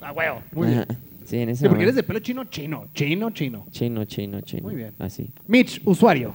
Ah, 0.01 0.13
huevo. 0.13 0.43
Muy 0.53 0.69
bien. 0.69 0.81
Ajá, 0.81 0.99
Sí, 1.27 1.39
en 1.39 1.49
ese 1.49 1.61
Sí, 1.65 1.69
porque 1.69 1.85
eres 1.85 1.95
momento. 1.95 1.97
de 1.97 2.03
pelo 2.07 2.19
chino, 2.21 2.45
chino, 2.45 2.87
chino, 2.95 3.31
chino. 3.31 3.67
Chino, 3.71 4.05
chino, 4.05 4.41
chino. 4.43 4.63
Muy 4.63 4.75
bien. 4.75 4.93
Así. 4.99 5.31
Mitch, 5.49 5.81
usuario. 5.87 6.35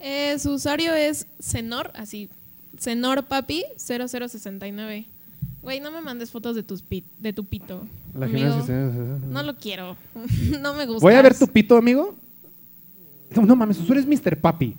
Eh, 0.00 0.36
su 0.40 0.54
usuario 0.54 0.92
es 0.92 1.28
Cenor, 1.40 1.92
así. 1.94 2.28
Cenor 2.76 3.24
Papi 3.26 3.64
0069. 3.76 5.06
Güey, 5.62 5.80
no 5.80 5.90
me 5.92 6.00
mandes 6.02 6.30
fotos 6.32 6.56
de, 6.56 6.62
tus 6.64 6.82
pit, 6.82 7.04
de 7.20 7.32
tu 7.32 7.44
pito. 7.44 7.86
La 8.18 8.26
amigo. 8.26 8.48
generación- 8.64 9.32
No 9.32 9.42
lo 9.44 9.56
quiero. 9.56 9.96
no 10.60 10.74
me 10.74 10.84
gusta. 10.86 11.00
Voy 11.06 11.14
a 11.14 11.22
ver 11.22 11.38
tu 11.38 11.46
pito, 11.46 11.76
amigo. 11.76 12.14
No, 13.42 13.56
mames, 13.56 13.78
usuario 13.78 14.02
es 14.02 14.08
Mr. 14.24 14.36
Papi. 14.38 14.74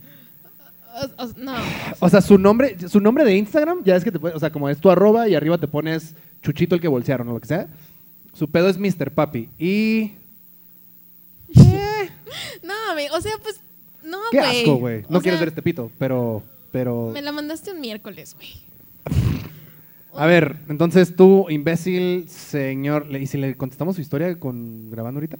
no. 1.37 1.53
O 1.99 2.09
sea, 2.09 2.21
su 2.21 2.37
nombre, 2.37 2.77
su 2.87 2.99
nombre 2.99 3.23
de 3.25 3.35
Instagram, 3.35 3.83
ya 3.83 3.95
es 3.95 4.03
que 4.03 4.11
te 4.11 4.19
puede- 4.19 4.35
o 4.35 4.39
sea, 4.39 4.49
como 4.49 4.69
es 4.69 4.77
tu 4.79 4.89
arroba 4.89 5.27
y 5.27 5.35
arriba 5.35 5.57
te 5.57 5.67
pones 5.67 6.13
Chuchito 6.41 6.75
el 6.75 6.81
que 6.81 6.87
bolsearon 6.87 7.27
o 7.29 7.33
lo 7.33 7.39
que 7.39 7.47
sea. 7.47 7.67
Su 8.33 8.49
pedo 8.49 8.69
es 8.69 8.77
Mr. 8.77 9.11
Papi. 9.11 9.49
Y. 9.57 10.11
No, 12.63 12.73
amigo. 12.91 13.15
O 13.15 13.21
sea, 13.21 13.33
pues. 13.41 13.59
No, 14.03 14.17
Qué 14.31 14.39
asco, 14.39 14.75
güey. 14.75 15.03
No 15.09 15.17
O 15.19 15.21
quieres 15.21 15.37
sea, 15.37 15.45
ver 15.45 15.47
este 15.49 15.61
pito, 15.61 15.91
pero. 15.97 16.43
pero... 16.71 17.09
Me 17.13 17.21
la 17.21 17.31
mandaste 17.31 17.71
un 17.71 17.81
miércoles, 17.81 18.35
güey. 18.35 18.49
A 20.15 20.25
ver, 20.27 20.57
entonces 20.69 21.15
tú, 21.15 21.47
imbécil, 21.49 22.25
señor. 22.29 23.07
¿Y 23.15 23.27
si 23.27 23.37
le 23.37 23.55
contestamos 23.55 23.95
su 23.95 24.01
historia 24.01 24.37
con 24.39 24.89
grabando 24.91 25.17
ahorita? 25.19 25.37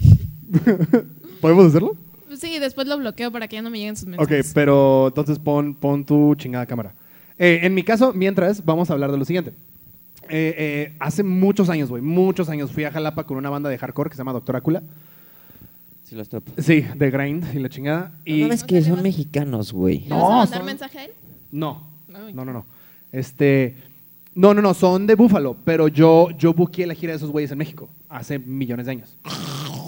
¿Podemos 1.40 1.66
hacerlo? 1.66 1.96
Sí, 2.38 2.58
después 2.58 2.86
lo 2.86 2.98
bloqueo 2.98 3.30
para 3.30 3.48
que 3.48 3.56
ya 3.56 3.62
no 3.62 3.70
me 3.70 3.78
lleguen 3.78 3.96
sus 3.96 4.08
Ok, 4.08 4.18
mensajes. 4.18 4.52
pero 4.54 5.08
entonces 5.08 5.38
pon, 5.38 5.74
pon 5.74 6.04
tu 6.04 6.34
chingada 6.36 6.66
cámara. 6.66 6.92
Eh, 7.38 7.60
en 7.62 7.74
mi 7.74 7.82
caso, 7.82 8.12
mientras, 8.14 8.64
vamos 8.64 8.88
a 8.90 8.92
hablar 8.94 9.10
de 9.12 9.18
lo 9.18 9.24
siguiente. 9.24 9.50
Eh, 10.28 10.54
eh, 10.58 10.92
hace 10.98 11.22
muchos 11.22 11.68
años, 11.68 11.88
güey, 11.88 12.02
muchos 12.02 12.48
años 12.48 12.72
fui 12.72 12.84
a 12.84 12.90
Jalapa 12.90 13.24
con 13.24 13.36
una 13.36 13.48
banda 13.50 13.68
de 13.70 13.78
hardcore 13.78 14.10
que 14.10 14.16
se 14.16 14.20
llama 14.20 14.32
Doctor 14.32 14.56
Acula. 14.56 14.82
Sí, 16.04 16.14
los 16.16 16.28
topo. 16.28 16.52
Sí, 16.60 16.84
de 16.94 17.10
Grind 17.10 17.44
y 17.54 17.58
la 17.58 17.68
chingada. 17.68 18.12
Y 18.24 18.42
No, 18.42 18.52
es 18.52 18.62
que 18.64 18.80
son 18.82 19.02
mexicanos, 19.02 19.72
güey. 19.72 20.00
¿Le 20.00 20.08
No, 20.08 20.16
vas 20.16 20.24
a 20.24 20.36
mandar 20.36 20.58
son- 20.58 20.66
mensaje 20.66 20.98
a 20.98 21.04
él? 21.06 21.10
no, 21.52 21.86
no, 22.08 22.44
no, 22.44 22.52
no. 22.52 22.64
Este, 23.12 23.76
no, 24.34 24.52
no, 24.54 24.62
no, 24.62 24.74
son 24.74 25.06
de 25.06 25.14
Búfalo, 25.14 25.56
pero 25.64 25.88
yo, 25.88 26.30
yo 26.38 26.52
buqueé 26.54 26.86
la 26.86 26.94
gira 26.94 27.12
de 27.12 27.16
esos 27.16 27.30
güeyes 27.30 27.50
en 27.52 27.58
México 27.58 27.88
hace 28.08 28.38
millones 28.38 28.86
de 28.86 28.92
años. 28.92 29.16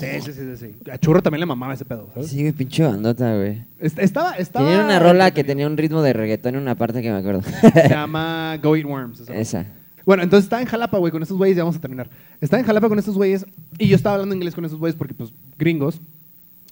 Sí, 0.00 0.06
sí, 0.24 0.32
sí, 0.32 0.40
sí. 0.56 0.66
sí. 0.84 0.90
A 0.90 0.98
Churro 0.98 1.22
también 1.22 1.40
le 1.40 1.46
mamaba 1.46 1.74
ese 1.74 1.84
pedo, 1.84 2.08
¿sabes? 2.14 2.28
Sí, 2.30 2.50
pinche 2.52 2.82
bandota, 2.84 3.34
güey. 3.36 3.62
Est- 3.80 3.98
Estaba, 3.98 4.32
estaba 4.32 4.66
Tenía 4.68 4.84
una 4.84 4.98
rola 4.98 5.30
que 5.32 5.44
tenía 5.44 5.66
un 5.66 5.76
ritmo 5.76 6.02
de 6.02 6.12
reggaetón 6.12 6.54
en 6.54 6.62
una 6.62 6.74
parte 6.74 7.02
que 7.02 7.10
me 7.10 7.16
acuerdo. 7.18 7.42
Se 7.42 7.88
llama 7.88 8.56
Go 8.62 8.76
Eat 8.76 8.86
Worms. 8.86 9.20
esa. 9.20 9.34
Esa. 9.36 9.66
Bueno, 10.06 10.22
entonces 10.22 10.44
estaba 10.44 10.62
en 10.62 10.68
Jalapa, 10.68 10.96
güey, 10.98 11.12
con 11.12 11.22
estos 11.22 11.36
güeyes, 11.36 11.56
ya 11.56 11.64
vamos 11.64 11.76
a 11.76 11.80
terminar. 11.80 12.08
Estaba 12.40 12.60
en 12.60 12.66
Jalapa 12.66 12.88
con 12.88 12.98
estos 12.98 13.14
güeyes 13.14 13.44
y 13.78 13.88
yo 13.88 13.96
estaba 13.96 14.14
hablando 14.14 14.34
inglés 14.34 14.54
con 14.54 14.64
esos 14.64 14.78
güeyes 14.78 14.96
porque, 14.96 15.12
pues, 15.14 15.30
gringos. 15.58 16.00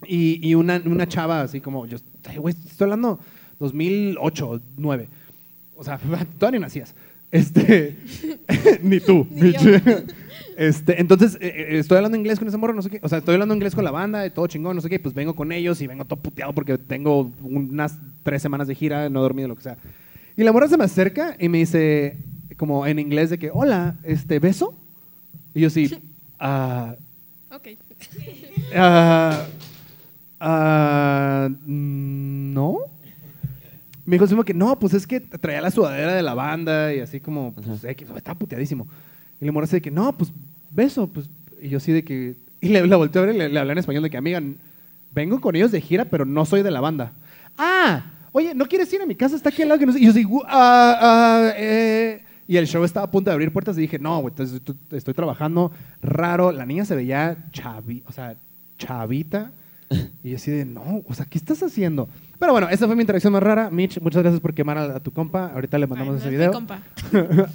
Y, 0.07 0.39
y 0.47 0.55
una, 0.55 0.81
una 0.85 1.07
chava 1.07 1.41
así 1.41 1.59
como, 1.61 1.85
yo, 1.85 1.97
ay, 2.27 2.37
güey, 2.37 2.55
estoy 2.65 2.85
hablando 2.85 3.19
2008, 3.59 4.45
2009. 4.47 5.07
O 5.75 5.83
sea, 5.83 5.97
todavía 6.39 6.59
ni 6.59 6.63
nacías. 6.63 6.93
Este, 7.31 7.97
ni 8.81 8.99
tú. 8.99 9.27
Ni 9.29 9.51
yo. 9.53 9.71
Este, 10.57 10.99
entonces, 10.99 11.35
eh, 11.35 11.53
eh, 11.55 11.77
estoy 11.77 11.97
hablando 11.97 12.17
inglés 12.17 12.39
con 12.39 12.47
ese 12.47 12.57
morro, 12.57 12.73
no 12.73 12.81
sé 12.81 12.89
qué. 12.89 12.99
O 13.03 13.07
sea, 13.07 13.19
estoy 13.19 13.35
hablando 13.35 13.53
inglés 13.53 13.75
con 13.75 13.83
la 13.83 13.91
banda, 13.91 14.25
y 14.25 14.31
todo 14.31 14.47
chingón, 14.47 14.75
no 14.75 14.81
sé 14.81 14.89
qué. 14.89 14.99
Pues 14.99 15.13
vengo 15.13 15.35
con 15.35 15.51
ellos 15.51 15.79
y 15.81 15.87
vengo 15.87 16.03
todo 16.03 16.19
puteado 16.19 16.51
porque 16.51 16.79
tengo 16.79 17.31
unas 17.43 17.99
tres 18.23 18.41
semanas 18.41 18.67
de 18.67 18.73
gira, 18.73 19.07
no 19.07 19.19
he 19.19 19.21
dormido, 19.21 19.47
lo 19.47 19.55
que 19.55 19.61
sea. 19.61 19.77
Y 20.35 20.43
la 20.43 20.51
morra 20.51 20.67
se 20.67 20.75
me 20.75 20.83
acerca 20.85 21.35
y 21.39 21.47
me 21.47 21.59
dice, 21.59 22.17
como 22.57 22.87
en 22.87 22.97
inglés, 22.97 23.29
de 23.29 23.37
que, 23.37 23.51
hola, 23.53 23.97
este, 24.01 24.39
¿beso? 24.39 24.73
Y 25.53 25.61
yo 25.61 25.69
sí, 25.69 25.95
ah, 26.39 26.95
Ok. 27.51 27.67
ah, 28.75 29.45
ah, 30.39 31.49
no. 31.67 32.79
Me 34.05 34.15
dijo 34.15 34.25
así 34.25 34.33
como 34.33 34.43
que, 34.43 34.55
no, 34.55 34.79
pues 34.79 34.95
es 34.95 35.05
que 35.05 35.19
traía 35.19 35.61
la 35.61 35.69
sudadera 35.69 36.15
de 36.15 36.23
la 36.23 36.33
banda 36.33 36.95
y 36.95 36.99
así 36.99 37.19
como, 37.19 37.53
pues, 37.53 37.83
X, 37.83 38.07
estaba 38.15 38.39
puteadísimo. 38.39 38.87
Y 39.39 39.45
la 39.45 39.51
morra 39.51 39.65
así 39.65 39.75
de 39.75 39.81
que, 39.81 39.91
no, 39.91 40.17
pues, 40.17 40.31
beso, 40.77 41.07
pues. 41.07 41.29
Y 41.61 41.67
yo 41.67 41.81
sí 41.81 41.91
de 41.91 42.03
que, 42.05 42.35
y 42.61 42.69
le, 42.69 42.87
la 42.87 42.95
volteé 42.95 43.21
a 43.21 43.25
ver 43.25 43.35
y 43.35 43.37
le, 43.37 43.49
le 43.49 43.59
hablé 43.59 43.73
en 43.73 43.79
español 43.79 44.03
de 44.03 44.09
que, 44.09 44.15
amiga, 44.17 44.41
vengo 45.13 45.41
con 45.41 45.55
ellos 45.57 45.71
de 45.73 45.81
gira, 45.81 46.05
pero 46.05 46.23
no 46.23 46.45
soy 46.45 46.61
de 46.63 46.71
la 46.71 46.79
banda. 46.79 47.11
Ah, 47.57 48.05
oye, 48.31 48.53
¿no 48.55 48.65
quieres 48.67 48.93
ir 48.93 49.01
a 49.01 49.05
mi 49.05 49.15
casa? 49.15 49.35
Está 49.35 49.49
aquí 49.49 49.63
al 49.63 49.67
lado. 49.67 49.79
Que 49.79 49.85
no 49.87 49.91
sé. 49.91 49.99
Y 49.99 50.05
yo 50.05 50.13
sí, 50.13 50.23
"Gu- 50.23 50.45
ah, 50.47 50.97
ah, 51.01 51.51
eh". 51.57 52.23
Y 52.47 52.55
el 52.55 52.65
show 52.67 52.85
estaba 52.85 53.07
a 53.07 53.11
punto 53.11 53.29
de 53.29 53.33
abrir 53.33 53.51
puertas 53.51 53.77
y 53.77 53.81
dije, 53.81 53.99
no, 53.99 54.19
güey, 54.21 54.31
entonces 54.31 54.55
estoy, 54.55 54.75
estoy 54.91 55.13
trabajando 55.13 55.69
raro. 56.01 56.53
La 56.53 56.65
niña 56.65 56.85
se 56.85 56.95
veía 56.95 57.35
chavi, 57.51 58.03
o 58.07 58.13
sea, 58.13 58.35
chavita. 58.77 59.51
Y 60.23 60.29
yo 60.29 60.35
así 60.37 60.51
de, 60.51 60.63
no, 60.63 61.01
o 61.05 61.13
sea, 61.13 61.25
¿qué 61.25 61.37
estás 61.37 61.61
haciendo? 61.63 62.07
Pero 62.39 62.51
bueno, 62.53 62.69
esa 62.69 62.85
fue 62.85 62.95
mi 62.95 63.01
interacción 63.01 63.33
más 63.33 63.43
rara. 63.43 63.69
Mitch, 63.69 63.99
muchas 63.99 64.21
gracias 64.21 64.39
por 64.39 64.53
quemar 64.53 64.77
a, 64.77 64.83
a 64.95 64.99
tu 65.01 65.11
compa. 65.11 65.47
Ahorita 65.53 65.77
le 65.77 65.87
mandamos 65.87 66.13
Ay, 66.13 66.19
ese 66.19 66.27
es 66.27 66.31
mi 66.31 66.37
video. 66.37 66.51
compa. 66.53 66.79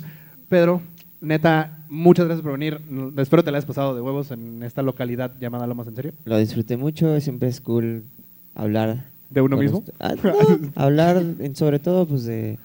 Pedro, 0.49 0.83
neta, 1.23 1.79
muchas 1.89 2.27
gracias 2.27 2.43
por 2.43 2.53
venir. 2.53 2.81
Espero 3.17 3.43
te 3.43 3.51
la 3.51 3.59
hayas 3.59 3.67
pasado 3.67 3.95
de 3.95 4.01
huevos 4.03 4.31
en 4.31 4.63
esta 4.63 4.83
localidad 4.83 5.33
llamada 5.41 5.67
Lomas 5.67 5.87
en 5.89 5.97
serio. 5.97 6.13
Lo 6.25 6.37
disfruté 6.39 6.77
mucho, 6.77 7.19
siempre 7.21 7.49
es 7.49 7.61
cool 7.61 8.03
hablar. 8.55 9.05
¿De 9.31 9.41
uno 9.41 9.57
con 9.57 9.65
mismo? 9.65 9.83
Ah, 9.99 10.15
no, 10.23 10.33
hablar 10.77 11.17
en- 11.39 11.57
sobre 11.57 11.79
todo 11.79 12.05
pues 12.07 12.25
de... 12.25 12.59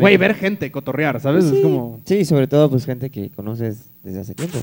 Güey, 0.00 0.16
ver 0.16 0.34
gente, 0.34 0.70
cotorrear, 0.70 1.20
¿sabes? 1.20 1.44
Sí, 1.44 1.56
Es 1.56 1.62
como, 1.62 2.00
Sí, 2.06 2.24
sobre 2.24 2.46
todo 2.46 2.70
pues 2.70 2.86
gente 2.86 3.10
que 3.10 3.28
conoces 3.28 3.84
desde 4.02 4.20
hace 4.20 4.34
tiempo. 4.34 4.56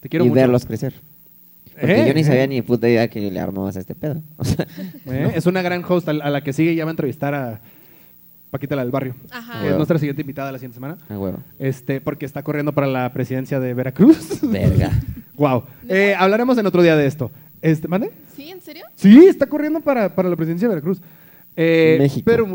te 0.00 0.08
quiero 0.08 0.24
y 0.24 0.28
mucho. 0.28 0.40
verlos 0.40 0.64
crecer. 0.66 0.94
Porque 1.74 2.02
Eh, 2.02 2.06
yo 2.08 2.14
ni 2.14 2.20
eh. 2.20 2.24
sabía 2.24 2.46
ni 2.46 2.62
puta 2.62 2.88
idea 2.88 3.08
que 3.08 3.28
le 3.30 3.40
armabas 3.40 3.76
a 3.76 3.80
este 3.80 3.94
pedo. 3.96 4.20
O 4.36 4.44
sea, 4.44 4.66
Eh, 5.06 5.32
Es 5.34 5.46
una 5.46 5.62
gran 5.62 5.82
host 5.88 6.08
a 6.08 6.12
la 6.12 6.24
a 6.26 6.30
la 6.30 6.42
que 6.42 6.52
sigue 6.52 6.74
ya 6.76 6.84
va 6.84 6.90
a 6.90 6.92
entrevistar 6.92 7.34
a 7.34 7.60
Paquita 8.50 8.74
la 8.76 8.82
del 8.82 8.90
barrio. 8.90 9.14
Ajá. 9.30 9.60
que 9.62 9.68
es 9.70 9.76
nuestra 9.76 9.98
siguiente 9.98 10.22
invitada 10.22 10.50
la 10.50 10.58
siguiente 10.58 10.74
semana. 10.74 10.96
a 11.08 11.18
huevo. 11.18 11.38
Este, 11.58 12.00
porque 12.00 12.26
está 12.26 12.42
corriendo 12.42 12.72
para 12.72 12.86
la 12.88 13.12
presidencia 13.12 13.60
de 13.60 13.74
Veracruz. 13.74 14.40
Verga. 14.42 14.90
wow. 15.36 15.62
Eh, 15.88 16.14
hablaremos 16.18 16.58
en 16.58 16.66
otro 16.66 16.82
día 16.82 16.96
de 16.96 17.06
esto. 17.06 17.30
Este, 17.62 17.86
¿Mande? 17.88 18.10
¿Sí? 18.34 18.50
¿En 18.50 18.60
serio? 18.60 18.84
Sí, 18.96 19.26
está 19.26 19.46
corriendo 19.46 19.80
para, 19.80 20.14
para 20.14 20.28
la 20.28 20.36
presidencia 20.36 20.66
de 20.68 20.74
Veracruz. 20.74 21.00
Eh, 21.56 21.96
México. 22.00 22.24
Pero, 22.24 22.46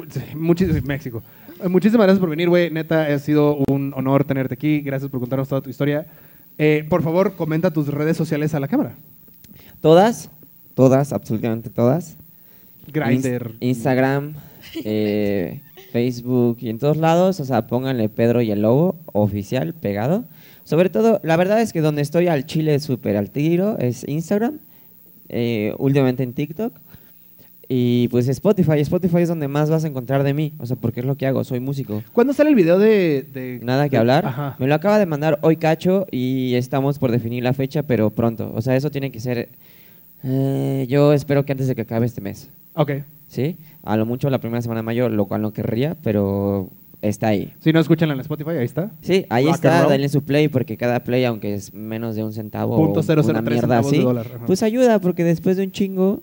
México. 0.85 1.23
Eh, 1.63 1.69
muchísimas 1.69 2.05
gracias 2.05 2.19
por 2.19 2.29
venir, 2.29 2.49
güey. 2.49 2.69
Neta, 2.71 3.05
ha 3.05 3.19
sido 3.19 3.57
un 3.69 3.93
honor 3.95 4.23
tenerte 4.25 4.53
aquí. 4.55 4.81
Gracias 4.81 5.09
por 5.09 5.19
contarnos 5.21 5.47
toda 5.47 5.61
tu 5.61 5.69
historia. 5.69 6.07
Eh, 6.57 6.85
por 6.89 7.03
favor, 7.03 7.35
comenta 7.35 7.71
tus 7.71 7.87
redes 7.87 8.17
sociales 8.17 8.53
a 8.53 8.59
la 8.59 8.67
cámara. 8.67 8.95
Todas, 9.81 10.29
todas, 10.73 11.13
absolutamente 11.13 11.69
todas. 11.69 12.17
Grinder. 12.91 13.51
Inst- 13.51 13.57
Instagram, 13.61 14.33
eh, 14.83 15.61
Facebook 15.95 16.57
y 16.59 16.67
en 16.69 16.77
todos 16.77 16.97
lados, 16.97 17.39
o 17.39 17.45
sea, 17.45 17.67
pónganle 17.67 18.09
Pedro 18.09 18.41
y 18.41 18.51
el 18.51 18.61
Lobo 18.61 18.95
oficial 19.13 19.73
pegado. 19.73 20.25
Sobre 20.65 20.89
todo, 20.89 21.21
la 21.23 21.37
verdad 21.37 21.61
es 21.61 21.71
que 21.71 21.79
donde 21.79 22.01
estoy 22.01 22.27
al 22.27 22.45
chile 22.45 22.77
súper 22.81 23.15
al 23.15 23.29
tiro 23.29 23.77
es 23.79 24.05
Instagram, 24.05 24.59
eh, 25.29 25.73
últimamente 25.77 26.23
en 26.23 26.33
TikTok. 26.33 26.73
Y 27.69 28.09
pues 28.09 28.27
Spotify, 28.27 28.79
Spotify 28.81 29.19
es 29.19 29.29
donde 29.29 29.47
más 29.47 29.69
vas 29.69 29.85
a 29.85 29.87
encontrar 29.87 30.23
de 30.23 30.33
mí, 30.33 30.51
o 30.59 30.65
sea, 30.65 30.75
porque 30.75 30.99
es 30.99 31.05
lo 31.05 31.15
que 31.15 31.27
hago, 31.27 31.45
soy 31.45 31.61
músico. 31.61 32.03
¿Cuándo 32.11 32.33
sale 32.33 32.49
el 32.49 32.55
video 32.55 32.77
de...? 32.77 33.25
de- 33.33 33.59
Nada 33.63 33.85
que 33.85 33.91
de- 33.95 33.99
hablar. 34.01 34.25
Ajá. 34.25 34.55
Me 34.59 34.67
lo 34.67 34.75
acaba 34.75 34.99
de 34.99 35.05
mandar 35.05 35.39
hoy 35.43 35.55
Cacho 35.55 36.07
y 36.11 36.55
estamos 36.55 36.99
por 36.99 37.09
definir 37.11 37.41
la 37.41 37.53
fecha, 37.53 37.83
pero 37.83 38.09
pronto. 38.09 38.51
O 38.53 38.61
sea, 38.61 38.75
eso 38.75 38.91
tiene 38.91 39.11
que 39.11 39.21
ser... 39.21 39.47
eh, 40.23 40.85
yo 40.89 41.13
espero 41.13 41.45
que 41.45 41.53
antes 41.53 41.67
de 41.67 41.73
que 41.75 41.81
acabe 41.83 42.05
este 42.05 42.19
mes, 42.21 42.49
Ok. 42.75 42.91
¿sí? 43.29 43.55
A 43.86 43.95
lo 43.97 44.05
mucho 44.05 44.29
la 44.29 44.39
primera 44.39 44.61
semana 44.61 44.79
de 44.79 44.83
mayo, 44.86 45.07
lo 45.09 45.25
cual 45.25 45.41
no 45.43 45.53
querría, 45.53 45.95
pero 46.03 46.67
está 47.01 47.27
ahí. 47.27 47.53
Si 47.61 47.71
no, 47.71 47.79
escúchenla 47.79 48.15
en 48.15 48.19
Spotify, 48.21 48.49
ahí 48.51 48.65
está. 48.65 48.89
Sí, 49.01 49.25
ahí 49.29 49.45
Rock 49.45 49.53
and 49.53 49.65
está, 49.65 49.88
denle 49.88 50.09
su 50.09 50.23
play 50.23 50.47
porque 50.47 50.75
cada 50.75 50.99
play, 51.01 51.23
aunque 51.23 51.53
es 51.53 51.71
menos 51.73 52.15
de 52.15 52.23
un 52.23 52.33
centavo 52.33 52.75
Punto 52.75 53.01
o 53.01 53.03
cero 53.03 53.21
cero 53.23 53.38
una 53.39 53.43
tres 53.47 53.61
mierda 53.61 53.83
centavos 53.83 54.23
de 54.25 54.29
así, 54.31 54.39
pues 54.47 54.63
ayuda 54.63 54.99
porque 54.99 55.23
después 55.23 55.55
de 55.57 55.63
un 55.63 55.71
chingo, 55.71 56.21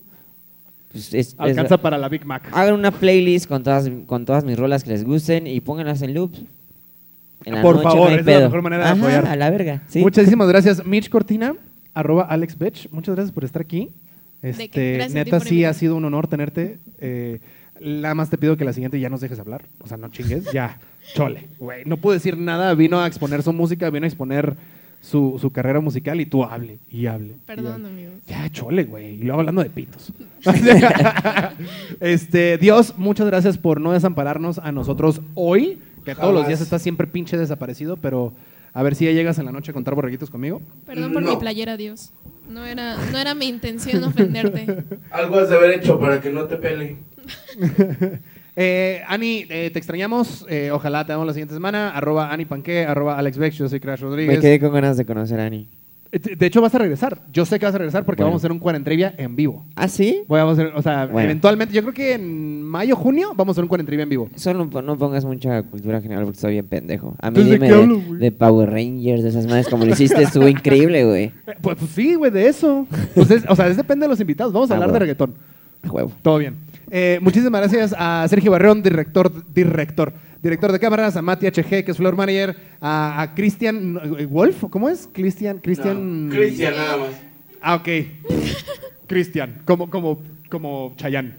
pues 0.90 1.14
es- 1.14 1.28
es- 1.28 1.34
Alcanza 1.38 1.78
para 1.78 1.98
la 1.98 2.08
Big 2.08 2.26
Mac. 2.26 2.48
hagan 2.52 2.74
una 2.74 2.90
playlist 2.90 3.46
con 3.46 3.62
todas, 3.62 3.88
con 4.06 4.24
todas 4.24 4.44
mis 4.44 4.58
rolas 4.58 4.82
que 4.82 4.90
les 4.90 5.04
gusten 5.04 5.46
y 5.46 5.60
pónganlas 5.60 6.02
en 6.02 6.14
loops. 6.14 6.40
En 7.44 7.54
la 7.54 7.62
Por 7.62 7.76
noche, 7.76 7.88
favor, 7.88 8.10
no 8.10 8.16
es 8.18 8.26
la 8.26 8.32
pedo. 8.32 8.40
mejor 8.44 8.62
manera 8.62 8.84
de 8.84 8.90
Ajá, 8.90 9.00
apoyar. 9.00 9.26
a 9.26 9.36
la 9.36 9.50
verga, 9.50 9.82
sí. 9.88 10.00
Muchísimas 10.00 10.48
gracias. 10.48 10.84
Mitch 10.84 11.08
Cortina, 11.08 11.54
arroba 11.94 12.22
Alex 12.24 12.58
Betch. 12.58 12.88
Muchas 12.90 13.14
gracias 13.14 13.32
por 13.32 13.44
estar 13.44 13.62
aquí. 13.62 13.88
Este, 14.42 15.08
neta, 15.12 15.38
sí 15.40 15.64
ha 15.64 15.72
sido 15.72 15.94
un 15.96 16.04
honor 16.04 16.26
tenerte. 16.26 16.78
Eh, 17.00 17.38
nada 17.84 18.14
más 18.14 18.30
te 18.30 18.38
pido 18.38 18.56
que 18.56 18.64
la 18.64 18.72
siguiente 18.72 18.98
ya 19.00 19.08
nos 19.10 19.20
dejes 19.20 19.38
hablar. 19.38 19.64
O 19.80 19.86
sea, 19.86 19.96
no 19.96 20.08
chingues, 20.08 20.50
ya. 20.52 20.78
Chole, 21.14 21.48
güey. 21.58 21.84
No 21.84 21.96
pude 21.96 22.14
decir 22.14 22.36
nada. 22.36 22.74
Vino 22.74 23.00
a 23.00 23.06
exponer 23.06 23.42
su 23.42 23.52
música, 23.52 23.90
vino 23.90 24.04
a 24.04 24.08
exponer 24.08 24.56
su, 25.00 25.36
su 25.40 25.50
carrera 25.50 25.80
musical 25.80 26.20
y 26.20 26.26
tú 26.26 26.44
hable 26.44 26.78
y 26.90 27.06
hable. 27.06 27.28
y 27.34 27.46
Perdón, 27.46 27.72
hable. 27.84 27.88
amigos. 27.88 28.14
Ya, 28.28 28.48
chole, 28.50 28.84
güey. 28.84 29.14
Y 29.14 29.22
luego 29.24 29.40
hablando 29.40 29.62
de 29.62 29.70
pitos. 29.70 30.12
este, 32.00 32.58
Dios, 32.58 32.94
muchas 32.96 33.26
gracias 33.26 33.58
por 33.58 33.80
no 33.80 33.92
desampararnos 33.92 34.58
a 34.58 34.72
nosotros 34.72 35.20
hoy, 35.34 35.78
que 36.04 36.14
todos 36.14 36.34
los 36.34 36.46
días 36.46 36.60
estás 36.60 36.82
siempre 36.82 37.06
pinche 37.06 37.36
desaparecido, 37.36 37.96
pero 37.96 38.32
a 38.74 38.82
ver 38.82 38.94
si 38.94 39.04
ya 39.04 39.12
llegas 39.12 39.38
en 39.38 39.44
la 39.46 39.52
noche 39.52 39.70
a 39.70 39.74
contar 39.74 39.94
borreguitos 39.94 40.30
conmigo. 40.30 40.60
Perdón 40.86 41.12
por 41.12 41.22
No. 41.22 41.30
mi 41.30 41.36
playera, 41.36 41.76
Dios. 41.76 42.12
No 42.48 42.64
era, 42.64 42.96
no 43.10 43.18
era 43.18 43.34
mi 43.34 43.46
intención 43.48 44.02
ofenderte. 44.04 44.84
Algo 45.10 45.38
has 45.38 45.48
de 45.48 45.56
haber 45.56 45.78
hecho 45.78 45.98
para 45.98 46.20
que 46.20 46.30
no 46.30 46.44
te 46.44 46.56
pele. 46.56 46.96
Eh, 48.54 49.00
Ani, 49.08 49.46
eh, 49.48 49.70
te 49.72 49.78
extrañamos. 49.78 50.44
Eh, 50.46 50.70
ojalá 50.72 51.06
te 51.06 51.12
vemos 51.14 51.26
la 51.26 51.32
siguiente 51.32 51.54
semana. 51.54 51.88
Arroba 51.96 52.30
Ani 52.30 52.44
Panque, 52.44 52.84
arroba 52.84 53.16
Alex 53.18 53.38
Beck, 53.38 53.54
yo 53.54 53.66
soy 53.66 53.80
Crash 53.80 54.00
Me 54.00 54.06
Rodríguez. 54.08 54.40
quedé 54.40 54.60
con 54.60 54.72
ganas 54.74 54.98
de 54.98 55.06
conocer 55.06 55.40
a 55.40 55.46
Ani. 55.46 55.66
Eh, 56.12 56.18
De 56.36 56.44
hecho, 56.46 56.60
vas 56.60 56.74
a 56.74 56.78
regresar. 56.78 57.18
Yo 57.32 57.46
sé 57.46 57.58
que 57.58 57.64
vas 57.64 57.74
a 57.74 57.78
regresar 57.78 58.04
porque 58.04 58.22
Bueno. 58.22 58.32
vamos 58.32 58.42
a 58.42 58.44
hacer 58.44 58.52
un 58.52 58.58
cuarentrivia 58.58 59.14
en 59.16 59.36
vivo. 59.36 59.64
¿Ah, 59.74 59.88
sí? 59.88 60.24
Voy 60.28 60.38
a 60.38 60.50
hacer, 60.50 60.70
o 60.74 60.82
sea, 60.82 61.06
Bueno. 61.06 61.20
eventualmente, 61.30 61.72
yo 61.72 61.80
creo 61.80 61.94
que 61.94 62.12
en 62.12 62.62
mayo, 62.62 62.94
junio, 62.94 63.30
vamos 63.34 63.52
a 63.52 63.54
hacer 63.54 63.64
un 63.64 63.68
cuarentrivia 63.68 64.02
en 64.02 64.10
vivo. 64.10 64.28
Solo 64.36 64.66
no, 64.70 64.82
no 64.82 64.98
pongas 64.98 65.24
mucha 65.24 65.62
cultura 65.62 66.02
general 66.02 66.24
porque 66.24 66.36
estoy 66.36 66.52
bien 66.52 66.66
pendejo. 66.66 67.16
A 67.22 67.30
mí 67.30 67.38
Entonces, 67.40 67.52
¿de 67.52 67.54
dime 67.66 67.68
de, 67.74 67.82
hablo, 67.82 68.16
de 68.18 68.32
Power 68.32 68.68
Rangers, 68.70 69.22
de 69.22 69.30
esas 69.30 69.46
madres 69.46 69.66
como 69.68 69.86
lo 69.86 69.92
hiciste, 69.94 70.22
estuvo 70.22 70.46
increíble, 70.46 71.06
güey. 71.06 71.32
Pues, 71.62 71.78
pues 71.78 71.90
sí, 71.92 72.16
güey, 72.16 72.30
de 72.30 72.48
eso. 72.48 72.86
Pues 73.14 73.30
es- 73.30 73.44
o 73.48 73.56
sea, 73.56 73.70
depende 73.70 74.04
de 74.04 74.08
los 74.10 74.20
invitados. 74.20 74.52
Vamos 74.52 74.70
a 74.70 74.74
Ah, 74.74 74.76
hablar 74.76 74.92
de 74.92 74.98
reggaetón. 74.98 75.32
A 75.84 75.90
huevo. 75.90 76.12
Todo 76.20 76.36
bien. 76.36 76.54
Eh, 76.94 77.18
muchísimas 77.22 77.58
gracias 77.62 77.94
a 77.98 78.26
Sergio 78.28 78.50
Barreón, 78.50 78.82
director, 78.82 79.32
director, 79.54 80.12
director 80.42 80.70
de 80.72 80.78
cámaras, 80.78 81.16
a 81.16 81.22
Mati 81.22 81.46
HG, 81.46 81.84
que 81.84 81.90
es 81.92 81.96
floor 81.96 82.14
manager, 82.16 82.54
a, 82.82 83.22
a 83.22 83.34
Cristian 83.34 83.98
eh, 84.18 84.26
Wolf, 84.26 84.64
¿cómo 84.68 84.90
es? 84.90 85.08
Cristian, 85.10 85.56
Cristian. 85.58 86.28
No, 86.28 86.34
Cristian 86.34 86.76
nada 86.76 86.96
más. 86.98 87.08
Ah, 87.62 87.76
ok. 87.76 87.88
Cristian, 89.06 89.62
como, 89.64 89.88
como, 89.88 90.20
como 90.50 90.92
Chayanne. 90.96 91.34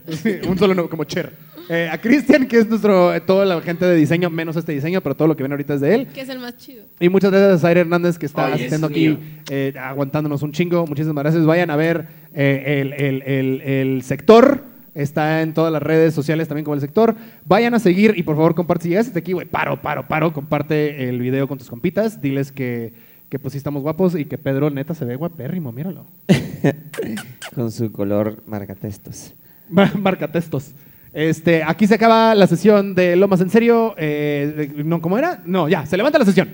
Un 0.47 0.57
solo 0.57 0.73
nombre, 0.73 0.89
como 0.89 1.03
Cher. 1.03 1.31
Eh, 1.69 1.87
a 1.91 1.97
Cristian, 1.99 2.45
que 2.47 2.57
es 2.57 2.67
nuestro, 2.67 3.13
eh, 3.13 3.21
toda 3.21 3.45
la 3.45 3.61
gente 3.61 3.85
de 3.85 3.95
diseño, 3.95 4.29
menos 4.29 4.55
este 4.55 4.73
diseño, 4.73 5.01
pero 5.01 5.15
todo 5.15 5.27
lo 5.29 5.35
que 5.37 5.43
viene 5.43 5.53
ahorita 5.53 5.75
es 5.75 5.81
de 5.81 5.95
él. 5.95 6.07
Que 6.07 6.21
es 6.21 6.29
el 6.29 6.39
más 6.39 6.57
chido. 6.57 6.83
Y 6.99 7.09
muchas 7.09 7.31
gracias 7.31 7.51
a 7.53 7.59
Zaire 7.59 7.81
Hernández 7.81 8.17
que 8.17 8.25
está 8.25 8.47
asistiendo 8.47 8.87
es 8.87 8.91
aquí, 8.91 9.17
eh, 9.49 9.73
aguantándonos 9.79 10.41
un 10.41 10.51
chingo. 10.51 10.85
Muchísimas 10.87 11.23
gracias. 11.23 11.45
Vayan 11.45 11.69
a 11.69 11.75
ver 11.75 12.05
eh, 12.33 12.81
el, 12.81 12.93
el- 12.93 13.21
el- 13.21 13.61
el 13.61 14.01
sector. 14.01 14.72
Está 14.95 15.41
en 15.41 15.53
todas 15.53 15.71
las 15.71 15.81
redes 15.81 16.13
sociales 16.13 16.47
también 16.47 16.65
como 16.65 16.75
el 16.75 16.81
sector. 16.81 17.15
Vayan 17.45 17.73
a 17.73 17.79
seguir 17.79 18.13
y 18.17 18.23
por 18.23 18.35
favor 18.35 18.55
comparte. 18.55 18.83
Si 18.83 18.89
llegaste 18.89 19.09
hasta 19.09 19.19
aquí, 19.19 19.33
güey, 19.33 19.47
paro, 19.47 19.81
paro, 19.81 20.07
paro. 20.07 20.33
Comparte 20.33 21.09
el 21.09 21.19
video 21.19 21.47
con 21.47 21.57
tus 21.57 21.69
compitas. 21.69 22.21
Diles 22.21 22.51
que, 22.51 22.93
que 23.29 23.39
pues 23.39 23.53
sí 23.53 23.57
estamos 23.57 23.81
guapos 23.81 24.15
y 24.15 24.25
que 24.25 24.37
Pedro 24.37 24.69
neta 24.69 24.93
se 24.93 25.05
ve 25.05 25.15
guapérrimo, 25.15 25.71
míralo. 25.71 26.05
Con 27.55 27.71
su 27.71 27.91
color 27.91 28.43
marcatestos. 28.45 29.33
Marca 29.99 30.31
textos. 30.31 30.71
Este, 31.13 31.63
aquí 31.63 31.85
se 31.87 31.95
acaba 31.95 32.33
la 32.35 32.47
sesión 32.47 32.95
de 32.95 33.15
Lomas 33.15 33.41
en 33.41 33.49
serio. 33.49 33.93
Eh, 33.97 34.71
no, 34.83 35.01
¿Cómo 35.01 35.17
era? 35.17 35.41
No, 35.45 35.69
ya, 35.69 35.85
se 35.85 35.97
levanta 35.97 36.19
la 36.19 36.25
sesión. 36.25 36.49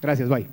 Gracias, 0.00 0.28
bye. 0.28 0.46